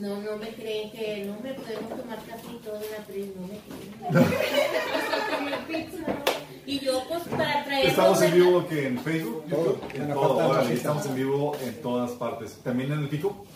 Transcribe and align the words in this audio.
No, 0.00 0.20
no 0.20 0.36
me 0.36 0.48
creen 0.48 0.90
que 0.90 1.24
no 1.24 1.40
me 1.42 1.54
podemos 1.54 1.88
tomar 1.88 2.18
café 2.18 2.48
y 2.52 2.58
todo 2.62 2.76
en 2.76 2.82
la 2.82 2.98
no 3.40 3.46
me 3.48 3.58
creen. 5.68 5.88
y 6.66 6.78
yo 6.80 7.02
pues 7.08 7.22
para 7.24 7.64
traer... 7.64 7.86
Estamos 7.86 8.20
en 8.20 8.34
vivo 8.34 8.68
que 8.68 8.88
en 8.88 8.98
Facebook, 8.98 9.44
Todo. 9.48 9.80
en 9.94 10.12
todo, 10.12 10.66
sí. 10.66 10.72
estamos 10.74 11.06
en 11.06 11.14
vivo 11.14 11.56
en 11.64 11.80
todas 11.80 12.10
partes. 12.12 12.58
También 12.62 12.92
en 12.92 13.00
el 13.00 13.08
pico. 13.08 13.46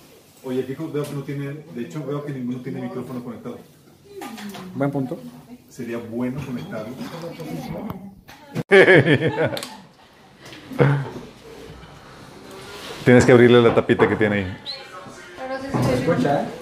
Oye, 0.43 0.61
el 0.61 0.65
pico 0.65 0.91
veo 0.91 1.05
que 1.05 1.13
no 1.13 1.23
tiene, 1.25 1.63
de 1.75 1.83
hecho 1.83 2.03
veo 2.07 2.25
que 2.25 2.33
ninguno 2.33 2.63
tiene 2.63 2.81
micrófono 2.81 3.23
conectado. 3.23 3.59
Buen 4.75 4.91
punto. 4.91 5.19
Sería 5.69 5.99
bueno 5.99 6.41
conectarlo. 6.45 6.95
Tienes 13.05 13.27
que 13.27 13.33
abrirle 13.33 13.61
la 13.61 13.75
tapita 13.75 14.09
que 14.09 14.17
tiene 14.17 14.37
ahí. 14.37 14.57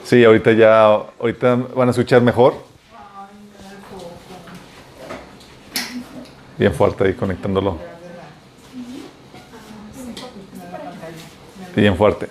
Sí, 0.04 0.24
ahorita 0.24 0.52
ya, 0.52 0.84
ahorita 0.86 1.56
van 1.74 1.88
a 1.88 1.90
escuchar 1.90 2.22
mejor. 2.22 2.54
Bien 6.58 6.72
fuerte 6.72 7.04
ahí 7.04 7.14
conectándolo. 7.14 7.78
Bien 11.76 11.96
fuerte. 11.96 12.28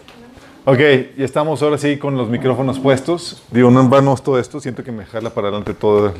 Ok, 0.66 0.80
ya 1.18 1.24
estamos 1.24 1.62
ahora 1.64 1.78
sí 1.78 1.98
con 1.98 2.18
los 2.18 2.28
micrófonos 2.28 2.78
puestos. 2.78 3.42
Digo, 3.52 3.72
no 3.72 3.80
en 3.80 3.90
vano 3.90 4.14
todo 4.18 4.38
esto, 4.38 4.60
siento 4.60 4.84
que 4.84 4.92
me 4.92 5.06
jala 5.06 5.30
para 5.30 5.48
adelante 5.48 5.74
todo 5.74 6.08
el 6.08 6.14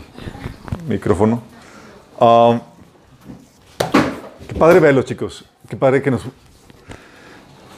micrófono. 0.88 1.42
Um, 2.18 2.62
qué 4.48 4.56
padre 4.56 4.80
verlo, 4.80 5.02
chicos. 5.02 5.44
Qué 5.68 5.76
padre 5.76 6.02
que 6.02 6.12
nos 6.12 6.22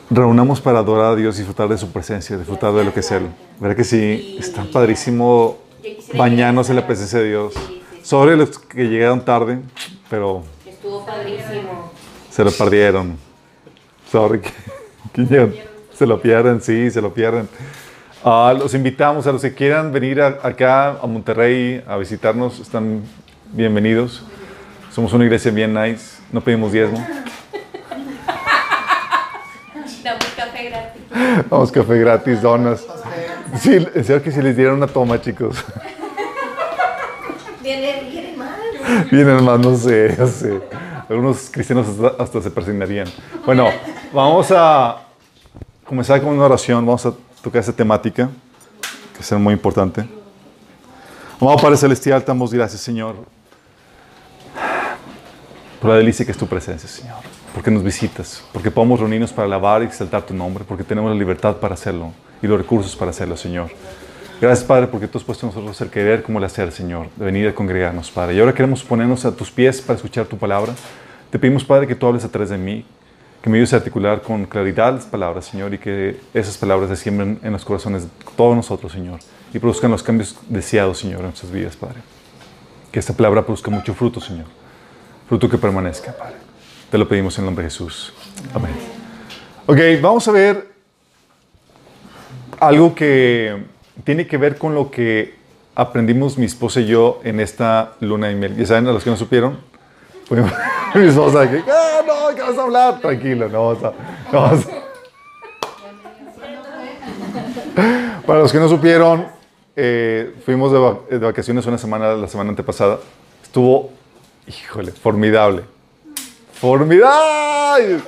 reunamos 0.09 0.59
para 0.61 0.79
adorar 0.79 1.13
a 1.13 1.15
Dios, 1.15 1.37
disfrutar 1.37 1.67
de 1.67 1.77
su 1.77 1.91
presencia, 1.91 2.37
disfrutar 2.37 2.73
de 2.73 2.83
lo 2.83 2.93
que 2.93 2.99
es 3.01 3.11
Él. 3.11 3.27
¿Verdad 3.59 3.75
que 3.75 3.83
sí? 3.83 4.37
Está 4.39 4.63
padrísimo 4.63 5.57
bañarnos 6.13 6.69
en 6.69 6.75
la 6.77 6.85
presencia 6.87 7.19
de 7.19 7.29
Dios. 7.29 7.53
Sobre 8.03 8.35
los 8.35 8.57
que 8.57 8.85
llegaron 8.85 9.23
tarde, 9.23 9.59
pero 10.09 10.43
Estuvo 10.65 11.05
padrísimo. 11.05 11.91
se 12.31 12.43
lo 12.43 12.51
perdieron. 12.51 13.17
Sorry, 14.11 14.41
se 15.93 16.05
lo 16.07 16.19
pierden, 16.21 16.61
sí, 16.61 16.89
se 16.89 17.01
lo 17.01 17.13
pierden. 17.13 17.47
Ah, 18.23 18.53
los 18.57 18.73
invitamos 18.73 19.27
a 19.27 19.31
los 19.31 19.41
que 19.41 19.53
quieran 19.53 19.91
venir 19.91 20.21
a- 20.21 20.39
acá 20.43 20.89
a 21.01 21.05
Monterrey 21.07 21.83
a 21.87 21.97
visitarnos, 21.97 22.59
están 22.59 23.03
bienvenidos. 23.53 24.23
Somos 24.91 25.13
una 25.13 25.23
iglesia 25.25 25.51
bien 25.51 25.73
nice, 25.73 26.17
no 26.31 26.41
pedimos 26.41 26.71
diezmo. 26.71 27.05
Damos 30.03 30.25
café 30.59 30.69
gratis. 30.69 31.49
Vamos, 31.49 31.71
café 31.71 31.99
gratis, 31.99 32.41
donas. 32.41 32.85
Sí, 33.59 33.79
serio 33.93 34.21
que 34.21 34.31
si 34.31 34.41
les 34.41 34.55
dieran 34.55 34.75
una 34.75 34.87
toma, 34.87 35.19
chicos. 35.21 35.63
Viene, 37.61 38.09
viene 38.09 38.37
mal. 38.37 39.07
Vienen 39.11 39.43
más, 39.43 39.59
no 39.59 39.75
sé, 39.75 40.15
no 40.17 40.27
sé. 40.27 40.59
Algunos 41.09 41.49
cristianos 41.49 41.87
hasta, 41.87 42.23
hasta 42.23 42.41
se 42.41 42.51
persignarían. 42.51 43.07
Bueno, 43.45 43.69
vamos 44.13 44.51
a 44.51 45.01
comenzar 45.85 46.21
con 46.21 46.29
una 46.31 46.45
oración. 46.45 46.85
Vamos 46.85 47.05
a 47.05 47.13
tocar 47.41 47.61
esa 47.61 47.73
temática, 47.73 48.29
que 49.15 49.21
es 49.21 49.31
muy 49.33 49.53
importante. 49.53 50.05
Amado 51.41 51.57
Padre 51.57 51.77
Celestial, 51.77 52.21
te 52.21 52.27
damos 52.27 52.53
gracias, 52.53 52.81
Señor, 52.81 53.15
por 55.79 55.89
la 55.89 55.95
delicia 55.95 56.25
que 56.25 56.31
es 56.31 56.37
tu 56.37 56.45
presencia, 56.45 56.89
Señor. 56.89 57.28
Porque 57.53 57.71
nos 57.71 57.83
visitas, 57.83 58.43
porque 58.53 58.71
podemos 58.71 58.99
reunirnos 58.99 59.33
para 59.33 59.45
alabar 59.45 59.81
y 59.81 59.85
exaltar 59.85 60.21
tu 60.23 60.33
nombre, 60.33 60.63
porque 60.67 60.83
tenemos 60.83 61.11
la 61.11 61.17
libertad 61.17 61.57
para 61.57 61.73
hacerlo 61.73 62.11
y 62.41 62.47
los 62.47 62.57
recursos 62.57 62.95
para 62.95 63.11
hacerlo, 63.11 63.35
Señor. 63.35 63.69
Gracias, 64.41 64.65
Padre, 64.65 64.87
porque 64.87 65.07
tú 65.07 65.17
has 65.17 65.23
puesto 65.23 65.45
en 65.45 65.53
nosotros 65.53 65.81
el 65.81 65.89
querer 65.89 66.23
como 66.23 66.39
el 66.39 66.45
hacer, 66.45 66.71
Señor, 66.71 67.07
de 67.17 67.25
venir 67.25 67.49
a 67.49 67.53
congregarnos, 67.53 68.09
Padre. 68.09 68.35
Y 68.35 68.39
ahora 68.39 68.53
queremos 68.53 68.83
ponernos 68.83 69.25
a 69.25 69.35
tus 69.35 69.51
pies 69.51 69.81
para 69.81 69.97
escuchar 69.97 70.27
tu 70.27 70.37
palabra. 70.37 70.73
Te 71.29 71.37
pedimos, 71.37 71.65
Padre, 71.65 71.87
que 71.87 71.95
tú 71.95 72.07
hables 72.07 72.23
a 72.23 72.29
través 72.29 72.49
de 72.49 72.57
mí, 72.57 72.85
que 73.41 73.49
me 73.49 73.57
ayudes 73.57 73.73
a 73.73 73.77
articular 73.77 74.21
con 74.21 74.45
claridad 74.45 74.93
las 74.93 75.05
palabras, 75.05 75.45
Señor, 75.45 75.73
y 75.73 75.77
que 75.77 76.21
esas 76.33 76.57
palabras 76.57 76.89
se 76.89 76.95
siembren 76.95 77.39
en 77.43 77.51
los 77.51 77.65
corazones 77.65 78.03
de 78.03 78.09
todos 78.37 78.55
nosotros, 78.55 78.93
Señor, 78.93 79.19
y 79.53 79.59
produzcan 79.59 79.91
los 79.91 80.03
cambios 80.03 80.37
deseados, 80.47 80.99
Señor, 80.99 81.19
en 81.19 81.25
nuestras 81.25 81.51
vidas, 81.51 81.75
Padre. 81.75 81.99
Que 82.93 82.99
esta 82.99 83.11
palabra 83.11 83.43
produzca 83.43 83.69
mucho 83.69 83.93
fruto, 83.93 84.21
Señor. 84.21 84.45
Fruto 85.27 85.49
que 85.49 85.57
permanezca, 85.57 86.13
Padre. 86.13 86.48
Te 86.89 86.97
lo 86.97 87.07
pedimos 87.07 87.37
en 87.37 87.43
el 87.43 87.45
nombre 87.45 87.65
de 87.65 87.69
Jesús. 87.69 88.11
Amén. 88.53 88.71
Ok, 89.67 89.77
vamos 90.01 90.27
a 90.27 90.31
ver 90.31 90.69
algo 92.59 92.95
que 92.95 93.63
tiene 94.03 94.25
que 94.25 94.37
ver 94.37 94.57
con 94.57 94.73
lo 94.73 94.89
que 94.89 95.35
aprendimos 95.75 96.39
mi 96.39 96.47
esposa 96.47 96.79
y 96.79 96.87
yo 96.87 97.21
en 97.23 97.39
esta 97.39 97.93
luna 97.99 98.25
de 98.27 98.35
miel. 98.35 98.55
Ya 98.55 98.65
saben, 98.65 98.87
a 98.87 98.91
los 98.91 99.03
que 99.03 99.11
no 99.11 99.17
supieron, 99.17 99.59
esposa 100.95 101.47
que, 101.49 101.63
ah, 101.69 102.01
no, 102.07 102.35
¿qué 102.35 102.41
vas 102.41 102.57
a 102.57 102.63
hablar? 102.63 102.99
Tranquilo, 102.99 103.47
no 103.49 103.67
vamos 103.67 103.83
a... 103.83 103.93
Para 108.25 108.39
los 108.39 108.51
que 108.51 108.57
no 108.57 108.67
supieron, 108.67 109.27
eh, 109.75 110.33
fuimos 110.43 110.71
de 111.09 111.19
vacaciones 111.19 111.67
una 111.67 111.77
semana, 111.77 112.13
la 112.13 112.27
semana 112.27 112.49
antepasada. 112.49 112.97
Estuvo, 113.43 113.91
híjole, 114.47 114.91
formidable. 114.91 115.63
¡Formidable! 116.59 118.01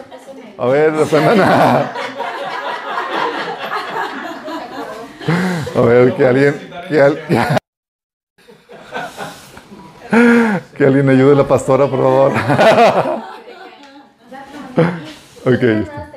A 0.58 0.66
ver, 0.68 1.06
Fernanda. 1.06 1.94
A 5.74 5.82
ver, 5.82 6.14
que 6.16 6.26
alguien, 6.26 6.72
que, 6.90 6.98
que 10.78 10.86
alguien 10.86 11.10
ayude 11.10 11.32
a 11.32 11.36
la 11.36 11.48
pastora, 11.48 11.88
por 11.88 12.00
favor. 12.00 12.34
ok, 15.46 15.62
ya 15.62 15.80
está. 15.80 16.12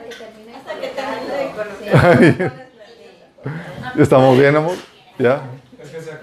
¿Ya 3.97 4.03
¿Estamos 4.03 4.37
bien, 4.37 4.57
amor? 4.57 4.75
¿Ya? 5.19 5.43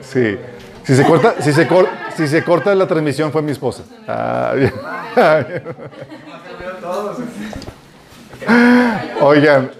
Sí. 0.02 0.38
Si 0.84 0.96
se 0.96 1.06
corta, 1.06 1.36
si 1.42 1.54
se 1.54 1.68
cor- 1.68 1.90
si 2.18 2.28
se 2.28 2.44
corta 2.44 2.74
la 2.76 2.88
transmisión 2.88 3.32
fue 3.32 3.42
mi 3.42 3.52
esposa. 3.52 3.84
Ah, 4.08 4.54
bien. 4.56 4.74
Oigan, 9.22 9.72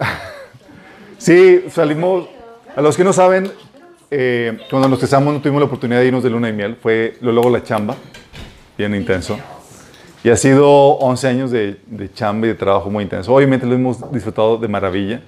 sí, 1.18 1.64
salimos. 1.70 2.28
A 2.74 2.80
los 2.80 2.96
que 2.96 3.04
no 3.04 3.12
saben, 3.12 3.52
eh, 4.10 4.58
cuando 4.70 4.88
nos 4.88 4.98
casamos 4.98 5.34
no 5.34 5.40
tuvimos 5.40 5.60
la 5.60 5.66
oportunidad 5.66 6.00
de 6.00 6.06
irnos 6.06 6.22
de 6.22 6.30
luna 6.30 6.48
y 6.48 6.52
miel. 6.52 6.76
Fue 6.80 7.16
luego 7.20 7.50
la 7.50 7.62
chamba, 7.62 7.96
bien 8.78 8.94
intenso. 8.94 9.36
Y 10.24 10.30
ha 10.30 10.36
sido 10.36 10.70
11 10.70 11.28
años 11.28 11.50
de, 11.50 11.80
de 11.86 12.12
chamba 12.12 12.46
y 12.46 12.50
de 12.50 12.54
trabajo 12.54 12.88
muy 12.88 13.02
intenso. 13.04 13.34
Obviamente 13.34 13.66
lo 13.66 13.74
hemos 13.74 14.10
disfrutado 14.12 14.56
de 14.56 14.68
maravilla. 14.68 15.20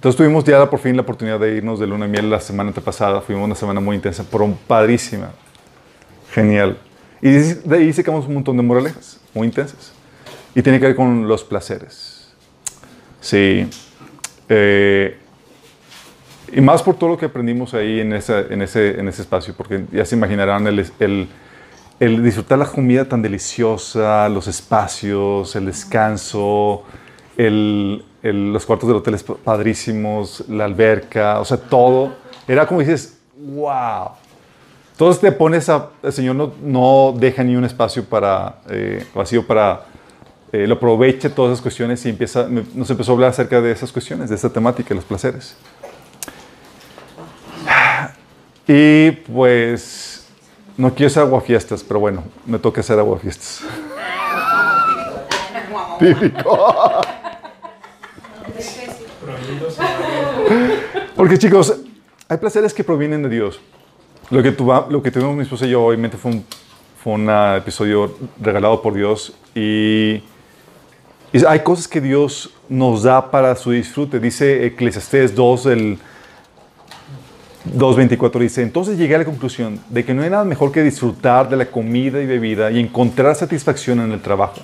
Entonces 0.00 0.16
tuvimos 0.16 0.44
ya 0.44 0.70
por 0.70 0.78
fin 0.80 0.96
la 0.96 1.02
oportunidad 1.02 1.38
de 1.38 1.56
irnos 1.56 1.78
de 1.78 1.86
luna 1.86 2.06
y 2.06 2.08
miel 2.08 2.30
la 2.30 2.40
semana 2.40 2.68
antepasada. 2.68 3.20
Fuimos 3.20 3.44
una 3.44 3.54
semana 3.54 3.80
muy 3.80 3.96
intensa, 3.96 4.24
pero 4.32 4.56
padrísima. 4.66 5.30
Genial. 6.32 6.78
Y 7.20 7.32
de 7.32 7.76
ahí 7.76 7.92
sacamos 7.92 8.26
un 8.26 8.32
montón 8.32 8.56
de 8.56 8.62
moralejas 8.62 9.20
muy 9.34 9.46
intensas. 9.48 9.92
Y 10.54 10.62
tiene 10.62 10.80
que 10.80 10.86
ver 10.86 10.96
con 10.96 11.28
los 11.28 11.44
placeres. 11.44 12.32
Sí. 13.20 13.68
Eh, 14.48 15.18
y 16.50 16.62
más 16.62 16.82
por 16.82 16.94
todo 16.96 17.10
lo 17.10 17.18
que 17.18 17.26
aprendimos 17.26 17.74
ahí 17.74 18.00
en, 18.00 18.14
esa- 18.14 18.40
en, 18.40 18.62
ese, 18.62 18.98
en 18.98 19.06
ese 19.06 19.20
espacio, 19.20 19.52
porque 19.54 19.84
ya 19.92 20.06
se 20.06 20.16
imaginarán 20.16 20.66
el, 20.66 21.28
el 22.00 22.22
disfrutar 22.24 22.58
la 22.58 22.64
comida 22.64 23.04
tan 23.04 23.20
deliciosa, 23.20 24.30
los 24.30 24.48
espacios, 24.48 25.54
el 25.56 25.66
descanso, 25.66 26.84
el, 27.36 28.02
el- 28.22 28.52
los 28.52 28.66
cuartos 28.66 28.88
del 28.88 28.98
hotel 28.98 29.14
es 29.14 29.22
padrísimos, 29.22 30.44
la 30.48 30.64
alberca, 30.64 31.40
o 31.40 31.44
sea, 31.44 31.56
todo. 31.56 32.14
Era 32.46 32.66
como 32.66 32.80
dices, 32.80 33.18
wow. 33.36 34.10
Entonces 34.92 35.20
te 35.20 35.32
pones 35.32 35.68
a, 35.68 35.88
el 36.02 36.12
Señor 36.12 36.36
no, 36.36 36.52
no 36.62 37.14
deja 37.16 37.42
ni 37.42 37.56
un 37.56 37.64
espacio 37.64 38.04
para, 38.04 38.56
eh, 38.68 39.06
vacío 39.14 39.46
para, 39.46 39.86
eh, 40.52 40.66
lo 40.66 40.74
aproveche 40.74 41.30
todas 41.30 41.52
esas 41.52 41.62
cuestiones 41.62 42.04
y 42.04 42.10
empieza, 42.10 42.46
nos 42.74 42.90
empezó 42.90 43.12
a 43.12 43.14
hablar 43.14 43.30
acerca 43.30 43.60
de 43.62 43.72
esas 43.72 43.90
cuestiones, 43.92 44.28
de 44.28 44.34
esta 44.36 44.50
temática, 44.50 44.94
los 44.94 45.04
placeres. 45.04 45.56
Y 48.66 49.10
pues, 49.12 50.26
no 50.76 50.94
quiero 50.94 51.06
hacer 51.08 51.22
aguafiestas, 51.22 51.82
pero 51.82 51.98
bueno, 52.00 52.22
me 52.46 52.58
toca 52.58 52.80
hacer 52.82 52.98
aguafiestas. 52.98 53.62
Típico. 55.98 57.00
Porque 61.16 61.38
chicos, 61.38 61.74
hay 62.28 62.38
placeres 62.38 62.72
que 62.74 62.84
provienen 62.84 63.22
de 63.22 63.28
Dios. 63.28 63.60
Lo 64.30 64.42
que, 64.42 64.52
tuva- 64.52 64.86
lo 64.88 65.02
que 65.02 65.10
tuvimos 65.10 65.34
mi 65.36 65.42
esposa 65.42 65.66
y 65.66 65.70
yo, 65.70 65.84
obviamente, 65.84 66.16
fue 66.16 66.32
un, 66.32 67.30
episodio 67.56 68.14
regalado 68.40 68.80
por 68.82 68.94
Dios 68.94 69.32
y 69.54 70.22
Y 71.32 71.44
hay 71.46 71.60
cosas 71.60 71.88
que 71.88 72.00
Dios 72.00 72.50
nos 72.68 73.02
da 73.04 73.30
para 73.30 73.54
su 73.56 73.70
disfrute. 73.70 74.18
Dice 74.20 74.66
Eclesiastés 74.66 75.34
2, 75.34 75.66
el 75.66 75.98
2.24 77.76 78.38
dice, 78.38 78.62
entonces 78.62 78.96
llegué 78.98 79.14
a 79.14 79.18
la 79.18 79.24
conclusión 79.24 79.78
de 79.90 80.04
que 80.04 80.14
no 80.14 80.22
hay 80.22 80.30
nada 80.30 80.44
mejor 80.44 80.72
que 80.72 80.82
disfrutar 80.82 81.48
de 81.48 81.56
la 81.56 81.66
comida 81.66 82.20
y 82.20 82.26
bebida 82.26 82.70
y 82.70 82.80
encontrar 82.80 83.36
satisfacción 83.36 84.00
en 84.00 84.12
el 84.12 84.20
trabajo. 84.20 84.60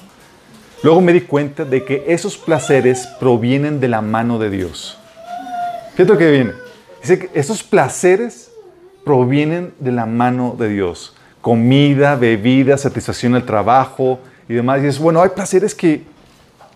Luego 0.83 1.01
me 1.01 1.13
di 1.13 1.21
cuenta 1.23 1.65
de 1.65 1.85
que 1.85 2.05
esos 2.09 2.37
placeres 2.37 3.07
provienen 3.21 3.81
de 3.81 3.89
la 3.89 4.01
mano 4.01 4.39
de 4.39 4.51
Dios. 4.51 4.99
Fíjate 5.97 6.13
lo 6.13 6.19
que 6.19 6.31
viene. 6.31 6.53
Dice 7.01 7.19
que 7.19 7.31
esos 7.33 7.63
placeres 7.63 8.51
provienen 9.05 9.73
de 9.81 9.93
la 9.93 10.05
mano 10.07 10.55
de 10.59 10.69
Dios. 10.69 11.15
Comida, 11.41 12.17
bebida, 12.17 12.77
satisfacción 12.77 13.35
el 13.35 13.45
trabajo 13.45 14.19
y 14.49 14.55
demás. 14.55 14.79
Y 14.79 14.83
dices, 14.83 14.99
bueno, 15.01 15.23
hay 15.23 15.31
placeres 15.31 15.75
que, 15.75 16.03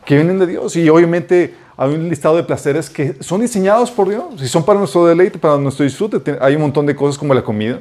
que 0.05 0.15
vienen 0.15 0.39
de 0.39 0.47
Dios. 0.47 0.75
Y 0.77 0.89
obviamente 0.89 1.55
hay 1.77 1.93
un 1.95 2.09
listado 2.09 2.37
de 2.37 2.45
placeres 2.45 2.89
que 2.89 3.17
son 3.21 3.41
diseñados 3.41 3.91
por 3.91 4.09
Dios 4.09 4.25
y 4.41 4.49
son 4.49 4.65
para 4.65 4.79
nuestro 4.79 5.05
deleite, 5.07 5.39
para 5.39 5.59
nuestro 5.59 5.85
disfrute. 5.85 6.19
Te- 6.21 6.39
Hay 6.41 6.55
un 6.55 6.63
montón 6.63 6.87
de 6.87 6.97
cosas 6.97 7.19
como 7.19 7.35
la 7.35 7.43
comida. 7.43 7.79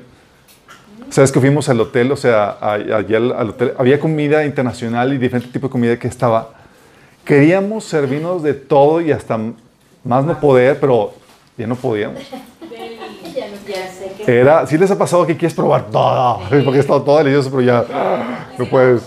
Sabes 1.10 1.32
que 1.32 1.40
fuimos 1.40 1.70
al 1.70 1.80
hotel, 1.80 2.12
o 2.12 2.18
sea, 2.18 2.58
allá 2.62 3.18
al, 3.18 3.32
al 3.32 3.50
hotel, 3.50 3.74
había 3.80 4.00
comida 4.00 4.46
internacional 4.46 5.12
y 5.14 5.18
diferente 5.18 5.50
tipo 5.52 5.68
de 5.68 5.72
comida 5.72 5.98
que 5.98 6.08
estaba. 6.08 6.52
Queríamos 7.26 7.84
servirnos 7.86 8.44
de 8.44 8.54
todo 8.54 9.02
y 9.02 9.12
hasta 9.12 9.40
más 10.04 10.24
no 10.26 10.40
poder, 10.40 10.80
pero 10.80 11.14
ya 11.60 11.68
no 11.68 11.76
podíamos. 11.76 12.22
Era, 14.26 14.66
si 14.66 14.78
les 14.78 14.90
ha 14.90 14.98
pasado 14.98 15.28
que 15.28 15.36
quieres 15.36 15.54
probar 15.54 15.90
todo, 15.92 16.40
porque 16.64 16.80
está 16.80 17.04
todo 17.04 17.18
delicioso, 17.18 17.50
pero 17.52 17.62
ya 17.62 18.48
no 18.58 18.66
puedes. 18.66 19.04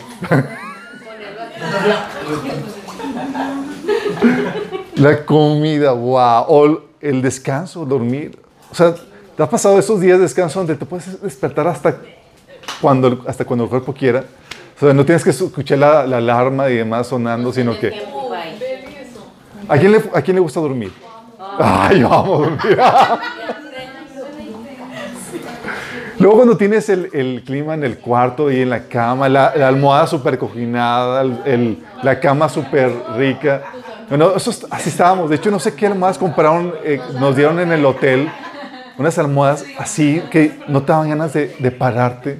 La 4.97 5.25
comida, 5.25 5.93
wow. 5.93 6.45
O 6.47 6.81
el 7.01 7.23
descanso, 7.23 7.87
dormir. 7.87 8.39
O 8.71 8.75
sea, 8.75 8.95
¿te 8.95 9.43
ha 9.43 9.49
pasado 9.49 9.79
esos 9.79 9.99
días 10.01 10.19
de 10.19 10.25
descanso 10.25 10.61
donde 10.61 10.77
te 10.77 10.85
puedes 10.85 11.23
despertar 11.23 11.67
hasta 11.67 11.97
cuando, 12.83 13.25
hasta 13.27 13.47
cuando 13.47 13.65
el 13.65 13.71
cuerpo 13.71 13.95
quiera? 13.95 14.25
O 14.77 14.81
sea, 14.85 14.93
no 14.93 15.07
tienes 15.07 15.25
que 15.25 15.31
escuchar 15.31 15.79
la, 15.79 16.07
la 16.07 16.19
alarma 16.19 16.69
y 16.69 16.77
demás 16.77 17.07
sonando, 17.07 17.51
sino 17.51 17.79
que... 17.79 17.93
¿A 19.69 19.79
quién 19.79 19.93
le, 19.93 20.03
a 20.13 20.21
quién 20.21 20.35
le 20.35 20.41
gusta 20.41 20.61
dormir? 20.61 20.93
Ay, 21.59 22.03
vamos 22.03 22.29
a 22.29 22.43
dormir. 22.43 22.79
Luego 26.19 26.37
cuando 26.37 26.57
tienes 26.57 26.89
el, 26.89 27.09
el 27.13 27.43
clima 27.45 27.75
en 27.75 27.83
el 27.85 27.99
cuarto 27.99 28.51
y 28.51 28.61
en 28.61 28.71
la 28.71 28.85
cama, 28.85 29.29
la, 29.29 29.53
la 29.57 29.69
almohada 29.69 30.07
súper 30.07 30.39
cojinada, 30.39 31.23
el- 31.23 31.83
la 32.03 32.21
cama 32.21 32.49
súper 32.49 32.93
rica. 33.17 33.63
Bueno, 34.09 34.33
eso 34.37 34.51
es- 34.51 34.67
así 34.71 34.89
estábamos. 34.91 35.31
De 35.31 35.37
hecho, 35.37 35.51
no 35.51 35.59
sé 35.59 35.75
qué 35.75 35.87
almohadas 35.87 36.19
compraron, 36.19 36.75
eh, 36.85 37.01
nos 37.19 37.35
dieron 37.35 37.59
en 37.59 37.73
el 37.73 37.85
hotel. 37.85 38.29
Unas 38.99 39.19
almohadas 39.19 39.65
así 39.79 40.23
que 40.31 40.53
no 40.69 40.83
te 40.83 40.93
daban 40.93 41.09
ganas 41.09 41.33
de, 41.33 41.57
de 41.59 41.71
pararte. 41.73 42.39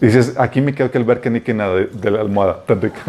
Dices, 0.00 0.34
aquí 0.38 0.60
me 0.62 0.72
quedo 0.74 0.90
que 0.90 0.96
el 0.96 1.04
ver 1.04 1.20
que 1.20 1.28
ni 1.28 1.40
que 1.42 1.52
nada 1.52 1.74
de, 1.74 1.86
de 1.86 2.10
la 2.10 2.20
almohada 2.20 2.64
tan 2.64 2.80
rica. 2.80 3.00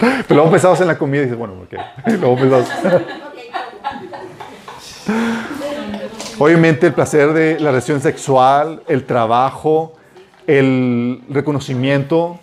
Pero 0.00 0.24
luego 0.30 0.50
pensabas 0.50 0.80
en 0.80 0.86
la 0.86 0.98
comida 0.98 1.22
y 1.22 1.24
dices, 1.24 1.38
bueno. 1.38 1.54
Y 2.06 2.10
luego 2.12 2.36
pensabas. 2.36 2.68
Obviamente 6.38 6.86
el 6.86 6.94
placer 6.94 7.32
de 7.32 7.58
la 7.58 7.70
relación 7.70 8.00
sexual, 8.00 8.82
el 8.86 9.04
trabajo, 9.04 9.96
el 10.46 11.20
reconocimiento. 11.28 12.38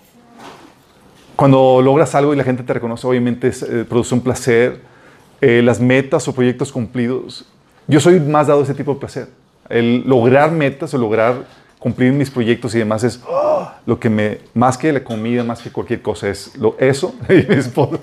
Cuando 1.38 1.82
logras 1.82 2.14
algo 2.16 2.34
y 2.34 2.38
la 2.38 2.44
gente 2.44 2.64
te 2.64 2.74
reconoce, 2.74 3.08
obviamente 3.08 3.48
es, 3.48 3.64
eh, 3.64 3.86
produce 3.88 4.14
un 4.14 4.22
placer. 4.22 4.82
Eh, 5.42 5.62
las 5.62 5.80
metas 5.80 6.28
o 6.28 6.34
proyectos 6.34 6.72
cumplidos. 6.72 7.46
Yo 7.88 8.00
soy 8.00 8.20
más 8.20 8.48
dado 8.48 8.62
a 8.62 8.64
ese 8.64 8.74
tipo 8.74 8.94
de 8.94 9.00
placer. 9.00 9.28
El 9.70 10.04
lograr 10.08 10.52
metas 10.52 10.94
o 10.94 10.98
lograr 10.98 11.46
cumplir 11.86 12.12
mis 12.14 12.32
proyectos 12.32 12.74
y 12.74 12.80
demás 12.80 13.04
es 13.04 13.20
¡ah! 13.30 13.76
lo 13.86 14.00
que 14.00 14.10
me, 14.10 14.40
más 14.56 14.76
que 14.76 14.92
la 14.92 15.04
comida, 15.04 15.44
más 15.44 15.62
que 15.62 15.72
cualquier 15.72 16.02
cosa, 16.02 16.28
es 16.28 16.58
lo, 16.58 16.76
eso 16.80 17.14
y 17.30 17.46
mi 17.48 17.58
esposa. 17.58 18.00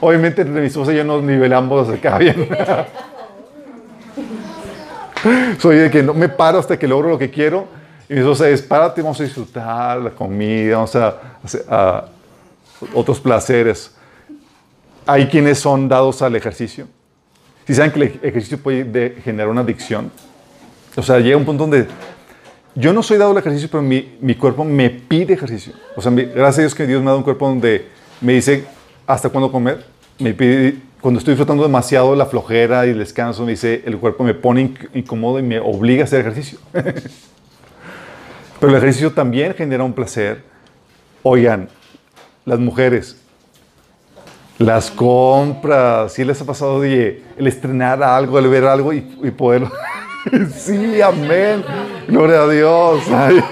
Obviamente 0.00 0.40
entre 0.40 0.62
mi 0.62 0.68
esposa 0.68 0.94
y 0.94 0.96
yo 0.96 1.04
nos 1.04 1.22
nivelamos 1.22 1.90
acá 1.90 2.16
bien. 2.16 2.48
Soy 5.58 5.76
de 5.76 5.90
que 5.90 6.02
no 6.02 6.14
me 6.14 6.30
paro 6.30 6.58
hasta 6.58 6.78
que 6.78 6.88
logro 6.88 7.10
lo 7.10 7.18
que 7.18 7.28
quiero. 7.28 7.66
Y 8.08 8.14
mi 8.14 8.20
esposa 8.20 8.48
es, 8.48 8.62
párate, 8.62 9.02
vamos 9.02 9.20
a 9.20 9.24
disfrutar 9.24 10.00
la 10.00 10.08
comida, 10.08 10.76
vamos 10.76 10.96
a 10.96 11.14
hacer 11.44 11.66
a 11.68 12.06
otros 12.94 13.20
placeres. 13.20 13.94
Hay 15.04 15.26
quienes 15.26 15.58
son 15.58 15.86
dados 15.86 16.22
al 16.22 16.34
ejercicio. 16.34 16.86
Si 17.66 17.74
saben 17.74 17.90
que 17.90 18.00
el 18.00 18.20
ejercicio 18.22 18.56
puede 18.56 18.84
de- 18.84 19.20
generar 19.22 19.50
una 19.50 19.60
adicción. 19.60 20.10
O 20.96 21.02
sea, 21.02 21.18
llega 21.18 21.36
un 21.36 21.44
punto 21.44 21.64
donde 21.64 21.86
yo 22.78 22.92
no 22.92 23.02
soy 23.02 23.18
dado 23.18 23.32
al 23.32 23.38
ejercicio, 23.38 23.68
pero 23.70 23.82
mi, 23.82 24.16
mi 24.20 24.34
cuerpo 24.34 24.64
me 24.64 24.90
pide 24.90 25.34
ejercicio. 25.34 25.72
O 25.96 26.02
sea, 26.02 26.10
mi- 26.10 26.24
gracias 26.24 26.58
a 26.58 26.62
Dios 26.62 26.74
que 26.74 26.86
Dios 26.86 27.00
me 27.00 27.06
ha 27.06 27.10
dado 27.10 27.18
un 27.18 27.24
cuerpo 27.24 27.48
donde 27.48 27.86
me 28.20 28.34
dice 28.34 28.64
hasta 29.06 29.28
cuándo 29.30 29.50
comer. 29.50 29.84
Me 30.18 30.34
pide, 30.34 30.76
cuando 31.00 31.18
estoy 31.18 31.32
disfrutando 31.32 31.62
demasiado 31.62 32.14
la 32.14 32.26
flojera 32.26 32.86
y 32.86 32.90
el 32.90 32.98
descanso, 32.98 33.44
me 33.44 33.52
dice, 33.52 33.82
el 33.84 33.96
cuerpo 33.98 34.24
me 34.24 34.34
pone 34.34 34.62
inc- 34.70 34.88
incómodo 34.94 35.38
y 35.38 35.42
me 35.42 35.58
obliga 35.60 36.02
a 36.02 36.04
hacer 36.04 36.20
ejercicio. 36.20 36.58
pero 38.60 38.72
el 38.72 38.74
ejercicio 38.78 39.12
también 39.12 39.54
genera 39.54 39.84
un 39.84 39.92
placer. 39.92 40.42
Oigan, 41.22 41.68
las 42.44 42.58
mujeres, 42.58 43.16
las 44.58 44.90
compras, 44.90 46.12
si 46.12 46.24
les 46.24 46.40
ha 46.40 46.44
pasado 46.44 46.80
de 46.80 47.22
el 47.36 47.46
estrenar 47.46 48.02
algo, 48.02 48.38
el 48.38 48.48
ver 48.48 48.64
algo 48.64 48.92
y, 48.92 48.98
y 49.22 49.30
poder... 49.30 49.64
sí, 50.56 51.00
amén. 51.00 51.64
Gloria 52.06 52.42
a 52.42 52.48
Dios. 52.48 53.02
Ay. 53.10 53.44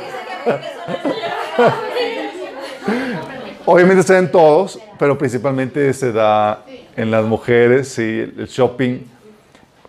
Obviamente 3.64 4.02
se 4.02 4.12
da 4.12 4.18
en 4.20 4.30
todos, 4.30 4.78
pero 4.98 5.18
principalmente 5.18 5.92
se 5.92 6.12
da 6.12 6.64
en 6.96 7.10
las 7.10 7.24
mujeres, 7.24 7.88
sí, 7.88 8.02
el 8.02 8.46
shopping. 8.46 9.00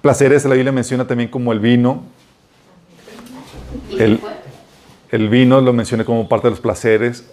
Placeres, 0.01 0.45
la 0.45 0.55
Biblia 0.55 0.71
menciona 0.71 1.05
también 1.05 1.29
como 1.29 1.53
el 1.53 1.59
vino. 1.59 2.03
El, 3.97 4.19
el 5.11 5.29
vino 5.29 5.61
lo 5.61 5.73
menciona 5.73 6.03
como 6.03 6.27
parte 6.27 6.47
de 6.47 6.51
los 6.51 6.59
placeres. 6.59 7.29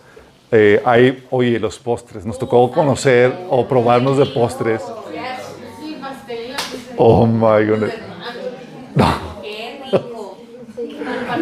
Eh, 0.52 0.80
hay, 0.84 1.26
oye, 1.30 1.58
los 1.58 1.78
postres. 1.78 2.24
Nos 2.24 2.38
tocó 2.38 2.70
conocer 2.70 3.34
o 3.48 3.66
probarnos 3.66 4.18
de 4.18 4.26
postres. 4.26 4.82
Oh 6.96 7.26
my 7.26 7.66
goodness. 7.66 7.94
No. 8.94 9.06
Qué 9.42 9.80
rico. 9.90 10.38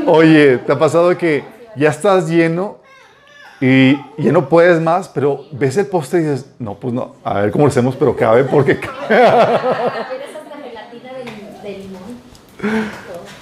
Oye, 0.06 0.58
¿te 0.58 0.72
ha 0.72 0.78
pasado 0.78 1.16
que 1.16 1.44
ya 1.76 1.90
estás 1.90 2.28
lleno 2.28 2.78
y 3.60 3.96
ya 4.18 4.32
no 4.32 4.48
puedes 4.48 4.80
más, 4.80 5.08
pero 5.08 5.44
ves 5.52 5.76
el 5.76 5.86
postre 5.86 6.20
y 6.20 6.24
dices, 6.24 6.46
no, 6.58 6.74
pues 6.74 6.92
no, 6.92 7.14
a 7.22 7.42
ver 7.42 7.52
cómo 7.52 7.64
lo 7.64 7.70
hacemos, 7.70 7.94
pero 7.94 8.16
cabe 8.16 8.42
porque 8.42 8.80
cabe. 8.80 8.96
¿Quieres 9.08 10.36
hasta 10.36 10.56
gelatina 10.60 11.12
de, 11.62 11.70
de? 11.70 11.88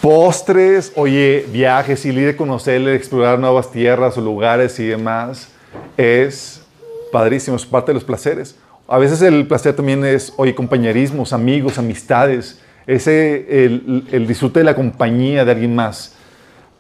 Postres, 0.03 0.93
oye, 0.97 1.47
viajes, 1.51 2.05
ir 2.05 2.29
a 2.29 2.37
conocer, 2.37 2.87
explorar 2.89 3.39
nuevas 3.39 3.71
tierras 3.71 4.19
o 4.19 4.21
lugares 4.21 4.79
y 4.79 4.87
demás, 4.87 5.49
es 5.97 6.63
padrísimo, 7.11 7.57
es 7.57 7.65
parte 7.65 7.91
de 7.91 7.95
los 7.95 8.05
placeres. 8.05 8.57
A 8.89 8.99
veces 8.99 9.23
el 9.23 9.47
placer 9.47 9.75
también 9.75 10.05
es, 10.05 10.35
oye, 10.37 10.55
compañerismos, 10.55 11.33
amigos, 11.33 11.79
amistades, 11.79 12.61
ese, 12.87 13.65
el, 13.65 14.07
el 14.13 14.27
disfrute 14.27 14.61
de 14.61 14.65
la 14.65 14.75
compañía 14.75 15.47
de 15.47 15.53
alguien 15.53 15.75
más. 15.75 16.17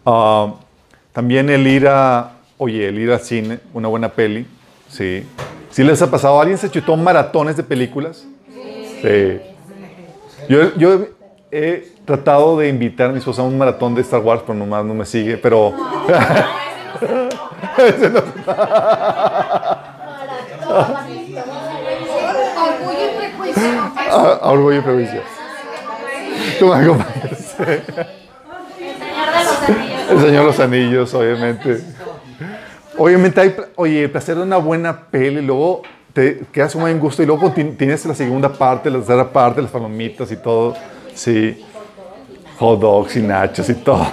Ah, 0.04 0.54
también 1.12 1.50
el 1.50 1.66
ir 1.66 1.87
a, 1.88 2.33
oye, 2.59 2.88
el 2.88 2.99
ir 2.99 3.11
al 3.12 3.21
cine, 3.21 3.59
una 3.75 3.88
buena 3.88 4.09
peli, 4.09 4.47
sí. 4.88 5.26
¿Sí 5.71 5.85
les 5.85 6.00
ha 6.02 6.11
pasado? 6.11 6.40
¿Alguien 6.40 6.59
se 6.59 6.71
chutó 6.71 6.97
maratones 6.97 7.57
de 7.57 7.62
películas? 7.62 8.25
Sí. 9.02 9.40
Yo, 10.49 10.75
yo 10.76 11.07
he 11.52 11.92
tratado 12.04 12.59
de 12.59 12.69
invitar 12.69 13.11
a 13.11 13.12
mi 13.12 13.19
esposa 13.19 13.42
a 13.42 13.45
un 13.45 13.57
maratón 13.57 13.95
de 13.95 14.00
Star 14.02 14.21
Wars, 14.21 14.42
pero 14.45 14.59
nomás 14.59 14.85
no 14.85 14.95
me 14.95 15.07
sigue, 15.07 15.37
pero... 15.37 15.73
No- 18.12 18.21
Orgullo 22.61 23.07
y 23.07 23.19
prejuicio. 23.19 23.62
Ah, 24.11 24.38
ah, 24.42 24.50
orgullo 24.50 24.78
y 24.78 24.80
prejuicio. 24.83 25.23
Tú 26.59 26.66
me 26.69 26.75
acompañas. 26.76 27.57
Anillos. 29.68 30.10
El 30.10 30.18
Señor 30.20 30.40
de 30.40 30.44
los 30.46 30.60
Anillos, 30.60 31.14
obviamente. 31.14 31.80
Obviamente 32.98 33.40
hay, 33.40 33.54
oye, 33.76 34.04
el 34.04 34.10
placer 34.10 34.36
de 34.36 34.42
una 34.42 34.56
buena 34.58 35.06
peli, 35.06 35.40
luego 35.40 35.82
te 36.12 36.42
quedas 36.52 36.74
un 36.74 36.82
buen 36.82 36.98
gusto 36.98 37.22
y 37.22 37.26
luego 37.26 37.50
ti- 37.52 37.64
tienes 37.78 38.04
la 38.04 38.14
segunda 38.14 38.52
parte, 38.52 38.90
la 38.90 38.98
tercera 38.98 39.32
parte, 39.32 39.62
las 39.62 39.70
palomitas 39.70 40.30
y 40.32 40.36
todo. 40.36 40.74
Sí. 41.14 41.64
Hot 42.58 42.80
dogs 42.80 43.16
y 43.16 43.22
nachos 43.22 43.68
y 43.70 43.74
todo. 43.74 44.06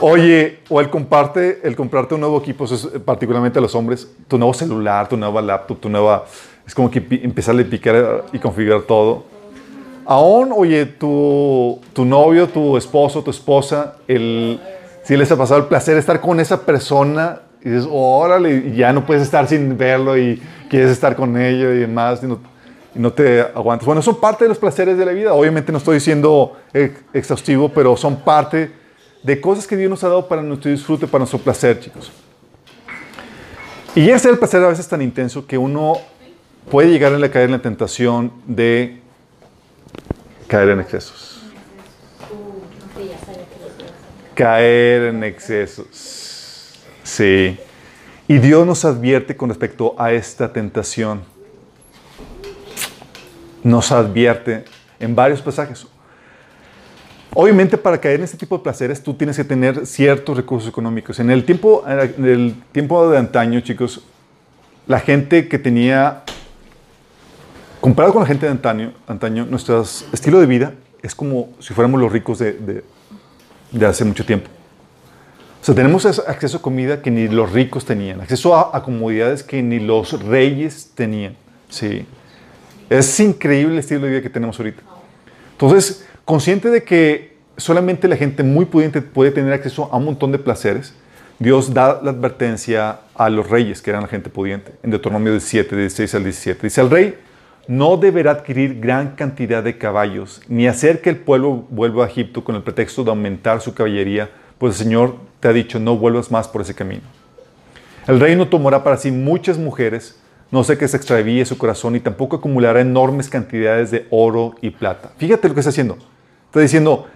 Oye, 0.00 0.60
o 0.68 0.80
el, 0.80 0.90
comparte, 0.90 1.60
el 1.62 1.74
comprarte 1.74 2.14
un 2.14 2.20
nuevo 2.20 2.38
equipo, 2.38 2.66
eh, 2.66 2.98
particularmente 3.04 3.58
a 3.58 3.62
los 3.62 3.74
hombres, 3.74 4.08
tu 4.28 4.36
nuevo 4.38 4.52
celular, 4.52 5.08
tu 5.08 5.16
nueva 5.16 5.40
laptop, 5.40 5.80
tu 5.80 5.88
nueva... 5.88 6.24
Es 6.66 6.74
como 6.74 6.90
que 6.90 6.98
empezarle 7.22 7.62
a 7.62 7.66
picar 7.66 8.24
y 8.32 8.38
configurar 8.38 8.82
todo. 8.82 9.24
Aún, 10.06 10.52
oye, 10.54 10.86
tu, 10.86 11.80
tu 11.92 12.04
novio, 12.04 12.48
tu 12.48 12.76
esposo, 12.76 13.22
tu 13.22 13.30
esposa, 13.30 13.96
si 14.06 15.16
les 15.16 15.30
ha 15.32 15.36
pasado 15.36 15.60
el 15.60 15.66
placer 15.66 15.94
de 15.94 16.00
estar 16.00 16.20
con 16.20 16.38
esa 16.38 16.60
persona 16.62 17.40
y 17.60 17.70
dices, 17.70 17.88
órale, 17.90 18.68
y 18.68 18.76
ya 18.76 18.92
no 18.92 19.04
puedes 19.04 19.24
estar 19.24 19.48
sin 19.48 19.76
verlo 19.76 20.16
y 20.16 20.40
quieres 20.70 20.92
estar 20.92 21.16
con 21.16 21.36
ello 21.36 21.72
y 21.72 21.78
demás, 21.78 22.20
y 22.22 22.98
no, 22.98 23.12
te 23.12 23.40
aguantas. 23.40 23.84
Bueno, 23.84 24.00
son 24.00 24.20
parte 24.20 24.44
de 24.44 24.48
los 24.48 24.58
placeres 24.58 24.96
de 24.96 25.04
la 25.04 25.10
vida. 25.10 25.34
Obviamente 25.34 25.72
no 25.72 25.78
estoy 25.78 25.94
diciendo 25.94 26.56
exhaustivo, 27.12 27.68
pero 27.68 27.96
son 27.96 28.16
parte 28.16 28.70
de 29.24 29.40
cosas 29.40 29.66
que 29.66 29.76
Dios 29.76 29.90
nos 29.90 30.04
ha 30.04 30.08
dado 30.08 30.28
para 30.28 30.40
nuestro 30.40 30.70
disfrute, 30.70 31.08
para 31.08 31.20
nuestro 31.20 31.40
placer, 31.40 31.80
chicos. 31.80 32.12
Y 33.96 34.02
ese 34.02 34.14
es 34.14 34.26
el 34.26 34.38
placer 34.38 34.62
a 34.62 34.68
veces 34.68 34.86
tan 34.86 35.02
intenso 35.02 35.46
que 35.46 35.58
uno 35.58 35.94
puede 36.70 36.90
llegar 36.90 37.12
a 37.12 37.30
caer 37.30 37.46
en 37.46 37.52
la 37.52 37.62
tentación 37.62 38.30
de 38.46 39.00
caer 40.46 40.70
en 40.70 40.80
excesos. 40.80 41.42
Caer 44.34 45.02
en 45.02 45.24
excesos. 45.24 46.80
Sí. 47.02 47.58
Y 48.28 48.38
Dios 48.38 48.66
nos 48.66 48.84
advierte 48.84 49.36
con 49.36 49.48
respecto 49.48 49.94
a 49.98 50.12
esta 50.12 50.52
tentación. 50.52 51.22
Nos 53.62 53.92
advierte 53.92 54.64
en 54.98 55.14
varios 55.14 55.40
pasajes. 55.40 55.86
Obviamente 57.38 57.76
para 57.76 58.00
caer 58.00 58.20
en 58.20 58.24
este 58.24 58.38
tipo 58.38 58.56
de 58.56 58.64
placeres 58.64 59.02
tú 59.02 59.12
tienes 59.12 59.36
que 59.36 59.44
tener 59.44 59.86
ciertos 59.86 60.36
recursos 60.36 60.68
económicos. 60.68 61.20
En 61.20 61.30
el 61.30 61.44
tiempo, 61.44 61.84
en 61.86 62.24
el 62.24 62.54
tiempo 62.72 63.10
de 63.10 63.18
antaño, 63.18 63.60
chicos, 63.60 64.02
la 64.86 65.00
gente 65.00 65.46
que 65.46 65.58
tenía, 65.58 66.22
comparado 67.80 68.12
con 68.12 68.22
la 68.22 68.28
gente 68.28 68.46
de 68.46 68.52
antaño, 68.52 68.92
antaño 69.06 69.46
nuestro 69.46 69.82
estilo 70.12 70.40
de 70.40 70.46
vida 70.46 70.72
es 71.02 71.14
como 71.14 71.50
si 71.60 71.74
fuéramos 71.74 72.00
los 72.00 72.10
ricos 72.12 72.38
de, 72.38 72.52
de- 72.52 72.84
de 73.72 73.86
hace 73.86 74.04
mucho 74.04 74.24
tiempo. 74.24 74.48
O 75.60 75.64
sea, 75.66 75.74
tenemos 75.74 76.06
acceso 76.06 76.58
a 76.58 76.62
comida 76.62 77.02
que 77.02 77.10
ni 77.10 77.26
los 77.28 77.50
ricos 77.52 77.84
tenían, 77.84 78.20
acceso 78.20 78.54
a, 78.54 78.76
a 78.76 78.82
comodidades 78.82 79.42
que 79.42 79.62
ni 79.62 79.80
los 79.80 80.22
reyes 80.22 80.92
tenían. 80.94 81.36
Sí. 81.68 82.06
Es 82.88 83.18
increíble 83.18 83.72
el 83.74 83.78
estilo 83.80 84.02
de 84.02 84.10
vida 84.10 84.22
que 84.22 84.30
tenemos 84.30 84.58
ahorita. 84.60 84.82
Entonces, 85.52 86.04
consciente 86.24 86.70
de 86.70 86.84
que 86.84 87.36
solamente 87.56 88.06
la 88.06 88.16
gente 88.16 88.42
muy 88.44 88.64
pudiente 88.66 89.02
puede 89.02 89.32
tener 89.32 89.52
acceso 89.52 89.88
a 89.92 89.96
un 89.96 90.04
montón 90.04 90.30
de 90.30 90.38
placeres, 90.38 90.94
Dios 91.40 91.74
da 91.74 92.00
la 92.02 92.12
advertencia 92.12 93.00
a 93.16 93.28
los 93.28 93.50
reyes, 93.50 93.82
que 93.82 93.90
eran 93.90 94.02
la 94.02 94.08
gente 94.08 94.30
pudiente, 94.30 94.72
en 94.84 94.90
Deuteronomio 94.90 95.32
17, 95.32 95.76
16 95.76 96.14
al 96.14 96.22
17. 96.24 96.60
Dice, 96.62 96.80
el 96.80 96.90
rey 96.90 97.14
no 97.68 97.96
deberá 97.96 98.30
adquirir 98.32 98.80
gran 98.80 99.16
cantidad 99.16 99.62
de 99.62 99.76
caballos, 99.78 100.40
ni 100.48 100.66
hacer 100.68 101.00
que 101.00 101.10
el 101.10 101.16
pueblo 101.16 101.64
vuelva 101.70 102.04
a 102.04 102.08
Egipto 102.08 102.44
con 102.44 102.54
el 102.54 102.62
pretexto 102.62 103.02
de 103.04 103.10
aumentar 103.10 103.60
su 103.60 103.74
caballería, 103.74 104.30
pues 104.58 104.78
el 104.78 104.84
Señor 104.86 105.16
te 105.40 105.48
ha 105.48 105.52
dicho, 105.52 105.78
no 105.80 105.96
vuelvas 105.96 106.30
más 106.30 106.48
por 106.48 106.62
ese 106.62 106.74
camino. 106.74 107.02
El 108.06 108.20
rey 108.20 108.36
no 108.36 108.48
tomará 108.48 108.84
para 108.84 108.96
sí 108.96 109.10
muchas 109.10 109.58
mujeres, 109.58 110.18
no 110.52 110.62
sé 110.62 110.78
que 110.78 110.86
se 110.86 110.96
extravíe 110.96 111.44
su 111.44 111.58
corazón 111.58 111.96
y 111.96 112.00
tampoco 112.00 112.36
acumulará 112.36 112.80
enormes 112.80 113.28
cantidades 113.28 113.90
de 113.90 114.06
oro 114.10 114.54
y 114.62 114.70
plata. 114.70 115.10
Fíjate 115.18 115.48
lo 115.48 115.54
que 115.54 115.60
está 115.60 115.70
haciendo. 115.70 115.98
Está 116.46 116.60
diciendo, 116.60 117.06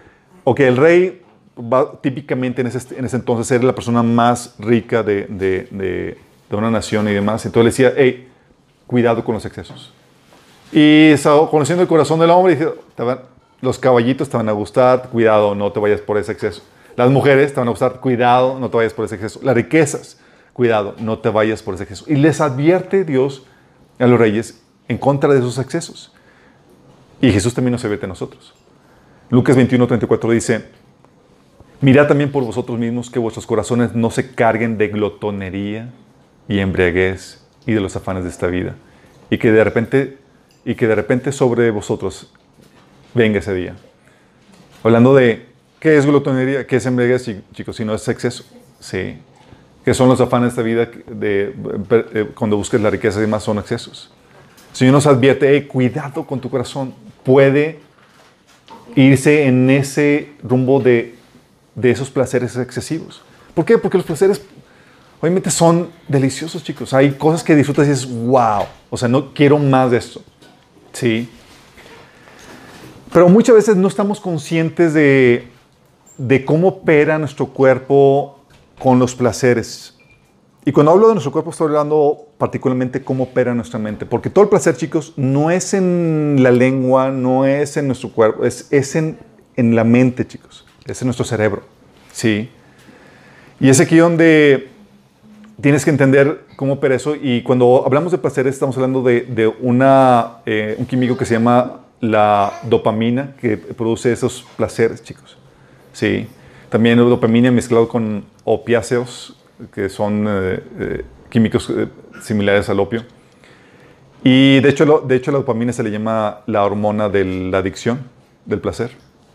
ok, 0.42 0.60
el 0.60 0.76
rey 0.76 1.22
va, 1.56 2.00
típicamente 2.00 2.60
en 2.60 2.66
ese, 2.66 2.98
en 2.98 3.04
ese 3.04 3.16
entonces 3.16 3.48
era 3.52 3.62
la 3.62 3.74
persona 3.74 4.02
más 4.02 4.56
rica 4.58 5.04
de, 5.04 5.26
de- 5.28 5.68
de- 5.70 6.18
de 6.50 6.56
una 6.56 6.72
nación 6.72 7.08
y 7.08 7.12
demás. 7.12 7.46
Entonces 7.46 7.64
le 7.78 7.84
decía, 7.86 7.94
hey, 7.96 8.28
cuidado 8.88 9.24
con 9.24 9.34
los 9.36 9.46
excesos. 9.46 9.94
Y 10.72 11.14
conociendo 11.50 11.82
el 11.82 11.88
corazón 11.88 12.20
del 12.20 12.30
hombre 12.30 12.54
y 12.54 13.02
van- 13.02 13.20
los 13.60 13.78
caballitos 13.78 14.28
te 14.28 14.36
van 14.36 14.48
a 14.48 14.52
gustar, 14.52 15.08
cuidado, 15.10 15.54
no 15.54 15.72
te 15.72 15.80
vayas 15.80 16.00
por 16.00 16.16
ese 16.16 16.32
exceso. 16.32 16.62
Las 16.96 17.10
mujeres 17.10 17.52
te 17.52 17.60
van 17.60 17.68
a 17.68 17.70
gustar, 17.70 18.00
cuidado, 18.00 18.58
no 18.58 18.70
te 18.70 18.76
vayas 18.76 18.92
por 18.94 19.04
ese 19.04 19.16
exceso. 19.16 19.40
Las 19.42 19.54
riquezas, 19.54 20.18
cuidado, 20.52 20.94
no 20.98 21.18
te 21.18 21.28
vayas 21.28 21.62
por 21.62 21.74
ese 21.74 21.84
exceso. 21.84 22.04
Y 22.08 22.16
les 22.16 22.40
advierte 22.40 23.04
Dios 23.04 23.44
a 23.98 24.06
los 24.06 24.18
reyes 24.18 24.62
en 24.88 24.98
contra 24.98 25.32
de 25.32 25.40
esos 25.40 25.58
excesos. 25.58 26.12
Y 27.20 27.30
Jesús 27.32 27.52
también 27.52 27.72
nos 27.72 27.84
advierte 27.84 28.06
a 28.06 28.08
nosotros. 28.08 28.54
Lucas 29.28 29.54
21, 29.56 29.86
34 29.86 30.30
dice, 30.30 30.64
mirad 31.80 32.06
también 32.08 32.32
por 32.32 32.44
vosotros 32.44 32.78
mismos 32.78 33.10
que 33.10 33.18
vuestros 33.18 33.46
corazones 33.46 33.94
no 33.94 34.10
se 34.10 34.34
carguen 34.34 34.78
de 34.78 34.88
glotonería 34.88 35.90
y 36.48 36.58
embriaguez 36.60 37.44
y 37.66 37.72
de 37.72 37.80
los 37.80 37.94
afanes 37.94 38.24
de 38.24 38.30
esta 38.30 38.46
vida. 38.46 38.74
Y 39.28 39.38
que 39.38 39.52
de 39.52 39.62
repente, 39.62 40.18
y 40.64 40.74
que 40.74 40.86
de 40.86 40.94
repente 40.94 41.32
sobre 41.32 41.70
vosotros 41.70 42.30
venga 43.14 43.38
ese 43.38 43.54
día. 43.54 43.74
Hablando 44.82 45.14
de 45.14 45.46
qué 45.78 45.96
es 45.96 46.06
glotonería, 46.06 46.66
qué 46.66 46.76
es 46.76 46.86
embriaguez, 46.86 47.24
chi- 47.24 47.40
chicos, 47.54 47.76
si 47.76 47.84
no 47.84 47.94
es 47.94 48.06
exceso. 48.08 48.44
Sí. 48.78 49.18
¿Qué 49.84 49.94
son 49.94 50.08
los 50.08 50.20
afanes 50.20 50.54
de 50.56 50.62
vida? 50.62 50.90
Eh, 51.22 52.30
cuando 52.34 52.56
busques 52.56 52.80
la 52.80 52.90
riqueza 52.90 53.18
y 53.18 53.22
demás 53.22 53.42
son 53.42 53.58
excesos. 53.58 54.10
El 54.70 54.76
Señor 54.76 54.94
nos 54.94 55.06
advierte, 55.06 55.50
"Hey, 55.50 55.62
cuidado 55.66 56.26
con 56.26 56.40
tu 56.40 56.50
corazón. 56.50 56.94
Puede 57.24 57.80
irse 58.94 59.46
en 59.46 59.68
ese 59.70 60.32
rumbo 60.42 60.80
de, 60.80 61.14
de 61.74 61.90
esos 61.90 62.10
placeres 62.10 62.56
excesivos. 62.56 63.22
¿Por 63.54 63.64
qué? 63.64 63.78
Porque 63.78 63.96
los 63.98 64.06
placeres 64.06 64.42
obviamente 65.20 65.50
son 65.50 65.88
deliciosos, 66.08 66.62
chicos. 66.64 66.92
Hay 66.94 67.12
cosas 67.12 67.42
que 67.44 67.54
disfrutas 67.54 67.86
y 67.86 67.90
dices, 67.90 68.08
wow, 68.10 68.64
o 68.90 68.96
sea, 68.96 69.08
no 69.08 69.32
quiero 69.32 69.58
más 69.58 69.90
de 69.90 69.98
esto. 69.98 70.22
Sí. 70.92 71.28
Pero 73.12 73.28
muchas 73.28 73.56
veces 73.56 73.76
no 73.76 73.88
estamos 73.88 74.20
conscientes 74.20 74.94
de, 74.94 75.48
de 76.16 76.44
cómo 76.44 76.68
opera 76.68 77.18
nuestro 77.18 77.46
cuerpo 77.46 78.40
con 78.78 78.98
los 78.98 79.14
placeres. 79.14 79.96
Y 80.64 80.72
cuando 80.72 80.92
hablo 80.92 81.08
de 81.08 81.14
nuestro 81.14 81.32
cuerpo, 81.32 81.50
estoy 81.50 81.68
hablando 81.68 82.28
particularmente 82.38 83.02
cómo 83.02 83.24
opera 83.24 83.54
nuestra 83.54 83.78
mente. 83.78 84.06
Porque 84.06 84.30
todo 84.30 84.44
el 84.44 84.50
placer, 84.50 84.76
chicos, 84.76 85.14
no 85.16 85.50
es 85.50 85.74
en 85.74 86.36
la 86.40 86.50
lengua, 86.50 87.10
no 87.10 87.46
es 87.46 87.76
en 87.76 87.86
nuestro 87.86 88.10
cuerpo, 88.10 88.44
es, 88.44 88.68
es 88.70 88.94
en, 88.94 89.18
en 89.56 89.74
la 89.74 89.84
mente, 89.84 90.26
chicos. 90.26 90.66
Es 90.86 91.00
en 91.02 91.06
nuestro 91.06 91.24
cerebro. 91.24 91.62
Sí. 92.12 92.50
Y 93.58 93.68
es 93.68 93.80
aquí 93.80 93.96
donde 93.96 94.68
tienes 95.60 95.84
que 95.84 95.90
entender 95.90 96.44
cómo 96.56 96.74
opera 96.74 96.94
eso. 96.94 97.14
Y 97.14 97.42
cuando 97.42 97.82
hablamos 97.86 98.12
de 98.12 98.18
placeres, 98.18 98.54
estamos 98.54 98.76
hablando 98.76 99.02
de, 99.02 99.22
de 99.22 99.46
una, 99.46 100.38
eh, 100.46 100.76
un 100.78 100.86
químico 100.86 101.16
que 101.16 101.24
se 101.24 101.34
llama 101.34 101.80
la 102.00 102.52
dopamina, 102.64 103.34
que 103.40 103.56
produce 103.56 104.12
esos 104.12 104.46
placeres, 104.56 105.02
chicos. 105.02 105.36
Sí. 105.92 106.26
También 106.68 106.98
la 106.98 107.04
dopamina 107.04 107.50
mezclado 107.50 107.88
con 107.88 108.24
opiáceos, 108.44 109.36
que 109.74 109.88
son 109.88 110.24
eh, 110.28 110.62
eh, 110.78 111.04
químicos 111.28 111.70
similares 112.22 112.68
al 112.68 112.80
opio. 112.80 113.04
Y 114.22 114.60
de 114.60 114.68
hecho, 114.68 114.84
lo- 114.86 115.00
de 115.00 115.16
hecho, 115.16 115.30
la 115.32 115.38
dopamina 115.38 115.72
se 115.72 115.82
le 115.82 115.90
llama 115.90 116.40
la 116.46 116.64
hormona 116.64 117.08
de 117.08 117.24
la 117.24 117.58
adicción, 117.58 118.00
del 118.46 118.60
placer. 118.60 118.90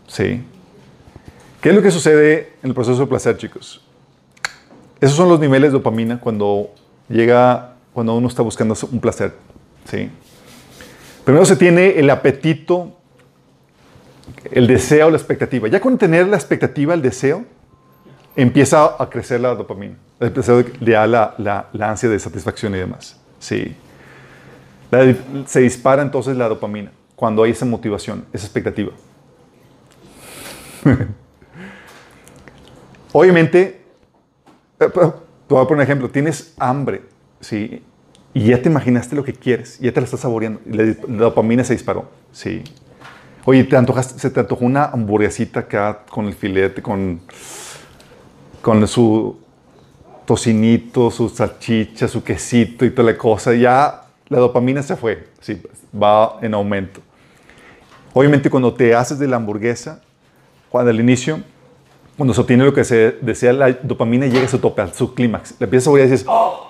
Sí. 0.06 0.42
¿Qué 1.60 1.70
es 1.70 1.74
lo 1.74 1.82
que 1.82 1.90
sucede 1.90 2.52
en 2.62 2.70
el 2.70 2.74
proceso 2.74 3.00
de 3.00 3.06
placer, 3.06 3.36
chicos? 3.36 3.85
Esos 5.00 5.16
son 5.16 5.28
los 5.28 5.40
niveles 5.40 5.72
de 5.72 5.78
dopamina 5.78 6.18
cuando 6.18 6.70
llega, 7.08 7.74
cuando 7.92 8.14
uno 8.16 8.28
está 8.28 8.42
buscando 8.42 8.74
un 8.90 9.00
placer. 9.00 9.34
¿sí? 9.84 10.10
Primero 11.24 11.44
se 11.44 11.56
tiene 11.56 11.98
el 11.98 12.08
apetito, 12.08 12.96
el 14.50 14.66
deseo, 14.66 15.10
la 15.10 15.16
expectativa. 15.16 15.68
Ya 15.68 15.80
con 15.80 15.98
tener 15.98 16.26
la 16.28 16.36
expectativa, 16.36 16.94
el 16.94 17.02
deseo, 17.02 17.44
empieza 18.34 18.96
a 18.98 19.10
crecer 19.10 19.40
la 19.40 19.54
dopamina. 19.54 19.96
El 20.20 20.32
deseo 20.32 20.62
de- 20.62 20.72
ya 20.80 21.06
la, 21.06 21.66
ansia 21.80 22.08
de 22.08 22.18
satisfacción 22.18 22.74
y 22.74 22.78
demás. 22.78 23.20
Sí. 23.38 23.76
Se 25.46 25.60
dispara 25.60 26.02
entonces 26.02 26.36
la 26.36 26.48
dopamina 26.48 26.90
cuando 27.16 27.42
hay 27.42 27.50
esa 27.50 27.64
motivación, 27.64 28.24
esa 28.32 28.46
expectativa. 28.46 28.92
Obviamente, 33.12 33.85
eh, 34.80 34.88
Te 34.88 35.00
voy 35.54 35.62
a 35.62 35.68
poner 35.68 35.72
un 35.74 35.80
ejemplo. 35.82 36.10
Tienes 36.10 36.54
hambre, 36.58 37.02
¿sí? 37.40 37.82
Y 38.34 38.46
ya 38.48 38.60
te 38.60 38.68
imaginaste 38.68 39.16
lo 39.16 39.24
que 39.24 39.32
quieres, 39.32 39.78
ya 39.78 39.92
te 39.92 40.00
lo 40.00 40.04
estás 40.04 40.20
saboreando. 40.20 40.60
La, 40.66 40.84
la 40.84 41.16
dopamina 41.24 41.64
se 41.64 41.72
disparó, 41.72 42.10
¿sí? 42.32 42.62
Oye, 43.46 43.64
te 43.64 43.76
antojaste- 43.76 44.18
se 44.18 44.28
te 44.30 44.40
antojó 44.40 44.64
una 44.64 44.86
hamburguesita 44.86 45.60
acá 45.60 46.00
con 46.10 46.26
el 46.26 46.34
filete, 46.34 46.82
con, 46.82 47.20
con 48.60 48.86
su 48.88 49.38
tocinito, 50.26 51.10
su 51.10 51.28
salchicha, 51.28 52.08
su 52.08 52.22
quesito 52.22 52.84
y 52.84 52.90
toda 52.90 53.12
la 53.12 53.16
cosa. 53.16 53.54
Ya 53.54 54.02
la 54.28 54.38
dopamina 54.38 54.82
se 54.82 54.96
fue, 54.96 55.28
sí, 55.40 55.62
va 55.94 56.38
en 56.42 56.52
aumento. 56.54 57.00
Obviamente 58.12 58.50
cuando 58.50 58.74
te 58.74 58.94
haces 58.94 59.18
de 59.18 59.28
la 59.28 59.36
hamburguesa, 59.36 60.02
cuando 60.68 60.90
al 60.90 61.00
inicio 61.00 61.40
cuando 62.16 62.32
se 62.32 62.40
obtiene 62.40 62.64
lo 62.64 62.72
que 62.72 62.84
se 62.84 63.18
desea, 63.20 63.52
la 63.52 63.72
dopamina 63.72 64.26
llega 64.26 64.46
a 64.46 64.48
su 64.48 64.58
tope, 64.58 64.82
a 64.82 64.92
su 64.92 65.14
clímax. 65.14 65.56
La 65.58 65.64
empiezas 65.64 65.84
a 65.84 65.86
saborear 65.86 66.08
y 66.08 66.10
dices, 66.12 66.26
¡oh! 66.28 66.66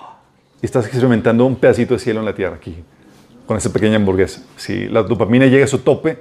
Y 0.61 0.65
estás 0.65 0.85
experimentando 0.85 1.45
un 1.45 1.55
pedacito 1.55 1.93
de 1.93 1.99
cielo 1.99 2.19
en 2.19 2.25
la 2.25 2.35
tierra 2.35 2.55
aquí, 2.55 2.83
con 3.45 3.55
esa 3.55 3.71
pequeña 3.71 3.95
hamburguesa. 3.95 4.41
Sí, 4.57 4.87
la 4.89 5.03
dopamina 5.03 5.45
llega 5.45 5.63
a 5.63 5.67
su 5.67 5.79
tope 5.79 6.19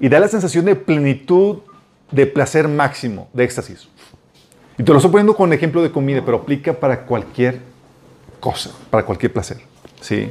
y 0.00 0.08
da 0.08 0.18
la 0.18 0.28
sensación 0.28 0.64
de 0.64 0.76
plenitud, 0.76 1.58
de 2.10 2.26
placer 2.26 2.68
máximo, 2.68 3.28
de 3.32 3.44
éxtasis. 3.44 3.88
Y 4.78 4.82
te 4.82 4.92
lo 4.92 4.98
estoy 4.98 5.10
poniendo 5.10 5.34
con 5.36 5.52
ejemplo 5.52 5.82
de 5.82 5.90
comida, 5.90 6.22
pero 6.24 6.38
aplica 6.38 6.72
para 6.72 7.04
cualquier 7.04 7.60
cosa, 8.40 8.70
para 8.90 9.04
cualquier 9.04 9.32
placer. 9.32 9.58
¿sí? 10.00 10.30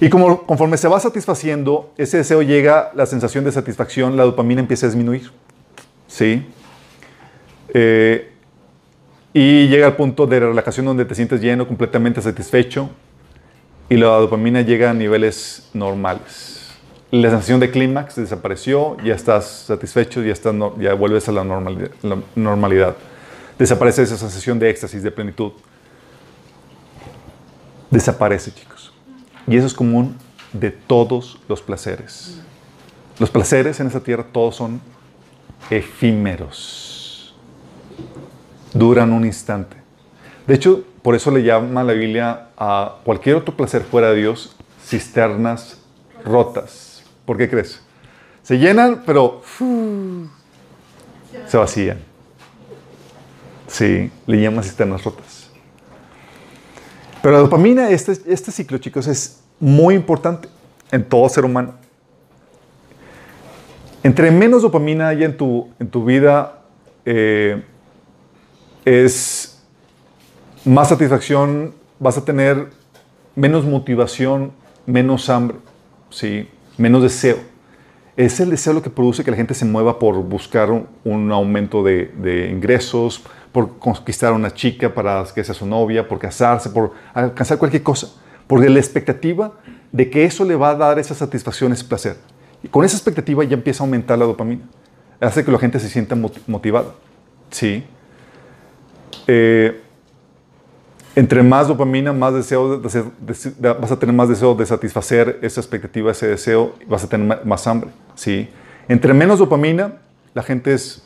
Y 0.00 0.08
como, 0.08 0.46
conforme 0.46 0.76
se 0.76 0.86
va 0.86 1.00
satisfaciendo, 1.00 1.92
ese 1.96 2.18
deseo 2.18 2.42
llega, 2.42 2.92
la 2.94 3.06
sensación 3.06 3.44
de 3.44 3.52
satisfacción, 3.52 4.16
la 4.16 4.22
dopamina 4.22 4.60
empieza 4.60 4.86
a 4.86 4.90
disminuir. 4.90 5.30
¿sí? 6.06 6.46
Eh, 7.74 8.32
y 9.32 9.68
llega 9.68 9.86
al 9.86 9.96
punto 9.96 10.26
de 10.26 10.40
relajación 10.40 10.86
donde 10.86 11.04
te 11.04 11.14
sientes 11.14 11.40
lleno, 11.40 11.66
completamente 11.66 12.20
satisfecho, 12.22 12.90
y 13.88 13.96
la 13.96 14.06
dopamina 14.08 14.62
llega 14.62 14.90
a 14.90 14.94
niveles 14.94 15.68
normales. 15.74 16.76
La 17.10 17.30
sensación 17.30 17.60
de 17.60 17.70
clímax 17.70 18.16
desapareció, 18.16 18.96
ya 19.02 19.14
estás 19.14 19.46
satisfecho, 19.66 20.22
ya, 20.22 20.32
estás 20.32 20.54
ya 20.78 20.92
vuelves 20.94 21.28
a 21.28 21.32
la 21.32 21.44
normalidad. 21.44 22.96
Desaparece 23.58 24.02
esa 24.02 24.18
sensación 24.18 24.58
de 24.58 24.70
éxtasis, 24.70 25.02
de 25.02 25.10
plenitud. 25.10 25.52
Desaparece, 27.90 28.52
chicos. 28.52 28.92
Y 29.46 29.56
eso 29.56 29.66
es 29.66 29.74
común 29.74 30.16
de 30.52 30.70
todos 30.70 31.40
los 31.48 31.62
placeres. 31.62 32.40
Los 33.18 33.30
placeres 33.30 33.80
en 33.80 33.86
esta 33.86 34.00
tierra 34.00 34.26
todos 34.30 34.56
son 34.56 34.80
efímeros. 35.70 36.87
Duran 38.78 39.12
un 39.12 39.24
instante. 39.24 39.76
De 40.46 40.54
hecho, 40.54 40.84
por 41.02 41.14
eso 41.14 41.30
le 41.30 41.42
llama 41.42 41.82
la 41.84 41.92
Biblia 41.92 42.48
a 42.56 42.96
cualquier 43.04 43.36
otro 43.36 43.56
placer 43.56 43.82
fuera 43.82 44.10
de 44.10 44.16
Dios 44.16 44.56
cisternas 44.84 45.78
rotas. 46.24 47.02
¿Por 47.24 47.36
qué 47.36 47.48
crees? 47.48 47.82
Se 48.42 48.58
llenan, 48.58 49.02
pero 49.04 49.42
se 51.46 51.56
vacían. 51.56 51.98
Sí, 53.66 54.10
le 54.26 54.40
llama 54.40 54.62
cisternas 54.62 55.04
rotas. 55.04 55.50
Pero 57.20 57.34
la 57.34 57.40
dopamina, 57.40 57.90
este, 57.90 58.12
este 58.26 58.50
ciclo, 58.50 58.78
chicos, 58.78 59.06
es 59.06 59.42
muy 59.60 59.94
importante 59.94 60.48
en 60.90 61.04
todo 61.04 61.28
ser 61.28 61.44
humano. 61.44 61.74
Entre 64.02 64.30
menos 64.30 64.62
dopamina 64.62 65.08
haya 65.08 65.26
en 65.26 65.36
tu, 65.36 65.68
en 65.78 65.88
tu 65.90 66.04
vida, 66.04 66.62
eh, 67.04 67.62
es 68.88 69.58
más 70.64 70.88
satisfacción, 70.88 71.74
vas 71.98 72.16
a 72.16 72.24
tener 72.24 72.68
menos 73.36 73.64
motivación, 73.66 74.52
menos 74.86 75.28
hambre, 75.28 75.58
¿sí? 76.10 76.48
menos 76.78 77.02
deseo. 77.02 77.36
Es 78.16 78.40
el 78.40 78.50
deseo 78.50 78.72
lo 78.72 78.82
que 78.82 78.90
produce 78.90 79.22
que 79.22 79.30
la 79.30 79.36
gente 79.36 79.54
se 79.54 79.64
mueva 79.64 79.98
por 79.98 80.16
buscar 80.16 80.70
un, 81.04 81.32
aumento 81.32 81.84
de, 81.84 82.48
ingresos, 82.50 83.22
por 83.52 83.78
conquistar 83.78 84.32
a 84.32 84.36
una 84.36 84.52
chica 84.52 84.92
para 84.92 85.24
que 85.34 85.44
sea 85.44 85.54
su 85.54 85.66
novia, 85.66 86.08
por 86.08 86.18
casarse, 86.18 86.70
por 86.70 86.92
alcanzar 87.14 87.58
cualquier 87.58 87.82
cosa. 87.82 88.08
Porque 88.46 88.68
la 88.68 88.78
expectativa 88.78 89.52
de 89.92 90.10
que 90.10 90.24
eso 90.24 90.44
le 90.44 90.56
va 90.56 90.70
a 90.70 90.74
dar 90.74 90.98
esa 90.98 91.14
satisfacción, 91.14 91.72
ese 91.72 91.84
placer. 91.84 92.16
Y 92.62 92.68
con 92.68 92.84
esa 92.84 92.96
expectativa 92.96 93.44
ya 93.44 93.54
empieza 93.54 93.84
a 93.84 93.86
aumentar 93.86 94.18
la 94.18 94.24
dopamina. 94.24 94.62
Hace 95.20 95.44
que 95.44 95.52
la 95.52 95.58
gente 95.58 95.78
se 95.78 95.88
sienta 95.88 96.16
moti- 96.16 96.40
motivada. 96.46 96.94
¿Sí? 97.50 97.84
Eh, 99.30 99.82
entre 101.14 101.42
más 101.42 101.68
dopamina, 101.68 102.12
más 102.12 102.32
deseo, 102.32 102.78
de- 102.78 102.88
de- 103.02 103.50
de- 103.58 103.72
vas 103.74 103.92
a 103.92 103.98
tener 103.98 104.14
más 104.14 104.28
deseo 104.28 104.54
de 104.54 104.64
satisfacer 104.64 105.38
esa 105.42 105.60
expectativa, 105.60 106.10
ese 106.12 106.28
deseo, 106.28 106.74
vas 106.86 107.04
a 107.04 107.08
tener 107.08 107.44
más 107.44 107.66
hambre. 107.66 107.90
¿sí? 108.14 108.48
Entre 108.88 109.12
menos 109.12 109.38
dopamina, 109.38 109.98
la 110.32 110.42
gente 110.42 110.72
es 110.72 111.02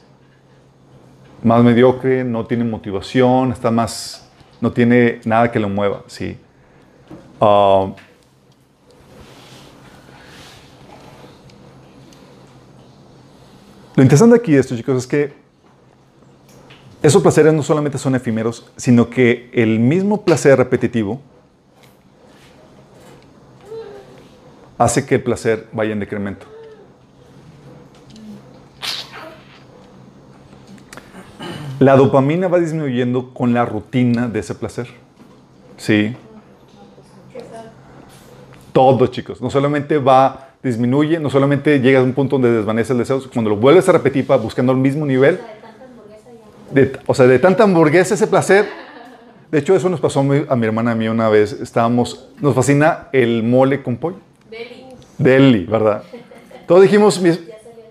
más 1.42 1.64
mediocre, 1.64 2.22
no 2.24 2.46
tiene 2.46 2.62
motivación, 2.62 3.52
está 3.52 3.70
más, 3.70 4.28
no 4.60 4.70
tiene 4.70 5.20
nada 5.24 5.50
que 5.50 5.58
lo 5.58 5.68
mueva. 5.68 6.02
¿sí? 6.06 6.36
Ah, 7.40 7.90
lo 13.96 14.02
interesante 14.02 14.36
aquí 14.36 14.52
de 14.52 14.60
esto, 14.60 14.76
chicos, 14.76 14.98
es 14.98 15.06
que 15.06 15.41
esos 17.02 17.20
placeres 17.20 17.52
no 17.52 17.62
solamente 17.62 17.98
son 17.98 18.14
efímeros, 18.14 18.70
sino 18.76 19.10
que 19.10 19.50
el 19.52 19.80
mismo 19.80 20.22
placer 20.24 20.56
repetitivo 20.56 21.20
hace 24.78 25.04
que 25.04 25.16
el 25.16 25.22
placer 25.22 25.66
vaya 25.72 25.92
en 25.92 26.00
decremento. 26.00 26.46
La 31.80 31.96
dopamina 31.96 32.46
va 32.46 32.60
disminuyendo 32.60 33.34
con 33.34 33.52
la 33.52 33.64
rutina 33.64 34.28
de 34.28 34.38
ese 34.38 34.54
placer. 34.54 34.86
Sí. 35.76 36.14
Todo, 38.72 39.08
chicos. 39.08 39.42
No 39.42 39.50
solamente 39.50 39.98
va, 39.98 40.50
disminuye, 40.62 41.18
no 41.18 41.28
solamente 41.28 41.80
llega 41.80 41.98
a 41.98 42.04
un 42.04 42.12
punto 42.12 42.36
donde 42.36 42.52
desvanece 42.52 42.92
el 42.92 43.00
deseo, 43.00 43.20
cuando 43.32 43.50
lo 43.50 43.56
vuelves 43.56 43.88
a 43.88 43.92
repetir 43.92 44.24
para 44.24 44.40
buscando 44.40 44.70
el 44.70 44.78
mismo 44.78 45.04
nivel, 45.04 45.40
de- 46.74 46.98
o 47.06 47.14
sea, 47.14 47.26
de 47.26 47.38
tanta 47.38 47.64
hamburguesa 47.64 48.14
ese 48.14 48.26
placer. 48.26 48.66
De 49.50 49.58
hecho, 49.58 49.76
eso 49.76 49.88
nos 49.90 50.00
pasó 50.00 50.20
a 50.20 50.22
mi, 50.22 50.44
a 50.48 50.56
mi 50.56 50.66
hermana 50.66 50.90
y 50.90 50.94
a 50.94 50.96
mí 50.96 51.08
una 51.08 51.28
vez. 51.28 51.52
Estábamos, 51.52 52.28
nos 52.40 52.54
fascina 52.54 53.08
el 53.12 53.42
mole 53.42 53.82
con 53.82 53.96
pollo. 53.96 54.16
Deli, 55.18 55.64
¿verdad? 55.66 56.02
Todos 56.66 56.82
dijimos, 56.82 57.20
mi, 57.20 57.30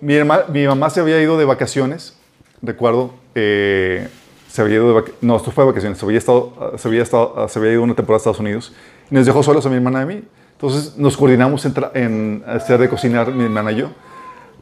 mi, 0.02 0.14
herma- 0.16 0.46
mi 0.50 0.66
mamá 0.68 0.90
se 0.90 1.00
había 1.00 1.22
ido 1.22 1.38
de 1.38 1.46
vacaciones, 1.46 2.18
recuerdo, 2.62 3.14
eh, 3.36 4.08
se 4.50 4.62
había 4.62 4.76
ido 4.76 4.88
de 4.88 4.94
vacaciones, 4.94 5.24
no, 5.24 5.36
esto 5.38 5.52
fue 5.52 5.64
de 5.64 5.70
vacaciones, 5.70 5.98
se 6.00 6.06
había, 6.06 6.18
estado, 6.18 6.74
se, 6.78 6.88
había 6.88 7.04
estado, 7.04 7.48
se 7.48 7.60
había 7.60 7.74
ido 7.74 7.84
una 7.84 7.94
temporada 7.96 8.18
a 8.18 8.22
Estados 8.22 8.40
Unidos 8.40 8.74
y 9.10 9.16
nos 9.16 9.26
dejó 9.26 9.44
solos 9.44 9.66
a 9.66 9.70
mi 9.70 9.76
hermana 9.76 10.00
y 10.00 10.04
a 10.04 10.06
mí. 10.08 10.24
Entonces 10.54 10.98
nos 10.98 11.16
coordinamos 11.16 11.64
en, 11.66 11.74
en 11.94 12.44
hacer 12.48 12.80
de 12.80 12.90
cocinar 12.90 13.32
mi 13.32 13.44
hermana 13.44 13.72
y 13.72 13.76
yo, 13.78 13.90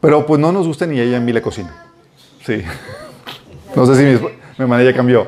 pero 0.00 0.26
pues 0.26 0.38
no 0.40 0.52
nos 0.52 0.66
gusta 0.66 0.86
ni 0.86 1.00
ella 1.00 1.18
ni 1.18 1.32
la 1.32 1.40
cocina. 1.42 1.74
Sí. 2.44 2.62
No 3.74 3.86
sé 3.86 3.94
si 3.94 4.02
mi, 4.02 4.28
mi 4.28 4.38
hermana 4.58 4.82
ya 4.82 4.94
cambió. 4.94 5.26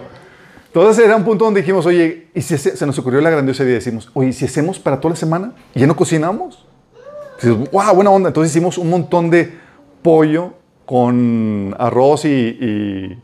Entonces 0.75 1.05
era 1.05 1.17
un 1.17 1.25
punto 1.25 1.45
donde 1.45 1.61
dijimos, 1.61 1.85
oye, 1.85 2.29
¿y 2.35 2.41
si 2.41 2.57
se, 2.57 2.87
nos 2.87 2.99
ocurrió 2.99 3.21
la 3.21 3.29
grandiosa 3.29 3.63
idea? 3.63 3.75
Decimos, 3.75 4.11
oye, 4.15 4.31
¿y 4.31 4.33
si 4.33 4.47
hacemos 4.47 4.79
para 4.79 4.99
toda 5.01 5.11
la 5.11 5.17
semana 5.17 5.53
y 5.75 5.81
ya 5.81 5.87
no 5.87 5.95
cocinamos? 5.95 6.67
Dices, 7.37 7.71
wow, 7.71 7.95
buena 7.95 8.11
onda. 8.11 8.29
Entonces 8.29 8.53
hicimos 8.53 8.79
un 8.79 8.89
montón 8.89 9.29
de 9.29 9.53
pollo 10.01 10.55
con 10.87 11.77
arroz 11.79 12.25
y, 12.25 12.29
y, 12.29 13.19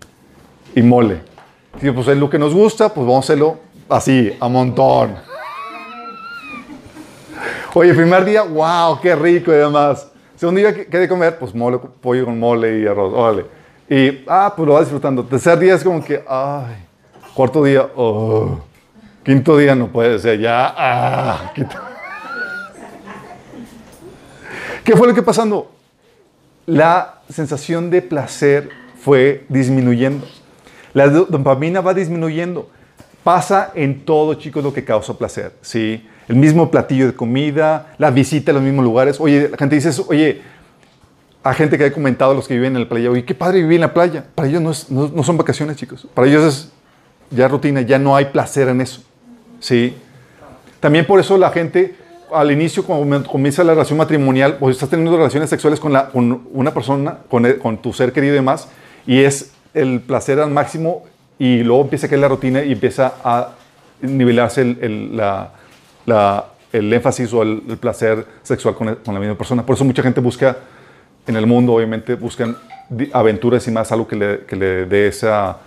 y 0.74 0.83
mole. 0.83 1.22
Y 1.81 1.90
pues 1.90 2.09
es 2.09 2.18
lo 2.18 2.28
que 2.28 2.38
nos 2.38 2.52
gusta, 2.52 2.92
pues 2.92 3.07
vamos 3.07 3.24
a 3.24 3.33
hacerlo 3.33 3.59
así, 3.88 4.31
a 4.38 4.48
montón. 4.48 5.14
Oye, 7.72 7.94
primer 7.94 8.26
día, 8.26 8.42
wow, 8.42 9.00
qué 9.00 9.16
rico 9.16 9.52
y 9.52 9.57
demás. 9.57 10.11
Segundo 10.37 10.59
día, 10.61 10.74
¿qué 10.74 10.98
de 10.98 11.09
comer? 11.09 11.38
Pues 11.38 11.52
pollo 11.52 12.24
con 12.26 12.38
mole 12.38 12.81
y 12.81 12.87
arroz, 12.87 13.12
órale. 13.14 13.58
Y, 13.90 14.24
ah, 14.27 14.53
pues 14.55 14.66
lo 14.66 14.74
vas 14.74 14.83
disfrutando. 14.83 15.24
Tercer 15.24 15.59
día 15.59 15.74
es 15.74 15.83
como 15.83 16.05
que, 16.05 16.22
ay. 16.29 16.85
Cuarto 17.35 17.64
día, 17.64 17.87
oh. 17.96 18.61
Quinto 19.24 19.57
día 19.57 19.74
no 19.74 19.88
puede 19.88 20.18
ser, 20.18 20.38
ya, 20.40 20.74
ah. 20.77 21.53
¿Qué 24.85 24.96
fue 24.96 25.07
lo 25.07 25.14
que 25.14 25.22
pasando? 25.22 25.70
La 26.66 27.18
sensación 27.29 27.90
de 27.90 28.03
placer 28.03 28.70
fue 29.01 29.44
disminuyendo. 29.48 30.27
La 30.94 31.09
do- 31.09 31.27
dopamina 31.29 31.81
va 31.81 31.94
disminuyendo. 31.94 32.70
Pasa 33.22 33.72
en 33.74 34.05
todo, 34.05 34.35
chicos, 34.35 34.64
lo 34.64 34.72
que 34.72 34.85
causa 34.85 35.14
placer. 35.14 35.53
¿sí? 35.61 36.07
El 36.29 36.37
mismo 36.37 36.70
platillo 36.70 37.07
de 37.07 37.14
comida, 37.14 37.94
la 37.98 38.11
visita 38.11 38.51
a 38.51 38.55
los 38.55 38.62
mismos 38.62 38.85
lugares. 38.85 39.20
Oye, 39.20 39.48
la 39.51 39.57
gente 39.57 39.77
dice 39.77 39.90
oye, 40.09 40.42
a 41.49 41.55
gente 41.55 41.79
que 41.79 41.85
ha 41.85 41.93
comentado, 41.93 42.35
los 42.35 42.47
que 42.47 42.55
viven 42.55 42.75
en 42.77 42.83
la 42.83 42.89
playa, 42.89 43.11
oye, 43.11 43.25
qué 43.25 43.35
padre 43.35 43.61
vivir 43.61 43.77
en 43.77 43.81
la 43.83 43.95
playa. 43.95 44.25
Para 44.35 44.49
ellos 44.49 44.61
no, 44.63 44.71
es- 44.71 44.91
no- 44.91 45.09
no 45.09 45.23
son 45.23 45.37
vacaciones, 45.39 45.77
chicos. 45.77 46.07
Para 46.15 46.29
ellos 46.29 46.45
es 46.45 46.69
ya 47.31 47.49
rutina, 47.49 47.81
ya 47.83 47.99
no 47.99 48.15
hay 48.17 48.27
placer 48.27 48.69
en 48.69 48.81
eso. 48.81 49.03
¿sí? 49.61 49.95
También 50.81 51.07
por 51.07 51.19
eso 51.21 51.37
la 51.39 51.51
gente, 51.51 51.95
al 52.33 52.51
inicio, 52.51 52.85
cuando 52.85 53.25
comienza 53.29 53.65
la 53.65 53.73
relación 53.73 53.99
matrimonial, 53.99 54.57
pues 54.59 54.77
estás 54.77 54.91
teniendo 54.91 55.17
relaciones 55.17 55.51
sexuales 55.51 55.81
con, 55.81 55.93
la, 55.93 56.09
con 56.11 56.43
una 56.53 56.73
persona, 56.73 57.19
con, 57.31 57.45
el- 57.47 57.59
con 57.59 57.79
tu 57.79 57.93
ser 57.93 58.13
querido 58.13 58.35
y 58.35 58.37
demás, 58.37 58.69
y 59.07 59.21
es 59.21 59.53
el 59.75 60.01
placer 60.01 60.39
al 60.41 60.51
máximo, 60.51 61.05
y 61.39 61.63
luego 61.63 61.83
empieza 61.83 62.07
a 62.07 62.11
caer 62.11 62.21
la 62.21 62.29
rutina 62.29 62.63
y 62.63 62.73
empieza 62.73 63.15
a 63.25 63.51
nivelarse 64.03 64.61
el, 64.63 64.79
el- 64.81 65.17
la- 65.17 65.53
la- 66.07 66.47
el 66.73 66.93
énfasis 66.93 67.33
o 67.33 67.43
el, 67.43 67.63
placer 67.81 68.27
sexual 68.43 68.75
con, 68.75 68.89
el- 68.89 68.97
con 68.99 69.15
la 69.15 69.21
misma 69.21 69.37
persona. 69.37 69.65
Por 69.65 69.75
eso 69.77 69.85
mucha 69.85 70.03
gente 70.03 70.21
busca, 70.21 70.57
en 71.29 71.37
el 71.37 71.47
mundo 71.47 71.75
obviamente, 71.75 72.14
buscan 72.14 72.57
aventuras 73.12 73.67
y 73.69 73.71
más 73.71 73.93
algo 73.93 74.09
que 74.09 74.17
le, 74.17 74.41
que 74.41 74.57
le 74.57 74.87
dé 74.87 75.09
esa, 75.09 75.59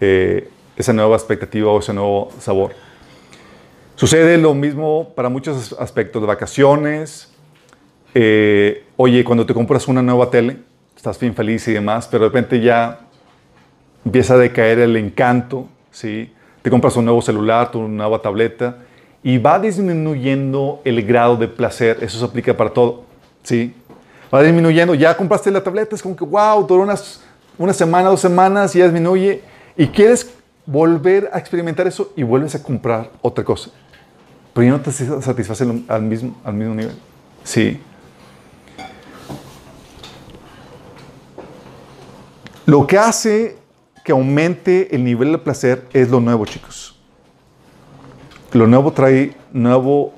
eh, 0.00 0.48
esa 0.76 0.92
nueva 0.92 1.16
expectativa 1.16 1.70
o 1.70 1.78
ese 1.78 1.92
nuevo 1.92 2.30
sabor. 2.38 2.72
Sucede 3.94 4.36
lo 4.36 4.52
mismo 4.54 5.12
para 5.14 5.30
muchos 5.30 5.74
aspectos 5.78 6.20
de 6.20 6.28
vacaciones. 6.28 7.32
Eh, 8.14 8.84
oye, 8.96 9.24
cuando 9.24 9.46
te 9.46 9.54
compras 9.54 9.88
una 9.88 10.02
nueva 10.02 10.28
tele, 10.28 10.58
estás 10.94 11.18
bien 11.18 11.34
feliz 11.34 11.66
y 11.68 11.72
demás, 11.72 12.06
pero 12.10 12.24
de 12.24 12.28
repente 12.28 12.60
ya 12.60 13.00
empieza 14.04 14.34
a 14.34 14.38
decaer 14.38 14.80
el 14.80 14.96
encanto, 14.96 15.66
¿sí? 15.90 16.30
Te 16.60 16.70
compras 16.70 16.94
un 16.96 17.06
nuevo 17.06 17.22
celular, 17.22 17.70
tu 17.70 17.88
nueva 17.88 18.20
tableta, 18.20 18.78
y 19.22 19.38
va 19.38 19.58
disminuyendo 19.58 20.82
el 20.84 21.02
grado 21.04 21.36
de 21.36 21.48
placer. 21.48 21.98
Eso 22.02 22.18
se 22.18 22.24
aplica 22.24 22.54
para 22.54 22.70
todo, 22.70 23.04
¿sí? 23.42 23.74
Va 24.32 24.42
disminuyendo. 24.42 24.94
Ya 24.94 25.16
compraste 25.16 25.50
la 25.50 25.62
tableta, 25.62 25.94
es 25.94 26.02
como 26.02 26.16
que, 26.16 26.24
wow, 26.24 26.66
duró 26.66 26.86
una 27.58 27.72
semana, 27.72 28.08
dos 28.08 28.20
semanas, 28.20 28.74
y 28.74 28.80
ya 28.80 28.84
disminuye. 28.84 29.42
Y 29.76 29.86
quieres 29.88 30.30
volver 30.64 31.30
a 31.32 31.38
experimentar 31.38 31.86
eso 31.86 32.12
y 32.16 32.22
vuelves 32.22 32.54
a 32.54 32.62
comprar 32.62 33.10
otra 33.22 33.44
cosa. 33.44 33.70
Pero 34.52 34.64
ya 34.64 34.70
no 34.72 34.80
te 34.80 34.90
satisface 34.90 35.64
al 35.88 36.02
mismo, 36.02 36.34
al 36.42 36.54
mismo 36.54 36.74
nivel. 36.74 36.96
Sí. 37.44 37.80
Lo 42.64 42.86
que 42.86 42.98
hace 42.98 43.58
que 44.02 44.12
aumente 44.12 44.94
el 44.94 45.04
nivel 45.04 45.32
de 45.32 45.38
placer 45.38 45.84
es 45.92 46.10
lo 46.10 46.20
nuevo, 46.20 46.46
chicos. 46.46 46.98
Lo 48.52 48.66
nuevo 48.66 48.92
trae 48.92 49.36
nuevo, 49.52 50.14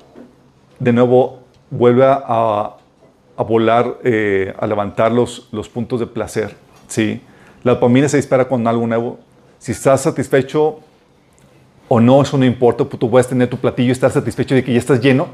de 0.79 0.93
nuevo, 0.93 1.39
vuelve 1.69 2.05
a, 2.05 2.77
a 3.39 3.43
volar, 3.43 3.99
eh, 4.03 4.53
a 4.59 4.67
levantar 4.67 5.11
los, 5.11 5.47
los 5.51 5.69
puntos 5.69 5.99
de 5.99 6.07
placer. 6.07 6.55
¿sí? 6.87 7.21
La 7.63 7.75
dopamina 7.75 8.09
se 8.09 8.17
dispara 8.17 8.47
con 8.47 8.67
algo 8.67 8.85
nuevo. 8.85 9.19
Si 9.57 9.71
estás 9.71 10.01
satisfecho 10.01 10.79
o 11.87 11.99
no, 11.99 12.21
eso 12.21 12.37
no 12.37 12.45
importa. 12.45 12.85
Tú 12.85 13.09
puedes 13.09 13.27
tener 13.27 13.49
tu 13.49 13.57
platillo 13.57 13.89
y 13.89 13.91
estar 13.91 14.11
satisfecho 14.11 14.55
de 14.55 14.63
que 14.63 14.73
ya 14.73 14.79
estás 14.79 15.01
lleno. 15.01 15.29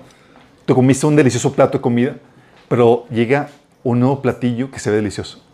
Te 0.65 0.73
comiste 0.73 1.05
un 1.05 1.15
delicioso 1.15 1.51
plato 1.51 1.77
de 1.79 1.81
comida, 1.81 2.15
pero 2.67 3.05
llega 3.09 3.49
un 3.83 3.99
nuevo 3.99 4.21
platillo 4.21 4.71
que 4.71 4.79
se 4.79 4.89
ve 4.89 4.97
delicioso 4.97 5.45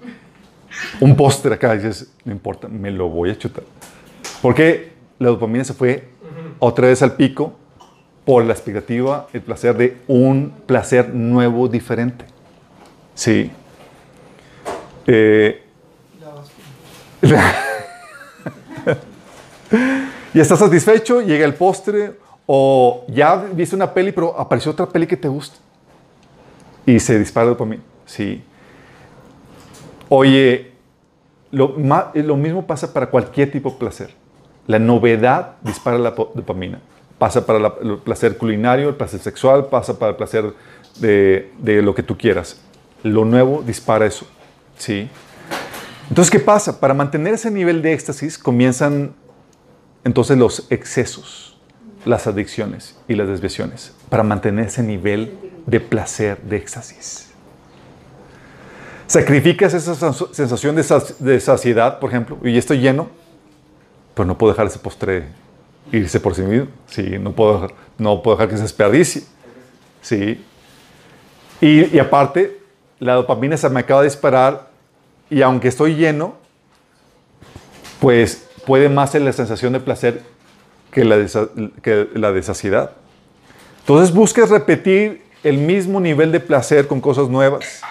un 1.00 1.16
póster 1.16 1.54
acá, 1.54 1.76
dices, 1.76 2.12
no 2.24 2.32
importa, 2.32 2.68
me 2.68 2.92
lo 2.92 3.10
voy 3.10 3.30
a 3.30 3.38
chutar. 3.38 3.64
Porque 4.42 4.94
la 5.20 5.30
dopamina 5.30 5.64
se 5.64 5.74
fue 5.74 6.10
otra 6.60 6.88
vez 6.88 7.02
al 7.02 7.16
pico 7.16 7.54
por 8.26 8.46
la 8.46 8.54
expectativa, 8.54 9.28
el 9.34 9.42
placer 9.42 9.76
de 9.76 9.98
un 10.08 10.54
placer 10.66 11.14
nuevo, 11.14 11.68
diferente. 11.68 12.26
Sí. 13.16 13.52
Eh, 15.08 15.64
y 20.34 20.40
estás 20.40 20.60
satisfecho, 20.60 21.22
llega 21.22 21.46
el 21.46 21.54
postre, 21.54 22.14
o 22.46 23.06
ya 23.08 23.36
viste 23.36 23.76
una 23.76 23.94
peli, 23.94 24.12
pero 24.12 24.38
apareció 24.40 24.72
otra 24.72 24.86
peli 24.88 25.08
que 25.08 25.18
te 25.18 25.28
gusta. 25.28 25.58
Y 26.86 27.00
se 27.00 27.18
dispara 27.20 27.48
dopamina. 27.48 27.84
Sí. 28.06 28.44
Oye, 30.10 30.72
lo, 31.52 31.70
ma- 31.78 32.12
lo 32.14 32.36
mismo 32.36 32.66
pasa 32.66 32.92
para 32.92 33.08
cualquier 33.08 33.52
tipo 33.52 33.70
de 33.72 33.76
placer. 33.78 34.14
La 34.68 34.80
novedad 34.80 35.56
dispara 35.62 35.98
la 35.98 36.12
dopamina. 36.12 36.82
Pasa 37.18 37.46
para 37.46 37.60
el 37.82 37.98
placer 38.00 38.38
culinario, 38.38 38.90
el 38.90 38.96
placer 38.96 39.20
sexual, 39.20 39.68
pasa 39.68 39.98
para 40.00 40.12
el 40.12 40.16
placer 40.16 40.54
de, 41.00 41.52
de 41.60 41.82
lo 41.82 41.94
que 41.94 42.04
tú 42.04 42.18
quieras. 42.18 42.60
Lo 43.04 43.26
nuevo 43.26 43.64
dispara 43.66 44.06
eso. 44.06 44.28
¿sí? 44.78 45.10
Entonces, 46.10 46.30
¿qué 46.32 46.40
pasa? 46.40 46.80
Para 46.80 46.94
mantener 46.94 47.34
ese 47.36 47.50
nivel 47.52 47.82
de 47.82 47.94
éxtasis 47.94 48.38
comienzan 48.38 49.14
entonces 50.04 50.38
los 50.38 50.68
excesos, 50.70 51.58
las 52.06 52.28
adicciones 52.28 52.98
y 53.08 53.16
las 53.16 53.28
desviaciones. 53.28 53.94
Para 54.10 54.24
mantener 54.24 54.66
ese 54.68 54.84
nivel 54.84 55.38
de 55.66 55.80
placer, 55.80 56.42
de 56.42 56.58
éxtasis. 56.58 57.28
Sacrificas 59.08 59.74
esa 59.74 59.94
sens- 59.94 60.32
sensación 60.32 60.76
de, 60.76 60.84
saci- 60.84 61.18
de 61.18 61.40
saciedad, 61.40 62.00
por 62.00 62.10
ejemplo, 62.10 62.38
y 62.44 62.58
estoy 62.58 62.80
lleno, 62.80 63.10
pero 64.14 64.26
no 64.26 64.38
puedo 64.38 64.54
dejar 64.54 64.68
ese 64.68 64.80
postre 64.80 65.26
irse 65.92 66.20
por 66.20 66.34
sí 66.36 66.42
mismo. 66.44 66.68
Sí, 66.88 67.18
no 67.20 67.34
puedo 67.34 67.70
dejar, 68.32 68.48
que 68.50 68.56
se 68.56 68.64
desperdicie. 68.64 69.24
Sí. 70.02 70.44
Y 71.60 72.00
aparte, 72.00 72.61
la 73.02 73.16
dopamina 73.16 73.58
se 73.58 73.68
me 73.70 73.80
acaba 73.80 74.02
de 74.02 74.10
disparar 74.10 74.68
y 75.28 75.42
aunque 75.42 75.68
estoy 75.68 75.96
lleno, 75.96 76.36
pues 78.00 78.48
puede 78.66 78.90
más 78.90 79.10
ser 79.10 79.24
la 79.24 79.34
sensación 79.34 79.74
de 79.74 79.80
placer 79.80 80.22
que 80.92 81.04
la 81.04 81.18
que 81.82 82.08
la 82.14 82.32
de 82.32 82.44
saciedad. 82.44 82.92
Entonces 83.80 84.14
buscas 84.14 84.52
repetir 84.52 85.24
el 85.44 85.58
mismo 85.58 86.00
nivel 86.00 86.32
de 86.32 86.40
placer 86.40 86.88
con 86.88 87.02
cosas 87.02 87.28
nuevas. 87.28 87.82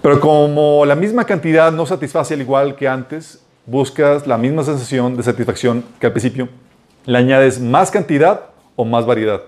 Pero 0.00 0.20
como 0.20 0.86
la 0.86 0.94
misma 0.94 1.24
cantidad 1.24 1.72
no 1.72 1.84
satisface 1.84 2.34
al 2.34 2.42
igual 2.42 2.76
que 2.76 2.86
antes, 2.86 3.42
buscas 3.66 4.24
la 4.24 4.38
misma 4.38 4.62
sensación 4.62 5.16
de 5.16 5.24
satisfacción 5.24 5.84
que 5.98 6.06
al 6.06 6.12
principio, 6.12 6.48
le 7.06 7.18
añades 7.18 7.60
más 7.60 7.90
cantidad 7.90 8.42
o 8.76 8.84
más 8.84 9.04
variedad. 9.04 9.42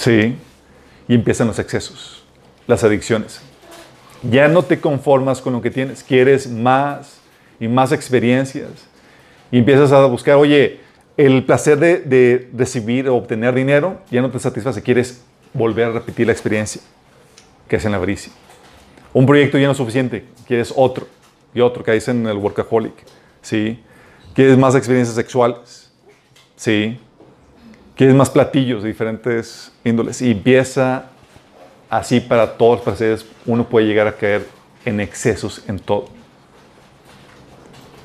Sí. 0.00 0.34
Y 1.08 1.14
empiezan 1.14 1.46
los 1.46 1.58
excesos, 1.58 2.24
las 2.66 2.82
adicciones. 2.84 3.42
Ya 4.22 4.48
no 4.48 4.62
te 4.62 4.80
conformas 4.80 5.42
con 5.42 5.52
lo 5.52 5.60
que 5.60 5.70
tienes, 5.70 6.02
quieres 6.02 6.48
más 6.48 7.18
y 7.58 7.68
más 7.68 7.92
experiencias. 7.92 8.70
Y 9.52 9.58
empiezas 9.58 9.92
a 9.92 10.06
buscar, 10.06 10.36
oye, 10.36 10.80
el 11.18 11.44
placer 11.44 11.78
de, 11.78 12.48
recibir 12.56 13.10
o 13.10 13.16
obtener 13.16 13.54
dinero 13.54 14.00
ya 14.10 14.22
no 14.22 14.30
te 14.30 14.38
satisface, 14.38 14.82
quieres 14.82 15.22
volver 15.52 15.88
a 15.88 15.92
repetir 15.92 16.26
la 16.26 16.32
experiencia 16.32 16.80
que 17.68 17.76
es 17.76 17.84
en 17.84 17.90
la 17.90 17.98
avaricia. 17.98 18.32
Un 19.12 19.26
proyecto 19.26 19.58
ya 19.58 19.66
no 19.66 19.72
es 19.72 19.76
suficiente, 19.76 20.24
quieres 20.46 20.72
otro 20.74 21.06
y 21.52 21.60
otro, 21.60 21.84
que 21.84 21.92
dicen 21.92 22.26
el 22.26 22.38
workaholic, 22.38 22.94
¿sí? 23.42 23.78
Quieres 24.34 24.56
más 24.56 24.74
experiencias 24.74 25.14
sexuales, 25.14 25.90
¿sí? 26.56 26.98
Quieres 28.00 28.16
más 28.16 28.30
platillos 28.30 28.82
de 28.82 28.88
diferentes 28.88 29.70
índoles 29.84 30.22
y 30.22 30.30
empieza 30.30 31.10
así 31.90 32.18
para 32.18 32.56
todos 32.56 32.76
los 32.76 32.80
placeres, 32.80 33.26
uno 33.44 33.68
puede 33.68 33.84
llegar 33.88 34.06
a 34.06 34.16
caer 34.16 34.48
en 34.86 35.00
excesos 35.00 35.62
en 35.68 35.78
todo. 35.78 36.06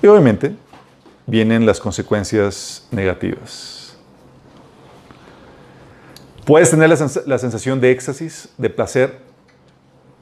Y 0.04 0.08
obviamente 0.08 0.54
vienen 1.26 1.66
las 1.66 1.80
consecuencias 1.80 2.86
negativas. 2.92 3.96
Puedes 6.44 6.72
tener 6.72 6.90
la, 6.90 6.98
sens- 6.98 7.24
la 7.26 7.38
sensación 7.38 7.80
de 7.80 7.92
éxtasis, 7.92 8.50
de 8.58 8.70
placer, 8.70 9.20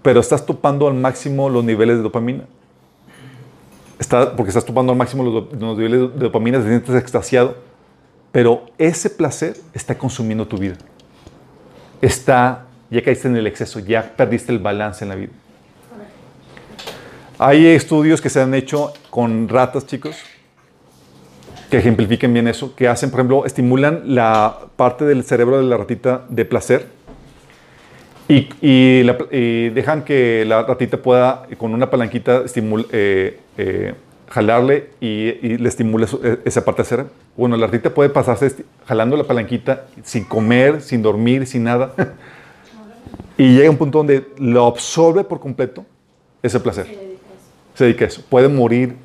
pero 0.04 0.20
estás 0.20 0.46
topando 0.46 0.88
al 0.88 0.94
máximo 0.94 1.50
los 1.50 1.64
niveles 1.64 1.98
de 1.98 2.04
dopamina. 2.04 2.44
Está, 3.98 4.36
porque 4.36 4.50
estás 4.50 4.66
topando 4.66 4.92
al 4.92 5.00
máximo 5.00 5.24
los, 5.24 5.52
los 5.60 5.78
niveles 5.80 6.14
de 6.14 6.26
dopamina, 6.26 6.60
te 6.60 6.68
sientes 6.68 6.94
extasiado, 6.94 7.73
pero 8.34 8.65
ese 8.80 9.12
placer 9.12 9.56
está 9.74 9.96
consumiendo 9.96 10.46
tu 10.48 10.58
vida. 10.58 10.76
Está, 12.02 12.65
ya 12.89 13.02
caíste 13.02 13.28
en 13.30 13.38
el 13.38 13.46
exceso, 13.48 13.80
ya 13.80 14.02
perdiste 14.17 14.52
el 14.52 14.58
balance 14.58 15.06
en 15.06 15.10
la 15.10 15.15
vida. 15.15 15.32
Hay 17.38 17.67
estudios 17.67 18.19
que 18.22 18.30
se 18.30 18.41
han 18.41 18.56
hecho 18.56 18.91
con 19.12 19.48
ratas, 19.48 19.86
chicos, 19.86 20.17
que 21.69 21.78
ejemplifiquen 21.78 22.34
bien 22.34 22.48
eso, 22.48 22.76
que 22.76 22.88
hacen, 22.88 23.12
por 23.12 23.19
ejemplo, 23.19 23.46
estimulan 23.46 24.02
la 24.15 24.58
parte 24.76 25.06
del 25.06 25.24
cerebro 25.24 25.60
de 25.60 25.63
la 25.65 25.78
ratita 25.78 26.26
de 26.28 26.46
placer 26.46 26.88
y, 28.28 29.69
dejan 29.69 30.04
que 30.04 30.43
la 30.48 30.63
ratita 30.63 30.98
pueda, 30.98 31.46
con 31.60 31.72
una 31.74 31.89
palanquita, 31.91 32.43
estimul- 32.46 32.88
eh, 32.91 33.39
eh, 33.58 33.93
jalarle 34.30 34.90
y, 35.00 35.08
y 35.42 35.58
le 35.58 35.70
estimula 35.70 36.08
eh, 36.24 36.40
esa 36.46 36.66
parte 36.66 36.84
cerebro. 36.84 37.12
Bueno, 37.36 37.58
la 37.58 37.68
ratita 37.68 37.94
puede 37.94 38.10
pasarse 38.10 38.66
jalando 38.86 39.18
la 39.18 39.24
palanquita 39.24 39.86
sin 40.04 40.24
comer, 40.24 40.82
sin 40.82 41.02
dormir, 41.02 41.48
sin 41.48 41.64
nada. 41.64 41.94
y 43.38 43.56
llega 43.56 43.70
un 43.70 43.78
punto 43.78 44.00
donde 44.00 44.28
lo 44.38 44.66
absorbe 44.68 45.24
por 45.24 45.40
completo 45.40 45.86
ese 46.42 46.60
placer. 46.60 46.88
Se 47.76 47.86
dedica 47.86 48.06
a 48.06 48.08
eso. 48.08 48.24
Puede 48.30 48.48
morir 48.48 48.96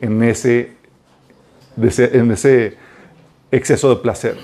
en 0.00 0.22
ese, 0.22 0.72
en 1.76 2.30
ese 2.30 2.76
exceso 3.50 3.90
de 3.90 3.96
placer. 3.96 4.36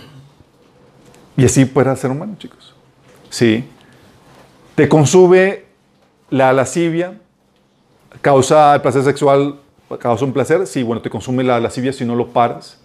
Y 1.37 1.45
así 1.45 1.65
puede 1.65 1.91
el 1.91 1.97
ser 1.97 2.11
humano, 2.11 2.37
chicos. 2.39 2.75
Sí. 3.31 3.65
Te 4.77 4.89
consume 4.89 5.65
la 6.31 6.53
lascivia, 6.53 7.19
causa 8.21 8.75
el 8.75 8.83
placer 8.83 9.03
sexual, 9.03 9.61
causa 10.01 10.25
un 10.25 10.33
placer. 10.33 10.67
Sí, 10.67 10.83
bueno, 10.83 11.03
te 11.03 11.11
consume 11.11 11.45
la 11.45 11.61
lascivia 11.61 11.93
si 11.93 12.05
no 12.05 12.15
lo 12.15 12.29
paras. 12.29 12.81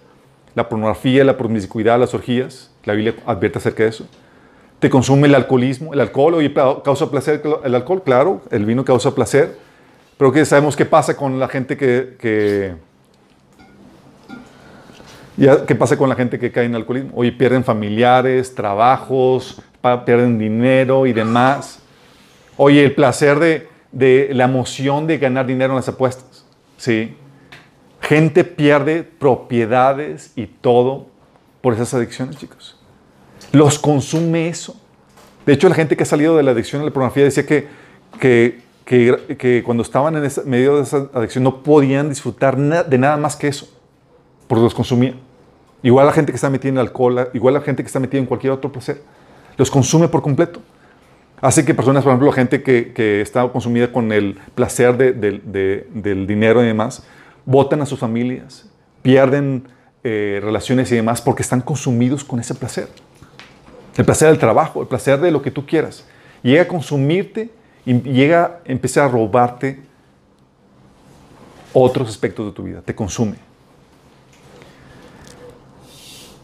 La 0.56 0.68
pornografía, 0.68 1.24
la 1.24 1.38
promiscuidad, 1.38 2.00
las 2.00 2.14
orgías. 2.14 2.72
La 2.86 2.94
Biblia 2.94 3.16
advierte 3.26 3.60
acerca 3.60 3.84
de 3.84 3.90
eso. 3.90 4.08
te 4.80 4.90
consume 4.90 5.28
el 5.28 5.36
alcoholismo, 5.36 5.94
el 5.94 6.00
alcohol, 6.00 6.36
oye, 6.36 6.54
causa 6.54 7.12
placer 7.12 7.42
el 7.64 7.76
alcohol, 7.76 8.02
claro, 8.04 8.42
el 8.50 8.66
vino 8.66 8.86
causa 8.86 9.14
placer, 9.14 9.58
pero 10.18 10.32
que 10.32 10.46
sabemos 10.46 10.76
qué 10.76 10.86
pasa 10.86 11.16
con 11.16 11.38
la 11.38 11.48
gente 11.50 11.76
que, 11.76 12.16
que 12.20 12.76
ya, 15.36 15.66
¿qué 15.66 15.76
pasa 15.76 15.98
con 15.98 16.10
la 16.10 16.16
gente 16.16 16.40
que 16.40 16.52
cae 16.52 16.66
en 16.66 16.76
alcoholismo? 16.76 17.12
Oye, 17.16 17.32
pierden 17.32 17.64
familiares, 17.64 18.56
trabajos, 18.56 19.62
pierden 20.06 20.38
dinero 20.38 21.06
y 21.06 21.14
demás. 21.14 21.80
Oye, 22.58 22.84
el 22.84 22.94
placer 22.94 23.40
de, 23.40 23.68
de 23.92 24.30
la 24.34 24.46
emoción 24.46 25.08
de 25.08 25.18
ganar 25.18 25.46
dinero 25.46 25.72
en 25.72 25.78
las 25.78 25.88
apuestas, 25.88 26.26
¿sí? 26.80 27.16
Gente 28.02 28.44
pierde 28.44 29.04
propiedades 29.04 30.32
y 30.36 30.48
todo 30.48 31.08
por 31.62 31.74
esas 31.74 31.94
adicciones, 31.94 32.38
chicos. 32.38 32.78
Los 33.52 33.78
consume 33.78 34.48
eso. 34.48 34.76
De 35.46 35.54
hecho, 35.54 35.68
la 35.70 35.76
gente 35.76 35.96
que 35.98 36.04
ha 36.04 36.06
salido 36.06 36.38
de 36.38 36.44
la 36.44 36.52
adicción 36.52 36.82
a 36.82 36.86
la 36.86 36.92
pornografía 36.92 37.24
decía 37.26 37.46
que, 37.46 37.68
que, 38.20 38.62
que- 38.86 39.64
cuando 39.66 39.84
estaban 39.84 40.16
en 40.16 40.24
ese- 40.26 40.44
medio 40.44 40.78
de 40.78 40.84
esa 40.84 41.10
adicción 41.14 41.44
no 41.44 41.62
podían 41.62 42.10
disfrutar 42.10 42.58
de 42.58 42.98
nada 42.98 43.18
más 43.18 43.36
que 43.36 43.48
eso, 43.48 43.68
porque 44.48 44.64
los 44.64 44.74
consumía. 44.74 45.14
Igual 45.84 46.06
la 46.06 46.12
gente 46.14 46.32
que 46.32 46.36
está 46.38 46.50
metida 46.50 46.70
en 46.72 46.78
alcohol, 46.78 47.30
igual 47.34 47.54
la 47.54 47.62
gente 47.62 47.84
que 47.84 47.88
está 47.88 48.00
metida 48.00 48.20
en 48.20 48.26
cualquier 48.28 48.54
otro 48.54 48.72
placer, 48.72 49.02
los 49.58 49.70
consume 49.70 50.08
por 50.08 50.22
completo. 50.22 50.62
Hace 51.42 51.64
que 51.66 51.74
personas, 51.74 52.04
por 52.04 52.12
ejemplo, 52.12 52.32
gente 52.32 52.62
que, 52.62 53.22
está 53.22 53.48
consumida 53.50 53.92
con 53.92 54.12
el 54.12 54.38
placer 54.56 54.98
de- 54.98 55.14
de- 55.14 55.42
de- 55.44 55.88
del 55.94 56.28
dinero 56.28 56.62
y 56.64 56.68
demás, 56.68 57.04
votan 57.46 57.82
a 57.82 57.86
sus 57.86 58.00
familias, 58.00 58.70
pierden 59.02 59.68
eh, 60.04 60.40
relaciones 60.42 60.90
y 60.94 60.96
demás 60.96 61.22
porque 61.22 61.42
están 61.42 61.60
consumidos 61.60 62.24
con 62.24 62.40
ese 62.40 62.56
placer. 62.56 62.88
El 63.98 64.06
placer 64.06 64.30
del 64.30 64.38
trabajo, 64.40 64.82
el 64.82 64.88
placer 64.88 65.20
de 65.20 65.30
lo 65.30 65.42
que 65.42 65.52
tú 65.52 65.66
quieras. 65.66 66.06
Llega 66.42 66.62
a 66.64 66.68
consumirte 66.70 67.50
y 67.86 68.00
llega 68.02 68.46
a 68.46 68.60
empezar 68.72 69.04
a 69.04 69.08
robarte 69.10 69.82
otros 71.74 72.08
aspectos 72.10 72.46
de 72.46 72.52
tu 72.54 72.64
vida. 72.64 72.82
Te 72.82 72.96
consume. 72.96 73.36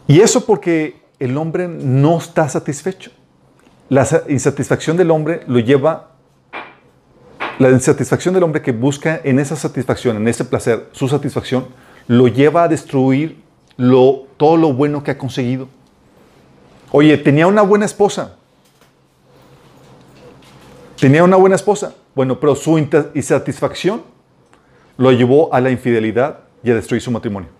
Y 0.06 0.20
eso 0.20 0.44
porque 0.44 1.00
el 1.18 1.36
hombre 1.38 1.66
no 1.66 2.18
está 2.18 2.48
satisfecho. 2.48 3.10
La 3.88 4.04
sa- 4.04 4.22
insatisfacción 4.28 4.96
del 4.96 5.10
hombre 5.10 5.42
lo 5.46 5.58
lleva, 5.60 6.10
la 7.58 7.70
insatisfacción 7.70 8.34
del 8.34 8.42
hombre 8.42 8.62
que 8.62 8.72
busca 8.72 9.20
en 9.22 9.38
esa 9.38 9.56
satisfacción, 9.56 10.16
en 10.16 10.28
ese 10.28 10.44
placer, 10.44 10.88
su 10.92 11.08
satisfacción, 11.08 11.66
lo 12.08 12.28
lleva 12.28 12.64
a 12.64 12.68
destruir 12.68 13.40
todo 14.36 14.56
lo 14.56 14.72
bueno 14.72 15.02
que 15.02 15.12
ha 15.12 15.18
conseguido. 15.18 15.68
Oye, 16.92 17.16
tenía 17.18 17.46
una 17.46 17.62
buena 17.62 17.84
esposa. 17.84 18.36
Tenía 20.98 21.24
una 21.24 21.36
buena 21.36 21.56
esposa. 21.56 21.94
Bueno, 22.14 22.40
pero 22.40 22.54
su 22.54 22.78
insatisfacción 22.78 24.02
lo 24.96 25.12
llevó 25.12 25.52
a 25.52 25.60
la 25.60 25.70
infidelidad 25.70 26.40
y 26.62 26.70
a 26.70 26.74
destruir 26.74 27.02
su 27.02 27.10
matrimonio. 27.10 27.50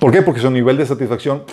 ¿Por 0.00 0.10
qué? 0.10 0.22
Porque 0.22 0.40
su 0.40 0.50
nivel 0.50 0.76
de 0.78 0.86
satisfacción 0.86 1.44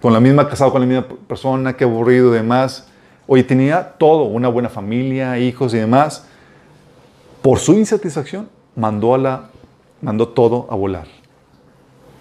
con 0.00 0.12
la 0.12 0.20
misma 0.20 0.48
casado 0.48 0.72
con 0.72 0.80
la 0.80 0.86
misma 0.86 1.06
persona, 1.26 1.76
qué 1.76 1.84
aburrido 1.84 2.30
y 2.30 2.36
demás. 2.36 2.88
Oye, 3.26 3.42
tenía 3.42 3.94
todo, 3.98 4.24
una 4.24 4.48
buena 4.48 4.68
familia, 4.68 5.38
hijos 5.38 5.74
y 5.74 5.78
demás. 5.78 6.26
Por 7.42 7.58
su 7.58 7.74
insatisfacción 7.74 8.48
mandó 8.74 9.14
a 9.14 9.18
la 9.18 9.50
mandó 10.00 10.28
todo 10.28 10.66
a 10.70 10.74
volar 10.74 11.06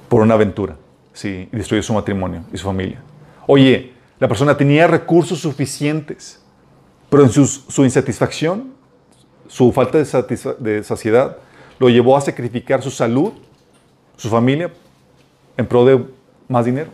por 0.08 0.22
una 0.22 0.36
aventura, 0.36 0.78
sí, 1.14 1.50
destruyó 1.52 1.84
su 1.84 1.94
matrimonio 1.94 2.44
y 2.54 2.58
su 2.58 2.66
familia. 2.66 3.02
Oye, 3.48 3.94
la 4.20 4.28
persona 4.28 4.56
tenía 4.56 4.88
recursos 4.88 5.40
suficientes, 5.40 6.42
pero 7.10 7.24
en 7.24 7.30
su 7.30 7.84
insatisfacción, 7.84 8.74
su 9.48 9.72
falta 9.72 9.98
de 9.98 10.84
saciedad, 10.84 11.38
lo 11.80 11.90
llevó 11.90 12.16
a 12.16 12.22
sacrificar 12.22 12.82
su 12.82 12.92
salud, 12.92 13.34
su 14.16 14.30
familia, 14.30 14.72
en 15.58 15.66
pro 15.66 15.86
de 15.86 16.06
más 16.48 16.66
dinero. 16.66 16.90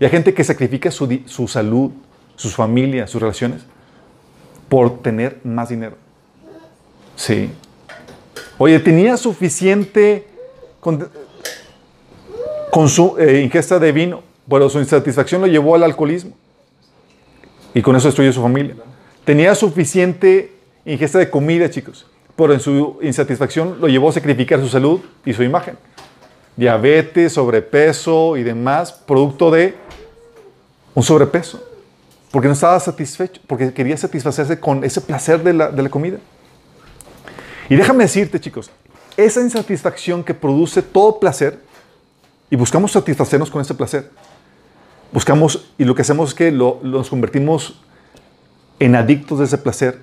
Y 0.00 0.04
hay 0.04 0.10
gente 0.10 0.32
que 0.32 0.42
sacrifica 0.42 0.90
su, 0.90 1.20
su 1.26 1.46
salud, 1.46 1.92
sus 2.34 2.54
familias, 2.56 3.10
sus 3.10 3.20
relaciones, 3.20 3.60
por 4.68 5.02
tener 5.02 5.38
más 5.44 5.68
dinero. 5.68 5.96
Sí. 7.16 7.50
Oye, 8.56 8.80
tenía 8.80 9.18
suficiente 9.18 10.26
con, 10.80 11.06
con 12.70 12.88
su 12.88 13.16
eh, 13.18 13.42
ingesta 13.42 13.78
de 13.78 13.92
vino, 13.92 14.22
pero 14.48 14.70
su 14.70 14.78
insatisfacción 14.78 15.42
lo 15.42 15.46
llevó 15.46 15.74
al 15.74 15.82
alcoholismo. 15.82 16.32
Y 17.74 17.82
con 17.82 17.94
eso 17.94 18.08
destruyó 18.08 18.32
su 18.32 18.40
familia. 18.40 18.76
Tenía 19.24 19.54
suficiente 19.54 20.54
ingesta 20.86 21.18
de 21.18 21.28
comida, 21.28 21.68
chicos, 21.68 22.06
pero 22.36 22.54
en 22.54 22.60
su 22.60 22.98
insatisfacción 23.02 23.78
lo 23.80 23.86
llevó 23.86 24.08
a 24.08 24.12
sacrificar 24.12 24.60
su 24.60 24.68
salud 24.68 25.00
y 25.26 25.34
su 25.34 25.42
imagen. 25.42 25.76
Diabetes, 26.60 27.32
sobrepeso 27.32 28.36
y 28.36 28.42
demás, 28.42 28.92
producto 28.92 29.50
de 29.50 29.74
un 30.94 31.02
sobrepeso. 31.02 31.58
Porque 32.30 32.48
no 32.48 32.52
estaba 32.54 32.78
satisfecho, 32.78 33.40
porque 33.46 33.72
quería 33.72 33.96
satisfacerse 33.96 34.60
con 34.60 34.84
ese 34.84 35.00
placer 35.00 35.42
de 35.42 35.54
la, 35.54 35.70
de 35.70 35.82
la 35.82 35.88
comida. 35.88 36.18
Y 37.70 37.76
déjame 37.76 38.04
decirte, 38.04 38.38
chicos, 38.38 38.70
esa 39.16 39.40
insatisfacción 39.40 40.22
que 40.22 40.34
produce 40.34 40.82
todo 40.82 41.18
placer, 41.18 41.58
y 42.50 42.56
buscamos 42.56 42.92
satisfacernos 42.92 43.50
con 43.50 43.62
ese 43.62 43.74
placer, 43.74 44.10
buscamos, 45.12 45.72
y 45.78 45.84
lo 45.84 45.94
que 45.94 46.02
hacemos 46.02 46.28
es 46.30 46.34
que 46.34 46.52
lo- 46.52 46.78
nos 46.82 47.08
convertimos 47.08 47.80
en 48.80 48.96
adictos 48.96 49.38
de 49.38 49.46
ese 49.46 49.56
placer 49.56 50.00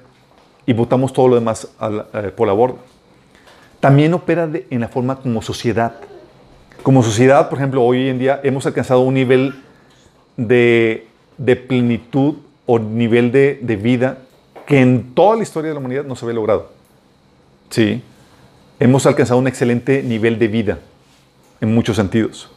y 0.65 0.73
botamos 0.73 1.13
todo 1.13 1.27
lo 1.27 1.35
demás 1.35 1.67
eh, 2.13 2.31
por 2.35 2.47
la 2.47 2.53
borda. 2.53 2.77
También 3.79 4.13
opera 4.15 4.47
de- 4.47 4.65
en 4.71 4.79
la 4.81 4.87
forma 4.87 5.17
como 5.17 5.41
sociedad. 5.43 5.95
Como 6.87 7.03
sociedad, 7.03 7.49
por 7.49 7.59
ejemplo, 7.59 7.83
hoy 7.83 8.07
en 8.07 8.17
día 8.17 8.39
hemos 8.43 8.65
alcanzado 8.65 9.01
un 9.01 9.13
nivel 9.13 9.61
de, 10.37 11.05
de 11.37 11.57
plenitud 11.57 12.35
o 12.65 12.79
nivel 12.79 13.33
de, 13.33 13.59
de 13.61 13.75
vida 13.75 14.19
que 14.65 14.79
en 14.79 15.13
toda 15.13 15.35
la 15.35 15.43
historia 15.43 15.67
de 15.67 15.73
la 15.73 15.81
humanidad 15.81 16.05
no 16.05 16.15
se 16.15 16.23
había 16.23 16.35
logrado. 16.35 16.69
Sí, 17.71 18.01
hemos 18.79 19.05
alcanzado 19.05 19.37
un 19.37 19.49
excelente 19.49 20.01
nivel 20.01 20.39
de 20.39 20.47
vida 20.47 20.79
en 21.59 21.75
muchos 21.75 21.97
sentidos. 21.97 22.49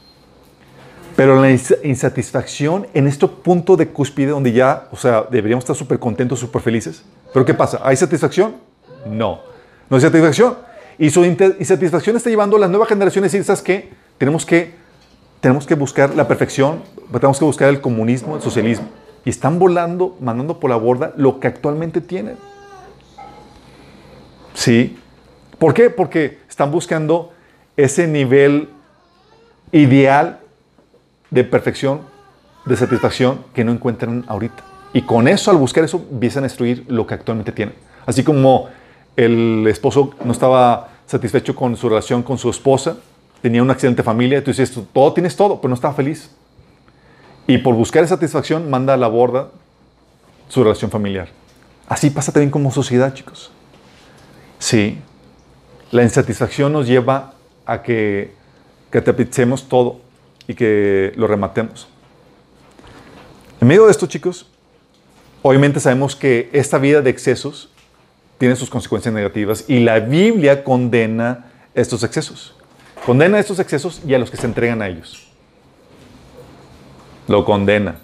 Pero 1.16 1.40
la 1.42 1.50
ins- 1.50 1.78
insatisfacción 1.82 2.86
en 2.94 3.08
este 3.08 3.26
punto 3.26 3.76
de 3.76 3.88
cúspide 3.88 4.28
donde 4.30 4.52
ya, 4.52 4.86
o 4.92 4.96
sea, 4.96 5.26
deberíamos 5.28 5.64
estar 5.64 5.74
súper 5.74 5.98
contentos, 5.98 6.38
súper 6.38 6.62
felices. 6.62 7.02
Pero 7.34 7.44
¿qué 7.44 7.52
pasa? 7.54 7.80
¿Hay 7.82 7.96
satisfacción? 7.96 8.54
No. 9.06 9.40
No 9.88 9.96
hay 9.96 10.00
satisfacción. 10.00 10.56
Y 11.00 11.10
su 11.10 11.24
insatisfacción 11.24 12.16
está 12.16 12.30
llevando 12.30 12.56
a 12.56 12.60
las 12.60 12.70
nuevas 12.70 12.88
generaciones 12.88 13.32
decir, 13.32 13.44
¿sabes 13.44 13.62
qué? 13.62 13.98
Tenemos 14.20 14.44
que, 14.44 14.74
tenemos 15.40 15.66
que 15.66 15.74
buscar 15.74 16.14
la 16.14 16.28
perfección, 16.28 16.82
tenemos 17.10 17.38
que 17.38 17.44
buscar 17.46 17.70
el 17.70 17.80
comunismo, 17.80 18.36
el 18.36 18.42
socialismo. 18.42 18.86
Y 19.24 19.30
están 19.30 19.58
volando, 19.58 20.14
mandando 20.20 20.60
por 20.60 20.68
la 20.68 20.76
borda 20.76 21.14
lo 21.16 21.40
que 21.40 21.48
actualmente 21.48 22.02
tienen. 22.02 22.36
Sí. 24.52 24.98
¿Por 25.58 25.72
qué? 25.72 25.88
Porque 25.88 26.38
están 26.50 26.70
buscando 26.70 27.32
ese 27.78 28.06
nivel 28.06 28.68
ideal 29.72 30.40
de 31.30 31.42
perfección, 31.42 32.02
de 32.66 32.76
satisfacción 32.76 33.46
que 33.54 33.64
no 33.64 33.72
encuentran 33.72 34.26
ahorita. 34.28 34.62
Y 34.92 35.00
con 35.00 35.28
eso, 35.28 35.50
al 35.50 35.56
buscar 35.56 35.84
eso, 35.84 36.04
empiezan 36.12 36.44
a 36.44 36.48
destruir 36.48 36.84
lo 36.88 37.06
que 37.06 37.14
actualmente 37.14 37.52
tienen. 37.52 37.74
Así 38.04 38.22
como 38.22 38.68
el 39.16 39.66
esposo 39.66 40.10
no 40.22 40.32
estaba 40.32 40.90
satisfecho 41.06 41.56
con 41.56 41.74
su 41.74 41.88
relación 41.88 42.22
con 42.22 42.36
su 42.36 42.50
esposa, 42.50 42.98
tenía 43.42 43.62
una 43.62 43.72
excelente 43.72 44.02
familia, 44.02 44.42
tú 44.42 44.50
dices, 44.50 44.72
todo 44.92 45.12
tienes 45.12 45.36
todo, 45.36 45.60
pero 45.60 45.68
no 45.68 45.74
estaba 45.74 45.94
feliz. 45.94 46.30
Y 47.46 47.58
por 47.58 47.74
buscar 47.74 48.06
satisfacción, 48.06 48.70
manda 48.70 48.94
a 48.94 48.96
la 48.96 49.08
borda 49.08 49.48
su 50.48 50.62
relación 50.62 50.90
familiar. 50.90 51.28
Así 51.88 52.10
pasa 52.10 52.32
también 52.32 52.50
como 52.50 52.70
sociedad, 52.70 53.14
chicos. 53.14 53.50
Sí. 54.58 54.98
La 55.90 56.02
insatisfacción 56.02 56.72
nos 56.72 56.86
lleva 56.86 57.34
a 57.66 57.82
que, 57.82 58.32
que 58.92 59.00
tapicemos 59.00 59.68
todo 59.68 60.00
y 60.46 60.54
que 60.54 61.12
lo 61.16 61.26
rematemos. 61.26 61.88
En 63.60 63.68
medio 63.68 63.86
de 63.86 63.90
esto, 63.90 64.06
chicos, 64.06 64.46
obviamente 65.42 65.80
sabemos 65.80 66.14
que 66.14 66.48
esta 66.52 66.78
vida 66.78 67.02
de 67.02 67.10
excesos 67.10 67.70
tiene 68.38 68.56
sus 68.56 68.70
consecuencias 68.70 69.12
negativas 69.12 69.64
y 69.68 69.80
la 69.80 70.00
Biblia 70.00 70.64
condena 70.64 71.46
estos 71.74 72.02
excesos. 72.04 72.54
Condena 73.04 73.38
estos 73.38 73.58
excesos 73.58 74.02
y 74.06 74.14
a 74.14 74.18
los 74.18 74.30
que 74.30 74.36
se 74.36 74.46
entregan 74.46 74.82
a 74.82 74.88
ellos. 74.88 75.26
Lo 77.28 77.44
condena. 77.44 77.96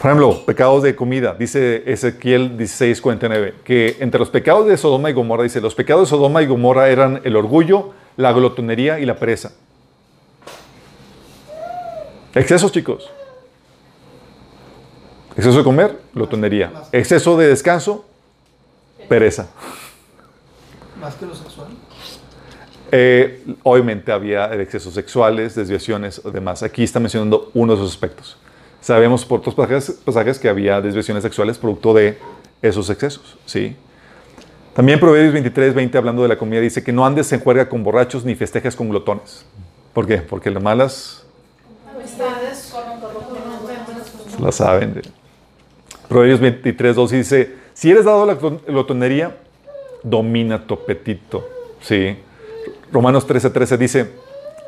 Por 0.00 0.10
ejemplo, 0.10 0.46
pecados 0.46 0.82
de 0.82 0.96
comida, 0.96 1.34
dice 1.38 1.82
Ezequiel 1.84 2.56
16:49, 2.56 3.54
que 3.64 3.98
entre 4.00 4.18
los 4.18 4.30
pecados 4.30 4.66
de 4.66 4.78
Sodoma 4.78 5.10
y 5.10 5.12
Gomorra, 5.12 5.42
dice, 5.42 5.60
los 5.60 5.74
pecados 5.74 6.08
de 6.08 6.10
Sodoma 6.10 6.42
y 6.42 6.46
Gomorra 6.46 6.88
eran 6.88 7.20
el 7.24 7.36
orgullo, 7.36 7.92
la 8.16 8.32
glotonería 8.32 8.98
y 8.98 9.04
la 9.04 9.16
pereza. 9.16 9.52
Excesos, 12.34 12.72
chicos. 12.72 13.10
Exceso 15.36 15.58
de 15.58 15.64
comer, 15.64 16.00
glotonería. 16.14 16.72
Exceso 16.92 17.36
de 17.36 17.48
descanso, 17.48 18.06
pereza. 19.08 19.48
Más 20.98 21.14
que 21.16 21.26
lo 21.26 21.34
sexual. 21.34 21.68
Eh, 22.92 23.44
obviamente 23.62 24.10
había 24.10 24.52
excesos 24.54 24.94
sexuales, 24.94 25.54
desviaciones, 25.54 26.20
demás. 26.32 26.62
Aquí 26.62 26.82
está 26.82 26.98
mencionando 26.98 27.50
uno 27.54 27.74
de 27.74 27.80
esos 27.80 27.92
aspectos. 27.92 28.36
Sabemos 28.80 29.24
por 29.24 29.40
otros 29.40 29.54
pasajes, 29.54 29.90
pasajes 30.04 30.38
que 30.38 30.48
había 30.48 30.80
desviaciones 30.80 31.22
sexuales 31.22 31.58
producto 31.58 31.94
de 31.94 32.18
esos 32.62 32.88
excesos, 32.90 33.36
¿sí? 33.46 33.76
También 34.74 34.98
Proverbios 34.98 35.32
23, 35.34 35.74
20, 35.74 35.98
hablando 35.98 36.22
de 36.22 36.28
la 36.28 36.38
comida, 36.38 36.60
dice 36.60 36.82
que 36.82 36.92
no 36.92 37.04
andes 37.04 37.30
en 37.32 37.40
juerga 37.40 37.68
con 37.68 37.82
borrachos 37.84 38.24
ni 38.24 38.34
festejes 38.34 38.74
con 38.76 38.88
glotones. 38.88 39.44
¿Por 39.92 40.06
qué? 40.06 40.18
Porque 40.18 40.50
las 40.50 40.62
malas 40.62 41.26
Amistades 41.94 42.72
la 44.40 44.52
saben. 44.52 45.02
Proverbios 46.08 46.40
23, 46.40 46.96
2 46.96 47.10
dice, 47.10 47.54
si 47.74 47.90
eres 47.90 48.04
dado 48.04 48.22
a 48.22 48.26
la 48.26 48.38
glot- 48.38 48.64
glotonería, 48.66 49.36
domina 50.02 50.66
tu 50.66 50.74
apetito. 50.74 51.46
¿Sí? 51.82 52.16
Romanos 52.92 53.26
13, 53.26 53.50
13 53.50 53.78
dice, 53.78 54.10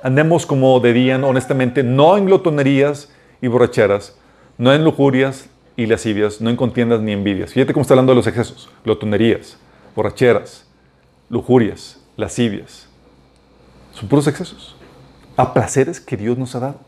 andemos 0.02 0.46
como 0.46 0.78
debían 0.80 1.24
honestamente, 1.24 1.82
no 1.82 2.16
en 2.16 2.26
glotonerías 2.26 3.10
y 3.40 3.48
borracheras, 3.48 4.16
no 4.58 4.72
en 4.72 4.84
lujurias 4.84 5.48
y 5.76 5.86
lascivias, 5.86 6.40
no 6.40 6.50
en 6.50 6.56
contiendas 6.56 7.00
ni 7.00 7.12
envidias. 7.12 7.52
Fíjate 7.52 7.72
cómo 7.72 7.82
está 7.82 7.94
hablando 7.94 8.12
de 8.12 8.16
los 8.16 8.26
excesos, 8.26 8.68
glotonerías, 8.84 9.56
borracheras, 9.96 10.66
lujurias, 11.28 11.98
lascivias. 12.16 12.88
Son 13.92 14.08
puros 14.08 14.26
excesos. 14.26 14.76
A 15.36 15.52
placeres 15.52 16.00
que 16.00 16.16
Dios 16.16 16.38
nos 16.38 16.54
ha 16.54 16.60
dado. 16.60 16.80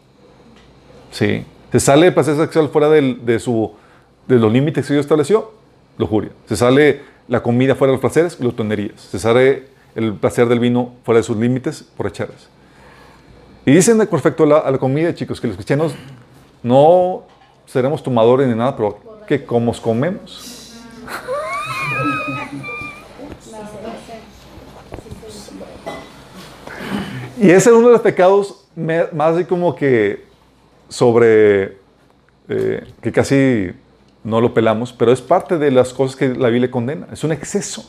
Sí. 1.11 1.45
Se 1.73 1.81
sale 1.81 2.07
el 2.07 2.15
placer 2.15 2.37
sexual 2.37 2.69
fuera 2.69 2.89
de, 2.89 3.17
de 3.17 4.39
los 4.39 4.53
límites 4.53 4.87
que 4.87 4.93
Dios 4.93 5.05
estableció, 5.05 5.53
lujuria. 5.99 6.31
Se 6.47 6.57
sale 6.57 7.03
la 7.27 7.43
comida 7.43 7.75
fuera 7.75 7.91
de 7.91 7.97
los 7.97 8.01
placeres, 8.01 8.39
glotonerías. 8.39 9.01
Se 9.01 9.19
sale 9.19 9.74
el 9.95 10.15
placer 10.15 10.49
del 10.49 10.59
vino 10.59 10.93
fuera 11.05 11.19
de 11.19 11.25
sus 11.25 11.37
límites, 11.37 11.85
borracheras. 11.97 12.49
Y 13.67 13.73
dicen 13.73 13.99
con 13.99 14.13
respecto 14.13 14.45
a 14.45 14.71
la, 14.71 14.79
comida, 14.79 15.15
chicos, 15.15 15.41
que 15.41 15.47
los 15.47 15.57
cristianos 15.57 15.95
no 16.63 17.23
seremos 17.67 18.03
tomadores 18.03 18.49
ni 18.49 18.55
nada, 18.55 18.77
pero 18.77 18.99
que 19.27 19.45
como 19.45 19.73
comemos. 19.81 20.61
Y 27.41 27.51
ese 27.51 27.71
es 27.71 27.77
uno 27.77 27.89
de 27.89 27.93
los 27.95 28.03
pecados 28.03 28.65
más 28.77 29.35
así 29.35 29.45
como 29.45 29.75
que 29.75 30.25
sobre, 30.89 31.79
eh, 32.49 32.87
que 33.01 33.13
casi 33.13 33.71
no 34.23 34.41
lo 34.41 34.55
pelamos, 34.55 34.93
pero 34.93 35.13
es 35.13 35.21
parte 35.21 35.59
de 35.59 35.71
las 35.71 35.93
cosas 35.93 36.17
que 36.17 36.29
la 36.29 36.49
Biblia 36.49 36.71
condena. 36.71 37.07
Es 37.13 37.25
un 37.25 37.33
exceso 37.33 37.89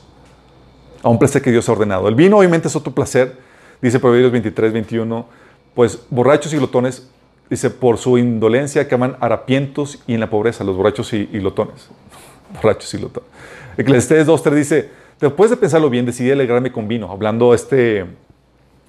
a 1.05 1.09
un 1.09 1.19
placer 1.19 1.43
que 1.43 1.51
Dios 1.51 1.69
ha 1.69 1.71
ordenado. 1.71 2.07
El 2.07 2.15
vino 2.15 2.39
obviamente 2.39 2.67
es 2.67 2.75
otro 2.75 2.91
placer, 2.91 3.35
dice 3.79 3.99
Proverbios 3.99 4.31
23, 4.31 4.73
21, 4.73 5.27
pues 5.75 5.99
borrachos 6.09 6.51
y 6.51 6.57
glotones, 6.57 7.07
dice, 7.47 7.69
por 7.69 7.99
su 7.99 8.17
indolencia 8.17 8.81
acaban 8.81 9.15
harapientos 9.19 10.01
y 10.07 10.15
en 10.15 10.19
la 10.19 10.31
pobreza, 10.31 10.63
los 10.63 10.75
borrachos 10.75 11.13
y, 11.13 11.29
y 11.31 11.37
glotones. 11.37 11.89
borrachos 12.55 12.91
y 12.95 12.97
glotones. 12.97 13.29
Eclesiastés 13.77 14.25
2, 14.25 14.43
3 14.43 14.55
dice, 14.55 14.89
después 15.21 15.51
de 15.51 15.57
pensarlo 15.57 15.91
bien, 15.91 16.07
decidí 16.07 16.31
alegrarme 16.31 16.71
con 16.71 16.87
vino. 16.87 17.11
Hablando 17.11 17.53
este 17.53 18.07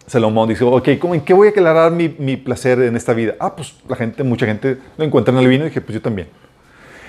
Salomón, 0.06 0.48
dice, 0.48 0.64
ok, 0.64 0.88
¿cómo, 0.98 1.14
¿en 1.14 1.20
qué 1.20 1.34
voy 1.34 1.48
a 1.48 1.50
aclarar 1.50 1.92
mi, 1.92 2.08
mi 2.18 2.38
placer 2.38 2.80
en 2.80 2.96
esta 2.96 3.12
vida? 3.12 3.34
Ah, 3.38 3.54
pues 3.54 3.74
la 3.86 3.96
gente, 3.96 4.22
mucha 4.22 4.46
gente 4.46 4.78
lo 4.96 5.04
encuentra 5.04 5.34
en 5.34 5.40
el 5.40 5.48
vino 5.48 5.64
y 5.64 5.68
dije, 5.68 5.82
pues 5.82 5.92
yo 5.92 6.00
también. 6.00 6.28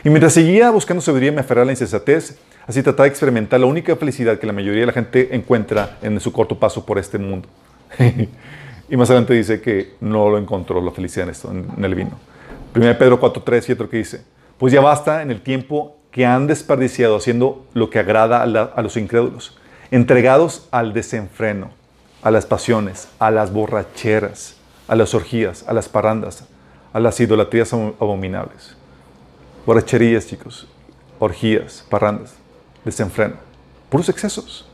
Y 0.08 0.10
mientras 0.10 0.32
seguía 0.32 0.70
buscando 0.70 1.02
sabiduría, 1.02 1.34
me 1.34 1.42
aferré 1.42 1.64
a 1.64 1.66
la 1.66 1.74
insensatez, 1.74 2.38
así 2.66 2.82
trataba 2.82 3.04
de 3.04 3.10
experimentar 3.10 3.60
la 3.60 3.66
única 3.66 3.94
felicidad 3.98 4.40
que 4.40 4.48
la 4.48 4.54
mayoría 4.54 4.80
de 4.80 4.86
la 4.86 4.94
gente 4.94 5.36
encuentra 5.36 5.98
en 6.02 6.18
su 6.22 6.32
corto 6.32 6.58
paso 6.58 6.86
por 6.86 6.98
este 6.98 7.18
mundo. 7.18 7.50
y 8.90 8.96
más 8.96 9.10
adelante 9.10 9.34
dice 9.34 9.60
que 9.60 9.96
no 10.00 10.30
lo 10.30 10.38
encontró 10.38 10.80
la 10.80 10.92
felicidad 10.92 11.26
en, 11.26 11.32
esto, 11.32 11.52
en, 11.52 11.84
el 11.84 11.94
vino. 11.94 12.12
1 12.74 12.98
Pedro 12.98 13.20
4.3 13.20 13.68
y 13.68 13.72
otro 13.74 13.90
que 13.90 13.98
dice, 13.98 14.22
pues 14.58 14.72
ya 14.72 14.80
basta 14.80 15.22
en 15.22 15.30
el 15.30 15.42
tiempo 15.42 15.98
que 16.10 16.26
han 16.26 16.48
desperdiciado 16.48 17.18
haciendo 17.18 17.66
lo 17.74 17.90
que 17.90 18.00
agrada 18.00 18.44
a, 18.44 18.82
los 18.82 18.96
incrédulos, 18.96 19.58
entregados 19.92 20.70
al 20.72 20.94
desenfreno, 20.94 21.72
a 22.22 22.32
las 22.32 22.46
pasiones, 22.46 23.10
a 23.20 23.30
las 23.30 23.52
borracheras, 23.52 24.56
a 24.88 24.96
las 24.96 25.14
orgías, 25.14 25.66
a 25.68 25.74
las 25.74 25.90
parrandas, 25.90 26.46
a 26.94 27.02
las 27.02 27.20
idolatrías 27.20 27.74
abom- 27.74 27.96
abominables. 28.00 28.77
Borracherías, 29.68 30.26
chicos, 30.26 30.66
orgías, 31.20 31.86
parrandas, 31.90 32.36
desenfreno, 32.86 33.36
puros 33.90 34.08
excesos. 34.08 34.66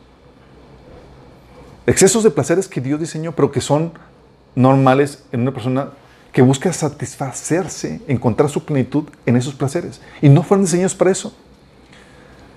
Excesos 1.87 2.23
de 2.23 2.29
placeres 2.29 2.67
que 2.67 2.79
Dios 2.79 2.99
diseñó, 2.99 3.31
pero 3.31 3.51
que 3.51 3.59
son 3.59 3.91
normales 4.53 5.23
en 5.31 5.41
una 5.41 5.51
persona 5.51 5.89
que 6.31 6.43
busca 6.43 6.71
satisfacerse, 6.71 8.01
encontrar 8.07 8.51
su 8.51 8.63
plenitud 8.63 9.05
en 9.25 9.35
esos 9.35 9.55
placeres. 9.55 9.99
Y 10.21 10.29
no 10.29 10.43
fueron 10.43 10.63
diseñados 10.63 10.93
para 10.93 11.09
eso. 11.09 11.35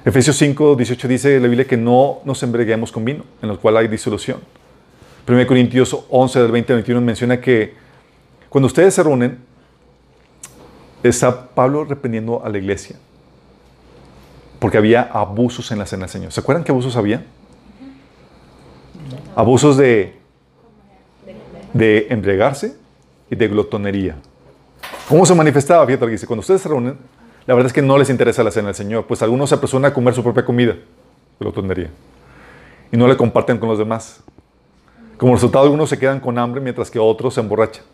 Efesios 0.05 0.37
5, 0.37 0.77
18 0.77 1.09
dice 1.09 1.41
la 1.41 1.49
Biblia 1.49 1.67
que 1.67 1.79
no 1.79 2.19
nos 2.27 2.43
embreguemos 2.43 2.93
con 2.93 3.03
vino, 3.07 3.25
en 3.41 3.49
el 3.49 3.59
cual 3.59 3.79
hay 3.79 3.89
disolución. 3.89 4.41
1 5.27 5.47
Corintios 5.47 6.05
11, 6.11 6.39
del 6.39 6.53
20 6.53 6.73
al 6.75 6.77
21 6.81 7.01
menciona 7.01 7.41
que 7.41 7.73
cuando 8.51 8.67
ustedes 8.67 8.93
se 8.93 9.03
reúnen, 9.03 9.39
está 11.09 11.49
Pablo 11.49 11.85
reprendiendo 11.85 12.45
a 12.45 12.49
la 12.49 12.59
iglesia 12.59 12.97
porque 14.59 14.79
había 14.79 15.03
abusos 15.03 15.71
en 15.71 15.79
la 15.79 15.87
cena 15.87 16.03
del 16.03 16.11
Señor. 16.11 16.33
¿Se 16.33 16.41
acuerdan 16.41 16.65
qué 16.65 16.73
abusos 16.73 16.97
había? 16.97 17.25
Abusos 19.35 19.77
de, 19.77 20.17
de 21.73 22.07
embriagarse 22.11 22.77
y 23.31 23.37
de 23.37 23.49
glotonería. 23.49 24.17
¿Cómo 25.09 25.27
se 25.27 25.35
manifestaba? 25.35 25.85
Fíjate 25.87 26.01
lo 26.01 26.07
que 26.07 26.13
dice, 26.13 26.27
cuando 26.27 26.41
ustedes 26.41 26.63
se 26.63 26.69
reúnen, 26.69 26.97
la 27.47 27.55
verdad 27.55 27.67
es 27.69 27.73
que 27.73 27.83
no 27.83 27.99
les 27.99 28.11
interesa 28.11 28.43
la 28.43 28.51
cena 28.51 28.69
del 28.69 28.75
Señor, 28.75 29.07
pues 29.07 29.23
algunos 29.23 29.51
se 29.51 29.55
apresuran 29.55 29.85
a 29.85 29.95
comer 29.95 30.15
su 30.15 30.23
propia 30.23 30.45
comida, 30.45 30.75
glotonería, 31.39 31.91
y 32.91 32.97
no 32.97 33.07
le 33.07 33.17
comparten 33.17 33.59
con 33.59 33.69
los 33.69 33.79
demás. 33.79 34.23
Como 35.17 35.35
resultado, 35.35 35.65
algunos 35.65 35.89
se 35.89 35.99
quedan 35.99 36.19
con 36.19 36.39
hambre 36.39 36.61
mientras 36.61 36.91
que 36.91 36.99
otros 36.99 37.35
se 37.35 37.41
emborrachan. 37.41 37.85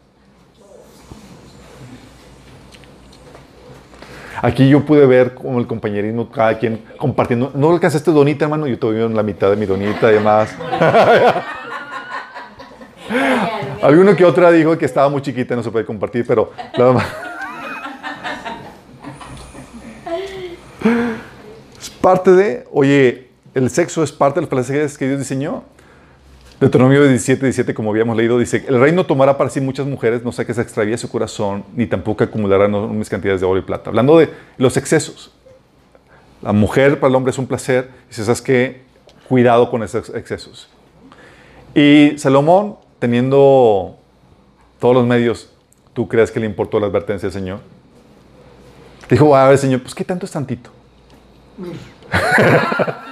Aquí 4.42 4.68
yo 4.68 4.84
pude 4.84 5.06
ver 5.06 5.34
como 5.34 5.60
el 5.60 5.68
compañerismo, 5.68 6.28
cada 6.28 6.58
quien 6.58 6.82
compartiendo. 6.98 7.52
No 7.54 7.70
alcanzaste 7.70 8.10
donita, 8.10 8.44
hermano, 8.44 8.66
yo 8.66 8.76
en 9.06 9.14
la 9.14 9.22
mitad 9.22 9.48
de 9.48 9.54
mi 9.54 9.66
donita 9.66 10.10
y 10.10 10.14
demás. 10.14 10.52
Alguno 13.82 14.16
que 14.16 14.24
otra 14.24 14.50
dijo 14.50 14.76
que 14.76 14.84
estaba 14.84 15.08
muy 15.08 15.22
chiquita 15.22 15.54
y 15.54 15.56
no 15.56 15.62
se 15.62 15.70
puede 15.70 15.84
compartir, 15.84 16.26
pero 16.26 16.52
la 16.76 16.86
demás. 16.86 17.06
Es 21.80 21.90
parte 21.90 22.32
de, 22.32 22.64
oye, 22.72 23.28
el 23.54 23.70
sexo 23.70 24.02
es 24.02 24.10
parte 24.10 24.40
de 24.40 24.42
los 24.42 24.50
placeres 24.50 24.98
que 24.98 25.06
Dios 25.06 25.20
diseñó. 25.20 25.62
Deuteronomio 26.62 27.02
17, 27.02 27.44
17, 27.44 27.74
como 27.74 27.90
habíamos 27.90 28.16
leído, 28.16 28.38
dice, 28.38 28.64
el 28.68 28.78
rey 28.78 28.92
no 28.92 29.04
tomará 29.04 29.36
para 29.36 29.50
sí 29.50 29.60
muchas 29.60 29.84
mujeres, 29.84 30.22
no 30.22 30.30
sea 30.30 30.44
que 30.44 30.54
se 30.54 30.62
extravíe 30.62 30.96
su 30.96 31.10
corazón, 31.10 31.64
ni 31.74 31.88
tampoco 31.88 32.22
acumulará 32.22 32.66
enormes 32.66 33.10
cantidades 33.10 33.40
de 33.40 33.48
oro 33.48 33.58
y 33.58 33.62
plata. 33.62 33.90
Hablando 33.90 34.16
de 34.16 34.30
los 34.58 34.76
excesos. 34.76 35.32
La 36.40 36.52
mujer 36.52 37.00
para 37.00 37.08
el 37.08 37.16
hombre 37.16 37.32
es 37.32 37.38
un 37.38 37.48
placer, 37.48 37.90
y 38.08 38.14
si 38.14 38.22
sabes 38.22 38.40
que 38.40 38.82
cuidado 39.28 39.72
con 39.72 39.82
esos 39.82 40.10
excesos. 40.10 40.68
Y 41.74 42.16
Salomón, 42.16 42.76
teniendo 43.00 43.96
todos 44.78 44.94
los 44.94 45.04
medios, 45.04 45.50
¿tú 45.92 46.06
crees 46.06 46.30
que 46.30 46.38
le 46.38 46.46
importó 46.46 46.78
la 46.78 46.86
advertencia 46.86 47.28
del 47.28 47.32
Señor? 47.32 47.58
Dijo, 49.10 49.34
a 49.34 49.48
ver, 49.48 49.58
Señor, 49.58 49.82
pues 49.82 49.96
¿qué 49.96 50.04
tanto 50.04 50.26
es 50.26 50.30
tantito? 50.30 50.70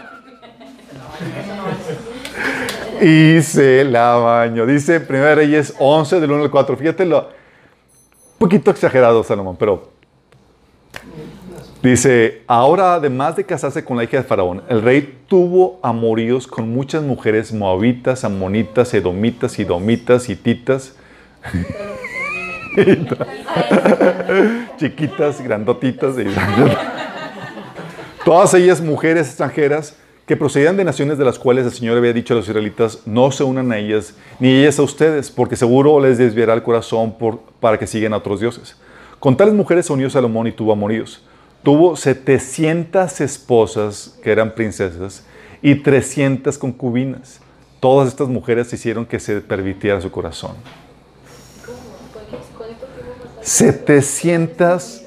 y 3.01 3.41
se 3.43 3.85
la 3.85 4.17
bañó. 4.17 4.67
Dice 4.67 4.99
1 4.99 5.35
Reyes 5.35 5.75
11, 5.79 6.21
del 6.21 6.31
1 6.31 6.45
al 6.45 6.51
4. 6.51 6.77
Fíjate 6.77 7.07
lo, 7.07 7.21
un 7.21 7.27
poquito 8.39 8.71
exagerado 8.71 9.25
Salomón, 9.25 9.57
pero 9.59 9.91
dice, 11.83 12.43
ahora 12.47 12.95
además 12.95 13.37
de 13.37 13.45
casarse 13.45 13.85
con 13.85 13.97
la 13.97 14.05
hija 14.05 14.19
de 14.19 14.25
Faraón, 14.25 14.63
el 14.69 14.83
rey 14.83 15.21
tuvo 15.27 15.81
amoríos 15.83 16.47
con 16.47 16.69
muchas 16.69 17.03
mujeres 17.03 17.53
moabitas, 17.53 18.25
amonitas, 18.25 18.93
edomitas, 18.93 19.59
idomitas, 19.59 20.29
hititas, 20.29 20.95
chiquitas, 24.77 25.41
grandotitas, 25.41 26.15
todas 28.25 28.55
ellas 28.55 28.81
mujeres 28.81 29.29
extranjeras 29.29 29.97
que 30.31 30.37
procedían 30.37 30.77
de 30.77 30.85
naciones 30.85 31.19
de 31.19 31.25
las 31.25 31.41
cuales 31.41 31.67
el 31.67 31.73
Señor 31.73 31.99
había 31.99 32.13
dicho 32.13 32.35
a 32.35 32.37
los 32.37 32.47
israelitas, 32.47 33.01
no 33.05 33.33
se 33.33 33.43
unan 33.43 33.73
a 33.73 33.79
ellas, 33.79 34.15
ni 34.39 34.61
ellas 34.61 34.79
a 34.79 34.85
ustedes, 34.85 35.29
porque 35.29 35.57
seguro 35.57 35.99
les 35.99 36.19
desviará 36.19 36.55
el 36.55 36.63
corazón 36.63 37.17
para 37.59 37.77
que 37.81 37.89
sigan 37.89 38.13
a 38.13 38.19
otros 38.19 38.39
dioses. 38.39 38.77
Con 39.19 39.37
tales 39.37 39.55
mujeres 39.55 39.87
se 39.87 39.93
unió 39.93 40.09
Salomón 40.09 40.47
y 40.47 40.53
tuvo 40.53 40.73
amoríos. 40.73 41.21
tuvo 41.65 41.97
700 41.97 43.21
esposas 43.21 44.21
que 44.23 44.31
eran 44.31 44.55
princesas 44.55 45.27
y 45.63 45.75
300 45.75 46.57
concubinas. 46.59 47.41
Todas 47.81 48.07
estas 48.07 48.29
mujeres 48.29 48.73
hicieron 48.73 49.07
que 49.07 49.19
se 49.19 49.41
permitiera 49.41 50.01
su 50.01 50.13
corazón. 50.13 50.53
700 53.43 55.03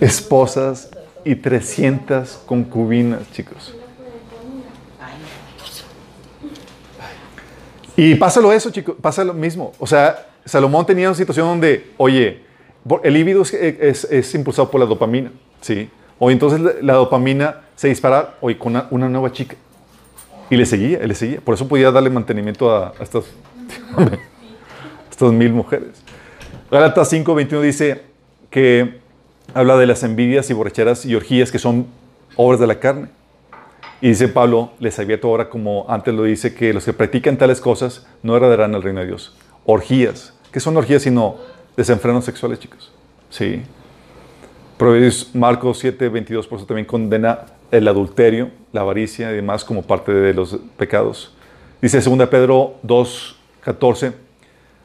esposas 0.00 0.90
y 1.26 1.34
300 1.34 2.42
concubinas, 2.46 3.20
chicos. 3.32 3.74
Y 7.96 8.14
pásalo 8.14 8.52
eso, 8.52 8.70
chicos, 8.70 8.94
pasa 9.00 9.24
lo 9.24 9.32
mismo. 9.34 9.72
O 9.78 9.86
sea, 9.86 10.26
Salomón 10.44 10.84
tenía 10.86 11.08
una 11.08 11.16
situación 11.16 11.46
donde, 11.48 11.90
oye, 11.96 12.42
el 13.02 13.14
líbido 13.14 13.42
es, 13.42 13.52
es- 13.54 14.04
es 14.04 14.34
impulsado 14.34 14.70
por 14.70 14.80
la 14.80 14.86
dopamina, 14.86 15.32
¿sí? 15.60 15.88
O 16.18 16.30
entonces 16.30 16.60
la, 16.60 16.72
la 16.82 16.92
dopamina 16.94 17.62
se 17.74 17.88
dispara 17.88 18.34
hoy 18.40 18.54
con 18.54 18.72
una, 18.72 18.86
una 18.90 19.08
nueva 19.08 19.32
chica. 19.32 19.56
Y 20.48 20.56
le 20.56 20.64
seguía, 20.66 20.98
le 21.00 21.14
seguía. 21.14 21.40
Por 21.40 21.54
eso 21.54 21.66
podía 21.66 21.90
darle 21.90 22.10
mantenimiento 22.10 22.70
a, 22.70 22.92
a 22.98 23.02
estas, 23.02 23.24
a 23.96 24.08
estas 25.10 25.32
mil 25.32 25.52
mujeres. 25.52 26.02
Gálatas 26.70 27.12
5:21 27.12 27.60
dice 27.62 28.02
que 28.50 29.00
habla 29.54 29.76
de 29.76 29.86
las 29.86 30.02
envidias 30.02 30.50
y 30.50 30.54
borracheras 30.54 31.04
y 31.04 31.14
orgías 31.14 31.50
que 31.50 31.58
son 31.58 31.86
obras 32.36 32.60
de 32.60 32.66
la 32.66 32.78
carne. 32.78 33.08
Y 34.00 34.08
dice 34.08 34.28
Pablo, 34.28 34.72
les 34.78 34.98
advierto 34.98 35.28
ahora 35.28 35.48
como 35.48 35.86
antes 35.88 36.14
lo 36.14 36.24
dice, 36.24 36.54
que 36.54 36.72
los 36.74 36.84
que 36.84 36.92
practican 36.92 37.38
tales 37.38 37.60
cosas 37.60 38.06
no 38.22 38.36
heredarán 38.36 38.74
el 38.74 38.82
reino 38.82 39.00
de 39.00 39.06
Dios. 39.06 39.36
Orgías. 39.64 40.34
¿Qué 40.52 40.60
son 40.60 40.76
orgías 40.76 41.02
sino 41.02 41.36
desenfrenos 41.76 42.24
sexuales, 42.24 42.58
chicos? 42.58 42.92
Sí. 43.30 43.62
Proverbios 44.76 45.30
Marcos 45.34 45.78
7, 45.78 46.08
22, 46.10 46.46
por 46.46 46.58
eso 46.58 46.66
también 46.66 46.86
condena 46.86 47.46
el 47.70 47.88
adulterio, 47.88 48.50
la 48.72 48.82
avaricia 48.82 49.32
y 49.32 49.36
demás 49.36 49.64
como 49.64 49.82
parte 49.82 50.12
de 50.12 50.34
los 50.34 50.58
pecados. 50.76 51.34
Dice 51.80 52.00
2 52.00 52.28
Pedro 52.28 52.74
2, 52.82 53.36
14, 53.62 54.12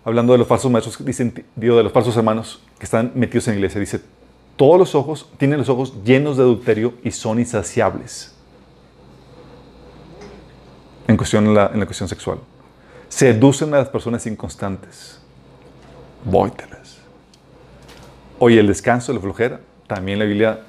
hablando 0.04 0.34
de 0.34 0.40
los 0.40 0.48
falsos 0.48 0.72
maestros, 0.72 1.04
dicen, 1.06 1.46
digo, 1.56 1.76
de 1.76 1.84
los 1.84 1.92
falsos 1.92 2.16
hermanos 2.16 2.62
que 2.80 2.86
están 2.86 3.12
metidos 3.16 3.48
en 3.48 3.54
la 3.54 3.58
iglesia, 3.60 3.80
dice, 3.80 4.02
todos 4.62 4.78
los 4.78 4.94
ojos, 4.94 5.28
tienen 5.40 5.58
los 5.58 5.70
ojos 5.70 5.92
llenos 6.06 6.38
de 6.38 6.44
adulterio 6.44 6.94
y 7.04 7.10
son 7.10 7.40
insaciables 7.40 8.32
en, 11.08 11.18
cuestión, 11.18 11.48
en, 11.48 11.56
la, 11.56 11.72
en 11.74 11.80
la 11.80 11.88
cuestión 11.88 12.08
sexual. 12.08 12.38
Seducen 13.10 13.74
a 13.74 13.78
las 13.78 13.90
personas 13.90 14.28
inconstantes. 14.28 15.20
Vóytelas. 16.24 17.00
Oye, 18.38 18.60
el 18.60 18.68
descanso, 18.68 19.12
la 19.14 19.20
flojera, 19.20 19.62
también 19.88 20.20
la 20.20 20.26
Biblia. 20.26 20.60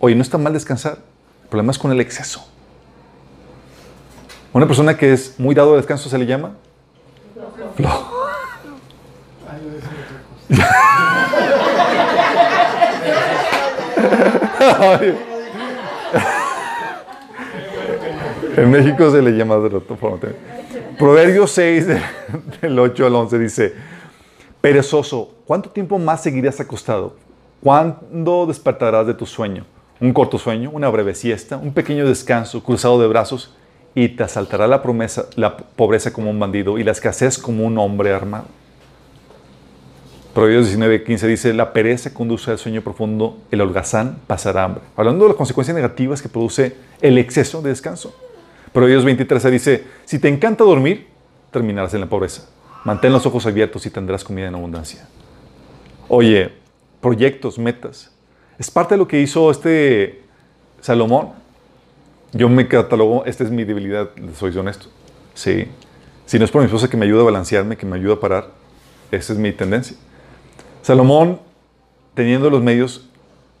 Oye, 0.00 0.16
no 0.16 0.22
está 0.22 0.36
mal 0.36 0.52
descansar. 0.52 0.98
El 1.44 1.48
problema 1.48 1.70
es 1.70 1.78
con 1.78 1.92
el 1.92 2.00
exceso. 2.00 2.44
Una 4.52 4.66
persona 4.66 4.96
que 4.96 5.12
es 5.12 5.38
muy 5.38 5.54
dado 5.54 5.74
al 5.74 5.76
descanso 5.76 6.08
se 6.08 6.18
le 6.18 6.26
llama 6.26 6.56
flojo. 7.76 8.26
Ay, 9.48 9.60
yo 9.62 9.70
decía 9.70 9.90
otra 9.90 10.22
cosa. 10.28 10.46
En 18.56 18.70
México 18.70 19.10
se 19.10 19.20
le 19.22 19.32
llama 19.32 19.56
de 19.58 19.76
otra 19.76 19.96
forma 19.96 20.18
también. 20.18 20.40
Proverbios 20.98 21.50
6, 21.52 21.86
de- 21.86 22.00
del 22.62 22.78
8 22.78 23.06
al 23.06 23.14
11 23.14 23.38
dice, 23.38 23.74
perezoso, 24.60 25.34
¿cuánto 25.44 25.68
tiempo 25.70 25.98
más 25.98 26.22
seguirás 26.22 26.58
acostado? 26.60 27.14
¿Cuándo 27.62 28.46
despertarás 28.46 29.06
de 29.06 29.14
tu 29.14 29.26
sueño? 29.26 29.66
Un 30.00 30.12
corto 30.12 30.38
sueño, 30.38 30.70
una 30.72 30.88
breve 30.88 31.14
siesta, 31.14 31.56
un 31.56 31.72
pequeño 31.72 32.06
descanso, 32.06 32.62
cruzado 32.62 33.00
de 33.00 33.08
brazos, 33.08 33.54
y 33.94 34.08
te 34.10 34.22
asaltará 34.24 34.66
la, 34.66 34.82
promesa, 34.82 35.26
la 35.36 35.56
pobreza 35.56 36.12
como 36.12 36.30
un 36.30 36.38
bandido 36.38 36.78
y 36.78 36.84
la 36.84 36.92
escasez 36.92 37.38
como 37.38 37.64
un 37.64 37.78
hombre 37.78 38.12
armado. 38.12 38.44
Proverbios 40.36 40.66
19, 40.66 41.02
15 41.02 41.28
dice, 41.28 41.54
la 41.54 41.72
pereza 41.72 42.12
conduce 42.12 42.50
al 42.50 42.58
sueño 42.58 42.82
profundo, 42.82 43.38
el 43.50 43.62
holgazán 43.62 44.18
pasará 44.26 44.64
hambre. 44.64 44.82
Hablando 44.94 45.24
de 45.24 45.30
las 45.30 45.36
consecuencias 45.38 45.74
negativas 45.74 46.20
que 46.20 46.28
produce 46.28 46.76
el 47.00 47.16
exceso 47.16 47.62
de 47.62 47.70
descanso. 47.70 48.14
Proverbios 48.70 49.06
23 49.06 49.50
dice, 49.50 49.84
si 50.04 50.18
te 50.18 50.28
encanta 50.28 50.62
dormir, 50.62 51.06
terminarás 51.50 51.94
en 51.94 52.02
la 52.02 52.06
pobreza. 52.06 52.50
Mantén 52.84 53.14
los 53.14 53.24
ojos 53.24 53.46
abiertos 53.46 53.86
y 53.86 53.90
tendrás 53.90 54.24
comida 54.24 54.48
en 54.48 54.54
abundancia. 54.54 55.08
Oye, 56.06 56.52
proyectos, 57.00 57.58
metas. 57.58 58.12
Es 58.58 58.70
parte 58.70 58.92
de 58.92 58.98
lo 58.98 59.08
que 59.08 59.18
hizo 59.18 59.50
este 59.50 60.20
Salomón. 60.82 61.30
Yo 62.34 62.50
me 62.50 62.68
catalogo, 62.68 63.24
esta 63.24 63.42
es 63.42 63.50
mi 63.50 63.64
debilidad, 63.64 64.10
soy 64.38 64.54
honesto. 64.58 64.88
Sí. 65.32 65.66
Si 66.26 66.38
no 66.38 66.44
es 66.44 66.50
por 66.50 66.60
mi 66.60 66.66
esposa 66.66 66.90
que 66.90 66.98
me 66.98 67.06
ayuda 67.06 67.22
a 67.22 67.24
balancearme, 67.24 67.78
que 67.78 67.86
me 67.86 67.96
ayuda 67.96 68.16
a 68.16 68.20
parar, 68.20 68.50
esa 69.10 69.32
es 69.32 69.38
mi 69.38 69.50
tendencia. 69.52 69.96
Salomón, 70.86 71.40
teniendo 72.14 72.48
los 72.48 72.62
medios, 72.62 73.08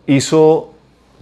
hizo, 0.06 0.72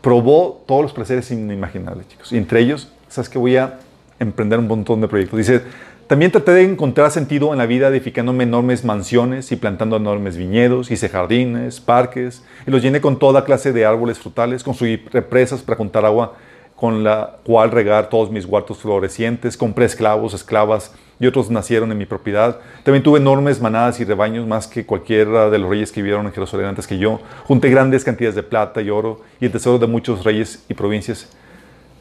probó 0.03 0.63
todos 0.67 0.83
los 0.83 0.93
placeres 0.93 1.31
inimaginables, 1.31 2.07
chicos. 2.09 2.31
Y 2.31 2.37
entre 2.37 2.61
ellos, 2.61 2.93
¿sabes 3.09 3.31
que 3.31 3.39
Voy 3.39 3.57
a 3.57 3.79
emprender 4.19 4.59
un 4.59 4.69
montón 4.69 5.01
de 5.01 5.09
proyectos. 5.09 5.39
Dice, 5.39 5.63
también 6.07 6.31
traté 6.31 6.51
de 6.51 6.63
encontrar 6.63 7.11
sentido 7.11 7.53
en 7.53 7.59
la 7.59 7.65
vida 7.65 7.89
edificándome 7.89 8.45
enormes 8.45 8.85
mansiones 8.85 9.51
y 9.51 9.57
plantando 9.57 9.97
enormes 9.97 10.37
viñedos, 10.37 10.91
hice 10.91 11.09
jardines, 11.09 11.81
parques, 11.81 12.43
y 12.67 12.71
los 12.71 12.83
llené 12.83 13.01
con 13.01 13.19
toda 13.19 13.47
clase 13.47 13.73
de 13.73 13.87
árboles 13.87 14.19
frutales, 14.19 14.63
construí 14.63 14.97
represas 15.11 15.63
para 15.63 15.79
juntar 15.79 16.05
agua 16.05 16.35
con 16.77 17.03
la 17.03 17.37
cual 17.45 17.71
regar 17.71 18.11
todos 18.11 18.31
mis 18.31 18.45
huertos 18.45 18.77
florecientes, 18.77 19.57
compré 19.57 19.87
esclavos, 19.87 20.35
esclavas, 20.35 20.93
y 21.21 21.27
otros 21.27 21.51
nacieron 21.51 21.91
en 21.93 21.99
mi 21.99 22.07
propiedad. 22.07 22.59
También 22.83 23.03
tuve 23.03 23.19
enormes 23.21 23.61
manadas 23.61 24.01
y 24.01 24.05
rebaños, 24.05 24.47
más 24.47 24.67
que 24.67 24.85
cualquiera 24.85 25.49
de 25.51 25.59
los 25.59 25.71
reyes 25.71 25.93
que 25.93 26.03
vivieron 26.03 26.27
en 26.27 26.33
Jerusalén 26.33 26.67
antes 26.67 26.87
que 26.87 26.99
yo. 26.99 27.21
Junté 27.45 27.71
grandes 27.71 28.05
cantidades 28.05 28.35
de 28.35 28.43
plata 28.43 28.83
y 28.83 28.91
oro 28.91 29.21
y 29.41 29.47
el 29.47 29.53
tesoro 29.53 29.79
de 29.79 29.87
muchos 29.87 30.25
reyes 30.25 30.65
y 30.69 30.75
provincias, 30.75 31.29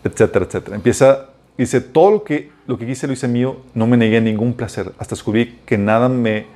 etcétera, 0.04 0.46
etcétera. 0.46 0.76
Empieza, 0.76 1.26
dice, 1.58 1.80
todo 1.82 2.12
lo 2.12 2.24
que, 2.24 2.52
lo 2.68 2.78
que 2.78 2.86
quise 2.86 3.08
lo 3.08 3.14
hice 3.14 3.28
mío, 3.28 3.58
no 3.74 3.86
me 3.88 3.98
negué 3.98 4.20
ningún 4.20 4.54
placer, 4.54 4.92
hasta 4.98 5.16
descubrí 5.16 5.60
que 5.66 5.78
nada 5.78 6.10
me 6.10 6.48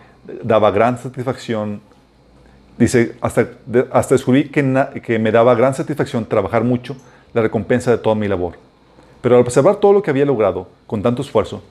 daba 0.44 0.72
gran 0.72 0.98
satisfacción. 0.98 1.80
Dice, 2.78 3.16
hasta, 3.22 3.48
hasta 3.92 4.16
descubrí 4.16 4.50
que, 4.50 4.62
na- 4.62 4.90
que 4.92 5.18
me 5.20 5.32
daba 5.32 5.56
gran 5.56 5.74
satisfacción 5.74 6.26
trabajar 6.26 6.64
mucho, 6.64 6.96
la 7.34 7.42
recompensa 7.42 7.92
de 7.92 7.98
toda 7.98 8.16
mi 8.16 8.28
labor. 8.28 8.54
Pero 9.22 9.36
al 9.36 9.42
observar 9.42 9.78
todo 9.78 9.94
lo 9.94 10.02
que 10.02 10.12
había 10.12 10.26
logrado 10.26 10.68
con 10.86 11.02
tanto 11.02 11.22
esfuerzo, 11.22 11.64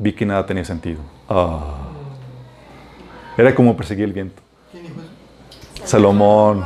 vi 0.00 0.12
que 0.14 0.24
nada 0.26 0.44
tenía 0.46 0.64
sentido. 0.64 1.00
Ah. 1.28 1.76
Era 3.36 3.54
como 3.54 3.76
perseguir 3.76 4.04
el 4.06 4.12
viento. 4.12 4.42
Salomón. 5.84 6.64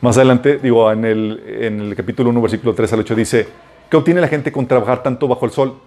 Más 0.00 0.16
adelante, 0.16 0.58
digo, 0.58 0.90
en 0.92 1.04
el, 1.04 1.42
en 1.46 1.80
el 1.80 1.96
capítulo 1.96 2.30
1, 2.30 2.40
versículo 2.40 2.74
3 2.74 2.92
al 2.92 3.00
8, 3.00 3.14
dice, 3.14 3.48
¿qué 3.90 3.96
obtiene 3.96 4.20
la 4.20 4.28
gente 4.28 4.50
con 4.52 4.66
trabajar 4.66 5.02
tanto 5.02 5.26
bajo 5.28 5.44
el 5.44 5.50
sol? 5.50 5.78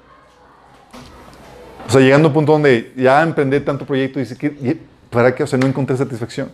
O 1.87 1.89
sea, 1.89 2.01
llegando 2.01 2.27
a 2.27 2.29
un 2.29 2.33
punto 2.33 2.51
donde 2.53 2.93
ya 2.95 3.21
emprendí 3.23 3.59
tanto 3.59 3.85
proyecto, 3.85 4.19
dice, 4.19 4.37
¿qué- 4.37 4.47
y- 4.47 4.79
¿para 5.09 5.33
qué? 5.33 5.43
O 5.43 5.47
sea, 5.47 5.57
no 5.59 5.67
encontré 5.67 5.97
satisfacción. 5.97 6.51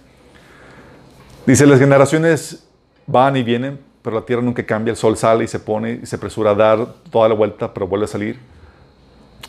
Dice, 1.45 1.65
las 1.65 1.79
generaciones 1.79 2.65
van 3.07 3.35
y 3.37 3.43
vienen, 3.43 3.79
pero 4.01 4.15
la 4.19 4.25
tierra 4.25 4.41
nunca 4.41 4.65
cambia, 4.65 4.91
el 4.91 4.97
sol 4.97 5.17
sale 5.17 5.43
y 5.43 5.47
se 5.47 5.59
pone 5.59 5.99
y 6.03 6.05
se 6.05 6.15
apresura 6.15 6.51
a 6.51 6.55
dar 6.55 6.85
toda 7.09 7.27
la 7.27 7.35
vuelta, 7.35 7.73
pero 7.73 7.87
vuelve 7.87 8.05
a 8.05 8.07
salir. 8.07 8.39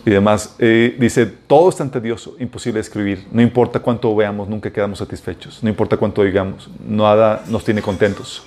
Y 0.07 0.11
demás, 0.11 0.55
Eh, 0.59 0.97
dice, 0.99 1.27
todo 1.27 1.69
es 1.69 1.77
tan 1.77 1.91
tedioso, 1.91 2.35
imposible 2.39 2.77
de 2.79 2.81
escribir. 2.83 3.27
No 3.31 3.43
importa 3.43 3.81
cuánto 3.81 4.15
veamos, 4.17 4.49
nunca 4.49 4.73
quedamos 4.73 4.99
satisfechos. 4.99 5.63
No 5.63 5.69
importa 5.69 5.97
cuánto 5.97 6.23
oigamos, 6.23 6.71
nada 6.87 7.45
nos 7.49 7.65
tiene 7.65 7.83
contentos. 7.83 8.43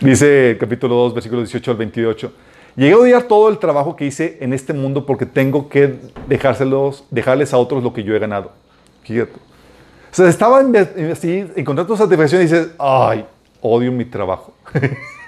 Dice 0.00 0.52
el 0.52 0.58
capítulo 0.58 0.94
2, 0.94 1.14
versículos 1.14 1.44
18 1.48 1.70
al 1.72 1.76
28. 1.76 2.32
Llegué 2.76 2.92
a 2.92 2.96
odiar 2.98 3.22
todo 3.24 3.48
el 3.50 3.58
trabajo 3.58 3.96
que 3.96 4.06
hice 4.06 4.38
en 4.40 4.52
este 4.54 4.72
mundo 4.72 5.04
porque 5.04 5.26
tengo 5.26 5.68
que 5.68 5.96
dejárselos, 6.26 7.04
dejarles 7.10 7.52
a 7.52 7.58
otros 7.58 7.82
lo 7.82 7.92
que 7.92 8.02
yo 8.02 8.14
he 8.14 8.18
ganado. 8.18 8.52
Fíjate. 9.02 9.32
O 9.34 10.14
sea, 10.14 10.28
estaba 10.28 10.60
en- 10.62 10.74
en- 10.74 11.12
así, 11.12 11.44
encontrando 11.54 11.96
satisfacción 11.96 12.40
y 12.40 12.44
dices, 12.44 12.68
ay, 12.78 13.26
odio 13.60 13.92
mi 13.92 14.04
trabajo. 14.06 14.54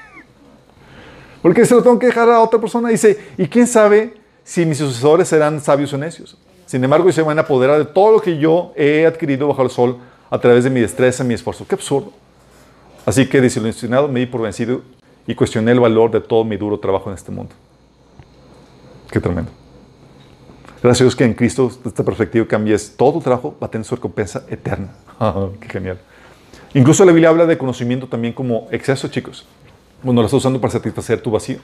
Porque 1.42 1.66
se 1.66 1.74
lo 1.74 1.82
tengo 1.82 1.98
que 1.98 2.06
dejar 2.06 2.30
a 2.30 2.40
otra 2.40 2.60
persona. 2.60 2.88
Dice, 2.88 3.18
y 3.36 3.46
quién 3.48 3.66
sabe 3.66 4.14
si 4.44 4.64
mis 4.64 4.78
sucesores 4.78 5.28
serán 5.28 5.60
sabios 5.60 5.92
o 5.92 5.98
necios. 5.98 6.38
Sin 6.66 6.82
embargo, 6.82 7.10
se 7.12 7.20
van 7.20 7.38
a 7.38 7.42
apoderar 7.42 7.78
de 7.78 7.84
todo 7.84 8.12
lo 8.12 8.20
que 8.20 8.38
yo 8.38 8.72
he 8.76 9.04
adquirido 9.04 9.48
bajo 9.48 9.62
el 9.62 9.70
sol 9.70 9.98
a 10.30 10.38
través 10.38 10.64
de 10.64 10.70
mi 10.70 10.80
destreza, 10.80 11.24
mi 11.24 11.34
esfuerzo. 11.34 11.66
Qué 11.68 11.74
absurdo. 11.74 12.12
Así 13.04 13.28
que, 13.28 13.40
desilusionado, 13.40 14.08
me 14.08 14.20
di 14.20 14.26
por 14.26 14.40
vencido 14.40 14.80
y 15.26 15.34
cuestioné 15.34 15.72
el 15.72 15.80
valor 15.80 16.10
de 16.10 16.20
todo 16.20 16.44
mi 16.44 16.56
duro 16.56 16.78
trabajo 16.78 17.10
en 17.10 17.16
este 17.16 17.32
mundo. 17.32 17.54
Qué 19.10 19.20
tremendo. 19.20 19.50
Gracias 20.82 21.02
a 21.02 21.04
Dios 21.04 21.16
que 21.16 21.24
en 21.24 21.34
Cristo, 21.34 21.70
esta 21.84 22.02
perspectiva, 22.02 22.46
cambies 22.46 22.96
todo 22.96 23.14
tu 23.14 23.20
trabajo, 23.20 23.54
va 23.62 23.66
a 23.66 23.70
tener 23.70 23.84
su 23.84 23.94
recompensa 23.94 24.44
eterna. 24.48 24.88
Qué 25.60 25.68
genial. 25.68 25.98
Incluso 26.74 27.04
la 27.04 27.12
Biblia 27.12 27.28
habla 27.28 27.46
de 27.46 27.58
conocimiento 27.58 28.06
también 28.06 28.32
como 28.32 28.68
exceso, 28.70 29.08
chicos. 29.08 29.46
Cuando 30.02 30.22
lo 30.22 30.26
estás 30.26 30.38
usando 30.38 30.60
para 30.60 30.72
satisfacer 30.72 31.20
tu 31.20 31.30
vacío. 31.30 31.58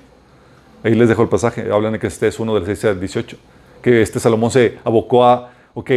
Ahí 0.85 0.95
les 0.95 1.09
dejo 1.09 1.23
el 1.23 1.29
pasaje. 1.29 1.73
Hablan 1.73 1.95
de 1.95 1.99
que 1.99 2.07
este 2.07 2.29
es 2.29 2.39
uno 2.39 2.55
del 2.55 2.65
6 2.65 2.85
al 2.85 3.01
18. 3.01 3.37
Que 3.83 4.03
este 4.03 4.21
Salomón 4.21 4.51
se 4.51 4.79
abocó 4.85 5.25
a, 5.25 5.51
ok, 5.75 5.91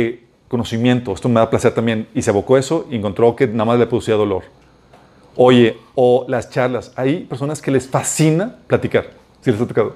conocimiento, 0.48 1.14
esto 1.14 1.30
me 1.30 1.40
da 1.40 1.50
placer 1.50 1.74
también. 1.74 2.08
Y 2.16 2.24
se 2.24 2.32
abocó 2.32 2.56
a 2.56 2.60
eso 2.60 2.88
y 2.90 2.96
encontró 2.96 3.36
que 3.36 3.48
nada 3.48 3.66
más 3.66 3.78
le 3.78 3.86
producía 3.86 4.16
dolor. 4.16 4.44
Oye, 5.36 5.78
o 5.94 6.26
las 6.28 6.50
charlas. 6.50 6.92
Hay 6.96 7.26
personas 7.26 7.62
que 7.62 7.70
les 7.70 7.88
fascina 7.88 8.56
platicar. 8.68 9.12
¿Sí 9.42 9.52
les 9.52 9.62
ha 9.62 9.68
tocado? 9.68 9.96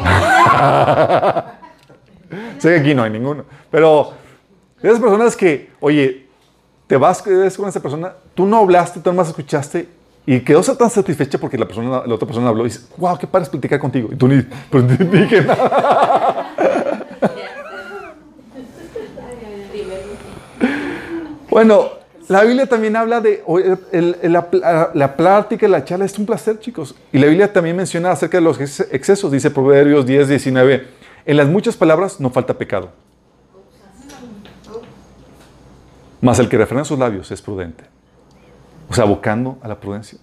sé 2.58 2.68
que 2.68 2.80
aquí 2.80 2.94
no 2.94 3.04
hay 3.04 3.10
ninguno. 3.10 3.44
Pero 3.70 4.12
esas 4.82 4.98
personas 4.98 5.36
que, 5.36 5.70
oye, 5.78 6.26
te 6.88 6.96
vas 6.96 7.22
con 7.22 7.68
esa 7.68 7.80
persona, 7.80 8.12
tú 8.34 8.44
no 8.44 8.58
hablaste, 8.58 8.98
tú 8.98 9.12
más 9.12 9.28
escuchaste 9.28 9.99
y 10.26 10.40
quedó 10.40 10.62
tan 10.62 10.90
satisfecha 10.90 11.38
porque 11.38 11.58
la, 11.58 11.66
persona, 11.66 12.02
la 12.06 12.14
otra 12.14 12.26
persona 12.26 12.48
habló 12.48 12.62
y 12.66 12.68
dice, 12.68 12.80
wow, 12.96 13.18
qué 13.18 13.26
padre 13.26 13.44
es 13.44 13.48
platicar 13.50 13.78
contigo. 13.80 14.08
Y 14.12 14.16
tú 14.16 14.28
ni, 14.28 14.42
pues, 14.70 14.84
ni 15.00 15.06
dije 15.06 15.44
bueno, 21.50 21.90
la 22.28 22.44
Biblia 22.44 22.66
también 22.66 22.94
habla 22.96 23.20
de 23.20 23.42
el- 23.92 24.18
la, 24.32 24.90
la 24.94 25.16
plática, 25.16 25.66
la 25.66 25.84
charla 25.84 26.04
es 26.04 26.16
un 26.18 26.26
placer, 26.26 26.60
chicos. 26.60 26.94
Y 27.12 27.18
la 27.18 27.26
Biblia 27.26 27.52
también 27.52 27.76
menciona 27.76 28.12
acerca 28.12 28.38
de 28.38 28.42
los 28.44 28.60
ex- 28.60 28.86
excesos. 28.92 29.32
Dice 29.32 29.50
Proverbios 29.50 30.06
10, 30.06 30.28
19. 30.28 30.86
En 31.26 31.36
las 31.36 31.48
muchas 31.48 31.76
palabras 31.76 32.20
no 32.20 32.30
falta 32.30 32.54
pecado. 32.54 32.90
Mas 36.20 36.38
el 36.38 36.48
que 36.48 36.56
refrena 36.58 36.84
sus 36.84 36.98
labios 36.98 37.30
es 37.30 37.40
prudente. 37.42 37.84
O 38.90 38.94
sea, 38.94 39.04
abocando 39.04 39.58
a 39.62 39.68
la 39.68 39.78
prudencia. 39.80 40.18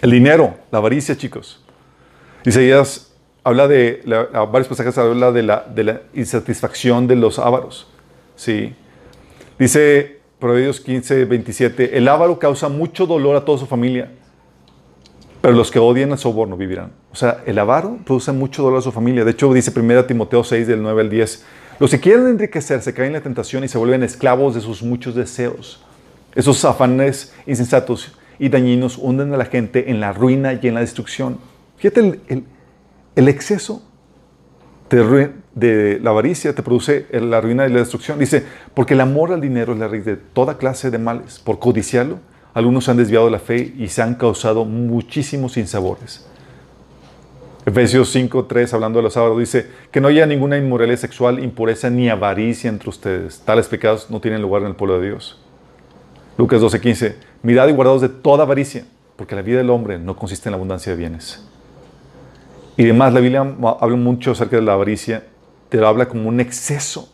El 0.00 0.10
dinero, 0.10 0.54
la 0.70 0.78
avaricia, 0.78 1.16
chicos. 1.16 1.62
Isaías 2.44 3.12
habla 3.44 3.68
de, 3.68 4.00
la- 4.04 4.28
a 4.32 4.44
varios 4.46 4.66
pasajes 4.68 4.96
habla 4.98 5.30
de 5.30 5.42
la, 5.42 6.02
insatisfacción 6.14 7.06
de 7.06 7.16
los 7.16 7.38
ávaros. 7.38 7.86
Sí. 8.34 8.74
Dice 9.58 10.20
Proverbios 10.38 10.80
15, 10.80 11.26
27, 11.26 11.96
el 11.98 12.08
avaro 12.08 12.38
causa 12.38 12.68
mucho 12.68 13.06
dolor 13.06 13.36
a 13.36 13.44
toda 13.44 13.58
su 13.58 13.66
familia, 13.66 14.10
pero 15.40 15.54
los 15.54 15.70
que 15.70 15.78
odian 15.78 16.10
el 16.12 16.18
soborno 16.18 16.56
vivirán. 16.56 16.92
O 17.12 17.14
sea, 17.16 17.42
el 17.46 17.58
avaro 17.58 17.98
produce 18.04 18.32
mucho 18.32 18.62
dolor 18.62 18.78
a 18.78 18.82
su 18.82 18.90
familia. 18.90 19.24
De 19.24 19.32
hecho, 19.32 19.52
dice 19.52 19.70
1 19.78 20.06
Timoteo 20.06 20.42
6, 20.42 20.66
del 20.66 20.82
9 20.82 21.02
al 21.02 21.10
10, 21.10 21.44
los 21.78 21.90
que 21.90 22.00
quieren 22.00 22.26
enriquecerse 22.26 22.94
caen 22.94 23.08
en 23.08 23.12
la 23.14 23.20
tentación 23.20 23.62
y 23.64 23.68
se 23.68 23.76
vuelven 23.78 24.02
esclavos 24.02 24.54
de 24.54 24.60
sus 24.62 24.82
muchos 24.82 25.14
deseos. 25.14 25.84
Esos 26.34 26.64
afanes 26.64 27.34
insensatos 27.46 28.16
y 28.38 28.48
dañinos 28.48 28.98
hunden 28.98 29.32
a 29.34 29.36
la 29.36 29.44
gente 29.44 29.90
en 29.90 30.00
la 30.00 30.12
ruina 30.12 30.58
y 30.60 30.66
en 30.66 30.74
la 30.74 30.80
destrucción. 30.80 31.38
Fíjate, 31.76 32.20
el, 33.14 33.28
exceso 33.28 33.82
de, 34.90 35.30
de 35.54 36.00
la 36.02 36.10
avaricia 36.10 36.54
te 36.54 36.62
produce 36.62 37.06
la 37.12 37.40
ruina 37.40 37.66
y 37.66 37.72
la 37.72 37.80
destrucción. 37.80 38.18
Dice, 38.18 38.44
porque 38.74 38.94
el 38.94 39.00
amor 39.00 39.32
al 39.32 39.40
dinero 39.40 39.72
es 39.72 39.78
la 39.78 39.88
raíz 39.88 40.04
de 40.04 40.16
toda 40.16 40.58
clase 40.58 40.90
de 40.90 40.98
males. 40.98 41.38
Por 41.38 41.58
codiciarlo, 41.58 42.18
algunos 42.54 42.84
se 42.84 42.90
han 42.90 42.96
desviado 42.96 43.26
de 43.26 43.32
la 43.32 43.38
fe 43.38 43.74
y 43.78 43.88
se 43.88 44.02
han 44.02 44.14
causado 44.14 44.64
muchísimos 44.64 45.52
sinsabores. 45.52 46.26
Efesios 47.64 48.10
5, 48.10 48.46
3, 48.46 48.74
hablando 48.74 48.98
de 48.98 49.04
los 49.04 49.12
sábados, 49.12 49.38
dice 49.38 49.68
que 49.92 50.00
no 50.00 50.08
haya 50.08 50.26
ninguna 50.26 50.58
inmoralidad 50.58 50.98
sexual, 50.98 51.38
impureza 51.38 51.90
ni 51.90 52.08
avaricia 52.08 52.68
entre 52.68 52.90
ustedes. 52.90 53.40
Tales 53.40 53.68
pecados 53.68 54.10
no 54.10 54.20
tienen 54.20 54.42
lugar 54.42 54.62
en 54.62 54.68
el 54.68 54.74
pueblo 54.74 54.98
de 54.98 55.10
Dios. 55.10 55.38
Lucas 56.42 56.60
12, 56.60 56.80
15, 56.80 57.16
mirad 57.44 57.68
y 57.68 57.72
guardaos 57.72 58.00
de 58.00 58.08
toda 58.08 58.42
avaricia, 58.42 58.84
porque 59.14 59.36
la 59.36 59.42
vida 59.42 59.58
del 59.58 59.70
hombre 59.70 60.00
no 60.00 60.16
consiste 60.16 60.48
en 60.48 60.50
la 60.50 60.56
abundancia 60.56 60.90
de 60.90 60.98
bienes. 60.98 61.46
Y 62.76 62.82
además 62.82 63.12
la 63.14 63.20
Biblia 63.20 63.42
habla 63.80 63.96
mucho 63.96 64.32
acerca 64.32 64.56
de 64.56 64.62
la 64.62 64.72
avaricia, 64.72 65.24
te 65.68 65.76
lo 65.76 65.86
habla 65.86 66.08
como 66.08 66.28
un 66.28 66.40
exceso, 66.40 67.08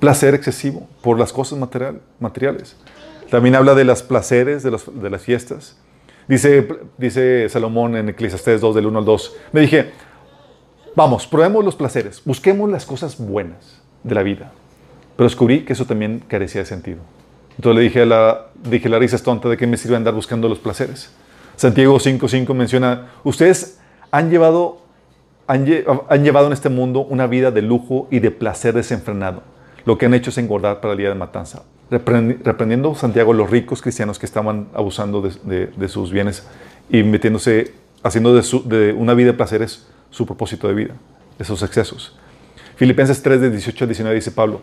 placer 0.00 0.34
excesivo 0.34 0.86
por 1.00 1.18
las 1.18 1.32
cosas 1.32 1.58
material- 1.58 2.02
materiales. 2.20 2.76
También 3.30 3.54
habla 3.54 3.74
de 3.74 3.84
los 3.84 4.02
placeres 4.02 4.62
de, 4.62 4.70
las 5.10 5.22
fiestas. 5.22 5.78
Dice, 6.28 6.68
dice 6.98 7.48
Salomón 7.48 7.96
en 7.96 8.10
Eclesiastés 8.10 8.60
2, 8.60 8.74
del 8.74 8.84
1 8.84 8.98
al 8.98 9.04
2. 9.06 9.36
Me 9.52 9.62
dije, 9.62 9.92
vamos, 10.94 11.26
probemos 11.26 11.64
los 11.64 11.74
placeres, 11.74 12.20
busquemos 12.22 12.68
las 12.70 12.84
cosas 12.84 13.16
buenas 13.16 13.80
de 14.02 14.14
la 14.14 14.22
vida. 14.22 14.52
Pero 15.16 15.26
descubrí 15.26 15.64
que 15.64 15.72
eso 15.72 15.86
también 15.86 16.22
carecía 16.28 16.60
de 16.60 16.66
sentido. 16.66 16.98
Entonces 17.56 17.76
le 17.76 17.82
dije 17.82 18.02
a 18.02 18.06
la, 18.06 18.46
dije, 18.64 18.88
la 18.88 18.98
risa 18.98 19.16
es 19.16 19.22
tonta, 19.22 19.48
¿de 19.48 19.56
qué 19.56 19.66
me 19.66 19.76
sirve 19.76 19.96
andar 19.96 20.14
buscando 20.14 20.48
los 20.48 20.58
placeres? 20.58 21.10
Santiago 21.56 21.96
5.5 21.98 22.52
menciona, 22.54 23.08
ustedes 23.22 23.78
han 24.10 24.30
llevado, 24.30 24.78
han, 25.46 25.64
lle- 25.66 25.84
han 26.08 26.24
llevado 26.24 26.48
en 26.48 26.52
este 26.52 26.68
mundo 26.68 27.00
una 27.00 27.26
vida 27.28 27.50
de 27.52 27.62
lujo 27.62 28.08
y 28.10 28.18
de 28.18 28.30
placer 28.30 28.74
desenfrenado. 28.74 29.42
Lo 29.84 29.98
que 29.98 30.06
han 30.06 30.14
hecho 30.14 30.30
es 30.30 30.38
engordar 30.38 30.80
para 30.80 30.92
el 30.92 30.98
día 30.98 31.10
de 31.10 31.14
matanza. 31.14 31.62
Reprendi- 31.90 32.38
Reprendiendo 32.42 32.94
Santiago 32.94 33.32
a 33.32 33.34
los 33.34 33.50
ricos 33.50 33.82
cristianos 33.82 34.18
que 34.18 34.26
estaban 34.26 34.68
abusando 34.74 35.22
de, 35.22 35.88
sus 35.88 36.10
bienes 36.10 36.46
y 36.90 37.02
metiéndose, 37.04 37.72
haciendo 38.02 38.34
de, 38.34 38.42
su- 38.42 38.64
una 38.96 39.14
vida 39.14 39.28
de 39.28 39.34
placeres 39.34 39.86
su 40.10 40.26
propósito 40.26 40.66
de 40.68 40.74
vida, 40.74 40.94
esos 41.38 41.62
excesos. 41.62 42.16
Filipenses 42.76 43.22
3, 43.22 43.40
de 43.40 43.50
18 43.50 43.84
al 43.84 43.88
19 43.88 44.14
dice 44.16 44.30
Pablo, 44.32 44.62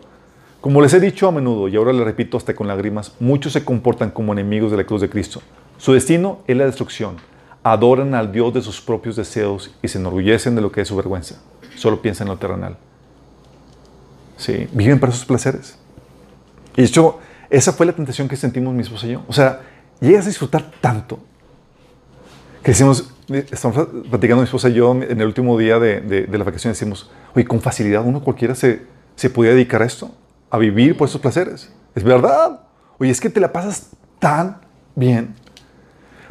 como 0.62 0.82
les 0.82 0.94
he 0.94 1.00
dicho 1.00 1.28
a 1.28 1.32
menudo 1.32 1.68
y 1.68 1.76
ahora 1.76 1.92
les 1.92 2.06
repito 2.06 2.38
hasta 2.38 2.54
con 2.54 2.68
lágrimas, 2.68 3.14
muchos 3.20 3.54
se 3.54 3.66
comportan 3.66 4.12
como 4.12 4.32
enemigos 4.32 4.72
de 4.72 4.78
la 4.78 4.84
cruz 4.86 5.02
de 5.02 5.10
Cristo. 5.10 5.42
Su 5.78 5.94
destino 5.94 6.40
es 6.48 6.56
la 6.56 6.66
destrucción. 6.66 7.18
Adoran 7.64 8.14
al 8.14 8.32
Dios 8.32 8.54
de 8.54 8.62
sus 8.62 8.80
propios 8.80 9.16
deseos 9.16 9.74
y 9.82 9.88
se 9.88 9.98
enorgullecen 9.98 10.56
de 10.56 10.62
lo 10.62 10.72
que 10.72 10.82
es 10.82 10.88
su 10.88 10.96
vergüenza. 10.96 11.42
Solo 11.76 12.02
piensan 12.02 12.28
en 12.28 12.34
lo 12.34 12.40
terrenal. 12.40 12.78
Sí, 14.38 14.68
viven 14.72 15.00
para 15.00 15.12
sus 15.12 15.26
placeres. 15.26 15.78
Y 16.76 16.82
de 16.82 16.88
hecho, 16.88 17.20
esa 17.50 17.74
fue 17.74 17.86
la 17.86 17.94
tentación 17.94 18.28
que 18.28 18.36
sentimos 18.36 18.74
mi 18.74 18.82
esposa 18.82 19.08
y 19.08 19.12
yo. 19.12 19.24
O 19.28 19.34
sea, 19.34 19.62
llegas 20.00 20.26
a 20.26 20.30
disfrutar 20.30 20.72
tanto 20.80 21.20
que 22.64 22.72
decimos, 22.72 23.12
estamos 23.28 23.88
platicando 24.10 24.38
mi 24.38 24.46
esposa 24.46 24.70
y 24.70 24.74
yo 24.74 24.92
en 24.92 25.20
el 25.20 25.26
último 25.26 25.58
día 25.58 25.80
de, 25.80 26.00
de, 26.02 26.24
de 26.26 26.38
la 26.38 26.44
vacación, 26.44 26.74
decimos, 26.74 27.10
oye, 27.34 27.46
con 27.46 27.60
facilidad 27.60 28.06
uno 28.06 28.24
cualquiera 28.24 28.54
se, 28.54 28.84
se 29.16 29.30
podía 29.32 29.52
dedicar 29.52 29.82
a 29.82 29.86
esto, 29.86 30.12
a 30.52 30.58
vivir 30.58 30.96
por 30.98 31.08
esos 31.08 31.20
placeres. 31.22 31.72
Es 31.96 32.04
verdad. 32.04 32.62
Oye, 33.00 33.10
es 33.10 33.20
que 33.20 33.30
te 33.30 33.40
la 33.40 33.52
pasas 33.52 33.90
tan 34.20 34.58
bien. 34.96 35.34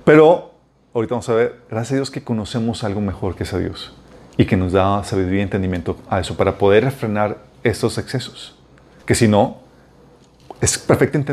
Pero 0.05 0.53
ahorita 0.95 1.15
vamos 1.15 1.29
a 1.29 1.35
ver, 1.35 1.61
gracias 1.71 1.93
a 1.93 1.95
Dios 1.97 2.11
que 2.11 2.23
conocemos 2.23 2.85
algo 2.85 3.01
mejor 3.01 3.35
que 3.35 3.43
es 3.45 3.53
a 3.53 3.59
Dios 3.59 3.95
y 4.37 4.45
que 4.47 4.57
nos 4.57 4.73
da 4.73 5.03
sabiduría 5.05 5.41
y 5.41 5.43
entendimiento 5.43 5.97
a 6.09 6.21
eso 6.21 6.37
para 6.37 6.57
poder 6.59 6.85
refrenar 6.85 7.39
estos 7.63 7.99
excesos. 7.99 8.57
Que 9.05 9.15
si 9.15 9.27
no, 9.29 9.59
es 10.61 10.79
perfectamente 10.79 11.33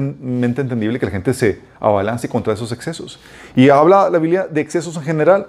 entendible 0.61 0.99
que 0.99 1.05
la 1.05 1.11
gente 1.11 1.33
se 1.33 1.61
abalance 1.79 2.27
contra 2.27 2.53
esos 2.53 2.71
excesos. 2.71 3.19
Y 3.55 3.69
habla 3.69 4.09
la 4.09 4.19
Biblia 4.19 4.47
de 4.49 4.61
excesos 4.61 4.95
en 4.97 5.03
general. 5.03 5.47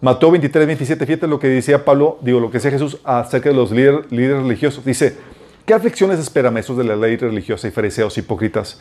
Mateo 0.00 0.30
23, 0.30 0.66
27, 0.66 1.06
fíjate 1.06 1.26
lo 1.26 1.38
que 1.38 1.48
decía 1.48 1.84
Pablo, 1.84 2.18
digo, 2.22 2.40
lo 2.40 2.50
que 2.50 2.56
decía 2.56 2.70
Jesús 2.70 2.98
acerca 3.04 3.50
de 3.50 3.54
los 3.54 3.70
líder- 3.70 4.06
líderes 4.10 4.42
religiosos. 4.42 4.84
Dice, 4.84 5.16
¿qué 5.66 5.74
aflicciones 5.74 6.18
espera 6.18 6.50
maestros 6.50 6.78
de 6.78 6.84
la 6.84 6.96
ley 6.96 7.16
religiosa 7.16 7.68
y 7.68 7.70
fariseos 7.70 8.16
hipócritas? 8.18 8.80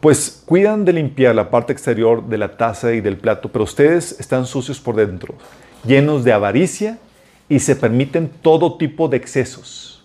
Pues 0.00 0.42
cuidan 0.44 0.84
de 0.84 0.92
limpiar 0.92 1.34
la 1.34 1.50
parte 1.50 1.72
exterior 1.72 2.26
de 2.26 2.38
la 2.38 2.56
taza 2.56 2.92
y 2.92 3.00
del 3.00 3.16
plato, 3.16 3.50
pero 3.52 3.64
ustedes 3.64 4.18
están 4.18 4.46
sucios 4.46 4.80
por 4.80 4.96
dentro, 4.96 5.34
llenos 5.84 6.24
de 6.24 6.32
avaricia 6.32 6.98
y 7.48 7.60
se 7.60 7.76
permiten 7.76 8.30
todo 8.42 8.76
tipo 8.76 9.08
de 9.08 9.16
excesos. 9.16 10.04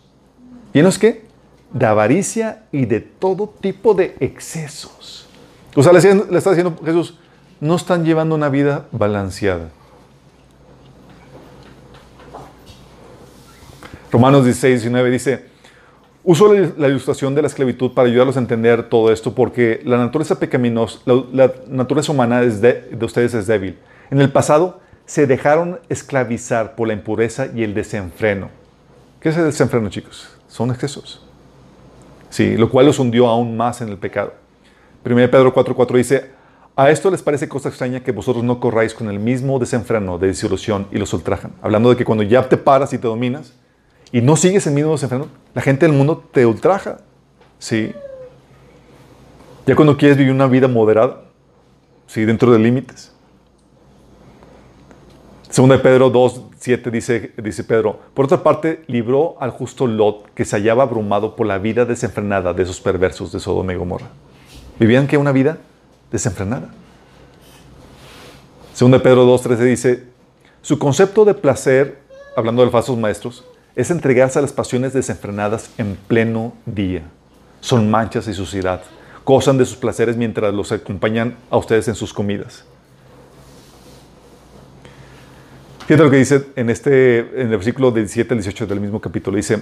¿Llenos 0.74 1.00
qué? 1.00 1.26
De 1.74 1.86
avaricia 1.86 2.64
y 2.72 2.86
de 2.86 3.00
todo 3.00 3.50
tipo 3.60 3.94
de 3.94 4.16
excesos. 4.20 5.28
O 5.76 5.82
sea, 5.82 5.94
le, 5.94 6.02
le 6.02 6.38
está 6.38 6.52
diciendo 6.52 6.76
Jesús, 6.84 7.18
no 7.60 7.76
están 7.76 8.06
llevando 8.06 8.36
una 8.36 8.50
vida 8.50 8.88
balanceada. 8.92 9.70
Romanos 14.12 14.46
16, 14.46 14.82
19 14.82 15.10
dice, 15.10 15.46
uso 16.28 16.54
la, 16.54 16.90
ilustración 16.90 17.34
de 17.36 17.42
la 17.42 17.48
esclavitud 17.48 17.94
para 17.94 18.10
ayudarlos 18.10 18.36
a 18.36 18.40
entender 18.40 18.90
todo 18.90 19.14
esto 19.14 19.34
porque 19.34 19.80
la 19.86 19.98
naturaleza 19.98 20.38
pecaminosa, 20.38 21.00
la, 21.06 21.54
naturaleza 21.70 22.12
humana 22.12 22.42
de 22.42 22.98
ustedes 23.02 23.34
es 23.34 23.48
débil. 23.48 23.78
En 24.12 24.20
el 24.20 24.30
pasado 24.30 24.82
se 25.06 25.26
dejaron 25.26 25.80
esclavizar 25.88 26.76
por 26.76 26.90
la 26.90 26.94
impureza 26.94 27.48
y 27.56 27.64
el 27.64 27.74
desenfreno. 27.74 28.50
¿Qué 29.22 29.30
es 29.30 29.38
el 29.38 29.46
desenfreno, 29.46 29.90
chicos? 29.90 30.28
Son 30.50 30.70
excesos. 30.70 31.26
Sí, 32.30 32.58
lo 32.58 32.70
cual 32.70 32.88
los 32.88 33.00
hundió 33.00 33.28
aún 33.28 33.56
más 33.56 33.80
en 33.80 33.88
el 33.88 33.98
pecado. 33.98 34.34
1 35.06 35.16
Pedro 35.32 35.54
4:4 35.54 35.96
dice, 35.96 36.32
a 36.76 36.92
esto 36.92 37.10
les 37.10 37.24
parece 37.24 37.48
cosa 37.48 37.70
extraña 37.70 38.02
que 38.02 38.12
vosotros 38.12 38.44
no 38.44 38.60
corráis 38.60 38.94
con 38.94 39.10
el 39.10 39.18
mismo 39.18 39.60
desenfreno 39.60 40.18
de 40.18 40.28
disolución 40.28 40.88
y 40.92 40.98
los 40.98 41.14
ultrajan. 41.14 41.54
Hablando 41.62 41.90
de 41.90 41.96
que 41.96 42.04
cuando 42.04 42.26
ya 42.26 42.50
te 42.50 42.58
paras 42.58 42.92
y 42.92 42.98
te 42.98 43.08
dominas 43.08 43.54
y 44.12 44.22
no 44.22 44.36
sigues 44.36 44.66
el 44.68 44.74
mismo 44.74 44.92
desenfreno, 44.92 45.28
la 45.54 45.62
gente 45.62 45.86
del 45.86 45.96
mundo 45.96 46.24
te 46.32 46.46
ultraja. 46.46 46.98
¿Sí? 47.60 47.94
Ya 49.66 49.76
cuando 49.76 49.98
quieres 49.98 50.18
vivir 50.18 50.32
una 50.32 50.48
vida 50.48 50.68
moderada, 50.68 51.24
¿sí? 52.08 52.24
Dentro 52.24 52.52
de 52.52 52.60
límites. 52.60 53.12
Segunda 55.50 55.78
de 55.78 55.82
Pedro 55.82 56.10
2, 56.10 56.42
7 56.60 56.92
dice, 56.92 57.34
dice 57.38 57.64
Pedro, 57.64 58.00
por 58.14 58.26
otra 58.26 58.44
parte, 58.44 58.84
libró 58.88 59.38
al 59.40 59.52
justo 59.52 59.88
Lot 59.88 60.34
que 60.34 60.46
se 60.46 60.56
hallaba 60.56 60.84
abrumado 60.84 61.36
por 61.36 61.48
la 61.48 61.58
vida 61.58 61.86
desenfrenada 61.86 62.54
de 62.54 62.64
esos 62.64 62.80
perversos 62.80 63.32
de 63.32 63.40
Sodoma 63.40 63.74
y 63.74 63.76
Gomorra. 63.76 64.08
Vivían 64.80 65.08
que 65.08 65.18
una 65.18 65.32
vida 65.32 65.58
desenfrenada. 66.12 66.70
Segunda 68.74 69.00
de 69.00 69.04
Pedro 69.04 69.26
2, 69.26 69.42
13 69.42 69.64
dice, 69.64 70.04
su 70.62 70.78
concepto 70.78 71.26
de 71.26 71.34
placer, 71.34 72.00
hablando 72.36 72.64
de 72.64 72.70
falsos 72.70 72.98
maestros, 72.98 73.44
es 73.78 73.92
entregarse 73.92 74.40
a 74.40 74.42
las 74.42 74.52
pasiones 74.52 74.92
desenfrenadas 74.92 75.70
en 75.78 75.96
pleno 76.08 76.54
día. 76.66 77.04
Son 77.62 77.92
manchas 77.92 78.28
y 78.28 78.34
suciedad. 78.34 78.82
Gozan 79.24 79.60
de 79.60 79.66
sus 79.66 79.78
placeres 79.78 80.18
mientras 80.18 80.52
los 80.52 80.72
acompañan 80.72 81.36
a 81.52 81.58
ustedes 81.58 81.88
en 81.88 81.94
sus 81.94 82.12
comidas. 82.12 82.66
Fíjate 85.86 86.04
lo 86.04 86.10
que 86.10 86.18
dice 86.18 86.48
en, 86.56 86.72
este, 86.72 87.20
en 87.20 87.42
el 87.42 87.50
versículo 87.50 87.92
17 87.92 88.34
al 88.34 88.40
18 88.40 88.66
del 88.66 88.80
mismo 88.80 89.00
capítulo. 89.00 89.38
Dice, 89.38 89.62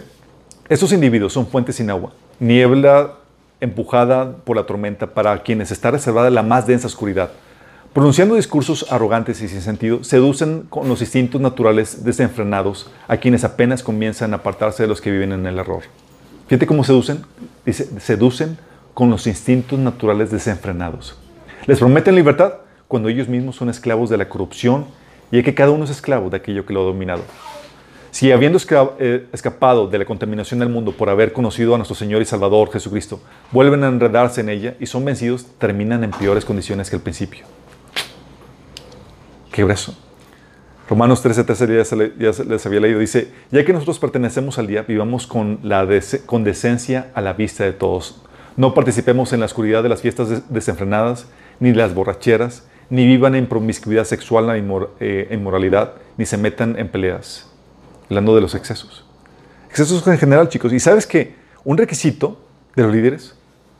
estos 0.69 0.93
individuos 0.93 1.33
son 1.33 1.45
fuentes 1.45 1.75
sin 1.75 1.89
agua, 1.89 2.13
niebla 2.39 3.15
empujada 3.59 4.37
por 4.37 4.55
la 4.55 4.65
tormenta 4.65 5.07
para 5.07 5.43
quienes 5.43 5.71
está 5.71 5.91
reservada 5.91 6.29
la 6.29 6.41
más 6.41 6.65
densa 6.65 6.87
oscuridad. 6.87 7.31
Pronunciando 7.95 8.35
discursos 8.35 8.91
arrogantes 8.91 9.41
y 9.41 9.47
sin 9.47 9.61
sentido, 9.61 10.03
seducen 10.03 10.63
con 10.63 10.89
los 10.89 10.99
instintos 10.99 11.39
naturales 11.39 12.03
desenfrenados 12.03 12.91
a 13.07 13.15
quienes 13.15 13.45
apenas 13.45 13.83
comienzan 13.83 14.33
a 14.33 14.35
apartarse 14.35 14.83
de 14.83 14.89
los 14.89 14.99
que 14.99 15.11
viven 15.11 15.31
en 15.31 15.45
el 15.45 15.57
error. 15.57 15.83
Fíjate 16.49 16.67
cómo 16.67 16.83
seducen. 16.83 17.21
Seducen 17.65 18.57
con 18.93 19.09
los 19.09 19.27
instintos 19.27 19.79
naturales 19.79 20.29
desenfrenados. 20.29 21.17
Les 21.67 21.79
prometen 21.79 22.15
libertad 22.15 22.55
cuando 22.89 23.07
ellos 23.07 23.29
mismos 23.29 23.55
son 23.55 23.69
esclavos 23.69 24.09
de 24.09 24.17
la 24.17 24.27
corrupción 24.27 24.87
y 25.31 25.37
es 25.37 25.45
que 25.45 25.55
cada 25.55 25.71
uno 25.71 25.85
es 25.85 25.89
esclavo 25.89 26.29
de 26.29 26.35
aquello 26.35 26.65
que 26.65 26.73
lo 26.73 26.81
ha 26.81 26.87
dominado. 26.87 27.21
Si 28.11 28.29
habiendo 28.33 28.59
eh, 28.99 29.27
escapado 29.31 29.87
de 29.87 29.99
la 29.99 30.03
contaminación 30.03 30.59
del 30.59 30.67
mundo 30.67 30.91
por 30.91 31.09
haber 31.09 31.31
conocido 31.31 31.73
a 31.73 31.77
nuestro 31.77 31.95
Señor 31.95 32.21
y 32.21 32.25
Salvador 32.25 32.73
Jesucristo, 32.73 33.21
vuelven 33.53 33.85
a 33.85 33.87
enredarse 33.87 34.41
en 34.41 34.49
ella 34.49 34.75
y 34.81 34.85
son 34.85 35.05
vencidos, 35.05 35.45
terminan 35.57 36.03
en 36.03 36.11
peores 36.11 36.43
condiciones 36.43 36.89
que 36.89 36.97
al 36.97 37.01
principio. 37.01 37.45
Qué 39.55 39.63
grueso. 39.63 39.95
Romanos 40.89 41.21
13, 41.21 41.45
ya, 41.47 42.33
ya 42.33 42.43
les 42.43 42.65
había 42.65 42.81
leído, 42.81 42.99
dice, 42.99 43.31
ya 43.51 43.63
que 43.63 43.71
nosotros 43.71 43.99
pertenecemos 43.99 44.59
al 44.59 44.67
día, 44.67 44.81
vivamos 44.81 45.27
con, 45.27 45.59
la 45.63 45.87
con 46.25 46.43
decencia 46.43 47.09
a 47.13 47.21
la 47.21 47.31
vista 47.31 47.63
de 47.63 47.71
todos. 47.71 48.21
No 48.57 48.73
participemos 48.73 49.31
en 49.31 49.39
la 49.39 49.45
oscuridad 49.45 49.81
de 49.81 49.87
las 49.87 50.01
fiestas 50.01 50.43
desenfrenadas, 50.49 51.27
ni 51.61 51.71
las 51.71 51.93
borracheras, 51.93 52.67
ni 52.89 53.05
vivan 53.07 53.33
en 53.33 53.47
promiscuidad 53.47 54.03
sexual, 54.03 54.47
ni 54.47 54.75
eh, 54.99 55.27
en 55.29 55.39
inmoralidad, 55.39 55.93
ni 56.17 56.25
se 56.25 56.37
metan 56.37 56.77
en 56.77 56.89
peleas. 56.89 57.49
Hablando 58.09 58.35
de 58.35 58.41
los 58.41 58.55
excesos. 58.55 59.05
Excesos 59.69 60.05
en 60.05 60.17
general, 60.17 60.49
chicos. 60.49 60.73
Y 60.73 60.81
sabes 60.81 61.07
que 61.07 61.33
un 61.63 61.77
requisito 61.77 62.41
de 62.75 62.83
los 62.83 62.93
líderes 62.93 63.35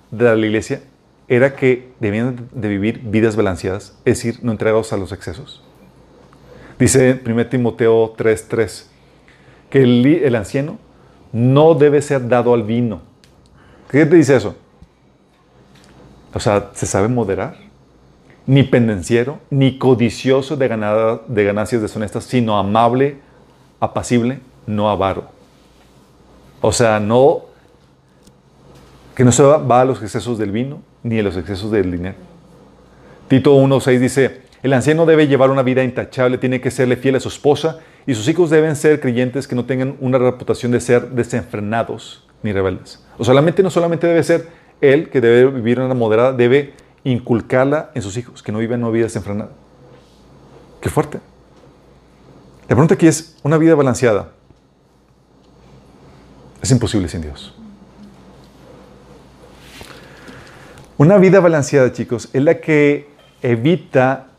de 0.10 0.24
la 0.24 0.46
iglesia 0.46 0.84
era 1.28 1.54
que 1.58 1.92
debían 2.00 2.48
de 2.54 2.70
vivir 2.70 3.02
vidas 3.04 3.36
balanceadas, 3.36 3.98
es 4.06 4.24
decir, 4.24 4.40
no 4.42 4.54
entregados 4.54 4.94
a 4.94 4.98
los 4.98 5.12
excesos. 5.12 5.65
Dice 6.78 7.22
1 7.26 7.48
Timoteo 7.48 8.16
3:3 8.16 8.88
que 9.70 9.84
el, 9.84 10.06
el 10.06 10.36
anciano 10.36 10.78
no 11.32 11.74
debe 11.76 12.02
ser 12.02 12.28
dado 12.28 12.54
al 12.54 12.64
vino. 12.64 13.02
¿Qué 13.90 14.06
te 14.06 14.16
dice 14.16 14.36
eso? 14.36 14.56
O 16.34 16.40
sea, 16.40 16.72
se 16.74 16.86
sabe 16.86 17.08
moderar 17.08 17.66
ni 18.48 18.64
pendenciero, 18.64 19.40
ni 19.50 19.78
codicioso 19.78 20.56
de, 20.56 20.68
de 21.28 21.44
ganancias 21.44 21.82
deshonestas, 21.82 22.26
sino 22.26 22.58
amable, 22.58 23.18
apacible, 23.80 24.40
no 24.68 24.90
avaro. 24.90 25.26
O 26.62 26.72
sea, 26.72 27.00
no, 27.00 27.46
que 29.16 29.24
no 29.24 29.32
se 29.32 29.44
va, 29.44 29.58
va 29.58 29.82
a 29.82 29.86
los 29.86 30.02
excesos 30.02 30.38
del 30.38 30.52
vino, 30.52 30.82
ni 31.04 31.20
a 31.20 31.24
los 31.24 31.38
excesos 31.38 31.72
del 31.72 31.92
dinero. 31.92 32.18
Tito 33.28 33.56
1.6 33.56 34.00
dice, 34.00 34.42
el 34.66 34.74
anciano 34.74 35.06
debe 35.06 35.28
llevar 35.28 35.52
una 35.52 35.62
vida 35.62 35.84
intachable, 35.84 36.40
tiene 36.40 36.60
que 36.60 36.72
serle 36.72 36.96
fiel 36.96 37.16
a 37.16 37.20
su 37.20 37.28
esposa, 37.28 37.82
y 38.08 38.16
sus 38.16 38.28
hijos 38.28 38.50
deben 38.50 38.76
ser 38.76 39.00
creyentes 39.00 39.48
que 39.48 39.54
no 39.54 39.66
tengan 39.66 39.96
una 40.00 40.18
reputación 40.18 40.72
de 40.72 40.82
ser 40.82 41.12
desenfrenados 41.12 42.28
ni 42.42 42.52
rebeldes. 42.52 43.06
O 43.20 43.24
solamente 43.24 43.62
no 43.62 43.70
solamente 43.70 44.08
debe 44.08 44.24
ser 44.24 44.48
él 44.82 45.12
que 45.12 45.22
debe 45.22 45.52
vivir 45.52 45.80
una 45.80 45.94
moderada, 45.94 46.34
debe 46.34 46.74
inculcarla 47.04 47.92
en 47.94 48.02
sus 48.02 48.18
hijos, 48.18 48.42
que 48.42 48.52
no 48.52 48.58
vivan 48.58 48.84
una 48.84 48.92
vida 48.92 49.04
desenfrenada. 49.04 49.52
Qué 50.82 50.90
fuerte. 50.90 51.20
La 52.62 52.70
pregunta 52.70 52.96
aquí 52.96 53.06
es, 53.06 53.38
¿una 53.44 53.60
vida 53.60 53.76
balanceada? 53.76 54.32
Es 56.64 56.72
imposible 56.72 57.08
sin 57.08 57.22
Dios. 57.22 57.54
Una 60.98 61.20
vida 61.20 61.40
balanceada, 61.40 61.94
chicos, 61.94 62.30
es 62.34 62.42
la 62.42 62.60
que 62.60 63.08
evita 63.44 64.30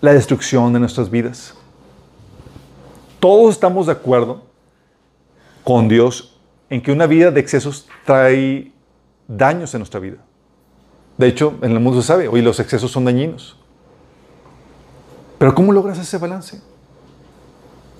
la 0.00 0.12
destrucción 0.12 0.72
de 0.72 0.80
nuestras 0.80 1.10
vidas. 1.10 1.54
Todos 3.20 3.54
estamos 3.54 3.86
de 3.86 3.92
acuerdo 3.92 4.42
con 5.64 5.88
Dios 5.88 6.38
en 6.70 6.82
que 6.82 6.92
una 6.92 7.06
vida 7.06 7.30
de 7.30 7.40
excesos 7.40 7.88
trae 8.04 8.72
daños 9.26 9.74
en 9.74 9.80
nuestra 9.80 10.00
vida. 10.00 10.18
De 11.16 11.26
hecho, 11.26 11.54
en 11.62 11.72
el 11.72 11.80
mundo 11.80 12.00
se 12.00 12.06
sabe, 12.06 12.28
hoy 12.28 12.42
los 12.42 12.60
excesos 12.60 12.92
son 12.92 13.04
dañinos. 13.04 13.56
Pero 15.38 15.54
¿cómo 15.54 15.72
logras 15.72 15.98
ese 15.98 16.18
balance? 16.18 16.60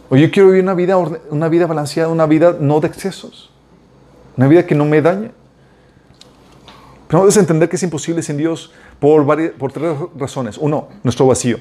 Oye, 0.09 0.23
yo 0.23 0.31
quiero 0.31 0.49
vivir 0.49 0.63
una 0.63 0.75
vida, 0.75 0.97
una 0.97 1.49
vida 1.49 1.67
balanceada, 1.67 2.09
una 2.09 2.27
vida 2.27 2.57
no 2.59 2.81
de 2.81 2.89
excesos. 2.89 3.51
Una 4.37 4.49
vida 4.49 4.67
que 4.67 4.75
no 4.75 4.85
me 4.85 5.03
dañe. 5.03 5.33
Pero 7.09 7.21
debes 7.21 7.37
entender 7.37 7.69
que 7.69 7.77
es 7.77 7.83
imposible 7.83 8.23
sin 8.23 8.37
Dios 8.37 8.73
por, 9.01 9.27
por 9.57 9.73
tres 9.73 9.97
razones. 10.17 10.59
Uno, 10.59 10.89
nuestro 11.03 11.27
vacío. 11.27 11.59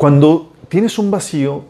Cuando 0.00 0.50
tienes 0.70 0.98
un 0.98 1.10
vacío 1.10 1.62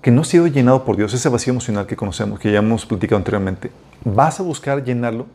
que 0.00 0.12
no 0.12 0.20
ha 0.20 0.24
sido 0.24 0.46
llenado 0.46 0.84
por 0.84 0.96
Dios, 0.96 1.12
ese 1.12 1.28
vacío 1.28 1.50
emocional 1.50 1.88
que 1.88 1.96
conocemos, 1.96 2.38
que 2.38 2.52
ya 2.52 2.58
hemos 2.58 2.86
platicado 2.86 3.16
anteriormente, 3.16 3.72
vas 4.04 4.38
a 4.38 4.44
buscar 4.44 4.84
llenarlo 4.84 5.26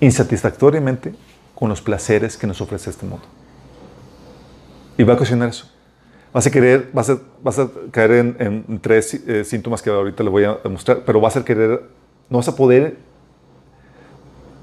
insatisfactoriamente 0.00 1.14
con 1.54 1.68
los 1.68 1.82
placeres 1.82 2.38
que 2.38 2.46
nos 2.46 2.62
ofrece 2.62 2.88
este 2.88 3.04
mundo. 3.04 3.26
Y 4.96 5.02
va 5.02 5.12
a 5.12 5.16
ocasionar 5.16 5.50
eso. 5.50 5.70
Vas 6.32 6.46
a 6.46 6.50
querer, 6.50 6.88
vas 6.94 7.10
a, 7.10 7.18
vas 7.42 7.58
a 7.58 7.68
caer 7.90 8.34
en, 8.38 8.80
tres 8.80 9.12
eh, 9.12 9.44
síntomas 9.44 9.82
que 9.82 9.90
ahorita 9.90 10.24
le 10.24 10.30
voy 10.30 10.44
a 10.44 10.58
mostrar, 10.70 11.02
pero 11.04 11.20
vas 11.20 11.36
a 11.36 11.44
querer, 11.44 11.82
no 12.30 12.38
vas 12.38 12.48
a 12.48 12.56
poder, 12.56 12.96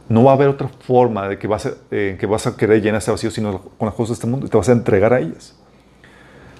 no 0.08 0.24
va 0.24 0.32
a 0.32 0.34
haber 0.36 0.50
otra 0.50 0.68
forma 0.68 1.28
de 1.28 1.40
que 1.40 1.48
vas 1.48 1.66
a, 1.66 1.74
eh, 1.92 2.18
que 2.20 2.26
vas 2.26 2.46
a 2.48 2.56
querer 2.56 2.82
llenar 2.82 3.02
ese 3.02 3.12
vacío 3.12 3.32
sino 3.32 3.62
con 3.78 3.88
las 3.88 3.96
cosas 3.96 4.10
de 4.10 4.14
este 4.14 4.28
mundo 4.28 4.46
y 4.46 4.50
te 4.50 4.58
vas 4.58 4.70
a 4.70 4.74
entregar 4.74 5.14
a 5.14 5.20
ellas. 5.20 5.56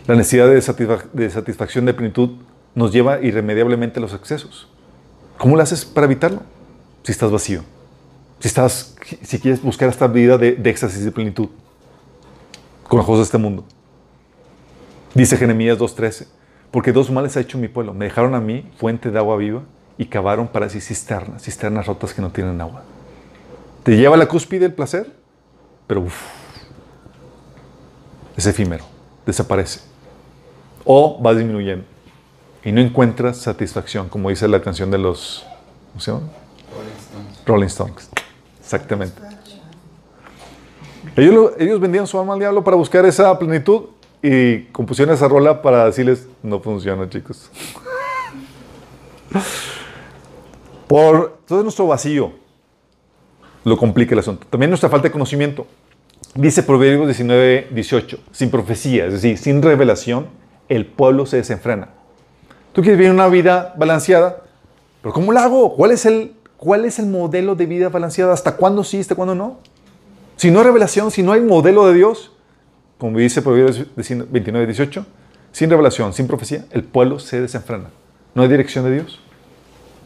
La 0.08 0.16
necesidad 0.16 0.48
de, 0.48 1.30
satisfacción, 1.30 1.86
de 1.86 1.94
plenitud, 1.94 2.30
nos 2.76 2.92
lleva 2.92 3.22
irremediablemente 3.22 4.00
a 4.00 4.02
los 4.02 4.14
excesos. 4.14 4.68
¿Cómo 5.38 5.56
lo 5.56 5.64
haces 5.64 5.84
para 5.84 6.06
evitarlo? 6.06 6.42
Si 7.04 7.12
estás 7.12 7.32
vacío. 7.32 7.62
Si, 8.40 8.48
estás, 8.48 8.96
si 9.24 9.40
quieres 9.40 9.62
buscar 9.62 9.90
esta 9.90 10.08
vida 10.08 10.38
de, 10.38 10.54
de 10.54 10.70
éxtasis 10.70 11.02
y 11.02 11.06
de 11.06 11.12
plenitud 11.12 11.50
con 12.88 12.98
los 12.98 13.06
ojos 13.06 13.20
de 13.20 13.24
este 13.24 13.38
mundo. 13.38 13.66
Dice 15.16 15.38
Jeremías 15.38 15.80
2.13, 15.80 16.28
porque 16.70 16.92
dos 16.92 17.10
males 17.10 17.36
ha 17.38 17.40
hecho 17.40 17.58
mi 17.58 17.68
pueblo. 17.68 17.94
Me 17.94 18.06
dejaron 18.06 18.36
a 18.36 18.40
mí 18.40 18.70
fuente 18.78 19.10
de 19.10 19.18
agua 19.18 19.38
viva 19.38 19.64
y 19.98 20.06
cavaron 20.06 20.48
para 20.48 20.70
sí 20.70 20.82
cisternas, 20.82 21.42
cisternas 21.44 21.88
rotas 21.88 22.14
que 22.14 22.22
no 22.22 22.32
tienen 22.32 22.60
agua. 22.62 22.84
Te 23.86 23.96
lleva 23.96 24.16
a 24.16 24.18
la 24.18 24.28
cúspide 24.28 24.62
del 24.62 24.74
placer, 24.74 25.14
pero 25.86 26.02
uf, 26.02 26.20
es 28.36 28.48
efímero, 28.48 28.84
desaparece. 29.28 29.82
O 30.84 31.22
va 31.22 31.36
disminuyendo 31.36 31.86
y 32.64 32.72
no 32.72 32.82
encuentras 32.82 33.38
satisfacción, 33.38 34.10
como 34.10 34.32
dice 34.32 34.48
la 34.48 34.60
canción 34.60 34.90
de 34.90 34.98
los 34.98 35.46
¿cómo 35.92 36.00
se 36.00 36.12
llama? 36.12 36.24
Rolling 37.46 37.68
Stones. 37.68 38.10
Exactamente. 38.60 39.22
Ellos, 41.16 41.52
ellos 41.60 41.80
vendían 41.80 42.08
su 42.08 42.20
alma 42.20 42.34
al 42.34 42.40
diablo 42.40 42.64
para 42.64 42.78
buscar 42.78 43.06
esa 43.06 43.38
plenitud 43.38 43.90
y 44.24 44.64
compusieron 44.72 45.14
esa 45.14 45.28
rola 45.28 45.62
para 45.62 45.86
decirles, 45.86 46.28
no 46.42 46.60
funciona, 46.60 47.08
chicos. 47.08 47.52
Por 50.88 51.38
todo 51.46 51.62
nuestro 51.62 51.86
vacío 51.86 52.45
lo 53.66 53.78
complica 53.78 54.14
el 54.14 54.20
asunto. 54.20 54.48
También 54.50 54.70
nuestra 54.70 54.90
falta 54.90 55.10
de 55.10 55.12
conocimiento. 55.12 55.68
Dice 56.36 56.64
Proverbios 56.64 57.08
19, 57.08 57.70
18, 57.72 58.20
sin 58.32 58.50
profecía, 58.50 59.06
es 59.06 59.14
decir, 59.14 59.38
sin 59.38 59.62
revelación, 59.62 60.28
el 60.70 60.86
pueblo 60.86 61.26
se 61.26 61.38
desenfrena. 61.38 61.90
Tú 62.74 62.82
quieres 62.82 62.98
vivir 62.98 63.12
una 63.12 63.28
vida 63.28 63.74
balanceada, 63.78 64.44
pero 65.02 65.14
¿cómo 65.14 65.32
la 65.32 65.46
hago? 65.46 65.76
¿Cuál 65.76 65.92
es 65.92 66.06
el, 66.06 66.34
cuál 66.58 66.86
es 66.86 67.00
el 67.00 67.08
modelo 67.08 67.56
de 67.56 67.66
vida 67.66 67.90
balanceada? 67.90 68.34
¿Hasta 68.34 68.56
cuándo 68.58 68.84
sí, 68.84 69.00
hasta 69.00 69.16
cuándo 69.16 69.34
no? 69.34 69.60
Si 70.36 70.52
no 70.52 70.60
hay 70.60 70.66
revelación, 70.66 71.10
si 71.10 71.24
no 71.24 71.32
hay 71.32 71.42
modelo 71.42 71.88
de 71.88 71.94
Dios, 71.94 72.34
como 72.98 73.18
dice 73.18 73.42
Proverbios 73.42 73.86
29, 73.96 74.66
18, 74.66 75.06
sin 75.54 75.70
revelación, 75.70 76.12
sin 76.14 76.28
profecía, 76.28 76.66
el 76.72 76.84
pueblo 76.84 77.20
se 77.20 77.40
desenfrena. 77.40 77.90
No 78.34 78.42
hay 78.42 78.50
dirección 78.50 78.84
de 78.84 78.92
Dios. 78.92 79.20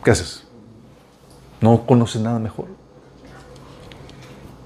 ¿Qué 0.03 0.11
haces? 0.11 0.43
No 1.59 1.85
conoces 1.87 2.21
nada 2.21 2.37
mejor. 2.37 2.67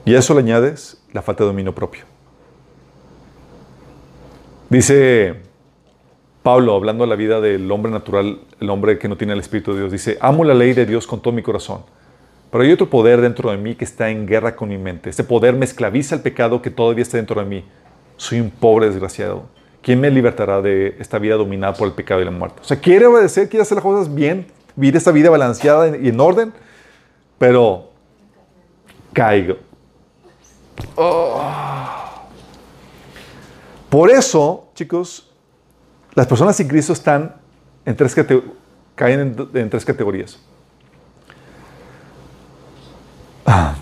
Y 0.05 0.15
a 0.15 0.19
eso 0.19 0.33
le 0.33 0.41
añades 0.41 1.01
la 1.13 1.21
falta 1.21 1.43
de 1.43 1.49
dominio 1.49 1.73
propio. 1.73 2.03
Dice 4.69 5.35
Pablo, 6.41 6.75
hablando 6.75 7.05
de 7.05 7.09
la 7.09 7.15
vida 7.15 7.39
del 7.39 7.71
hombre 7.71 7.91
natural, 7.91 8.41
el 8.59 8.69
hombre 8.69 8.99
que 8.99 9.07
no 9.07 9.15
tiene 9.15 9.33
el 9.33 9.39
Espíritu 9.39 9.73
de 9.73 9.79
Dios, 9.79 9.91
dice, 9.91 10.17
amo 10.19 10.43
la 10.43 10.53
ley 10.53 10.73
de 10.73 10.85
Dios 10.85 11.07
con 11.07 11.21
todo 11.21 11.33
mi 11.33 11.41
corazón. 11.41 11.83
Pero 12.51 12.63
hay 12.63 12.71
otro 12.71 12.89
poder 12.89 13.21
dentro 13.21 13.49
de 13.49 13.57
mí 13.57 13.75
que 13.75 13.85
está 13.85 14.09
en 14.09 14.27
guerra 14.27 14.55
con 14.55 14.69
mi 14.69 14.77
mente. 14.77 15.09
Este 15.09 15.23
poder 15.23 15.55
me 15.55 15.65
esclaviza 15.65 16.15
el 16.15 16.21
pecado 16.21 16.61
que 16.61 16.69
todavía 16.69 17.01
está 17.01 17.17
dentro 17.17 17.41
de 17.41 17.47
mí. 17.47 17.63
Soy 18.17 18.41
un 18.41 18.51
pobre 18.51 18.89
desgraciado. 18.89 19.45
¿Quién 19.81 19.99
me 19.99 20.11
libertará 20.11 20.61
de 20.61 20.95
esta 20.99 21.17
vida 21.17 21.35
dominada 21.35 21.73
por 21.73 21.87
el 21.87 21.93
pecado 21.93 22.21
y 22.21 22.25
la 22.25 22.31
muerte? 22.31 22.59
O 22.61 22.63
sea, 22.63 22.79
quiere 22.79 23.05
obedecer, 23.05 23.49
quiere 23.49 23.63
hacer 23.63 23.75
las 23.75 23.83
cosas 23.83 24.13
bien, 24.13 24.47
vivir 24.75 24.95
esta 24.95 25.11
vida 25.11 25.29
balanceada 25.29 25.97
y 25.97 26.09
en 26.09 26.19
orden, 26.19 26.53
pero 27.37 27.89
caigo. 29.13 29.57
Oh. 30.95 31.41
Por 33.89 34.09
eso, 34.09 34.69
chicos, 34.73 35.29
las 36.15 36.27
personas 36.27 36.55
sin 36.55 36.67
Cristo 36.67 36.93
están 36.93 37.35
en 37.85 37.95
tres 37.95 38.15
caen 38.95 39.35
en, 39.53 39.69
tres 39.69 39.85
categorías. 39.85 40.39
Ah. 43.45 43.75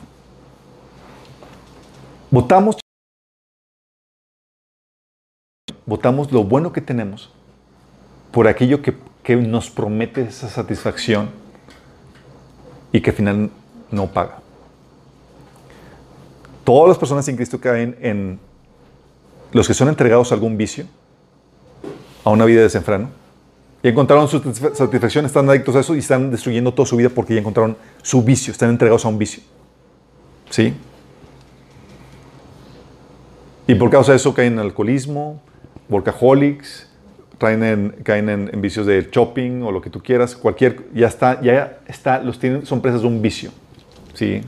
Votamos, 2.29 2.77
votamos 5.85 6.31
lo 6.31 6.43
bueno 6.43 6.71
que 6.71 6.81
tenemos 6.81 7.29
por 8.31 8.47
aquello 8.47 8.81
que, 8.81 8.97
que 9.23 9.35
nos 9.35 9.69
promete 9.69 10.23
esa 10.23 10.49
satisfacción 10.49 11.29
y 12.91 13.01
que 13.01 13.09
al 13.11 13.15
final 13.15 13.51
no 13.91 14.07
paga. 14.07 14.41
Todas 16.63 16.89
las 16.89 16.97
personas 16.97 17.25
sin 17.25 17.35
Cristo 17.35 17.59
caen 17.59 17.97
en 18.01 18.39
los 19.51 19.67
que 19.67 19.73
son 19.73 19.89
entregados 19.89 20.31
a 20.31 20.35
algún 20.35 20.57
vicio, 20.57 20.85
a 22.23 22.29
una 22.29 22.45
vida 22.45 22.57
de 22.57 22.63
desenfreno, 22.63 23.09
y 23.83 23.87
encontraron 23.87 24.27
su 24.27 24.39
satisfacción, 24.39 25.25
están 25.25 25.49
adictos 25.49 25.75
a 25.75 25.79
eso 25.79 25.95
y 25.95 25.99
están 25.99 26.29
destruyendo 26.29 26.73
toda 26.73 26.85
su 26.85 26.95
vida 26.95 27.09
porque 27.09 27.33
ya 27.33 27.39
encontraron 27.39 27.75
su 28.03 28.23
vicio, 28.23 28.51
están 28.51 28.69
entregados 28.69 29.05
a 29.05 29.07
un 29.07 29.17
vicio. 29.17 29.41
¿Sí? 30.49 30.73
Y 33.67 33.75
por 33.75 33.89
causa 33.89 34.11
de 34.11 34.17
eso 34.17 34.33
caen 34.33 34.53
en 34.53 34.59
alcoholismo, 34.59 35.41
workaholics, 35.89 36.87
caen 37.39 37.63
en, 37.63 38.49
en, 38.53 38.61
vicios 38.61 38.85
de 38.85 39.09
shopping 39.11 39.63
o 39.63 39.71
lo 39.71 39.81
que 39.81 39.89
tú 39.89 40.03
quieras, 40.03 40.35
cualquier, 40.35 40.85
ya 40.93 41.07
está, 41.07 41.41
ya 41.41 41.79
está, 41.87 42.19
los 42.21 42.37
tienen, 42.37 42.65
son 42.67 42.81
presas 42.81 43.01
de 43.01 43.07
un 43.07 43.21
vicio. 43.21 43.51
¿Sí? 44.13 44.43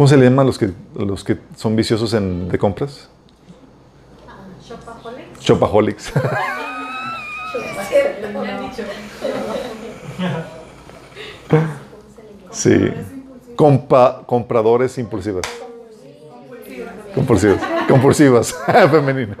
¿Cómo 0.00 0.08
se 0.08 0.16
le 0.16 0.24
llaman 0.24 0.46
los 0.46 0.56
que, 0.56 0.70
los 0.96 1.22
que 1.22 1.36
son 1.58 1.76
viciosos 1.76 2.14
en, 2.14 2.48
de 2.48 2.56
compras? 2.56 3.10
Shopaholics. 4.64 5.40
Shopaholics. 5.44 6.12
Sí. 12.50 12.90
Compa- 13.56 14.24
compradores 14.24 14.96
impulsivas. 14.96 15.42
Compulsivas. 17.14 17.60
Compulsivas. 17.86 18.54
Femenina. 18.90 19.36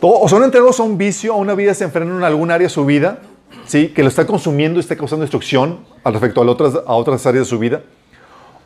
O 0.00 0.28
son 0.28 0.44
entregados 0.44 0.78
a 0.78 0.84
un 0.84 0.96
vicio, 0.96 1.32
a 1.32 1.36
una 1.36 1.54
vida 1.56 1.70
desenfrenada 1.70 2.18
en 2.18 2.24
algún 2.24 2.52
área 2.52 2.66
de 2.66 2.70
su 2.72 2.84
vida, 2.86 3.18
¿sí? 3.66 3.88
que 3.88 4.02
lo 4.02 4.08
está 4.08 4.26
consumiendo 4.26 4.78
y 4.78 4.80
está 4.80 4.96
causando 4.96 5.22
destrucción 5.22 5.80
al 6.02 6.12
respecto 6.12 6.42
a 6.42 6.46
otras, 6.46 6.74
a 6.74 6.94
otras 6.94 7.26
áreas 7.26 7.46
de 7.46 7.50
su 7.50 7.58
vida. 7.58 7.82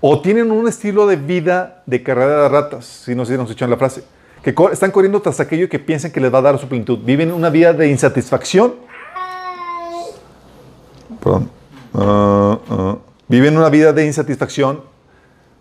O 0.00 0.20
tienen 0.20 0.50
un 0.50 0.68
estilo 0.68 1.06
de 1.06 1.16
vida 1.16 1.82
de 1.86 2.02
carrera 2.02 2.42
de 2.42 2.48
ratas, 2.48 2.84
si 2.84 3.14
no 3.14 3.24
sé 3.24 3.32
si 3.32 3.38
nos 3.38 3.48
escuchan 3.48 3.70
la 3.70 3.76
frase, 3.76 4.04
que 4.42 4.54
están 4.72 4.90
corriendo 4.92 5.20
tras 5.20 5.40
aquello 5.40 5.68
que 5.68 5.78
piensan 5.78 6.12
que 6.12 6.20
les 6.20 6.32
va 6.32 6.38
a 6.38 6.42
dar 6.42 6.58
su 6.58 6.68
plenitud. 6.68 6.98
Viven 7.02 7.32
una 7.32 7.50
vida 7.50 7.72
de 7.72 7.88
insatisfacción. 7.88 8.74
Perdón. 11.20 11.50
Ah, 11.94 12.58
ah. 12.70 12.96
Viven 13.26 13.56
una 13.56 13.68
vida 13.68 13.92
de 13.92 14.06
insatisfacción 14.06 14.82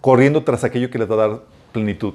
corriendo 0.02 0.44
tras 0.44 0.64
aquello 0.64 0.92
que 0.92 1.00
les 1.00 1.10
va 1.10 1.16
a 1.16 1.18
dar 1.18 1.42
plenitud. 1.72 2.14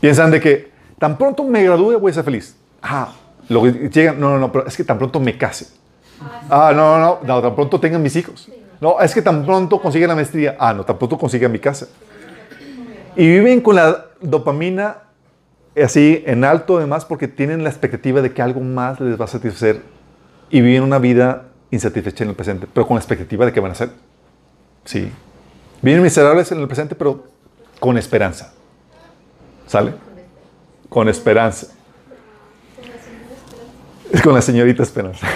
Piensan 0.00 0.30
de 0.30 0.40
que 0.40 0.70
tan 0.98 1.16
pronto 1.16 1.42
me 1.44 1.64
gradúe 1.64 1.98
voy 1.98 2.10
a 2.10 2.14
ser 2.14 2.24
feliz. 2.24 2.54
Ah, 2.82 3.12
que 3.48 3.90
llegan, 3.92 4.20
no, 4.20 4.30
no, 4.30 4.38
no, 4.38 4.52
pero 4.52 4.66
es 4.66 4.76
que 4.76 4.84
tan 4.84 4.98
pronto 4.98 5.18
me 5.18 5.36
case. 5.36 5.79
Ah, 6.48 6.72
no, 6.74 6.98
no, 6.98 7.18
no, 7.22 7.42
tan 7.42 7.54
pronto 7.54 7.80
tengan 7.80 8.02
mis 8.02 8.16
hijos. 8.16 8.48
No, 8.80 9.00
es 9.00 9.14
que 9.14 9.22
tan 9.22 9.44
pronto 9.44 9.80
consiga 9.80 10.06
la 10.06 10.14
maestría. 10.14 10.56
Ah, 10.58 10.72
no, 10.72 10.84
tan 10.84 10.98
pronto 10.98 11.18
consiga 11.18 11.48
mi 11.48 11.58
casa. 11.58 11.86
Y 13.16 13.28
viven 13.28 13.60
con 13.60 13.76
la 13.76 14.06
dopamina 14.20 14.98
así 15.80 16.22
en 16.26 16.44
alto 16.44 16.78
además 16.78 17.04
porque 17.04 17.28
tienen 17.28 17.62
la 17.62 17.70
expectativa 17.70 18.20
de 18.20 18.32
que 18.32 18.42
algo 18.42 18.60
más 18.60 19.00
les 19.00 19.18
va 19.18 19.24
a 19.24 19.28
satisfacer 19.28 19.82
y 20.50 20.60
viven 20.60 20.82
una 20.82 20.98
vida 20.98 21.44
insatisfecha 21.70 22.24
en 22.24 22.30
el 22.30 22.36
presente, 22.36 22.66
pero 22.72 22.86
con 22.86 22.96
la 22.96 23.00
expectativa 23.00 23.46
de 23.46 23.52
que 23.52 23.60
van 23.60 23.72
a 23.72 23.74
ser. 23.74 23.90
Sí. 24.84 25.10
Viven 25.82 26.02
miserables 26.02 26.50
en 26.52 26.60
el 26.60 26.66
presente, 26.66 26.94
pero 26.94 27.24
con 27.78 27.96
esperanza. 27.96 28.52
¿Sale? 29.66 29.94
Con 30.88 31.08
esperanza. 31.08 31.68
Es 34.12 34.22
con 34.24 34.34
la 34.34 34.42
señorita 34.42 34.82
Esperanza. 34.82 35.26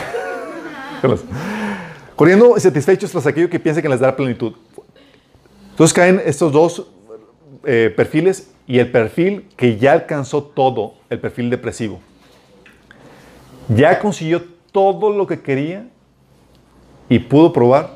Corriendo 2.16 2.54
insatisfechos 2.54 3.10
tras 3.10 3.26
aquello 3.26 3.50
que 3.50 3.58
piensa 3.58 3.82
que 3.82 3.88
les 3.88 4.00
dará 4.00 4.16
plenitud. 4.16 4.52
Entonces 5.70 5.92
caen 5.92 6.22
estos 6.24 6.52
dos 6.52 6.86
eh, 7.64 7.92
perfiles 7.94 8.50
y 8.66 8.78
el 8.78 8.90
perfil 8.90 9.46
que 9.56 9.76
ya 9.76 9.92
alcanzó 9.92 10.42
todo, 10.42 10.94
el 11.10 11.18
perfil 11.18 11.50
depresivo. 11.50 12.00
Ya 13.68 13.98
consiguió 13.98 14.44
todo 14.72 15.10
lo 15.10 15.26
que 15.26 15.40
quería 15.40 15.88
y 17.08 17.18
pudo 17.18 17.52
probar 17.52 17.90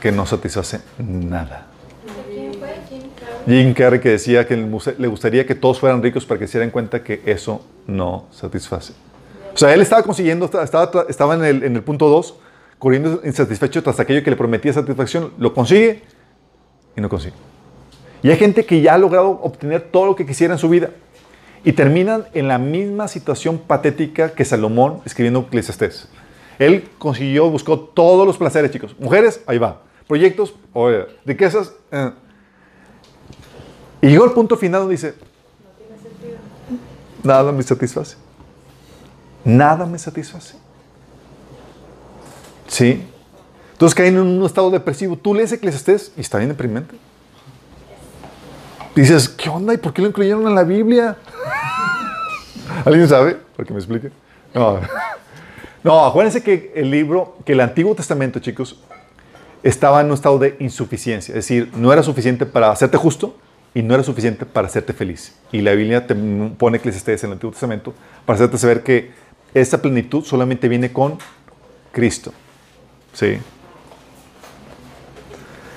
que 0.00 0.12
no 0.12 0.26
satisface 0.26 0.80
nada. 0.98 1.66
Jim 3.46 3.74
Carrey. 3.74 4.00
Que 4.00 4.10
decía 4.10 4.46
que 4.46 4.56
le 4.56 5.08
gustaría 5.08 5.46
que 5.46 5.54
todos 5.54 5.78
fueran 5.78 6.02
ricos 6.02 6.26
para 6.26 6.40
que 6.40 6.46
se 6.46 6.58
dieran 6.58 6.70
cuenta 6.70 7.02
que 7.02 7.22
eso 7.26 7.64
no 7.86 8.26
satisface. 8.32 8.92
O 9.56 9.58
sea, 9.58 9.72
él 9.72 9.80
estaba 9.80 10.02
consiguiendo, 10.02 10.44
estaba, 10.44 11.06
estaba, 11.08 11.34
en, 11.34 11.42
el, 11.42 11.62
en 11.62 11.76
el 11.76 11.82
punto 11.82 12.10
2, 12.10 12.34
corriendo 12.78 13.22
insatisfecho 13.24 13.82
tras 13.82 13.98
aquello 13.98 14.22
que 14.22 14.28
le 14.28 14.36
prometía 14.36 14.70
satisfacción. 14.70 15.32
Lo 15.38 15.54
consigue 15.54 16.02
y 16.94 17.00
no 17.00 17.08
consigue. 17.08 17.32
Y 18.22 18.28
hay 18.28 18.36
gente 18.36 18.66
que 18.66 18.82
ya 18.82 18.92
ha 18.92 18.98
logrado 18.98 19.30
obtener 19.42 19.80
todo 19.80 20.04
lo 20.04 20.14
que 20.14 20.26
quisiera 20.26 20.52
en 20.52 20.58
su 20.58 20.68
vida 20.68 20.90
y 21.64 21.72
terminan 21.72 22.26
en 22.34 22.48
la 22.48 22.58
misma 22.58 23.08
situación 23.08 23.56
patética 23.56 24.32
que 24.32 24.44
Salomón 24.44 25.00
escribiendo 25.06 25.40
Eclesiastés. 25.40 26.06
Él 26.58 26.90
consiguió, 26.98 27.48
buscó 27.48 27.80
todos 27.80 28.26
los 28.26 28.36
placeres, 28.36 28.70
chicos. 28.70 28.94
Mujeres, 28.98 29.40
ahí 29.46 29.56
va. 29.56 29.80
Proyectos, 30.06 30.54
oye, 30.74 31.06
riquezas. 31.24 31.72
eh. 31.92 32.10
Y 34.02 34.08
llegó 34.08 34.24
al 34.24 34.32
punto 34.32 34.58
final 34.58 34.82
donde 34.82 34.96
dice, 34.96 35.14
nada 37.22 37.50
me 37.52 37.62
satisface. 37.62 38.25
Nada 39.46 39.86
me 39.86 39.96
satisface. 39.96 40.56
¿Sí? 42.66 43.00
Entonces 43.70 43.94
caen 43.94 44.16
en 44.16 44.22
un 44.22 44.44
estado 44.44 44.72
depresivo. 44.72 45.16
Tú 45.16 45.34
lees 45.34 45.52
Eclesiastés 45.52 46.10
y 46.16 46.20
está 46.20 46.38
bien 46.38 46.48
deprimente. 46.48 46.96
Dices, 48.96 49.28
¿qué 49.28 49.48
onda? 49.48 49.72
¿Y 49.72 49.76
por 49.76 49.92
qué 49.92 50.02
lo 50.02 50.08
incluyeron 50.08 50.48
en 50.48 50.54
la 50.56 50.64
Biblia? 50.64 51.16
¿Alguien 52.84 53.08
sabe? 53.08 53.36
Para 53.56 53.64
que 53.64 53.72
me 53.72 53.78
explique. 53.78 54.10
No. 54.52 54.80
no, 55.84 56.04
acuérdense 56.04 56.42
que 56.42 56.72
el 56.74 56.90
libro, 56.90 57.36
que 57.44 57.52
el 57.52 57.60
Antiguo 57.60 57.94
Testamento, 57.94 58.40
chicos, 58.40 58.80
estaba 59.62 60.00
en 60.00 60.08
un 60.08 60.14
estado 60.14 60.40
de 60.40 60.56
insuficiencia. 60.58 61.32
Es 61.32 61.46
decir, 61.46 61.70
no 61.76 61.92
era 61.92 62.02
suficiente 62.02 62.46
para 62.46 62.72
hacerte 62.72 62.96
justo 62.96 63.36
y 63.74 63.82
no 63.82 63.94
era 63.94 64.02
suficiente 64.02 64.44
para 64.44 64.66
hacerte 64.66 64.92
feliz. 64.92 65.36
Y 65.52 65.60
la 65.60 65.72
Biblia 65.72 66.04
te 66.04 66.16
pone 66.58 66.78
Eclesiastés 66.78 67.22
en 67.22 67.28
el 67.28 67.34
Antiguo 67.34 67.52
Testamento 67.52 67.94
para 68.24 68.34
hacerte 68.34 68.58
saber 68.58 68.82
que 68.82 69.25
esa 69.60 69.80
plenitud 69.80 70.24
solamente 70.24 70.68
viene 70.68 70.92
con 70.92 71.18
Cristo. 71.92 72.32
Sí. 73.12 73.38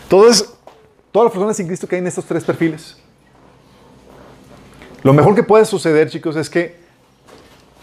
Entonces, 0.03 0.53
todas 1.11 1.27
las 1.27 1.32
personas 1.32 1.57
sin 1.57 1.67
Cristo 1.67 1.88
caen 1.88 2.03
en 2.03 2.07
estos 2.07 2.25
tres 2.25 2.43
perfiles. 2.43 2.97
Lo 5.01 5.13
mejor 5.13 5.34
que 5.34 5.43
puede 5.43 5.63
suceder, 5.63 6.09
chicos, 6.09 6.36
es 6.36 6.49
que 6.49 6.77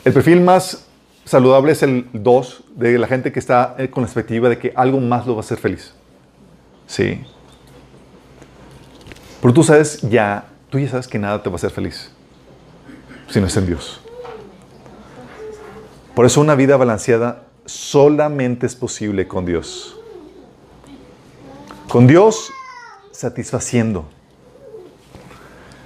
el 0.05 0.12
perfil 0.12 0.42
más 0.42 0.86
saludable 1.24 1.72
es 1.72 1.82
el 1.82 2.07
2 2.12 2.64
de 2.76 2.99
la 2.99 3.07
gente 3.07 3.32
que 3.32 3.38
está 3.38 3.74
eh, 3.78 3.88
con 3.88 4.03
la 4.03 4.07
expectativa 4.07 4.49
de 4.51 4.59
que 4.59 4.72
algo 4.76 5.01
más 5.01 5.26
lo 5.26 5.34
va 5.34 5.40
a 5.40 5.44
hacer 5.44 5.59
feliz. 5.59 5.94
Sí. 6.86 7.24
Pero 9.40 9.55
tú 9.55 9.62
sabes 9.62 10.03
ya, 10.03 10.44
tú 10.68 10.78
ya 10.78 10.90
sabes 10.90 11.09
que 11.09 11.18
nada 11.18 11.42
te 11.42 11.49
va 11.49 11.55
a 11.55 11.57
hacer 11.57 11.70
feliz 11.70 12.11
si 13.28 13.40
no 13.40 13.47
es 13.47 13.57
en 13.57 13.66
Dios. 13.66 14.01
Por 16.16 16.24
eso 16.24 16.40
una 16.40 16.54
vida 16.54 16.78
balanceada 16.78 17.42
solamente 17.66 18.64
es 18.64 18.74
posible 18.74 19.28
con 19.28 19.44
Dios. 19.44 19.98
Con 21.90 22.06
Dios 22.06 22.50
satisfaciendo. 23.12 24.06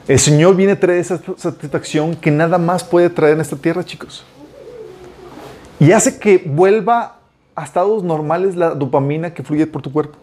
El 0.06 0.20
Señor 0.20 0.54
viene 0.54 0.74
a 0.74 0.78
traer 0.78 1.00
esa 1.00 1.20
satisfacción 1.36 2.14
que 2.14 2.30
nada 2.30 2.58
más 2.58 2.84
puede 2.84 3.10
traer 3.10 3.34
en 3.34 3.40
esta 3.40 3.56
tierra, 3.56 3.84
chicos. 3.84 4.24
Y 5.80 5.90
hace 5.90 6.20
que 6.20 6.40
vuelva 6.46 7.16
a 7.56 7.64
estados 7.64 8.04
normales 8.04 8.54
la 8.54 8.70
dopamina 8.70 9.34
que 9.34 9.42
fluye 9.42 9.66
por 9.66 9.82
tu 9.82 9.90
cuerpo. 9.92 10.16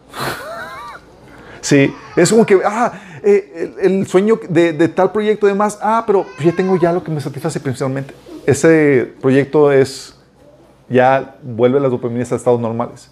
sí, 1.59 1.93
es 2.15 2.29
como 2.31 2.45
que, 2.45 2.61
ah, 2.63 2.93
eh, 3.23 3.75
el, 3.81 4.07
sueño 4.07 4.39
de, 4.47 4.87
tal 4.87 5.11
proyecto, 5.11 5.47
demás, 5.47 5.77
ah, 5.81 6.05
pero 6.07 6.25
ya 6.41 6.53
tengo 6.53 6.77
ya 6.77 6.93
lo 6.93 7.03
que 7.03 7.11
me 7.11 7.19
satisface 7.19 7.59
principalmente. 7.59 8.13
Ese 8.47 9.13
proyecto 9.19 9.73
es, 9.73 10.17
ya 10.87 11.35
vuelve 11.43 11.81
las 11.81 11.91
dopaminas 11.91 12.31
a 12.31 12.37
estados 12.37 12.61
normales. 12.61 13.11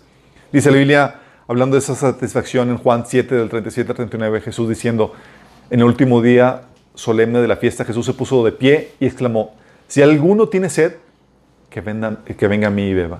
Dice 0.49 0.71
la 0.71 0.77
Biblia, 0.77 1.15
hablando 1.45 1.75
de 1.75 1.79
esa 1.79 1.93
satisfacción 1.93 2.69
en 2.69 2.77
Juan 2.77 3.03
7, 3.05 3.35
del 3.35 3.49
37 3.49 3.91
al 3.91 3.95
39, 3.97 4.39
Jesús 4.39 4.69
diciendo, 4.69 5.11
en 5.69 5.81
el 5.81 5.85
último 5.85 6.21
día 6.21 6.61
solemne 6.93 7.41
de 7.41 7.49
la 7.49 7.57
fiesta, 7.57 7.83
Jesús 7.83 8.05
se 8.05 8.13
puso 8.13 8.45
de 8.45 8.53
pie 8.53 8.91
y 9.01 9.07
exclamó, 9.07 9.55
si 9.89 10.01
alguno 10.01 10.47
tiene 10.47 10.69
sed, 10.69 10.93
que, 11.69 11.81
vendan, 11.81 12.19
que 12.37 12.47
venga 12.47 12.69
a 12.69 12.71
mí 12.71 12.83
y 12.83 12.93
beba. 12.93 13.19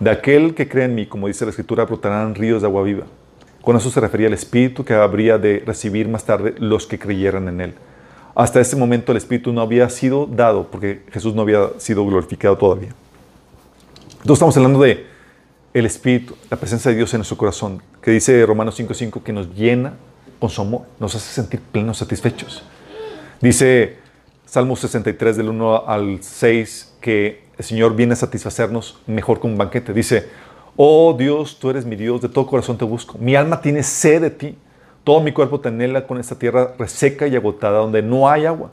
De 0.00 0.10
aquel 0.10 0.56
que 0.56 0.68
cree 0.68 0.86
en 0.86 0.96
mí, 0.96 1.06
como 1.06 1.28
dice 1.28 1.44
la 1.44 1.50
Escritura, 1.50 1.84
brotarán 1.84 2.34
ríos 2.34 2.62
de 2.62 2.66
agua 2.66 2.82
viva. 2.82 3.04
Con 3.62 3.76
eso 3.76 3.90
se 3.90 4.00
refería 4.00 4.26
al 4.26 4.34
Espíritu 4.34 4.84
que 4.84 4.94
habría 4.94 5.38
de 5.38 5.62
recibir 5.64 6.08
más 6.08 6.24
tarde 6.24 6.56
los 6.58 6.88
que 6.88 6.98
creyeran 6.98 7.46
en 7.46 7.60
Él. 7.60 7.74
Hasta 8.38 8.60
ese 8.60 8.76
momento 8.76 9.10
el 9.10 9.18
Espíritu 9.18 9.52
no 9.52 9.60
había 9.60 9.90
sido 9.90 10.24
dado 10.24 10.68
porque 10.70 11.02
Jesús 11.10 11.34
no 11.34 11.42
había 11.42 11.70
sido 11.78 12.06
glorificado 12.06 12.56
todavía. 12.56 12.90
Entonces 14.12 14.34
estamos 14.34 14.56
hablando 14.56 14.80
de 14.80 15.06
el 15.74 15.84
Espíritu, 15.84 16.36
la 16.48 16.56
presencia 16.56 16.92
de 16.92 16.96
Dios 16.96 17.12
en 17.14 17.18
nuestro 17.18 17.36
corazón, 17.36 17.82
que 18.00 18.12
dice 18.12 18.46
Romanos 18.46 18.78
5.5 18.78 19.24
que 19.24 19.32
nos 19.32 19.52
llena 19.56 19.94
con 20.38 20.50
su 20.50 20.60
amor, 20.60 20.82
nos 21.00 21.16
hace 21.16 21.34
sentir 21.34 21.58
plenos, 21.60 21.98
satisfechos. 21.98 22.62
Dice 23.40 23.96
Salmo 24.46 24.76
63 24.76 25.36
del 25.36 25.48
1 25.48 25.88
al 25.88 26.22
6 26.22 26.94
que 27.00 27.42
el 27.58 27.64
Señor 27.64 27.96
viene 27.96 28.12
a 28.12 28.16
satisfacernos 28.16 29.00
mejor 29.08 29.40
que 29.40 29.48
un 29.48 29.58
banquete. 29.58 29.92
Dice, 29.92 30.28
oh 30.76 31.12
Dios, 31.18 31.58
tú 31.58 31.70
eres 31.70 31.84
mi 31.84 31.96
Dios, 31.96 32.20
de 32.20 32.28
todo 32.28 32.46
corazón 32.46 32.78
te 32.78 32.84
busco. 32.84 33.18
Mi 33.18 33.34
alma 33.34 33.60
tiene 33.60 33.82
sed 33.82 34.22
de 34.22 34.30
ti. 34.30 34.56
Todo 35.08 35.22
mi 35.22 35.32
cuerpo 35.32 35.58
te 35.58 35.70
anhela 35.70 36.06
con 36.06 36.20
esta 36.20 36.38
tierra 36.38 36.74
reseca 36.78 37.26
y 37.26 37.34
agotada 37.34 37.78
donde 37.78 38.02
no 38.02 38.28
hay 38.28 38.44
agua. 38.44 38.68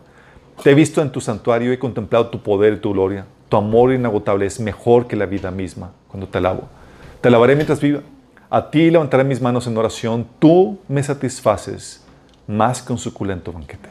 Te 0.61 0.71
he 0.71 0.73
visto 0.73 1.01
en 1.01 1.09
tu 1.09 1.21
santuario 1.21 1.71
y 1.71 1.77
contemplado 1.77 2.27
tu 2.27 2.43
poder 2.43 2.73
y 2.73 2.77
tu 2.79 2.91
gloria. 2.91 3.25
Tu 3.47 3.55
amor 3.55 3.93
inagotable 3.93 4.45
es 4.45 4.59
mejor 4.59 5.07
que 5.07 5.15
la 5.15 5.27
vida 5.27 5.49
misma 5.49 5.91
cuando 6.09 6.27
te 6.27 6.37
alabo. 6.37 6.63
Te 7.21 7.29
alabaré 7.29 7.55
mientras 7.55 7.79
viva. 7.79 8.01
A 8.49 8.69
ti 8.69 8.91
levantaré 8.91 9.23
mis 9.23 9.39
manos 9.41 9.65
en 9.67 9.77
oración. 9.77 10.27
Tú 10.37 10.77
me 10.89 11.01
satisfaces 11.01 12.03
más 12.47 12.81
que 12.81 12.91
un 12.91 12.99
suculento 12.99 13.53
banquete. 13.53 13.87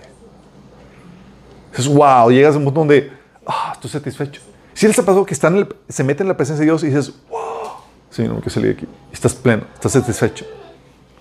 Dices, 1.71 1.89
wow, 1.89 2.31
llegas 2.31 2.57
a 2.57 2.59
un 2.59 2.65
punto 2.65 2.81
donde 2.81 3.11
ah, 3.47 3.71
estoy 3.73 3.89
satisfecho. 3.89 4.43
Si 4.75 4.87
les 4.87 4.99
ha 4.99 5.03
pasado 5.03 5.25
que 5.25 5.33
están 5.33 5.67
se 5.89 6.05
mete 6.05 6.23
en 6.23 6.29
la 6.29 6.37
presencia 6.37 6.61
de 6.61 6.67
Dios 6.67 6.85
y 6.85 6.89
dices, 6.89 7.11
wow, 7.31 7.41
Señor, 8.11 8.35
no 8.35 8.41
quiero 8.41 8.51
salir 8.51 8.77
de 8.77 8.83
aquí. 8.83 8.89
Estás 9.11 9.35
pleno, 9.35 9.63
estás 9.77 9.93
satisfecho. 9.93 10.45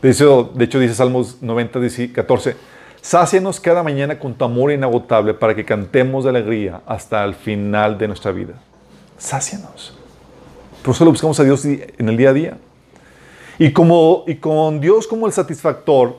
De 0.04 0.12
hecho, 0.12 0.51
de 0.54 0.66
hecho 0.66 0.80
dice 0.80 0.93
Salmos 0.93 1.41
90, 1.41 1.80
14, 2.14 2.56
sácianos 3.01 3.60
cada 3.60 3.82
mañana 3.82 4.20
con 4.20 4.36
tu 4.36 4.45
amor 4.45 4.72
inagotable 4.72 5.34
para 5.34 5.56
que 5.56 5.66
cantemos 5.66 6.26
de 6.26 6.30
alegría 6.30 6.82
hasta 6.86 7.24
el 7.24 7.34
final 7.34 7.97
de 7.97 8.08
nuestra 8.10 8.32
vida. 8.32 8.54
Sácianos. 9.18 9.97
Por 10.84 10.93
eso 10.93 11.06
lo 11.06 11.12
buscamos 11.12 11.39
a 11.39 11.43
Dios 11.43 11.66
en 11.66 12.10
el 12.10 12.18
día 12.18 12.30
a 12.30 12.34
día. 12.34 12.58
Y, 13.58 13.72
con 13.72 14.82
Dios 14.82 15.08
como 15.08 15.26
el 15.26 15.34
satisfactor, 15.34 16.18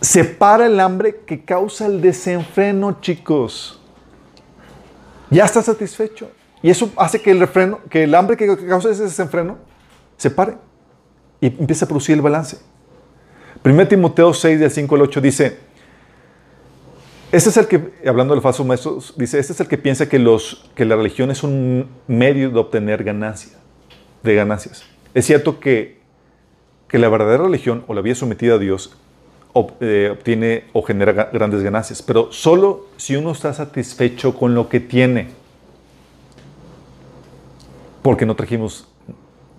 separa 0.00 0.66
el 0.66 0.78
hambre 0.78 1.22
que 1.26 1.44
causa 1.44 1.86
el 1.86 2.00
desenfreno, 2.00 3.00
chicos 3.00 3.80
ya 5.30 5.44
está 5.44 5.62
satisfecho. 5.62 6.30
Y 6.62 6.70
eso 6.70 6.90
hace 6.96 7.20
que 7.20 7.32
el, 7.32 7.40
refreno, 7.40 7.80
que 7.90 8.04
el 8.04 8.14
hambre 8.14 8.36
que 8.36 8.46
causa 8.68 8.90
ese 8.90 9.02
desenfreno 9.02 9.58
se 10.16 10.30
pare 10.30 10.54
y 11.44 11.48
empiece 11.48 11.84
a 11.84 11.88
producir 11.88 12.14
el 12.14 12.22
balance. 12.22 12.56
1 13.62 13.88
Timoteo 13.88 14.32
6, 14.32 14.58
del 14.58 14.70
5 14.70 14.94
al 14.94 15.02
8 15.02 15.20
dice, 15.20 15.58
este 17.30 17.50
es 17.50 17.56
el 17.58 17.66
que, 17.66 17.92
hablando 18.06 18.32
del 18.32 18.40
falso 18.42 18.64
maestro, 18.64 18.98
dice, 19.16 19.38
este 19.38 19.52
es 19.52 19.60
el 19.60 19.68
que 19.68 19.76
piensa 19.76 20.08
que, 20.08 20.18
los, 20.18 20.70
que 20.74 20.86
la 20.86 20.96
religión 20.96 21.30
es 21.30 21.42
un 21.42 21.86
medio 22.06 22.48
de 22.48 22.58
obtener 22.60 23.04
ganancias, 23.04 23.58
de 24.22 24.34
ganancias. 24.34 24.84
Es 25.12 25.26
cierto 25.26 25.60
que, 25.60 25.98
que 26.88 26.98
la 26.98 27.10
verdadera 27.10 27.42
religión 27.42 27.84
o 27.88 27.94
la 27.94 28.00
vida 28.00 28.14
sometida 28.14 28.54
a 28.54 28.58
Dios 28.58 28.96
eh, 29.80 30.08
obtiene 30.12 30.64
o 30.72 30.82
genera 30.82 31.28
grandes 31.30 31.62
ganancias, 31.62 32.00
pero 32.00 32.32
solo 32.32 32.86
si 32.96 33.16
uno 33.16 33.32
está 33.32 33.52
satisfecho 33.52 34.34
con 34.34 34.54
lo 34.54 34.70
que 34.70 34.80
tiene. 34.80 35.28
Porque 38.00 38.24
no 38.24 38.34
trajimos, 38.34 38.88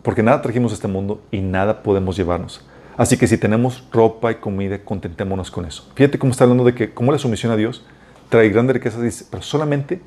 porque 0.06 0.22
nada 0.22 0.40
trajimos 0.40 0.72
a 0.72 0.76
este 0.76 0.88
mundo 0.88 1.24
y 1.32 1.40
nada 1.40 1.82
podemos 1.82 2.16
llevarnos. 2.16 2.62
Así 2.96 3.18
que 3.18 3.26
si 3.26 3.40
tenemos 3.40 3.84
ropa 3.92 4.32
y 4.32 4.36
comida, 4.36 4.78
contentémonos 4.78 5.50
con 5.50 5.66
eso. 5.66 5.90
Fíjate 5.96 6.20
cómo 6.20 6.32
está 6.32 6.44
hablando 6.44 6.64
de 6.64 6.76
que 6.76 6.94
cómo 6.94 7.12
la 7.12 7.18
sumisión 7.18 7.52
a 7.52 7.56
Dios 7.56 7.84
trae 8.30 8.50
grandes 8.50 8.76
riquezas, 8.76 9.02
dice, 9.02 9.26
pero 9.32 9.42
solamente 9.42 10.00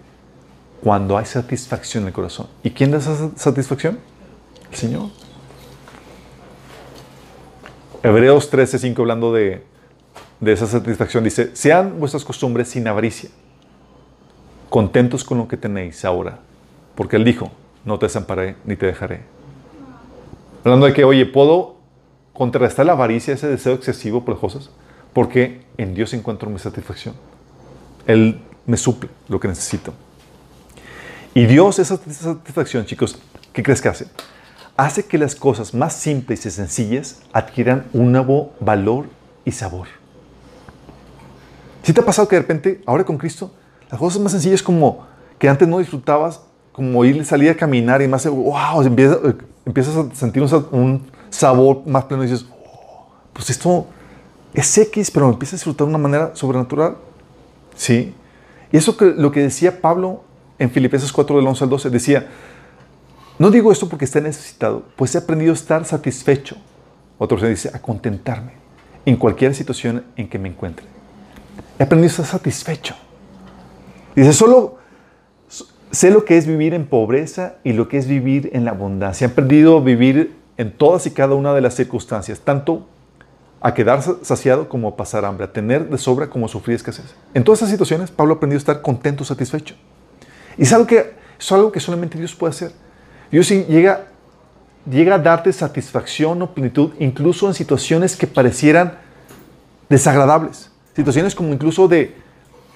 cuando 0.84 1.18
hay 1.18 1.24
satisfacción 1.24 2.04
en 2.04 2.08
el 2.08 2.12
corazón. 2.12 2.46
¿Y 2.62 2.70
quién 2.70 2.92
da 2.92 2.98
esa 2.98 3.30
satisfacción? 3.34 3.98
El 4.70 4.76
Señor. 4.76 5.08
Hebreos 8.04 8.52
13:5 8.52 9.00
hablando 9.00 9.32
de, 9.32 9.64
de 10.38 10.52
esa 10.52 10.68
satisfacción. 10.68 11.24
Dice, 11.24 11.56
sean 11.56 11.98
vuestras 11.98 12.24
costumbres 12.24 12.68
sin 12.68 12.86
avaricia, 12.86 13.30
contentos 14.68 15.24
con 15.24 15.38
lo 15.38 15.48
que 15.48 15.56
tenéis 15.56 16.04
ahora, 16.04 16.38
porque 16.94 17.16
Él 17.16 17.24
dijo, 17.24 17.50
no 17.84 17.98
te 17.98 18.06
desamparé 18.06 18.54
ni 18.64 18.76
te 18.76 18.86
dejaré. 18.86 19.37
Hablando 20.68 20.84
de 20.84 20.92
que, 20.92 21.02
oye, 21.02 21.24
puedo 21.24 21.76
contrarrestar 22.34 22.84
la 22.84 22.92
avaricia, 22.92 23.32
ese 23.32 23.48
deseo 23.48 23.72
excesivo 23.72 24.22
por 24.22 24.34
las 24.34 24.40
cosas, 24.42 24.68
porque 25.14 25.62
en 25.78 25.94
Dios 25.94 26.12
encuentro 26.12 26.50
mi 26.50 26.58
satisfacción. 26.58 27.14
Él 28.06 28.42
me 28.66 28.76
suple 28.76 29.08
lo 29.28 29.40
que 29.40 29.48
necesito. 29.48 29.94
Y 31.32 31.46
Dios, 31.46 31.78
esa 31.78 31.96
satisfacción, 31.96 32.84
chicos, 32.84 33.18
¿qué 33.54 33.62
crees 33.62 33.80
que 33.80 33.88
hace? 33.88 34.08
Hace 34.76 35.06
que 35.06 35.16
las 35.16 35.34
cosas 35.34 35.72
más 35.72 35.94
simples 35.94 36.44
y 36.44 36.50
sencillas 36.50 37.22
adquieran 37.32 37.86
un 37.94 38.12
nuevo 38.12 38.52
valor 38.60 39.06
y 39.46 39.52
sabor. 39.52 39.88
¿Sí 41.82 41.94
te 41.94 42.02
ha 42.02 42.04
pasado 42.04 42.28
que 42.28 42.36
de 42.36 42.42
repente, 42.42 42.82
ahora 42.84 43.04
con 43.04 43.16
Cristo, 43.16 43.54
las 43.90 43.98
cosas 43.98 44.20
más 44.20 44.32
sencillas 44.32 44.62
como 44.62 45.06
que 45.38 45.48
antes 45.48 45.66
no 45.66 45.78
disfrutabas, 45.78 46.42
como 46.78 47.04
ir, 47.04 47.24
salir 47.24 47.50
a 47.50 47.56
caminar 47.56 48.00
y 48.02 48.06
más, 48.06 48.24
wow, 48.24 48.80
empiezas, 48.82 49.18
empiezas 49.66 49.96
a 49.96 50.14
sentir 50.14 50.40
un, 50.70 51.02
sabor 51.28 51.82
más 51.86 52.04
pleno 52.04 52.22
y 52.22 52.28
dices, 52.28 52.46
oh, 52.64 53.08
pues 53.32 53.50
esto 53.50 53.84
es 54.54 54.78
X, 54.78 55.10
pero 55.10 55.26
me 55.26 55.32
empiezas 55.32 55.54
a 55.54 55.56
disfrutar 55.56 55.88
de 55.88 55.90
una 55.90 55.98
manera 55.98 56.30
sobrenatural. 56.36 56.96
¿Sí? 57.74 58.14
Y 58.70 58.76
eso 58.76 58.96
que 58.96 59.06
lo 59.06 59.32
que 59.32 59.40
decía 59.40 59.80
Pablo 59.80 60.22
en 60.56 60.70
Filipenses 60.70 61.12
4 61.12 61.36
del 61.36 61.48
11 61.48 61.64
al 61.64 61.70
12, 61.70 61.90
decía, 61.90 62.28
no 63.40 63.50
digo 63.50 63.72
esto 63.72 63.88
porque 63.88 64.04
esté 64.04 64.20
necesitado, 64.20 64.84
pues 64.94 65.16
he 65.16 65.18
aprendido 65.18 65.50
a 65.50 65.54
estar 65.54 65.84
satisfecho. 65.84 66.54
Otro 67.18 67.40
se 67.40 67.48
dice, 67.48 67.72
a 67.74 67.82
contentarme 67.82 68.52
en 69.04 69.16
cualquier 69.16 69.52
situación 69.52 70.04
en 70.14 70.28
que 70.28 70.38
me 70.38 70.48
encuentre. 70.48 70.86
He 71.76 71.82
aprendido 71.82 72.08
a 72.08 72.12
estar 72.12 72.26
satisfecho. 72.26 72.94
Dice, 74.14 74.32
solo 74.32 74.78
sé 75.90 76.10
lo 76.10 76.24
que 76.24 76.36
es 76.36 76.46
vivir 76.46 76.74
en 76.74 76.86
pobreza 76.86 77.56
y 77.64 77.72
lo 77.72 77.88
que 77.88 77.98
es 77.98 78.06
vivir 78.06 78.50
en 78.52 78.64
la 78.64 78.72
abundancia. 78.72 79.26
He 79.26 79.30
aprendido 79.30 79.78
a 79.78 79.80
vivir 79.80 80.34
en 80.56 80.72
todas 80.72 81.06
y 81.06 81.10
cada 81.10 81.34
una 81.34 81.54
de 81.54 81.60
las 81.60 81.74
circunstancias, 81.74 82.40
tanto 82.40 82.86
a 83.60 83.74
quedar 83.74 84.02
saciado 84.22 84.68
como 84.68 84.88
a 84.88 84.96
pasar 84.96 85.24
hambre, 85.24 85.44
a 85.44 85.52
tener 85.52 85.88
de 85.88 85.98
sobra 85.98 86.28
como 86.28 86.46
a 86.46 86.48
sufrir 86.48 86.76
escasez. 86.76 87.14
En 87.34 87.44
todas 87.44 87.60
esas 87.60 87.70
situaciones, 87.70 88.10
Pablo 88.10 88.34
ha 88.34 88.36
aprendido 88.36 88.58
a 88.58 88.60
estar 88.60 88.82
contento, 88.82 89.24
satisfecho. 89.24 89.74
Y 90.56 90.62
es 90.62 90.72
algo 90.72 90.86
que, 90.86 91.14
es 91.38 91.52
algo 91.52 91.72
que 91.72 91.80
solamente 91.80 92.18
Dios 92.18 92.34
puede 92.34 92.50
hacer. 92.50 92.72
Dios 93.30 93.48
llega 93.48 94.06
llega 94.90 95.16
a 95.16 95.18
darte 95.18 95.52
satisfacción 95.52 96.40
o 96.42 96.54
plenitud 96.54 96.92
incluso 96.98 97.46
en 97.48 97.54
situaciones 97.54 98.16
que 98.16 98.26
parecieran 98.26 98.98
desagradables. 99.88 100.70
Situaciones 100.94 101.34
como 101.34 101.52
incluso 101.52 101.88
de, 101.88 102.14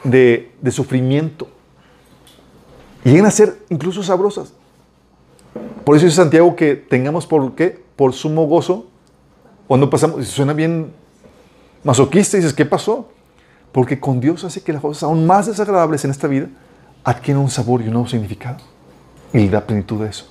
de 0.05 0.71
sufrimiento. 0.71 1.49
Llegan 3.05 3.27
a 3.27 3.31
ser 3.31 3.59
incluso 3.69 4.03
sabrosas. 4.03 4.53
Por 5.85 5.97
eso 5.97 6.07
dice 6.07 6.17
Santiago 6.17 6.55
que 6.55 6.77
tengamos 6.77 7.27
por 7.27 7.55
qué, 7.55 7.83
por 7.97 8.13
sumo 8.13 8.47
gozo, 8.47 8.87
cuando 9.67 9.91
pasamos, 9.91 10.27
suena 10.29 10.53
bien 10.53 10.93
masoquista, 11.83 12.37
dices, 12.37 12.53
¿qué 12.53 12.65
pasó? 12.65 13.09
Porque 13.73 13.99
con 13.99 14.21
Dios 14.21 14.45
hace 14.45 14.63
que 14.63 14.73
las 14.73 14.83
cosas 14.83 15.05
aún 15.05 15.27
más 15.27 15.47
desagradables 15.47 16.05
en 16.05 16.11
esta 16.11 16.29
vida 16.29 16.49
adquieran 17.05 17.43
un 17.43 17.51
sabor 17.51 17.81
y 17.83 17.87
un 17.87 17.95
nuevo 17.95 18.09
significado. 18.09 18.59
Y 19.33 19.39
le 19.39 19.49
da 19.49 19.67
plenitud 19.67 20.03
a 20.03 20.09
eso. 20.09 20.27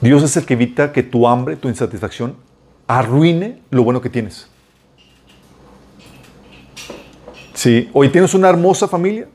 Dios 0.00 0.22
es 0.22 0.36
el 0.36 0.46
que 0.46 0.54
evita 0.54 0.92
que 0.92 1.02
tu 1.02 1.26
hambre, 1.26 1.56
tu 1.56 1.68
insatisfacción, 1.68 2.36
arruine 2.86 3.60
lo 3.70 3.82
bueno 3.82 4.00
que 4.00 4.10
tienes. 4.10 4.48
Sí, 7.54 7.90
hoy 7.92 8.10
tienes 8.10 8.34
una 8.34 8.48
hermosa 8.48 8.86
familia, 8.86 9.28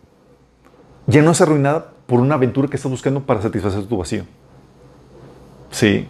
ya 1.11 1.21
no 1.21 1.31
es 1.31 1.41
arruinada 1.41 1.91
por 2.07 2.19
una 2.19 2.35
aventura 2.35 2.67
que 2.67 2.77
estás 2.77 2.89
buscando 2.89 3.21
para 3.21 3.41
satisfacer 3.41 3.85
tu 3.85 3.97
vacío. 3.97 4.23
Sí. 5.69 6.07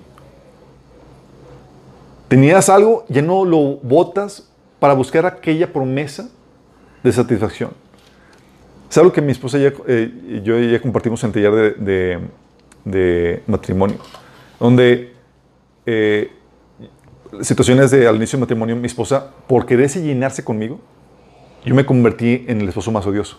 Tenías 2.28 2.70
algo, 2.70 3.06
ya 3.10 3.22
no 3.22 3.44
lo 3.44 3.78
botas 3.78 4.50
para 4.80 4.94
buscar 4.94 5.26
aquella 5.26 5.72
promesa 5.72 6.30
de 7.04 7.12
satisfacción. 7.12 7.72
Es 8.90 8.98
algo 8.98 9.12
que 9.12 9.22
mi 9.22 9.32
esposa 9.32 9.58
y 9.58 9.66
eh, 9.88 10.42
yo 10.44 10.60
ya 10.60 10.82
compartimos 10.82 11.24
en 11.24 11.30
el 11.30 11.34
taller 11.34 11.54
de, 11.54 11.72
de, 11.72 12.20
de 12.86 13.44
matrimonio, 13.48 13.98
donde 14.60 15.14
eh, 15.86 16.32
situaciones 17.42 17.92
de 17.92 18.08
al 18.08 18.18
inicio 18.18 18.38
del 18.38 18.42
matrimonio, 18.42 18.76
mi 18.76 18.88
esposa, 18.88 19.32
por 19.48 19.66
quererse 19.66 20.02
llenarse 20.02 20.44
conmigo, 20.44 20.80
yo 21.66 21.74
me 21.74 21.86
convertí 21.86 22.46
en 22.48 22.62
el 22.62 22.70
esposo 22.70 22.92
más 22.92 23.06
odioso 23.06 23.38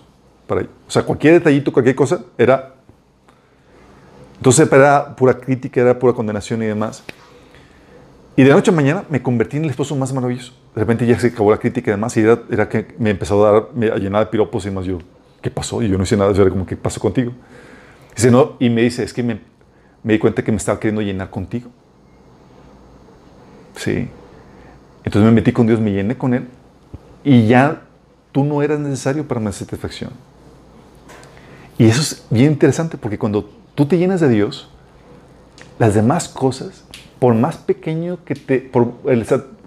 para 0.52 0.60
ella. 0.62 0.70
O 0.86 0.90
sea, 0.90 1.02
cualquier 1.02 1.34
detallito, 1.34 1.72
cualquier 1.72 1.96
cosa, 1.96 2.20
era... 2.36 2.74
Entonces 4.36 4.70
era 4.70 5.14
pura 5.14 5.34
crítica, 5.34 5.80
era 5.80 5.98
pura 5.98 6.12
condenación 6.12 6.62
y 6.62 6.66
demás. 6.66 7.02
Y 8.36 8.42
de 8.42 8.48
la 8.48 8.56
noche 8.56 8.70
a 8.70 8.74
mañana 8.74 9.04
me 9.08 9.22
convertí 9.22 9.56
en 9.56 9.64
el 9.64 9.70
esposo 9.70 9.94
más 9.94 10.12
maravilloso. 10.12 10.52
De 10.74 10.80
repente 10.80 11.06
ya 11.06 11.18
se 11.18 11.28
acabó 11.28 11.50
la 11.50 11.58
crítica 11.58 11.90
y 11.90 11.94
demás, 11.94 12.16
y 12.16 12.20
era, 12.20 12.40
era 12.50 12.68
que 12.68 12.94
me 12.98 13.10
empezó 13.10 13.46
a 13.46 13.52
dar, 13.52 13.92
a 13.92 13.98
llenar 13.98 14.24
de 14.24 14.30
piropos 14.30 14.64
y 14.64 14.70
demás. 14.70 14.84
Yo, 14.84 14.98
¿qué 15.40 15.50
pasó? 15.50 15.82
Y 15.82 15.88
yo 15.88 15.96
no 15.96 16.04
hice 16.04 16.16
nada, 16.16 16.32
era 16.32 16.50
como, 16.50 16.66
¿qué 16.66 16.76
pasó 16.76 17.00
contigo? 17.00 17.32
Dice, 18.14 18.30
no, 18.30 18.56
y 18.58 18.68
me 18.68 18.82
dice, 18.82 19.04
es 19.04 19.12
que 19.12 19.22
me, 19.22 19.40
me 20.02 20.14
di 20.14 20.18
cuenta 20.18 20.42
que 20.42 20.50
me 20.50 20.58
estaba 20.58 20.80
queriendo 20.80 21.02
llenar 21.02 21.30
contigo. 21.30 21.70
Sí. 23.76 24.08
Entonces 25.04 25.22
me 25.22 25.32
metí 25.32 25.52
con 25.52 25.66
Dios, 25.66 25.80
me 25.80 25.92
llené 25.92 26.16
con 26.16 26.34
Él, 26.34 26.48
y 27.22 27.46
ya 27.46 27.82
tú 28.32 28.44
no 28.44 28.62
eras 28.62 28.80
necesario 28.80 29.26
para 29.26 29.40
mi 29.40 29.52
satisfacción. 29.52 30.10
Y 31.78 31.86
eso 31.86 32.00
es 32.00 32.24
bien 32.30 32.52
interesante 32.52 32.96
porque 32.96 33.18
cuando 33.18 33.48
tú 33.74 33.86
te 33.86 33.98
llenas 33.98 34.20
de 34.20 34.28
Dios, 34.28 34.68
las 35.78 35.94
demás 35.94 36.28
cosas, 36.28 36.84
por 37.18 37.34
más 37.34 37.56
pequeño 37.56 38.18
que 38.24 38.34
te, 38.34 38.60
por, 38.60 38.92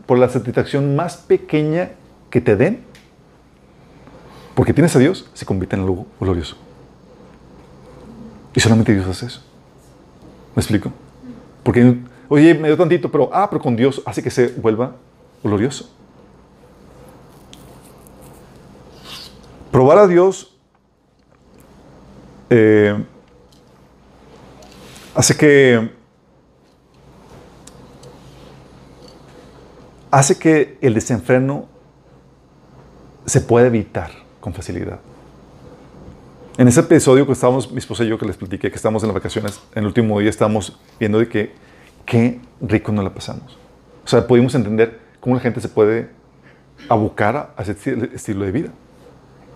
por 0.06 0.18
la 0.18 0.30
satisfacción 0.30 0.96
más 0.96 1.18
pequeña 1.18 1.92
que 2.30 2.42
te 2.42 2.56
den, 2.56 2.84
porque 4.54 4.74
tienes 4.74 4.96
a 4.96 5.00
Dios, 5.00 5.30
se 5.34 5.46
convierte 5.46 5.76
en 5.76 5.82
algo 5.82 6.06
glorioso. 6.20 6.56
Y 8.56 8.62
solamente 8.62 8.94
Dios 8.94 9.06
hace 9.08 9.26
eso. 9.26 9.42
¿Me 10.56 10.62
explico? 10.62 10.92
Porque, 11.64 11.98
oye, 12.30 12.54
me 12.54 12.70
dio 12.70 12.78
tantito, 12.78 13.12
pero, 13.12 13.30
ah, 13.34 13.50
pero 13.50 13.62
con 13.62 13.76
Dios 13.76 14.02
hace 14.06 14.24
que 14.24 14.30
se 14.32 14.48
vuelva 14.48 14.96
glorioso. 15.44 15.90
Probar 19.72 19.98
a 19.98 20.08
Dios 20.08 20.55
eh, 22.58 23.04
hace 25.14 25.36
que 25.36 25.90
hace 30.10 30.38
que 30.38 30.78
el 30.80 30.94
desenfreno 30.94 31.66
se 33.26 33.42
pueda 33.42 33.68
evitar 33.68 34.12
con 34.40 34.54
facilidad. 34.54 35.00
En 36.58 36.70
ese 36.70 36.80
episodio 36.80 37.26
que 37.26 37.34
estábamos, 37.34 37.70
mi 37.70 37.80
esposa 37.80 38.06
y 38.06 38.08
yo 38.08 38.18
que 38.18 38.26
les 38.26 38.38
platiqué, 38.38 38.70
que 38.70 38.78
estamos 38.78 39.04
en 39.04 39.10
las 39.10 39.16
vacaciones, 39.16 39.60
en 39.74 39.80
el 39.80 39.88
último 39.88 40.18
día 40.22 40.30
estábamos 40.30 40.80
viendo 40.98 41.20
de 41.20 41.28
que 41.28 41.52
qué 42.06 42.40
rico 42.62 42.94
nos 42.94 43.04
la 43.04 43.14
pasamos. 43.14 43.58
O 44.06 44.08
sea, 44.08 44.26
pudimos 44.26 44.56
entender 44.56 45.02
cómo 45.20 45.36
la 45.36 45.42
gente 45.42 45.60
se 45.60 45.68
puede 45.68 46.10
abocar 46.88 47.54
a 47.58 47.62
ese 47.62 47.74
estilo 48.14 48.46
de 48.46 48.52
vida. 48.54 48.70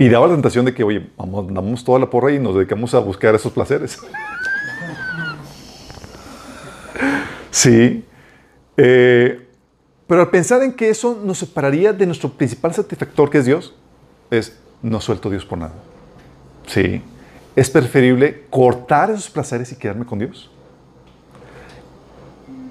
Y 0.01 0.07
daba 0.07 0.27
la 0.27 0.33
tentación 0.33 0.63
de 0.63 0.73
que, 0.73 0.81
oye, 0.81 1.09
vamos, 1.17 1.53
damos 1.53 1.83
toda 1.83 1.99
la 1.99 2.09
porra 2.09 2.31
y 2.31 2.39
nos 2.39 2.55
dedicamos 2.55 2.93
a 2.93 2.99
buscar 2.99 3.35
esos 3.35 3.51
placeres. 3.51 3.99
sí. 7.51 8.05
Eh, 8.77 9.45
pero 10.07 10.21
al 10.21 10.29
pensar 10.29 10.63
en 10.63 10.71
que 10.71 10.89
eso 10.89 11.19
nos 11.21 11.39
separaría 11.39 11.91
de 11.91 12.05
nuestro 12.05 12.29
principal 12.29 12.73
satisfactor, 12.73 13.29
que 13.29 13.39
es 13.39 13.45
Dios, 13.45 13.75
es 14.31 14.57
no 14.81 15.01
suelto 15.01 15.29
Dios 15.29 15.43
por 15.43 15.57
nada. 15.57 15.73
Sí. 16.65 17.01
Es 17.53 17.69
preferible 17.69 18.45
cortar 18.49 19.11
esos 19.11 19.29
placeres 19.29 19.69
y 19.73 19.75
quedarme 19.75 20.05
con 20.05 20.17
Dios 20.17 20.49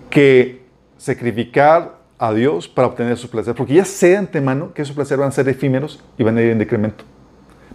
que 0.09 0.63
sacrificar 0.97 1.99
a 2.19 2.33
Dios 2.33 2.67
para 2.67 2.89
obtener 2.89 3.13
esos 3.13 3.29
placeres. 3.29 3.55
Porque 3.55 3.75
ya 3.75 3.85
sé 3.85 4.09
de 4.09 4.17
antemano 4.17 4.73
que 4.73 4.81
esos 4.81 4.95
placeres 4.95 5.21
van 5.21 5.29
a 5.29 5.33
ser 5.33 5.47
efímeros 5.47 6.03
y 6.17 6.23
van 6.23 6.39
a 6.39 6.41
ir 6.41 6.53
en 6.53 6.59
decremento 6.59 7.05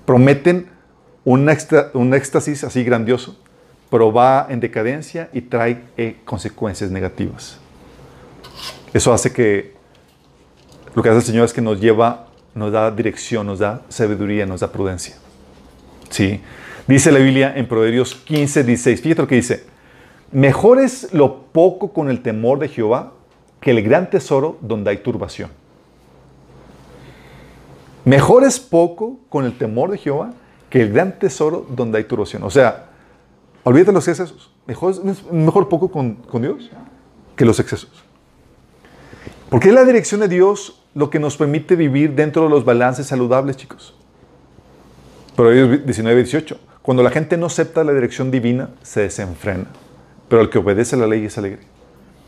prometen 0.05 0.69
un, 1.25 1.49
éxtasis 1.49 2.63
así 2.63 2.83
grandioso, 2.83 3.37
pero 3.89 4.11
va 4.11 4.47
en 4.49 4.59
decadencia 4.59 5.29
y 5.33 5.41
trae 5.41 5.83
eh, 5.97 6.17
consecuencias 6.25 6.91
negativas. 6.91 7.59
Eso 8.93 9.13
hace 9.13 9.31
que 9.31 9.73
lo 10.95 11.01
que 11.01 11.09
hace 11.09 11.19
el 11.19 11.23
Señor 11.23 11.45
es 11.45 11.53
que 11.53 11.61
nos 11.61 11.79
lleva, 11.79 12.27
nos 12.53 12.71
da 12.71 12.91
dirección, 12.91 13.47
nos 13.47 13.59
da 13.59 13.81
sabiduría, 13.89 14.45
nos 14.45 14.59
da 14.59 14.71
prudencia. 14.71 15.15
¿Sí? 16.09 16.41
Dice 16.87 17.11
la 17.11 17.19
Biblia 17.19 17.53
en 17.55 17.67
Proverbios 17.67 18.13
15, 18.13 18.63
16. 18.63 19.01
Fíjate 19.01 19.21
lo 19.21 19.27
que 19.27 19.35
dice. 19.35 19.63
Mejor 20.31 20.79
es 20.79 21.13
lo 21.13 21.43
poco 21.45 21.93
con 21.93 22.09
el 22.09 22.21
temor 22.21 22.59
de 22.59 22.67
Jehová 22.67 23.13
que 23.59 23.71
el 23.71 23.81
gran 23.81 24.09
tesoro 24.09 24.57
donde 24.61 24.91
hay 24.91 24.97
turbación. 24.97 25.49
Mejor 28.05 28.43
es 28.43 28.59
poco 28.59 29.19
con 29.29 29.45
el 29.45 29.57
temor 29.57 29.91
de 29.91 29.97
Jehová 29.97 30.33
que 30.69 30.81
el 30.81 30.91
gran 30.91 31.19
tesoro 31.19 31.65
donde 31.69 31.99
hay 31.99 32.03
turbación. 32.03 32.43
O 32.43 32.49
sea, 32.49 32.85
olvídate 33.63 33.91
los 33.91 34.07
excesos. 34.07 34.51
Mejor, 34.65 34.95
mejor 35.31 35.69
poco 35.69 35.91
con, 35.91 36.17
Dios 36.41 36.69
que 37.35 37.45
los 37.45 37.59
excesos. 37.59 37.91
Porque 39.49 39.69
es 39.69 39.73
la 39.73 39.83
dirección 39.83 40.21
de 40.21 40.27
Dios 40.27 40.81
lo 40.95 41.09
que 41.09 41.19
nos 41.19 41.37
permite 41.37 41.75
vivir 41.75 42.13
dentro 42.15 42.43
de 42.43 42.49
los 42.49 42.65
balances 42.65 43.07
saludables, 43.07 43.57
chicos. 43.57 43.95
Proverbios 45.35 45.85
19, 45.85 46.23
18. 46.23 46.59
Cuando 46.81 47.01
la 47.03 47.09
gente 47.09 47.37
no 47.37 47.45
acepta 47.45 47.83
la 47.83 47.93
dirección 47.93 48.29
divina, 48.29 48.69
se 48.81 49.01
desenfrena. 49.01 49.65
Pero 50.27 50.41
el 50.41 50.49
que 50.49 50.57
obedece 50.57 50.97
la 50.97 51.07
ley 51.07 51.25
es 51.25 51.37
alegre. 51.37 51.61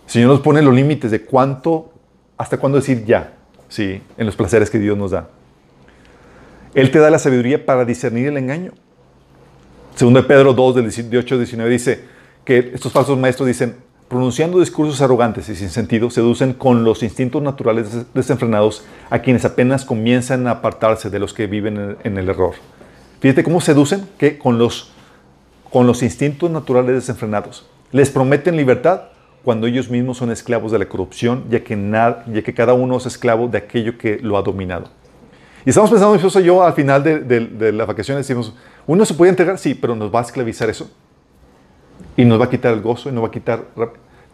El 0.05 0.11
Señor 0.11 0.29
nos 0.29 0.39
pone 0.41 0.61
los 0.61 0.73
límites 0.73 1.11
de 1.11 1.25
cuánto, 1.25 1.93
hasta 2.37 2.57
cuándo 2.57 2.77
decir 2.77 3.05
ya, 3.05 3.33
sí, 3.69 4.01
en 4.17 4.25
los 4.25 4.35
placeres 4.35 4.69
que 4.69 4.79
Dios 4.79 4.97
nos 4.97 5.11
da. 5.11 5.29
Él 6.75 6.91
te 6.91 6.99
da 6.99 7.09
la 7.09 7.19
sabiduría 7.19 7.65
para 7.65 7.85
discernir 7.85 8.27
el 8.27 8.37
engaño. 8.37 8.73
Segundo 9.95 10.27
Pedro 10.27 10.53
2, 10.53 10.75
del 10.75 10.91
18 10.91 11.37
19 11.37 11.71
dice 11.71 12.03
que 12.43 12.71
estos 12.73 12.91
falsos 12.91 13.17
maestros 13.17 13.47
dicen, 13.47 13.77
pronunciando 14.09 14.59
discursos 14.59 15.01
arrogantes 15.01 15.47
y 15.47 15.55
sin 15.55 15.69
sentido, 15.69 16.09
seducen 16.09 16.53
con 16.53 16.83
los 16.83 17.01
instintos 17.01 17.41
naturales 17.41 18.05
desenfrenados 18.13 18.83
a 19.09 19.19
quienes 19.19 19.45
apenas 19.45 19.85
comienzan 19.85 20.47
a 20.47 20.51
apartarse 20.51 21.09
de 21.09 21.17
los 21.17 21.33
que 21.33 21.47
viven 21.47 21.95
en 22.03 22.17
el 22.17 22.27
error. 22.27 22.55
Fíjate 23.21 23.45
cómo 23.45 23.61
seducen 23.61 24.07
que 24.17 24.37
con 24.37 24.57
los, 24.57 24.91
con 25.71 25.87
los 25.87 26.03
instintos 26.03 26.51
naturales 26.51 26.95
desenfrenados. 26.95 27.65
Les 27.93 28.09
prometen 28.09 28.57
libertad 28.57 29.03
cuando 29.45 29.67
ellos 29.67 29.89
mismos 29.89 30.17
son 30.17 30.29
esclavos 30.29 30.73
de 30.73 30.79
la 30.79 30.89
corrupción, 30.89 31.45
ya 31.49 31.63
que, 31.63 31.77
ya 31.77 32.41
que 32.41 32.53
cada 32.53 32.73
uno 32.73 32.97
es 32.97 33.05
esclavo 33.05 33.47
de 33.47 33.59
aquello 33.59 33.97
que 33.97 34.19
lo 34.19 34.37
ha 34.37 34.41
dominado. 34.41 34.89
Y 35.65 35.69
estamos 35.69 35.89
pensando, 35.89 36.11
mi 36.11 36.17
esposa 36.17 36.41
y 36.41 36.43
yo, 36.43 36.63
al 36.63 36.73
final 36.73 37.03
de, 37.03 37.19
de, 37.19 37.71
las 37.71 37.87
vacaciones, 37.87 38.27
decimos, 38.27 38.53
uno 38.85 39.03
se 39.03 39.15
puede 39.15 39.31
entregar, 39.31 39.57
sí, 39.57 39.73
pero 39.73 39.95
nos 39.95 40.13
va 40.13 40.19
a 40.19 40.21
esclavizar 40.21 40.69
eso. 40.69 40.91
Y 42.15 42.23
nos 42.23 42.39
va 42.39 42.45
a 42.45 42.49
quitar 42.49 42.73
el 42.73 42.81
gozo 42.81 43.09
y 43.09 43.11
nos 43.11 43.23
va 43.23 43.29
a 43.29 43.31
quitar... 43.31 43.65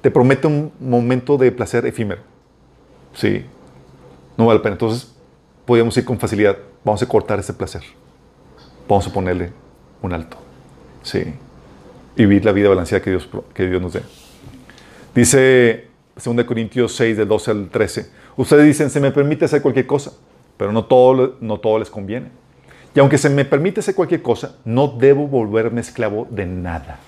Te 0.01 0.11
promete 0.11 0.47
un 0.47 0.71
momento 0.79 1.37
de 1.37 1.51
placer 1.51 1.85
efímero. 1.85 2.21
Sí. 3.13 3.45
No 4.35 4.47
vale 4.47 4.59
la 4.59 4.63
pena. 4.63 4.73
Entonces, 4.73 5.13
podríamos 5.65 5.95
ir 5.95 6.03
con 6.03 6.19
facilidad. 6.19 6.57
Vamos 6.83 7.01
a 7.01 7.07
cortar 7.07 7.39
ese 7.39 7.53
placer. 7.53 7.83
Vamos 8.89 9.07
a 9.07 9.13
ponerle 9.13 9.53
un 10.01 10.11
alto. 10.11 10.37
Sí. 11.01 11.33
Y 12.15 12.25
vivir 12.25 12.43
la 12.43 12.51
vida 12.51 12.67
balanceada 12.67 13.01
que 13.01 13.11
Dios, 13.11 13.29
que 13.53 13.67
Dios 13.67 13.81
nos 13.81 13.93
dé. 13.93 14.01
Dice 15.15 15.87
2 16.23 16.43
Corintios 16.45 16.93
6, 16.95 17.17
del 17.17 17.27
12 17.27 17.51
al 17.51 17.69
13. 17.69 18.09
Ustedes 18.37 18.65
dicen, 18.65 18.89
se 18.89 18.99
me 18.99 19.11
permite 19.11 19.45
hacer 19.45 19.61
cualquier 19.61 19.87
cosa, 19.87 20.13
pero 20.61 20.71
no 20.71 20.85
todo, 20.85 21.37
no 21.41 21.59
todo 21.59 21.79
les 21.79 21.89
conviene. 21.89 22.27
Y 22.93 22.99
aunque 22.99 23.17
se 23.17 23.31
me 23.31 23.45
permite 23.45 23.79
hacer 23.79 23.95
cualquier 23.95 24.21
cosa, 24.21 24.57
no 24.63 24.89
debo 24.89 25.27
volverme 25.27 25.81
esclavo 25.81 26.27
de 26.29 26.45
nada. 26.45 26.99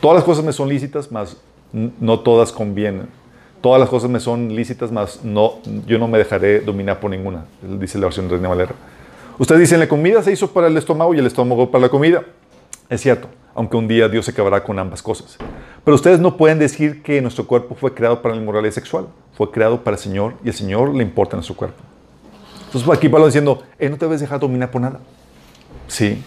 Todas 0.00 0.14
las 0.14 0.24
cosas 0.24 0.42
me 0.42 0.54
son 0.54 0.70
lícitas, 0.70 1.12
mas 1.12 1.36
no 1.72 2.20
todas 2.20 2.50
convienen. 2.50 3.08
Todas 3.60 3.78
las 3.78 3.90
cosas 3.90 4.08
me 4.08 4.18
son 4.18 4.56
lícitas, 4.56 4.90
mas 4.90 5.22
no, 5.22 5.58
yo 5.86 5.98
no 5.98 6.08
me 6.08 6.16
dejaré 6.16 6.60
dominar 6.60 7.00
por 7.00 7.10
ninguna, 7.10 7.44
dice 7.78 7.98
la 7.98 8.06
versión 8.06 8.28
de 8.28 8.32
Reina 8.32 8.48
Valera. 8.48 8.72
Ustedes 9.38 9.60
dicen, 9.60 9.78
la 9.78 9.86
comida 9.86 10.22
se 10.22 10.32
hizo 10.32 10.50
para 10.50 10.68
el 10.68 10.76
estómago 10.78 11.12
y 11.12 11.18
el 11.18 11.26
estómago 11.26 11.70
para 11.70 11.82
la 11.82 11.88
comida. 11.90 12.24
Es 12.88 13.02
cierto, 13.02 13.28
aunque 13.54 13.76
un 13.76 13.86
día 13.86 14.08
Dios 14.08 14.24
se 14.24 14.30
acabará 14.30 14.64
con 14.64 14.78
ambas 14.78 15.02
cosas. 15.02 15.36
Pero 15.84 15.94
ustedes 15.96 16.18
no 16.18 16.38
pueden 16.38 16.58
decir 16.58 17.02
que 17.02 17.20
nuestro 17.20 17.46
cuerpo 17.46 17.74
fue 17.74 17.92
creado 17.92 18.22
para 18.22 18.34
la 18.34 18.40
inmoralidad 18.40 18.72
sexual. 18.72 19.08
Fue 19.34 19.50
creado 19.50 19.84
para 19.84 19.96
el 19.98 20.02
Señor 20.02 20.32
y 20.42 20.48
el 20.48 20.54
Señor 20.54 20.94
le 20.94 21.02
importa 21.02 21.36
nuestro 21.36 21.56
cuerpo. 21.56 21.91
Entonces 22.72 22.88
aquí 22.90 23.06
Pablo 23.06 23.26
diciendo, 23.26 23.62
eh, 23.78 23.90
no 23.90 23.98
te 23.98 24.06
debes 24.06 24.22
dejar 24.22 24.40
dominar 24.40 24.70
por 24.70 24.80
nada. 24.80 24.98
Sí. 25.88 26.22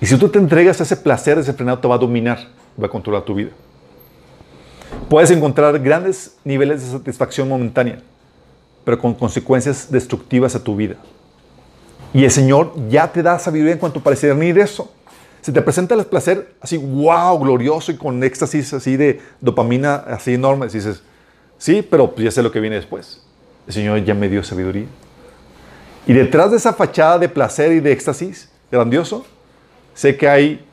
Y 0.00 0.06
si 0.06 0.16
tú 0.16 0.28
te 0.28 0.40
entregas 0.40 0.80
a 0.80 0.82
ese 0.82 0.96
placer 0.96 1.36
desenfrenado, 1.36 1.78
te 1.78 1.86
va 1.86 1.94
a 1.94 1.98
dominar, 1.98 2.48
va 2.80 2.86
a 2.86 2.90
controlar 2.90 3.22
tu 3.22 3.36
vida. 3.36 3.50
Puedes 5.08 5.30
encontrar 5.30 5.78
grandes 5.78 6.36
niveles 6.42 6.82
de 6.82 6.98
satisfacción 6.98 7.48
momentánea, 7.48 8.00
pero 8.84 8.98
con 8.98 9.14
consecuencias 9.14 9.92
destructivas 9.92 10.56
a 10.56 10.64
tu 10.64 10.74
vida. 10.74 10.96
Y 12.12 12.24
el 12.24 12.32
Señor 12.32 12.72
ya 12.88 13.12
te 13.12 13.22
da 13.22 13.38
sabiduría 13.38 13.74
en 13.74 13.78
cuanto 13.78 14.02
a 14.04 14.10
discernir 14.10 14.58
eso. 14.58 14.92
Se 15.40 15.52
te 15.52 15.62
presenta 15.62 15.94
el 15.94 16.04
placer 16.04 16.52
así, 16.60 16.78
wow, 16.78 17.38
glorioso 17.38 17.92
y 17.92 17.96
con 17.96 18.24
éxtasis 18.24 18.74
así 18.74 18.96
de 18.96 19.20
dopamina 19.40 19.94
así 19.94 20.34
enorme. 20.34 20.66
Dices, 20.66 21.00
sí, 21.58 21.86
pero 21.88 22.10
pues 22.10 22.24
ya 22.24 22.32
sé 22.32 22.42
lo 22.42 22.50
que 22.50 22.58
viene 22.58 22.74
después. 22.74 23.22
El 23.68 23.72
Señor 23.72 24.04
ya 24.04 24.14
me 24.14 24.28
dio 24.28 24.42
sabiduría. 24.42 24.86
Y 26.08 26.14
detrás 26.14 26.50
de 26.50 26.56
esa 26.56 26.72
fachada 26.72 27.18
de 27.18 27.28
placer 27.28 27.70
y 27.70 27.80
de 27.80 27.92
éxtasis 27.92 28.48
grandioso, 28.72 29.26
sé 29.92 30.16
que 30.16 30.26
hay 30.26 30.66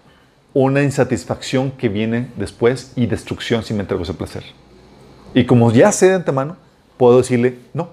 una 0.54 0.82
insatisfacción 0.82 1.72
que 1.72 1.90
viene 1.90 2.32
después 2.38 2.94
y 2.96 3.06
destrucción 3.06 3.62
si 3.62 3.74
me 3.74 3.82
entrego 3.82 4.04
ese 4.04 4.14
placer. 4.14 4.46
Y 5.34 5.46
como 5.46 5.74
ya 5.74 5.92
sé 5.92 6.08
de 6.08 6.16
antemano, 6.16 6.56
puedo 6.96 7.18
decirle 7.18 7.60
no, 7.74 7.90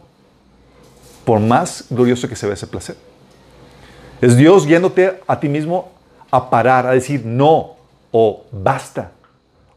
por 1.25 1.41
más 1.41 1.87
glorioso 1.91 2.29
que 2.29 2.37
se 2.37 2.47
vea 2.47 2.55
ese 2.55 2.69
placer. 2.69 2.97
Es 4.21 4.37
Dios 4.37 4.65
guiándote 4.65 5.21
a 5.27 5.41
ti 5.41 5.49
mismo 5.49 5.91
a 6.31 6.49
parar, 6.49 6.87
a 6.87 6.93
decir 6.93 7.27
no, 7.27 7.73
o 8.13 8.45
basta, 8.53 9.11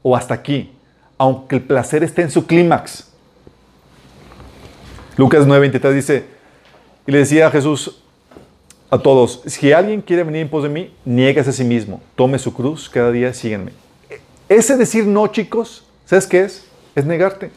o 0.04 0.16
hasta 0.16 0.36
aquí, 0.36 0.72
aunque 1.18 1.56
el 1.56 1.64
placer 1.64 2.04
esté 2.04 2.22
en 2.22 2.30
su 2.30 2.46
clímax. 2.46 3.12
Lucas 5.18 5.48
9:23 5.48 5.92
dice, 5.94 6.35
y 7.08 7.12
le 7.12 7.20
decía 7.20 7.48
a 7.48 7.52
Jesús 7.52 8.02
a 8.90 8.98
todos, 9.00 9.42
si 9.46 9.72
alguien 9.72 10.02
quiere 10.02 10.24
venir 10.24 10.42
en 10.42 10.50
pos 10.50 10.64
de 10.64 10.70
mí, 10.70 10.94
niegues 11.06 11.48
a 11.48 11.52
sí 11.52 11.64
mismo, 11.64 12.02
tome 12.16 12.40
su 12.40 12.54
cruz 12.54 12.90
cada 12.90 13.12
día, 13.12 13.34
síguenme. 13.34 13.72
Ese 14.48 14.78
decir 14.78 15.06
no, 15.06 15.28
chicos, 15.28 15.86
¿sabes 16.06 16.28
qué 16.28 16.42
es? 16.42 16.66
Es 16.96 17.06
negarte 17.06 17.52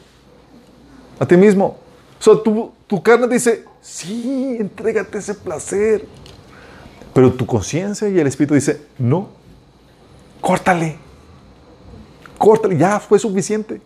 a 1.19 1.27
ti 1.27 1.37
mismo. 1.37 1.79
O 2.19 2.23
sea, 2.23 2.35
tu, 2.43 2.73
tu 2.87 3.03
carne 3.03 3.29
dice, 3.29 3.65
sí, 3.81 4.57
entrégate 4.59 5.19
ese 5.19 5.35
placer. 5.35 6.05
Pero 7.15 7.33
tu 7.33 7.47
conciencia 7.47 8.09
y 8.09 8.19
el 8.19 8.27
espíritu 8.27 8.55
dice, 8.55 8.83
no, 8.99 9.29
córtale. 10.41 10.97
Córtale, 12.37 12.77
ya 12.77 13.01
fue 13.01 13.19
suficiente. 13.19 13.81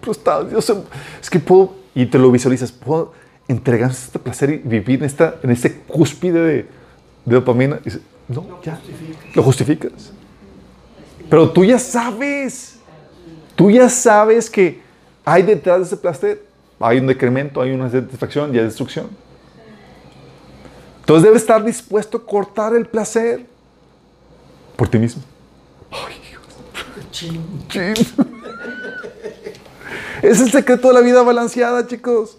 Pero 0.00 0.12
está, 0.12 0.44
Dios, 0.44 0.72
es 1.20 1.30
que 1.30 1.38
puedo, 1.38 1.74
y 1.94 2.06
te 2.06 2.18
lo 2.18 2.30
visualizas, 2.30 2.70
puedo 2.70 3.12
entregar 3.48 3.90
este 3.90 4.18
placer 4.18 4.50
y 4.50 4.56
vivir 4.58 5.00
en, 5.00 5.04
esta, 5.04 5.36
en 5.42 5.50
este 5.50 5.74
cúspide 5.74 6.40
de, 6.40 6.66
de 7.24 7.34
dopamina. 7.34 7.78
Y 7.80 7.84
dice, 7.84 8.00
no, 8.28 8.60
ya, 8.62 8.80
lo 9.34 9.42
justificas. 9.42 10.12
Pero 11.28 11.50
tú 11.50 11.64
ya 11.64 11.78
sabes, 11.78 12.76
tú 13.56 13.70
ya 13.70 13.88
sabes 13.88 14.50
que 14.50 14.80
hay 15.24 15.42
detrás 15.42 15.78
de 15.78 15.84
ese 15.84 15.96
placer, 15.96 16.44
hay 16.80 16.98
un 16.98 17.06
decremento, 17.06 17.60
hay 17.60 17.72
una 17.72 17.90
satisfacción 17.90 18.54
y 18.54 18.58
hay 18.58 18.64
destrucción. 18.64 19.08
Entonces 21.00 21.24
debes 21.24 21.42
estar 21.42 21.62
dispuesto 21.62 22.18
a 22.18 22.24
cortar 22.24 22.74
el 22.74 22.86
placer 22.86 23.46
por 24.76 24.88
ti 24.88 24.98
mismo. 24.98 25.22
Ay, 25.90 26.14
Chin. 27.10 27.40
Es 30.22 30.40
el 30.40 30.50
secreto 30.50 30.88
de 30.88 30.94
la 30.94 31.00
vida 31.00 31.22
balanceada, 31.22 31.86
chicos. 31.86 32.38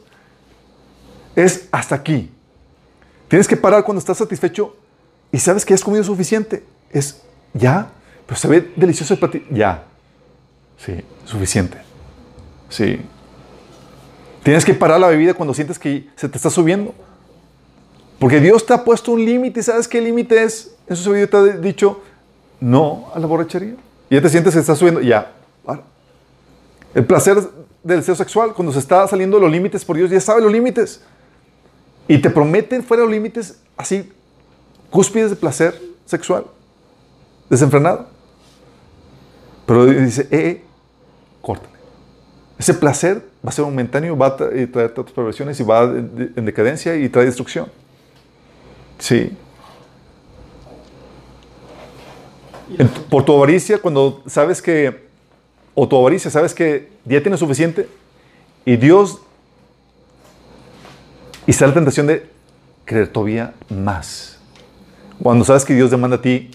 Es 1.35 1.67
hasta 1.71 1.95
aquí. 1.95 2.31
Tienes 3.27 3.47
que 3.47 3.57
parar 3.57 3.83
cuando 3.83 3.99
estás 3.99 4.17
satisfecho 4.17 4.75
y 5.31 5.39
sabes 5.39 5.65
que 5.65 5.73
has 5.73 5.83
comido 5.83 6.03
suficiente. 6.03 6.63
Es 6.91 7.21
ya, 7.53 7.89
pero 8.25 8.39
se 8.39 8.47
ve 8.47 8.71
delicioso 8.75 9.19
para 9.19 9.31
ti. 9.31 9.45
Ya. 9.51 9.83
Sí, 10.77 11.03
suficiente. 11.25 11.77
Sí. 12.69 12.99
Tienes 14.43 14.63
que 14.63 14.73
parar 14.73 14.99
la 14.99 15.07
bebida 15.07 15.33
cuando 15.33 15.53
sientes 15.53 15.79
que 15.79 16.07
se 16.15 16.29
te 16.29 16.37
está 16.37 16.49
subiendo. 16.49 16.93
Porque 18.19 18.39
Dios 18.39 18.65
te 18.65 18.73
ha 18.73 18.83
puesto 18.83 19.11
un 19.11 19.25
límite. 19.25 19.63
¿Sabes 19.63 19.87
qué 19.87 19.99
límite 20.01 20.43
es? 20.43 20.75
En 20.87 20.95
su 20.95 21.03
sabiduría 21.03 21.29
te 21.29 21.37
ha 21.37 21.43
dicho 21.57 22.01
no 22.59 23.11
a 23.13 23.19
la 23.19 23.27
borrachería. 23.27 23.75
Y 24.09 24.15
ya 24.15 24.21
te 24.21 24.29
sientes 24.29 24.53
que 24.53 24.59
está 24.59 24.75
subiendo. 24.75 25.01
Ya. 25.01 25.31
El 26.93 27.05
placer 27.05 27.37
del 27.83 27.99
deseo 27.99 28.15
sexual, 28.15 28.53
cuando 28.53 28.71
se 28.71 28.79
está 28.79 29.05
saliendo 29.07 29.37
los 29.37 29.51
límites 29.51 29.83
por 29.83 29.97
Dios, 29.97 30.09
ya 30.09 30.21
sabe 30.21 30.41
los 30.41 30.51
límites. 30.51 31.01
Y 32.07 32.19
te 32.19 32.29
prometen 32.29 32.83
fuera 32.83 33.01
de 33.01 33.07
los 33.07 33.15
límites, 33.15 33.59
así, 33.77 34.11
cúspides 34.89 35.31
de 35.31 35.35
placer 35.35 35.79
sexual, 36.05 36.45
desenfrenado. 37.49 38.07
Pero 39.65 39.85
dice, 39.85 40.27
eh, 40.31 40.39
eh 40.39 40.63
córtale. 41.41 41.75
Ese 42.57 42.73
placer 42.73 43.23
va 43.45 43.49
a 43.49 43.51
ser 43.51 43.65
momentáneo, 43.65 44.17
va 44.17 44.27
a 44.27 44.37
traer 44.37 44.93
otras 44.97 45.11
perversiones 45.11 45.59
y 45.59 45.63
va 45.63 45.83
en 45.83 46.45
decadencia 46.45 46.95
y 46.95 47.09
trae 47.09 47.25
destrucción. 47.25 47.67
Sí. 48.99 49.35
por 53.09 53.23
tu 53.23 53.33
avaricia, 53.33 53.77
cuando 53.79 54.23
sabes 54.25 54.61
que, 54.61 55.05
o 55.73 55.87
tu 55.87 55.97
avaricia, 55.97 56.31
sabes 56.31 56.53
que 56.53 56.89
ya 57.05 57.21
tienes 57.21 57.39
suficiente 57.39 57.87
y 58.65 58.77
Dios, 58.77 59.21
y 61.45 61.51
está 61.51 61.67
la 61.67 61.73
tentación 61.73 62.07
de 62.07 62.27
creer 62.85 63.07
todavía 63.07 63.53
más. 63.69 64.39
Cuando 65.21 65.45
sabes 65.45 65.63
que 65.65 65.73
Dios 65.73 65.91
demanda 65.91 66.17
a 66.17 66.21
ti 66.21 66.51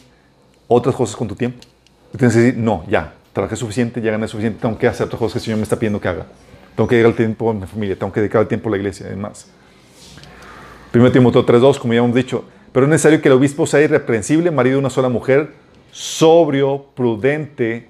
otras 0.69 0.95
cosas 0.95 1.17
con 1.17 1.29
tu 1.29 1.35
tiempo, 1.35 1.59
tienes 2.17 2.35
que 2.35 2.41
decir, 2.41 2.59
no, 2.59 2.85
ya, 2.89 3.15
trabajé 3.33 3.57
suficiente, 3.57 4.01
ya 4.01 4.11
gané 4.11 4.29
suficiente, 4.29 4.61
tengo 4.61 4.77
que 4.79 4.87
hacer 4.87 5.07
otras 5.07 5.19
cosas 5.19 5.35
que 5.35 5.39
el 5.39 5.45
Señor 5.45 5.59
me 5.59 5.63
está 5.65 5.77
pidiendo 5.77 6.01
que 6.01 6.09
haga. 6.09 6.27
Tengo 6.77 6.89
que 6.89 6.97
dedicar 6.97 7.11
el 7.11 7.17
tiempo 7.17 7.51
a 7.51 7.55
mi 7.55 7.67
familia, 7.67 7.99
tengo 7.99 8.13
que 8.13 8.21
dedicar 8.21 8.43
el 8.43 8.49
tiempo 8.49 8.69
a 8.69 8.73
la 8.73 8.77
iglesia 8.77 9.07
y 9.07 9.11
demás. 9.11 9.47
1 10.93 11.13
Timoteo 11.13 11.47
3.2, 11.47 11.79
como 11.79 11.95
ya 11.95 12.01
hemos 12.01 12.15
dicho, 12.15 12.45
pero 12.73 12.87
es 12.87 12.91
necesario 12.91 13.21
que 13.21 13.29
el 13.29 13.35
obispo 13.35 13.67
sea 13.67 13.81
irreprensible, 13.81 14.51
marido 14.51 14.75
de 14.75 14.81
una 14.81 14.91
sola 14.91 15.09
mujer, 15.09 15.53
sobrio, 15.93 16.87
prudente. 16.95 17.89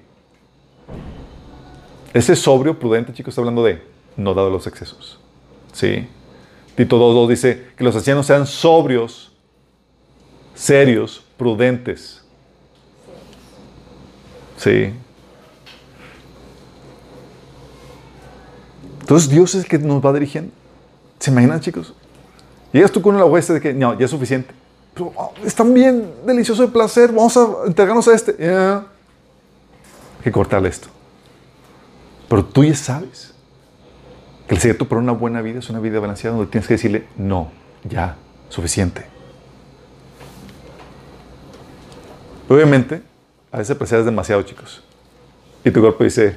Ese 2.13 2.35
sobrio, 2.35 2.77
prudente, 2.77 3.13
chicos, 3.13 3.31
está 3.31 3.41
hablando 3.41 3.63
de 3.63 3.81
no 4.17 4.33
dado 4.33 4.49
los 4.49 4.67
excesos. 4.67 5.19
¿Sí? 5.71 6.07
Tito 6.75 6.97
2.2 6.97 7.27
dice 7.27 7.67
que 7.75 7.83
los 7.83 7.95
ancianos 7.95 8.25
sean 8.25 8.47
sobrios, 8.47 9.31
serios, 10.55 11.23
prudentes. 11.37 12.21
Sí. 14.57 14.93
Entonces 19.01 19.29
Dios 19.29 19.55
es 19.55 19.63
el 19.63 19.69
que 19.69 19.79
nos 19.79 20.03
va 20.03 20.13
dirigiendo. 20.13 20.53
¿Se 21.19 21.31
imaginan, 21.31 21.59
chicos? 21.59 21.93
Llegas 22.71 22.91
tú 22.91 23.01
con 23.01 23.17
la 23.17 23.25
hueste 23.25 23.53
de 23.53 23.61
que 23.61 23.73
no, 23.73 23.97
ya 23.97 24.05
es 24.05 24.11
suficiente. 24.11 24.53
Pero 24.93 25.11
oh, 25.15 25.33
es 25.43 25.53
tan 25.53 25.73
bien 25.73 26.09
delicioso 26.25 26.61
de 26.63 26.67
placer, 26.69 27.11
vamos 27.11 27.35
a 27.35 27.47
entregarnos 27.65 28.07
a 28.07 28.13
este. 28.13 28.35
Hay 28.39 30.23
que 30.23 30.31
cortarle 30.31 30.69
esto. 30.69 30.87
Pero 32.29 32.45
tú 32.45 32.63
ya 32.63 32.75
sabes 32.75 33.30
el 34.51 34.59
secreto 34.59 34.85
para 34.85 34.99
una 34.99 35.13
buena 35.13 35.41
vida 35.41 35.59
es 35.59 35.69
una 35.69 35.79
vida 35.79 36.01
balanceada 36.01 36.35
donde 36.35 36.51
tienes 36.51 36.67
que 36.67 36.73
decirle, 36.73 37.05
no, 37.15 37.49
ya, 37.85 38.17
suficiente. 38.49 39.05
Obviamente, 42.49 43.01
a 43.49 43.59
veces 43.59 43.79
es 43.79 44.03
demasiado, 44.03 44.41
chicos. 44.41 44.83
Y 45.63 45.71
tu 45.71 45.79
cuerpo 45.79 46.03
dice, 46.03 46.35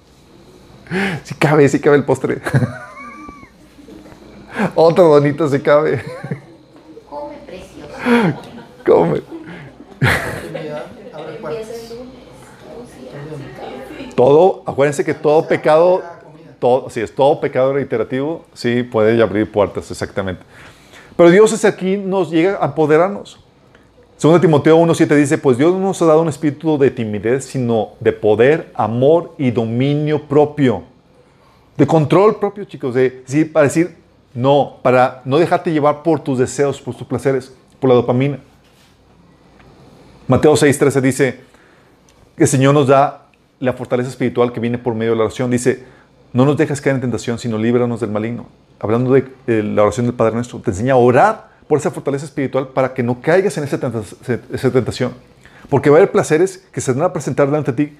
si 1.24 1.34
cabe, 1.34 1.68
si 1.68 1.80
cabe 1.80 1.96
el 1.96 2.04
postre. 2.04 2.40
Otro 4.74 5.08
bonito 5.08 5.46
se 5.50 5.60
cabe. 5.60 6.02
Come 7.10 7.36
precioso. 7.44 7.94
Come. 8.86 9.20
Oh, 11.12 11.50
Todo, 14.16 14.62
acuérdense 14.64 15.04
que 15.04 15.12
todo 15.12 15.46
pecado, 15.46 16.02
todo, 16.62 16.88
sí, 16.90 17.00
es 17.00 17.12
todo 17.12 17.40
pecado 17.40 17.72
reiterativo, 17.72 18.44
sí, 18.54 18.84
puede 18.84 19.20
abrir 19.20 19.50
puertas, 19.50 19.90
exactamente. 19.90 20.44
Pero 21.16 21.28
Dios 21.30 21.52
es 21.52 21.64
aquí, 21.64 21.96
nos 21.96 22.30
llega 22.30 22.56
a 22.60 22.66
empoderarnos. 22.66 23.40
Segundo 24.16 24.40
Timoteo 24.40 24.78
1.7 24.78 25.16
dice, 25.16 25.38
pues 25.38 25.58
Dios 25.58 25.72
no 25.72 25.80
nos 25.80 26.00
ha 26.00 26.06
dado 26.06 26.22
un 26.22 26.28
espíritu 26.28 26.78
de 26.78 26.92
timidez, 26.92 27.46
sino 27.46 27.94
de 27.98 28.12
poder, 28.12 28.70
amor 28.74 29.34
y 29.38 29.50
dominio 29.50 30.22
propio. 30.22 30.84
De 31.76 31.84
control 31.84 32.38
propio, 32.38 32.64
chicos. 32.64 32.94
De, 32.94 33.24
sí, 33.26 33.44
para 33.44 33.64
decir 33.64 33.96
no, 34.32 34.76
para 34.82 35.22
no 35.24 35.38
dejarte 35.38 35.72
llevar 35.72 36.04
por 36.04 36.20
tus 36.20 36.38
deseos, 36.38 36.80
por 36.80 36.94
tus 36.94 37.08
placeres, 37.08 37.52
por 37.80 37.90
la 37.90 37.96
dopamina. 37.96 38.38
Mateo 40.28 40.52
6.13 40.52 41.00
dice 41.00 41.40
el 42.36 42.46
Señor 42.46 42.74
nos 42.74 42.86
da 42.86 43.26
la 43.58 43.72
fortaleza 43.72 44.08
espiritual 44.08 44.52
que 44.52 44.60
viene 44.60 44.78
por 44.78 44.94
medio 44.94 45.12
de 45.12 45.18
la 45.18 45.24
oración. 45.24 45.50
Dice, 45.50 45.84
no 46.32 46.44
nos 46.44 46.56
dejes 46.56 46.80
caer 46.80 46.96
en 46.96 47.02
tentación, 47.02 47.38
sino 47.38 47.58
líbranos 47.58 48.00
del 48.00 48.10
maligno. 48.10 48.46
Hablando 48.80 49.12
de, 49.12 49.62
la 49.62 49.82
oración 49.82 50.06
del 50.06 50.14
Padre 50.14 50.34
Nuestro, 50.34 50.58
te 50.60 50.70
enseña 50.70 50.94
a 50.94 50.96
orar 50.96 51.50
por 51.68 51.78
esa 51.78 51.90
fortaleza 51.90 52.24
espiritual 52.24 52.68
para 52.68 52.94
que 52.94 53.02
no 53.02 53.20
caigas 53.20 53.56
en 53.58 53.64
esa, 53.64 53.78
tenta- 53.78 54.02
esa 54.52 54.70
tentación. 54.70 55.12
Porque 55.68 55.90
va 55.90 55.96
a 55.96 56.00
haber 56.00 56.10
placeres 56.10 56.64
que 56.72 56.80
se 56.80 56.92
van 56.92 57.02
a 57.02 57.12
presentar 57.12 57.46
delante 57.46 57.72
de 57.72 57.84
ti 57.86 57.98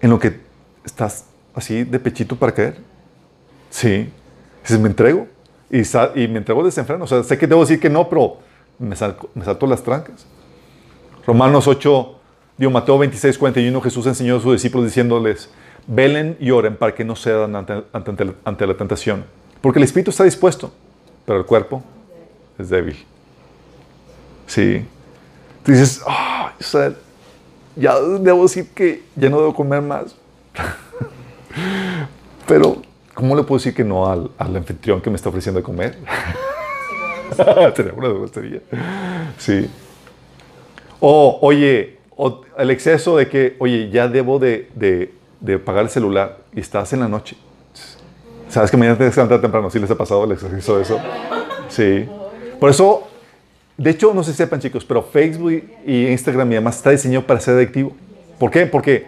en 0.00 0.10
lo 0.10 0.18
que 0.18 0.40
estás 0.84 1.24
así 1.54 1.84
de 1.84 1.98
pechito 1.98 2.36
para 2.36 2.52
caer. 2.52 2.78
Sí. 3.70 4.08
Dices, 4.62 4.78
me 4.78 4.88
entrego. 4.88 5.26
Y, 5.70 5.82
me 6.28 6.38
entrego 6.38 6.64
desenfreno. 6.64 7.04
O 7.04 7.06
sea, 7.06 7.22
sé 7.22 7.38
que 7.38 7.46
debo 7.46 7.60
decir 7.60 7.80
que 7.80 7.90
no, 7.90 8.08
pero 8.08 8.38
me 8.78 8.96
salto 8.96 9.66
las 9.66 9.82
trancas. 9.82 10.26
Romanos 11.26 11.68
8, 11.68 12.14
digo, 12.56 12.70
Mateo 12.70 12.98
26, 12.98 13.38
41, 13.38 13.80
Jesús 13.80 14.06
enseñó 14.06 14.36
a 14.36 14.40
sus 14.40 14.52
discípulos 14.54 14.86
diciéndoles, 14.86 15.50
velen 15.86 16.36
y 16.40 16.50
oren 16.50 16.76
para 16.76 16.94
que 16.94 17.04
no 17.04 17.16
cedan 17.16 17.56
ante, 17.56 17.82
ante- 17.92 18.34
ante 18.44 18.66
la 18.66 18.74
tentación. 18.76 19.24
Porque 19.60 19.78
el 19.78 19.84
espíritu 19.84 20.10
está 20.10 20.24
dispuesto, 20.24 20.72
pero 21.26 21.38
el 21.38 21.44
cuerpo 21.46 21.82
es 22.58 22.68
débil. 22.70 22.96
Sí. 24.46 24.84
Dices, 25.64 26.02
"Ah, 26.06 26.52
o 26.58 26.62
sea, 26.62 26.92
ya 27.76 28.00
debo 28.00 28.42
decir 28.42 28.68
que 28.74 29.02
ya 29.16 29.28
no 29.28 29.38
debo 29.38 29.54
comer 29.54 29.82
más. 29.82 30.14
pero, 32.46 32.82
¿cómo 33.14 33.36
le 33.36 33.42
puedo 33.42 33.58
decir 33.58 33.74
que 33.74 33.84
no 33.84 34.10
al, 34.10 34.30
al 34.38 34.56
anfitrión 34.56 35.00
que 35.00 35.10
me 35.10 35.16
está 35.16 35.28
ofreciendo 35.28 35.60
de 35.60 35.64
comer? 35.64 35.98
Sería 37.76 37.92
una. 37.94 38.08
Sí. 39.38 39.70
O, 40.98 41.38
oye, 41.42 41.98
el 42.58 42.70
exceso 42.70 43.16
de 43.16 43.28
que, 43.28 43.56
oye, 43.60 43.88
ya 43.90 44.08
debo 44.08 44.38
de, 44.38 44.68
de- 44.74 45.12
de 45.40 45.58
pagar 45.58 45.84
el 45.84 45.90
celular 45.90 46.38
y 46.54 46.60
estás 46.60 46.92
en 46.92 47.00
la 47.00 47.08
noche. 47.08 47.36
Sabes 48.48 48.70
que 48.70 48.76
mañana 48.76 48.96
tienes 48.96 49.14
que 49.14 49.20
levantar 49.20 49.40
temprano. 49.40 49.70
¿Sí 49.70 49.78
les 49.78 49.90
ha 49.90 49.94
pasado 49.96 50.24
el 50.24 50.32
exceso 50.32 50.76
de 50.76 50.82
eso? 50.82 50.98
Sí. 51.68 52.08
Por 52.58 52.70
eso, 52.70 53.04
de 53.76 53.90
hecho, 53.90 54.12
no 54.12 54.22
se 54.24 54.32
sepan, 54.34 54.60
chicos, 54.60 54.84
pero 54.84 55.02
Facebook 55.02 55.62
y 55.86 56.06
Instagram 56.08 56.50
y 56.50 56.54
demás 56.56 56.76
está 56.76 56.90
diseñado 56.90 57.26
para 57.26 57.40
ser 57.40 57.54
adictivo. 57.54 57.92
¿Por 58.38 58.50
qué? 58.50 58.66
Porque 58.66 59.06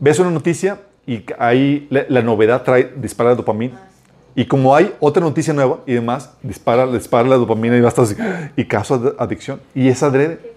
ves 0.00 0.18
una 0.18 0.30
noticia 0.30 0.80
y 1.06 1.24
ahí 1.38 1.86
la, 1.90 2.22
novedad 2.22 2.62
trae, 2.62 2.92
dispara 2.96 3.30
la 3.30 3.36
dopamina. 3.36 3.88
Y 4.34 4.46
como 4.46 4.74
hay 4.74 4.92
otra 4.98 5.22
noticia 5.22 5.54
nueva 5.54 5.78
y 5.86 5.92
demás, 5.92 6.30
dispara, 6.42 6.86
dispara 6.88 7.28
la 7.28 7.36
dopamina 7.36 7.76
y 7.76 7.80
va 7.80 7.86
a 7.86 7.90
estar 7.90 8.04
así, 8.04 8.16
y 8.56 8.62
ad- 8.74 9.14
adicción. 9.18 9.60
Y 9.74 9.88
es 9.88 10.02
adrede. 10.02 10.52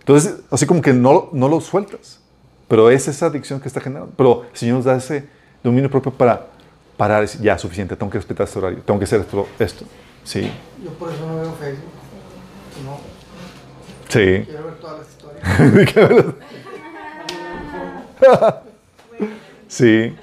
Entonces, 0.00 0.36
así 0.50 0.66
como 0.66 0.82
que 0.82 0.92
no, 0.92 1.30
no 1.32 1.48
lo 1.48 1.60
sueltas. 1.62 2.17
Pero 2.68 2.90
es 2.90 3.08
esa 3.08 3.26
adicción 3.26 3.60
que 3.60 3.68
está 3.68 3.80
generando. 3.80 4.12
Pero 4.16 4.44
el 4.50 4.56
Señor 4.56 4.76
nos 4.76 4.84
da 4.84 4.96
ese 4.96 5.28
dominio 5.64 5.90
propio 5.90 6.12
para 6.12 6.46
parar. 6.96 7.22
decir, 7.22 7.40
Ya, 7.40 7.58
suficiente, 7.58 7.96
tengo 7.96 8.10
que 8.10 8.18
respetar 8.18 8.46
este 8.46 8.58
horario, 8.58 8.80
tengo 8.84 8.98
que 9.00 9.04
hacer 9.04 9.20
esto. 9.20 9.48
esto. 9.58 9.84
Sí, 10.24 10.52
Yo 10.84 10.90
por 10.92 11.10
eso 11.10 11.26
no 11.26 11.36
veo 11.36 11.52
Facebook. 11.54 11.92
No, 12.84 12.98
sí. 14.08 14.44
quiero 14.46 14.64
ver 14.64 14.74
todas 14.74 14.98
las 14.98 15.08
historias. 15.08 16.34
Sí. 19.68 20.16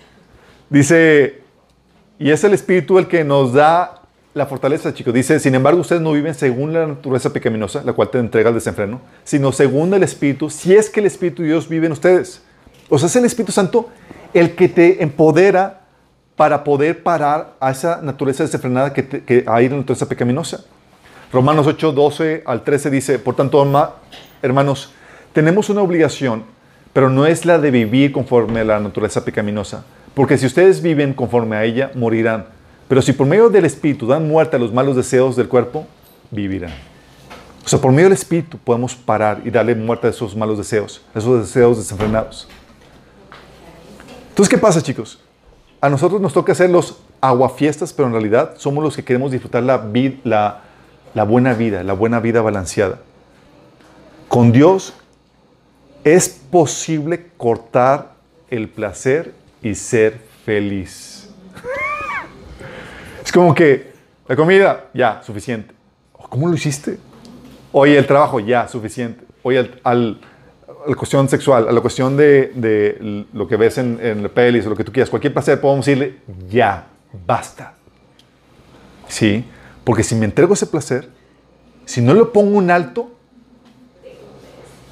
Dice, 0.69 1.41
y 2.17 2.31
es 2.31 2.43
el 2.43 2.53
Espíritu 2.53 2.97
el 2.97 3.07
que 3.07 3.23
nos 3.23 3.53
da 3.53 4.01
la 4.35 4.45
fortaleza, 4.45 4.93
chicos. 4.93 5.13
Dice, 5.13 5.39
sin 5.39 5.55
embargo, 5.55 5.79
ustedes 5.79 6.01
no 6.01 6.11
viven 6.11 6.33
según 6.35 6.73
la 6.73 6.85
naturaleza 6.85 7.31
pecaminosa, 7.31 7.81
la 7.83 7.93
cual 7.93 8.09
te 8.09 8.19
entrega 8.19 8.49
al 8.49 8.53
desenfreno, 8.55 8.99
sino 9.23 9.51
según 9.53 9.93
el 9.93 10.03
Espíritu, 10.03 10.49
si 10.49 10.75
es 10.75 10.89
que 10.89 10.99
el 10.99 11.05
Espíritu 11.05 11.41
de 11.41 11.47
Dios 11.47 11.69
vive 11.69 11.85
en 11.87 11.93
ustedes. 11.93 12.41
O 12.89 12.99
sea, 12.99 13.07
es 13.07 13.15
el 13.15 13.23
Espíritu 13.25 13.53
Santo 13.53 13.89
el 14.33 14.53
que 14.55 14.67
te 14.67 15.01
empodera 15.01 15.83
para 16.35 16.65
poder 16.65 17.01
parar 17.01 17.53
a 17.61 17.71
esa 17.71 18.01
naturaleza 18.01 18.43
desenfrenada 18.43 18.91
que, 18.91 19.03
te- 19.03 19.23
que 19.23 19.45
hay 19.47 19.65
en 19.67 19.71
la 19.71 19.77
naturaleza 19.77 20.09
pecaminosa. 20.09 20.65
Romanos 21.31 21.65
8, 21.65 21.93
12 21.93 22.43
al 22.45 22.61
13 22.65 22.89
dice, 22.89 23.19
por 23.19 23.37
tanto, 23.37 23.65
hermanos, 24.41 24.91
tenemos 25.31 25.69
una 25.69 25.81
obligación, 25.81 26.43
pero 26.91 27.09
no 27.09 27.25
es 27.25 27.45
la 27.45 27.57
de 27.57 27.71
vivir 27.71 28.11
conforme 28.11 28.59
a 28.59 28.63
la 28.65 28.79
naturaleza 28.81 29.23
pecaminosa, 29.23 29.85
porque 30.13 30.37
si 30.37 30.45
ustedes 30.45 30.81
viven 30.81 31.13
conforme 31.13 31.55
a 31.55 31.63
ella, 31.63 31.91
morirán. 31.95 32.53
Pero 32.87 33.01
si 33.01 33.13
por 33.13 33.25
medio 33.25 33.49
del 33.49 33.65
Espíritu 33.65 34.07
dan 34.07 34.27
muerte 34.27 34.55
a 34.55 34.59
los 34.59 34.71
malos 34.71 34.95
deseos 34.95 35.35
del 35.35 35.47
cuerpo, 35.47 35.85
vivirán. 36.31 36.73
O 37.65 37.67
sea, 37.67 37.79
por 37.79 37.91
medio 37.91 38.05
del 38.05 38.13
Espíritu 38.13 38.57
podemos 38.59 38.95
parar 38.95 39.41
y 39.43 39.49
darle 39.49 39.73
muerte 39.73 40.07
a 40.07 40.09
esos 40.11 40.35
malos 40.35 40.57
deseos, 40.57 41.01
a 41.15 41.19
esos 41.19 41.39
deseos 41.41 41.77
desenfrenados. 41.77 42.47
Entonces, 44.29 44.49
¿qué 44.49 44.57
pasa, 44.57 44.81
chicos? 44.83 45.19
A 45.81 45.89
nosotros 45.89 46.21
nos 46.21 46.33
toca 46.33 46.51
hacer 46.51 46.69
los 46.69 46.97
aguafiestas, 47.21 47.91
pero 47.91 48.07
en 48.07 48.13
realidad 48.13 48.53
somos 48.57 48.83
los 48.83 48.95
que 48.95 49.03
queremos 49.03 49.31
disfrutar 49.31 49.63
la, 49.63 49.83
vid- 49.83 50.19
la, 50.23 50.61
la 51.15 51.23
buena 51.23 51.53
vida, 51.53 51.81
la 51.83 51.93
buena 51.93 52.19
vida 52.19 52.41
balanceada. 52.41 52.99
Con 54.27 54.51
Dios 54.51 54.93
es 56.03 56.29
posible 56.29 57.31
cortar 57.37 58.11
el 58.49 58.67
placer 58.69 59.33
y 59.63 59.73
ser 59.73 60.21
feliz. 60.45 61.14
Como 63.35 63.53
que 63.53 63.91
la 64.27 64.35
comida, 64.35 64.85
ya, 64.93 65.21
suficiente. 65.23 65.73
¿Cómo 66.29 66.47
lo 66.47 66.55
hiciste? 66.55 66.97
Oye, 67.71 67.97
el 67.97 68.07
trabajo, 68.07 68.39
ya, 68.39 68.67
suficiente. 68.67 69.23
Oye, 69.43 69.59
al, 69.59 69.79
al- 69.83 70.21
a 70.85 70.89
la 70.89 70.95
cuestión 70.95 71.27
sexual, 71.29 71.67
a 71.67 71.71
la 71.71 71.81
cuestión 71.81 72.15
de, 72.15 72.51
de 72.55 73.25
lo 73.33 73.47
que 73.47 73.57
ves 73.57 73.77
en, 73.77 73.99
en 74.01 74.29
pelis 74.29 74.65
o 74.65 74.69
lo 74.69 74.75
que 74.75 74.83
tú 74.83 74.91
quieras, 74.91 75.09
cualquier 75.09 75.33
placer, 75.33 75.59
podemos 75.59 75.85
decirle, 75.85 76.17
ya, 76.49 76.87
basta. 77.25 77.73
Sí, 79.07 79.43
porque 79.83 80.03
si 80.03 80.15
me 80.15 80.25
entrego 80.25 80.53
ese 80.53 80.65
placer, 80.67 81.09
si 81.85 82.01
no 82.01 82.13
le 82.13 82.25
pongo 82.25 82.57
un 82.57 82.71
alto, 82.71 83.11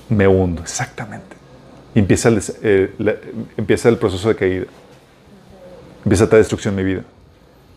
me 0.10 0.28
hundo, 0.28 0.62
exactamente. 0.62 1.36
Y 1.96 2.00
empieza 2.00 2.30
el, 2.30 2.42
eh, 2.62 2.94
la- 3.00 3.16
empieza 3.58 3.90
el 3.90 3.98
proceso 3.98 4.28
de 4.30 4.36
caída. 4.36 4.66
Empieza 6.04 6.26
esta 6.26 6.38
destrucción 6.38 6.76
de 6.76 6.84
mi 6.84 6.94
vida. 6.94 7.04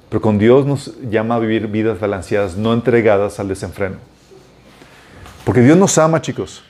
Pero 0.09 0.21
con 0.21 0.39
Dios 0.39 0.65
nos 0.67 0.93
llama 1.11 1.35
a 1.35 1.39
vivir 1.39 1.67
vidas 1.67 1.99
balanceadas, 1.99 2.57
no 2.57 2.73
entregadas 2.73 3.41
al 3.41 3.49
desenfreno. 3.49 3.97
Porque 5.45 5.61
Dios 5.61 5.77
nos 5.77 5.97
ama, 5.99 6.21
chicos, 6.21 6.63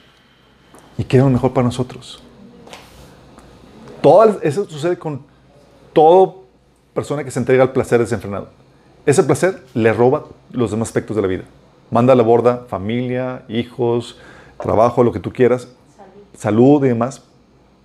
y 0.97 1.03
quiere 1.03 1.25
lo 1.25 1.31
mejor 1.31 1.53
para 1.53 1.65
nosotros. 1.65 2.21
Todo 4.01 4.39
eso 4.41 4.67
sucede 4.69 4.97
con 4.97 5.21
toda 5.93 6.33
persona 6.93 7.23
que 7.23 7.31
se 7.31 7.39
entrega 7.39 7.63
al 7.63 7.71
placer 7.71 7.99
desenfrenado. 7.99 8.49
Ese 9.05 9.23
placer 9.23 9.63
le 9.73 9.93
roba 9.93 10.25
los 10.51 10.71
demás 10.71 10.89
aspectos 10.89 11.15
de 11.15 11.21
la 11.21 11.27
vida. 11.27 11.43
Manda 11.91 12.13
a 12.13 12.15
la 12.15 12.23
borda 12.23 12.65
familia, 12.67 13.43
hijos, 13.47 14.17
trabajo, 14.61 15.03
lo 15.03 15.11
que 15.11 15.19
tú 15.19 15.31
quieras, 15.31 15.67
salud 16.37 16.83
y 16.85 16.89
demás, 16.89 17.23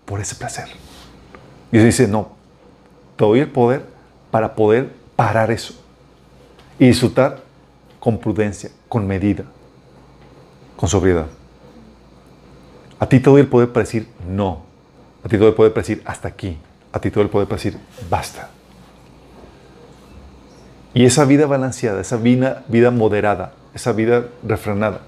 por 0.04 0.20
ese 0.20 0.34
placer. 0.34 0.66
Y 1.70 1.76
Dios 1.76 1.84
dice, 1.84 2.08
no, 2.08 2.30
te 3.16 3.24
doy 3.24 3.40
el 3.40 3.50
poder 3.50 3.84
para 4.30 4.54
poder 4.54 4.90
parar 5.22 5.52
eso 5.52 5.74
y 6.80 6.88
disfrutar 6.88 7.38
con 8.00 8.18
prudencia, 8.18 8.70
con 8.88 9.06
medida, 9.06 9.44
con 10.76 10.88
sobriedad. 10.88 11.26
A 12.98 13.08
ti 13.08 13.20
te 13.20 13.30
doy 13.30 13.42
el 13.42 13.46
poder 13.46 13.68
para 13.68 13.84
decir 13.84 14.08
no. 14.28 14.64
A 15.22 15.28
ti 15.28 15.30
te 15.30 15.38
doy 15.38 15.50
el 15.50 15.54
poder 15.54 15.72
para 15.72 15.82
decir 15.82 16.02
hasta 16.06 16.26
aquí. 16.26 16.58
A 16.92 16.98
ti 16.98 17.08
te 17.08 17.14
doy 17.14 17.22
el 17.22 17.30
poder 17.30 17.46
para 17.46 17.56
decir 17.56 17.78
basta. 18.10 18.50
Y 20.92 21.04
esa 21.04 21.24
vida 21.24 21.46
balanceada, 21.46 22.00
esa 22.00 22.16
vida, 22.16 22.64
vida 22.66 22.90
moderada, 22.90 23.52
esa 23.74 23.92
vida 23.92 24.26
refrenada, 24.42 25.02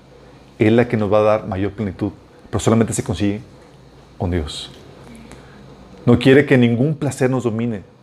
es 0.61 0.70
la 0.70 0.86
que 0.86 0.97
nos 0.97 1.12
va 1.12 1.19
a 1.19 1.23
dar 1.23 1.47
mayor 1.49 1.73
plenitud. 1.73 2.12
Pero 2.51 2.61
solamente 2.61 2.93
se 2.93 3.03
consigue 3.03 3.41
con 4.16 4.31
Dios. 4.31 4.70
No 6.07 6.20
quiere 6.20 6.47
que 6.47 6.57
ningún 6.57 6.95
placer 6.95 7.28
nos 7.31 7.43
domine. 7.43 7.94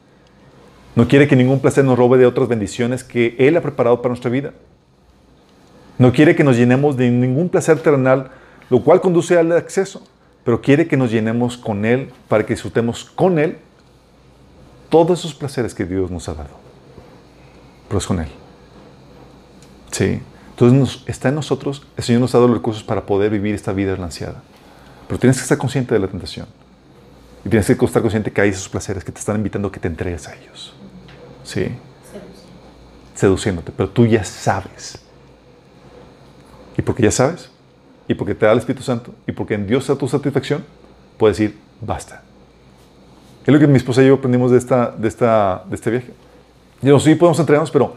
No 0.96 1.08
quiere 1.08 1.28
que 1.28 1.36
ningún 1.36 1.60
placer 1.60 1.86
nos 1.86 1.98
robe 1.98 2.18
de 2.18 2.26
otras 2.26 2.48
bendiciones 2.48 3.04
que 3.04 3.36
Él 3.40 3.56
ha 3.58 3.62
preparado 3.62 4.02
para 4.02 4.10
nuestra 4.10 4.30
vida. 4.32 4.52
No 5.98 6.12
quiere 6.12 6.36
que 6.36 6.44
nos 6.44 6.58
llenemos 6.58 6.98
de 6.98 7.10
ningún 7.10 7.50
placer 7.50 7.80
terrenal, 7.80 8.32
lo 8.70 8.84
cual 8.84 9.00
conduce 9.02 9.38
al 9.38 9.52
exceso, 9.54 10.04
pero 10.44 10.62
quiere 10.62 10.88
que 10.88 10.98
nos 10.98 11.12
llenemos 11.12 11.58
con 11.58 11.86
Él 11.86 12.12
para 12.28 12.46
que 12.46 12.54
disfrutemos 12.54 13.06
con 13.06 13.40
Él 13.40 13.58
todos 14.90 15.20
esos 15.20 15.34
placeres 15.34 15.74
que 15.74 15.86
Dios 15.86 16.12
nos 16.12 16.28
ha 16.28 16.34
dado. 16.34 16.50
Pero 17.88 18.00
es 18.00 18.06
con 18.08 18.20
Él. 18.20 18.28
Sí. 19.92 20.22
Entonces 20.52 20.78
nos- 20.80 21.04
está 21.08 21.30
en 21.30 21.36
nosotros, 21.36 21.86
el 21.98 22.04
Señor 22.04 22.22
nos 22.22 22.36
ha 22.36 22.38
dado 22.38 22.48
los 22.50 22.58
recursos 22.58 22.84
para 22.84 23.06
poder 23.06 23.32
vivir 23.32 23.56
esta 23.56 23.72
vida 23.74 23.92
balanceada. 23.94 24.42
Pero 25.08 25.20
tienes 25.20 25.38
que 25.38 25.44
estar 25.44 25.58
consciente 25.58 25.94
de 25.94 26.00
la 26.00 26.08
tentación. 26.08 26.48
Y 27.44 27.50
tienes 27.50 27.66
que 27.66 27.74
estar 27.74 28.02
consciente 28.02 28.32
que 28.32 28.42
hay 28.42 28.50
esos 28.50 28.70
placeres 28.70 29.04
que 29.04 29.12
te 29.12 29.20
están 29.20 29.36
invitando 29.36 29.68
a 29.68 29.72
que 29.72 29.80
te 29.80 29.88
entregues 29.88 30.28
a 30.28 30.36
ellos. 30.36 30.74
Sí. 31.44 31.68
Seduciéndote. 33.16 33.72
Pero 33.76 33.90
tú 33.90 34.06
ya 34.06 34.24
sabes. 34.24 35.00
Y 36.78 36.82
porque 36.82 37.04
ya 37.04 37.12
sabes, 37.12 37.50
y 38.08 38.14
porque 38.14 38.36
te 38.36 38.46
da 38.46 38.52
el 38.52 38.60
Espíritu 38.60 38.84
Santo, 38.84 39.14
y 39.28 39.32
porque 39.32 39.56
en 39.56 39.68
Dios 39.68 39.84
está 39.84 39.96
tu 39.96 40.08
satisfacción, 40.08 40.64
puedes 41.18 41.38
decir, 41.38 41.58
basta. 41.82 42.24
Es 43.46 43.54
lo 43.54 43.60
que 43.60 43.68
mi 43.68 43.78
esposa 43.78 44.04
y 44.04 44.08
yo 44.08 44.16
aprendimos 44.16 44.52
de, 44.52 44.58
esta, 44.58 44.92
de, 44.92 45.08
esta, 45.08 45.64
de 45.68 45.76
este 45.76 45.92
viaje. 45.92 46.14
Y 46.82 46.88
no, 46.88 47.00
sí 47.00 47.16
podemos 47.16 47.40
entregarnos, 47.40 47.72
pero 47.72 47.96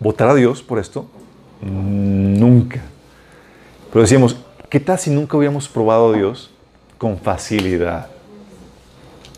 votar 0.00 0.30
a 0.30 0.34
Dios 0.34 0.62
por 0.62 0.78
esto, 0.78 1.06
nunca. 1.60 2.80
Pero 3.92 4.02
decíamos, 4.02 4.36
¿qué 4.68 4.80
tal 4.80 4.98
si 4.98 5.10
nunca 5.10 5.36
hubiéramos 5.36 5.68
probado 5.68 6.12
a 6.12 6.16
Dios 6.16 6.50
con 6.98 7.18
facilidad? 7.18 8.08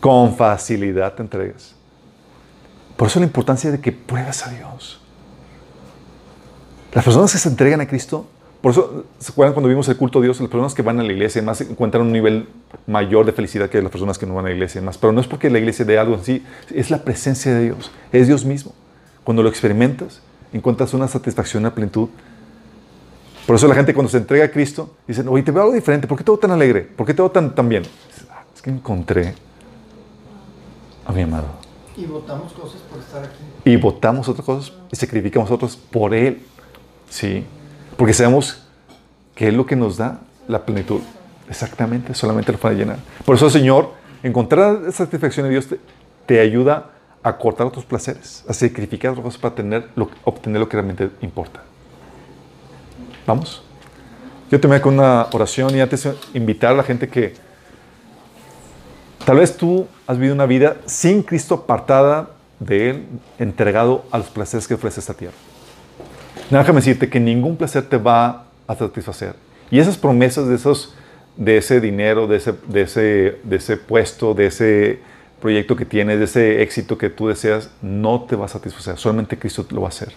Con 0.05 0.35
facilidad 0.35 1.15
te 1.15 1.23
entregas. 1.23 1.73
Por 2.95 3.07
eso 3.07 3.19
la 3.19 3.25
importancia 3.25 3.71
de 3.71 3.81
que 3.81 3.91
pruebas 3.91 4.45
a 4.45 4.51
Dios. 4.51 5.01
Las 6.93 7.03
personas 7.03 7.31
que 7.31 7.39
se 7.39 7.49
entregan 7.49 7.81
a 7.81 7.87
Cristo, 7.87 8.27
por 8.61 8.71
eso, 8.71 9.05
¿se 9.17 9.31
acuerdan 9.31 9.55
cuando 9.55 9.67
vimos 9.67 9.89
el 9.89 9.97
culto 9.97 10.19
a 10.19 10.21
Dios? 10.21 10.39
Las 10.39 10.47
personas 10.47 10.75
que 10.75 10.83
van 10.83 10.99
a 10.99 11.03
la 11.03 11.11
iglesia 11.11 11.41
más 11.41 11.59
encuentran 11.61 12.03
un 12.03 12.11
nivel 12.11 12.47
mayor 12.85 13.25
de 13.25 13.31
felicidad 13.31 13.67
que 13.67 13.81
las 13.81 13.89
personas 13.89 14.19
que 14.19 14.27
no 14.27 14.35
van 14.35 14.45
a 14.45 14.49
la 14.49 14.53
iglesia 14.53 14.79
más. 14.79 14.95
Pero 14.99 15.11
no 15.11 15.21
es 15.21 15.25
porque 15.25 15.49
la 15.49 15.57
iglesia 15.57 15.83
dé 15.85 15.97
algo 15.97 16.13
así, 16.17 16.45
es 16.71 16.91
la 16.91 17.03
presencia 17.03 17.51
de 17.55 17.63
Dios, 17.63 17.89
es 18.11 18.27
Dios 18.27 18.45
mismo. 18.45 18.73
Cuando 19.23 19.41
lo 19.41 19.49
experimentas, 19.49 20.21
encuentras 20.53 20.93
una 20.93 21.07
satisfacción, 21.07 21.63
una 21.63 21.73
plenitud. 21.73 22.09
Por 23.47 23.55
eso 23.55 23.67
la 23.67 23.73
gente 23.73 23.95
cuando 23.95 24.11
se 24.11 24.17
entrega 24.17 24.45
a 24.45 24.51
Cristo, 24.51 24.93
dicen, 25.07 25.27
oye, 25.29 25.41
te 25.41 25.49
veo 25.51 25.63
algo 25.63 25.73
diferente, 25.73 26.05
¿por 26.05 26.15
qué 26.15 26.23
te 26.23 26.37
tan 26.37 26.51
alegre? 26.51 26.81
¿Por 26.81 27.07
qué 27.07 27.15
te 27.15 27.27
tan, 27.29 27.55
tan 27.55 27.67
bien? 27.67 27.81
"Ah, 28.29 28.43
Es 28.53 28.61
que 28.61 28.69
encontré 28.69 29.33
a 31.05 31.11
mi 31.11 31.21
amado. 31.21 31.45
Y 31.95 32.05
votamos 32.05 32.51
cosas 32.53 32.81
por 32.81 32.99
estar 32.99 33.23
aquí. 33.23 33.43
Y 33.63 33.77
votamos 33.77 34.27
otras 34.27 34.45
cosas 34.45 34.73
y 34.91 34.95
sacrificamos 34.95 35.49
otras 35.49 35.75
por 35.75 36.13
Él. 36.13 36.41
Sí. 37.09 37.45
Porque 37.95 38.13
sabemos 38.13 38.63
que 39.33 39.47
es 39.47 39.53
lo 39.53 39.65
que 39.65 39.75
nos 39.75 39.97
da 39.97 40.19
la 40.47 40.65
plenitud. 40.65 41.01
Exactamente, 41.49 42.13
solamente 42.13 42.51
lo 42.51 42.57
para 42.57 42.73
llenar. 42.73 42.97
Por 43.23 43.35
eso, 43.35 43.49
Señor, 43.49 43.91
encontrar 44.23 44.91
satisfacción 44.91 45.45
en 45.45 45.51
Dios 45.53 45.67
te, 45.67 45.79
te 46.25 46.39
ayuda 46.39 46.91
a 47.23 47.37
cortar 47.37 47.67
otros 47.67 47.85
placeres, 47.85 48.43
a 48.47 48.53
sacrificar 48.53 49.11
otras 49.11 49.23
cosas 49.23 49.39
para 49.39 49.55
tener 49.55 49.89
lo, 49.95 50.09
obtener 50.23 50.59
lo 50.59 50.67
que 50.67 50.77
realmente 50.77 51.09
importa. 51.21 51.61
¿Vamos? 53.25 53.63
Yo 54.51 54.59
te 54.59 54.81
con 54.81 54.93
una 54.93 55.27
oración 55.31 55.75
y 55.75 55.81
antes 55.81 56.07
invitar 56.33 56.73
a 56.73 56.75
la 56.75 56.83
gente 56.83 57.07
que 57.07 57.33
tal 59.25 59.37
vez 59.37 59.57
tú 59.57 59.87
has 60.07 60.17
vivido 60.17 60.35
una 60.35 60.45
vida 60.45 60.77
sin 60.85 61.23
Cristo 61.23 61.55
apartada 61.55 62.29
de 62.59 62.89
Él, 62.89 63.05
entregado 63.39 64.05
a 64.11 64.17
los 64.19 64.27
placeres 64.27 64.67
que 64.67 64.75
ofrece 64.75 64.99
esta 64.99 65.13
tierra. 65.13 65.35
Déjame 66.49 66.79
decirte 66.79 67.09
que 67.09 67.19
ningún 67.19 67.57
placer 67.57 67.83
te 67.83 67.97
va 67.97 68.45
a 68.67 68.75
satisfacer. 68.75 69.35
Y 69.71 69.79
esas 69.79 69.97
promesas 69.97 70.47
de, 70.47 70.55
esos, 70.55 70.93
de 71.35 71.57
ese 71.57 71.81
dinero, 71.81 72.27
de 72.27 72.37
ese, 72.37 72.53
de, 72.67 72.81
ese, 72.81 73.39
de 73.43 73.55
ese 73.55 73.77
puesto, 73.77 74.33
de 74.33 74.45
ese 74.47 74.99
proyecto 75.41 75.75
que 75.75 75.85
tienes, 75.85 76.19
de 76.19 76.25
ese 76.25 76.61
éxito 76.61 76.97
que 76.97 77.09
tú 77.09 77.27
deseas, 77.27 77.71
no 77.81 78.21
te 78.21 78.35
va 78.35 78.45
a 78.45 78.49
satisfacer. 78.49 78.97
Solamente 78.97 79.37
Cristo 79.37 79.65
lo 79.71 79.81
va 79.81 79.87
a 79.87 79.89
hacer. 79.89 80.13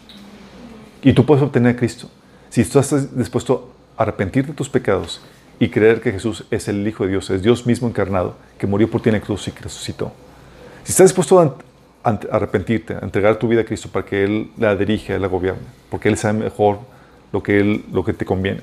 Y 1.03 1.13
tú 1.13 1.25
puedes 1.25 1.43
obtener 1.43 1.75
a 1.75 1.77
Cristo. 1.77 2.11
Si 2.51 2.65
tú 2.65 2.79
estás 2.79 3.17
dispuesto 3.17 3.73
a 3.97 4.03
arrepentirte 4.03 4.51
de 4.51 4.57
tus 4.57 4.69
pecados 4.69 5.21
y 5.61 5.69
creer 5.69 6.01
que 6.01 6.13
Jesús 6.13 6.45
es 6.51 6.69
el 6.69 6.87
Hijo 6.87 7.05
de 7.05 7.11
Dios, 7.11 7.31
es 7.31 7.43
Dios 7.43 7.67
mismo 7.67 7.89
encarnado, 7.89 8.37
que 8.59 8.67
murió 8.67 8.91
por 8.91 9.03
ti 9.03 9.09
en 9.09 9.17
la 9.17 9.21
cruz 9.21 9.49
y 9.49 9.51
resucitó. 9.51 10.13
Si 10.85 10.93
estás 10.93 11.09
dispuesto 11.09 11.41
a 12.03 12.19
arrepentirte, 12.31 12.95
a 12.95 13.01
entregar 13.01 13.37
tu 13.37 13.49
vida 13.49 13.63
a 13.63 13.65
Cristo 13.65 13.89
para 13.89 14.07
que 14.07 14.25
Él 14.25 14.51
la 14.57 14.77
dirija, 14.77 15.19
la 15.19 15.27
gobierne, 15.27 15.61
porque 15.91 16.09
Él 16.09 16.17
sabe 16.17 16.39
mejor 16.39 16.79
lo 17.33 17.43
que, 17.43 17.61
él, 17.61 17.85
lo 17.93 18.05
que 18.05 18.13
te 18.13 18.25
conviene. 18.25 18.61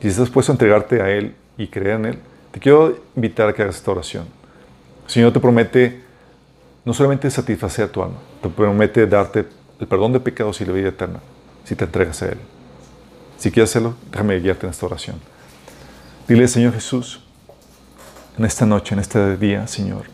Si 0.00 0.08
estás 0.08 0.24
dispuesto 0.24 0.52
a 0.52 0.54
entregarte 0.54 1.00
a 1.00 1.10
Él 1.10 1.34
y 1.56 1.68
creer 1.68 1.96
en 1.96 2.06
Él, 2.06 2.18
te 2.50 2.60
quiero 2.60 2.98
invitar 3.14 3.48
a 3.48 3.52
que 3.52 3.62
hagas 3.62 3.76
esta 3.76 3.90
oración. 3.90 4.24
El 5.04 5.10
Señor 5.10 5.32
te 5.32 5.40
promete 5.40 6.02
no 6.84 6.94
solamente 6.94 7.30
satisfacer 7.30 7.88
tu 7.88 8.02
alma, 8.02 8.16
te 8.42 8.48
promete 8.48 9.06
darte 9.06 9.44
el 9.78 9.86
perdón 9.86 10.12
de 10.12 10.20
pecados 10.20 10.60
y 10.60 10.64
la 10.64 10.72
vida 10.72 10.88
eterna, 10.88 11.20
si 11.64 11.76
te 11.76 11.84
entregas 11.84 12.22
a 12.22 12.30
Él. 12.30 12.38
Si 13.38 13.50
quieres 13.50 13.70
hacerlo, 13.70 13.94
déjame 14.10 14.38
guiarte 14.40 14.66
en 14.66 14.70
esta 14.70 14.86
oración. 14.86 15.35
Dile, 16.28 16.48
Señor 16.48 16.72
Jesús, 16.72 17.20
en 18.36 18.44
esta 18.44 18.66
noche, 18.66 18.94
en 18.94 18.98
este 18.98 19.36
día, 19.36 19.64
Señor, 19.68 20.06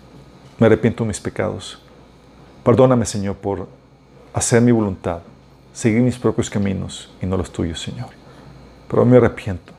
me 0.58 0.66
arrepiento 0.66 1.04
de 1.04 1.08
mis 1.08 1.18
pecados. 1.18 1.80
Perdóname, 2.62 3.06
Señor, 3.06 3.36
por 3.36 3.66
hacer 4.34 4.60
mi 4.60 4.72
voluntad, 4.72 5.20
seguir 5.72 6.02
mis 6.02 6.18
propios 6.18 6.50
caminos 6.50 7.10
y 7.22 7.24
no 7.24 7.38
los 7.38 7.50
tuyos, 7.50 7.80
Señor. 7.80 8.10
Pero 8.88 9.06
me 9.06 9.16
arrepiento. 9.16 9.72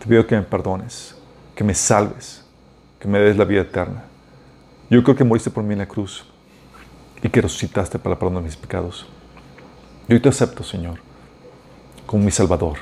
Te 0.00 0.06
pido 0.06 0.26
que 0.26 0.34
me 0.34 0.42
perdones, 0.42 1.14
que 1.54 1.62
me 1.62 1.76
salves, 1.76 2.44
que 2.98 3.06
me 3.06 3.20
des 3.20 3.36
la 3.36 3.44
vida 3.44 3.60
eterna. 3.60 4.02
Yo 4.90 5.00
creo 5.04 5.14
que 5.14 5.22
moriste 5.22 5.48
por 5.48 5.62
mí 5.62 5.74
en 5.74 5.78
la 5.78 5.86
cruz 5.86 6.24
y 7.22 7.28
que 7.28 7.40
resucitaste 7.40 8.00
para 8.00 8.18
perdonar 8.18 8.42
mis 8.42 8.56
pecados. 8.56 9.06
Yo 10.08 10.20
te 10.20 10.28
acepto, 10.28 10.64
Señor, 10.64 10.98
como 12.04 12.24
mi 12.24 12.32
Salvador, 12.32 12.78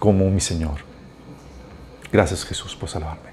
como 0.00 0.28
mi 0.30 0.40
Señor. 0.40 0.87
Gracias, 2.12 2.44
Jesús, 2.44 2.74
por 2.74 2.88
salvarme. 2.88 3.30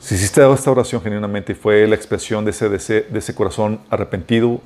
Si 0.00 0.14
hiciste 0.14 0.40
esta 0.52 0.70
oración 0.70 1.02
genuinamente 1.02 1.52
y 1.52 1.54
fue 1.56 1.86
la 1.86 1.96
expresión 1.96 2.44
de 2.44 2.52
ese, 2.52 2.68
de, 2.68 2.76
ese, 2.76 3.00
de 3.02 3.18
ese, 3.18 3.34
corazón 3.34 3.80
arrepentido 3.90 4.60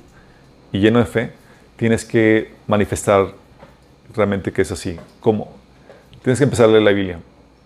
y 0.71 0.79
lleno 0.79 0.99
de 0.99 1.05
fe, 1.05 1.33
tienes 1.77 2.05
que 2.05 2.53
manifestar 2.67 3.33
realmente 4.13 4.51
que 4.51 4.61
es 4.61 4.71
así. 4.71 4.99
¿Cómo? 5.19 5.51
Tienes 6.21 6.37
que 6.37 6.43
empezar 6.43 6.65
a 6.65 6.71
leer 6.71 6.83
la 6.83 6.91
Biblia. 6.91 7.19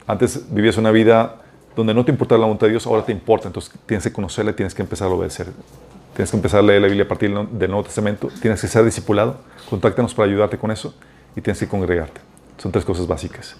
Antes 0.07 0.53
vivías 0.53 0.77
una 0.77 0.91
vida 0.91 1.41
donde 1.76 1.94
no 1.94 2.06
te 2.06 2.11
importaba 2.11 2.40
la 2.40 2.45
voluntad 2.45 2.68
de 2.68 2.72
Dios, 2.72 2.88
ahora 2.88 3.06
te 3.06 3.11
importa. 3.11 3.48
Entonces 3.48 3.73
tienes 3.86 4.03
que 4.06 4.14
conocerla 4.14 4.52
y 4.52 4.53
tienes 4.53 4.73
que 4.73 4.82
empezar 4.82 5.10
a 5.10 5.11
obedecer. 5.11 5.48
Tienes 6.15 6.32
que 6.32 6.38
empezar 6.38 6.61
a 6.61 6.64
leer 6.64 6.82
la 6.82 6.88
Biblia 6.88 7.03
a 7.03 7.07
partir 7.10 7.30
del 7.30 7.69
Nuevo 7.69 7.84
Testamento. 7.84 8.30
Tienes 8.41 8.61
que 8.61 8.68
ser 8.68 8.86
discipulado. 8.86 9.41
Contáctanos 9.69 10.14
para 10.15 10.30
ayudarte 10.30 10.57
con 10.57 10.72
eso. 10.72 10.95
Y 11.36 11.41
tienes 11.41 11.60
que 11.60 11.68
congregarte. 11.68 12.22
Son 12.57 12.72
tres 12.72 12.86
cosas 12.86 13.06
básicas. 13.06 13.57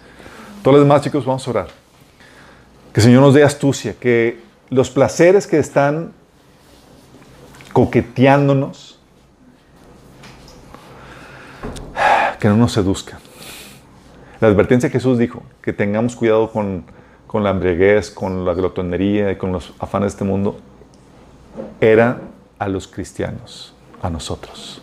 Todos 0.66 0.80
los 0.80 0.86
demás, 0.88 1.04
chicos, 1.04 1.24
vamos 1.24 1.48
a 1.48 1.52
orar. 1.52 1.68
Que 2.92 3.00
el 3.00 3.04
Señor 3.04 3.22
nos 3.22 3.36
dé 3.36 3.44
astucia, 3.44 3.94
que 4.00 4.42
los 4.72 4.90
placeres 4.90 5.46
que 5.46 5.60
están 5.60 6.12
coqueteándonos, 7.72 9.00
que 12.40 12.48
no 12.48 12.58
nos 12.58 12.72
seduzcan. 12.72 13.20
La 14.42 14.48
advertencia 14.48 14.90
que 14.90 14.94
Jesús 14.94 15.20
dijo, 15.20 15.44
que 15.62 15.72
tengamos 15.72 16.16
cuidado 16.16 16.52
con, 16.52 16.86
con 17.28 17.44
la 17.44 17.52
embriaguez, 17.52 18.10
con 18.10 18.44
la 18.44 18.56
glotonería 18.56 19.34
y 19.34 19.36
con 19.36 19.52
los 19.52 19.72
afanes 19.78 20.14
de 20.14 20.16
este 20.16 20.24
mundo, 20.24 20.58
era 21.80 22.22
a 22.58 22.68
los 22.70 22.88
cristianos, 22.88 23.76
a 24.02 24.10
nosotros. 24.10 24.82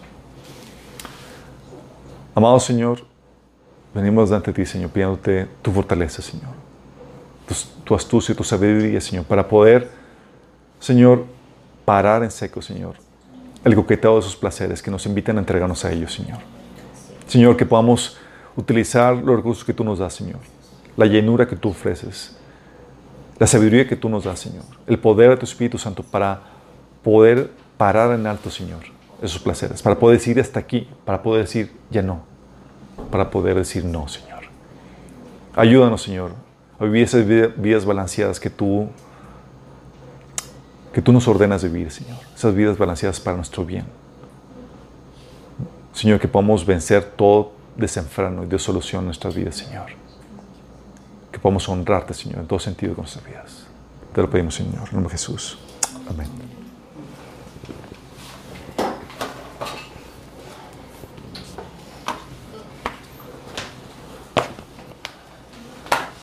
Amado 2.37 2.61
Señor, 2.61 3.11
venimos 3.95 4.31
de 4.31 4.41
ti, 4.41 4.67
Señor, 4.67 4.91
pidiéndote 4.91 5.49
tu 5.63 5.71
fortaleza, 5.73 6.23
Señor 6.23 6.63
tu, 7.47 7.55
tu 7.85 7.95
astucia 7.95 8.35
tu 8.35 8.45
sabiduría, 8.45 9.01
Señor, 9.01 9.25
para 9.25 9.47
poder, 9.47 9.91
Señor, 10.81 11.25
parar 11.85 12.23
en 12.23 12.31
seco, 12.31 12.63
Señor, 12.63 12.95
el 13.65 13.75
coqueteo 13.75 14.15
de 14.15 14.21
esos 14.21 14.37
placeres 14.37 14.83
que 14.83 14.91
nos 14.91 15.07
invitan 15.07 15.37
a 15.37 15.41
entregarnos 15.41 15.85
a 15.85 15.93
ellos, 15.93 16.15
Señor. 16.15 16.39
Señor, 17.27 17.57
que 17.57 17.67
podamos 17.67 18.17
utilizar 18.57 19.17
los 19.17 19.37
recursos 19.37 19.65
que 19.65 19.73
tú 19.73 19.85
nos 19.85 19.99
das, 19.99 20.15
Señor, 20.15 20.41
la 20.97 21.07
llenura 21.07 21.47
que 21.47 21.57
tú 21.57 21.71
ofreces, 21.71 22.37
la 23.39 23.47
sabiduría 23.47 23.89
que 23.89 23.97
tú 23.97 24.09
nos 24.09 24.25
das, 24.25 24.41
Señor, 24.41 24.65
el 24.87 24.99
poder 24.99 25.31
de 25.31 25.37
tu 25.37 25.45
Espíritu 25.45 25.79
Santo 25.79 26.03
para 26.03 26.43
poder 27.03 27.51
parar 27.77 28.13
en 28.19 28.27
alto, 28.27 28.51
Señor, 28.51 28.81
esos 29.21 29.41
placeres, 29.41 29.83
para 29.83 29.99
poder 29.99 30.19
decir 30.19 30.39
hasta 30.41 30.61
aquí, 30.61 30.89
para 31.05 31.23
poder 31.23 31.43
decir 31.43 31.73
ya 31.91 32.03
no, 32.03 32.23
para 33.11 33.31
poder 33.31 33.57
decir 33.57 33.85
no, 33.85 34.09
Señor. 34.09 34.45
Ayúdanos, 35.55 36.03
Señor, 36.03 36.33
a 36.79 36.85
vivir 36.85 37.05
esas 37.05 37.27
vidas 37.27 37.85
balanceadas 37.85 38.41
que 38.41 38.51
tú, 38.51 38.89
que 40.93 41.03
tú 41.03 41.13
nos 41.13 41.29
ordenas 41.29 41.63
vivir, 41.63 41.91
Señor. 41.91 42.19
Esas 42.35 42.55
vidas 42.55 42.79
balanceadas 42.79 43.21
para 43.21 43.37
nuestro 43.37 43.65
bien. 43.65 43.85
Señor, 45.93 46.19
que 46.19 46.29
podamos 46.29 46.65
vencer 46.65 47.05
todo 47.05 47.53
desenfreno 47.77 48.45
y 48.45 48.47
desolución 48.47 49.01
en 49.01 49.07
nuestras 49.07 49.35
vidas, 49.35 49.57
Señor. 49.57 49.87
que 51.31 51.39
podamos 51.39 51.67
honrarte, 51.69 52.13
Señor, 52.13 52.41
en 52.41 52.47
todo 52.47 52.59
sentido 52.59 52.95
con 52.95 53.05
nuestras 53.05 53.25
vidas. 53.25 53.67
Te 54.15 54.21
lo 54.21 54.29
pedimos, 54.29 54.55
Señor, 54.55 54.89
en 54.89 54.95
nombre 54.95 55.05
de 55.05 55.11
Jesús. 55.11 55.59
Amén. 56.09 56.52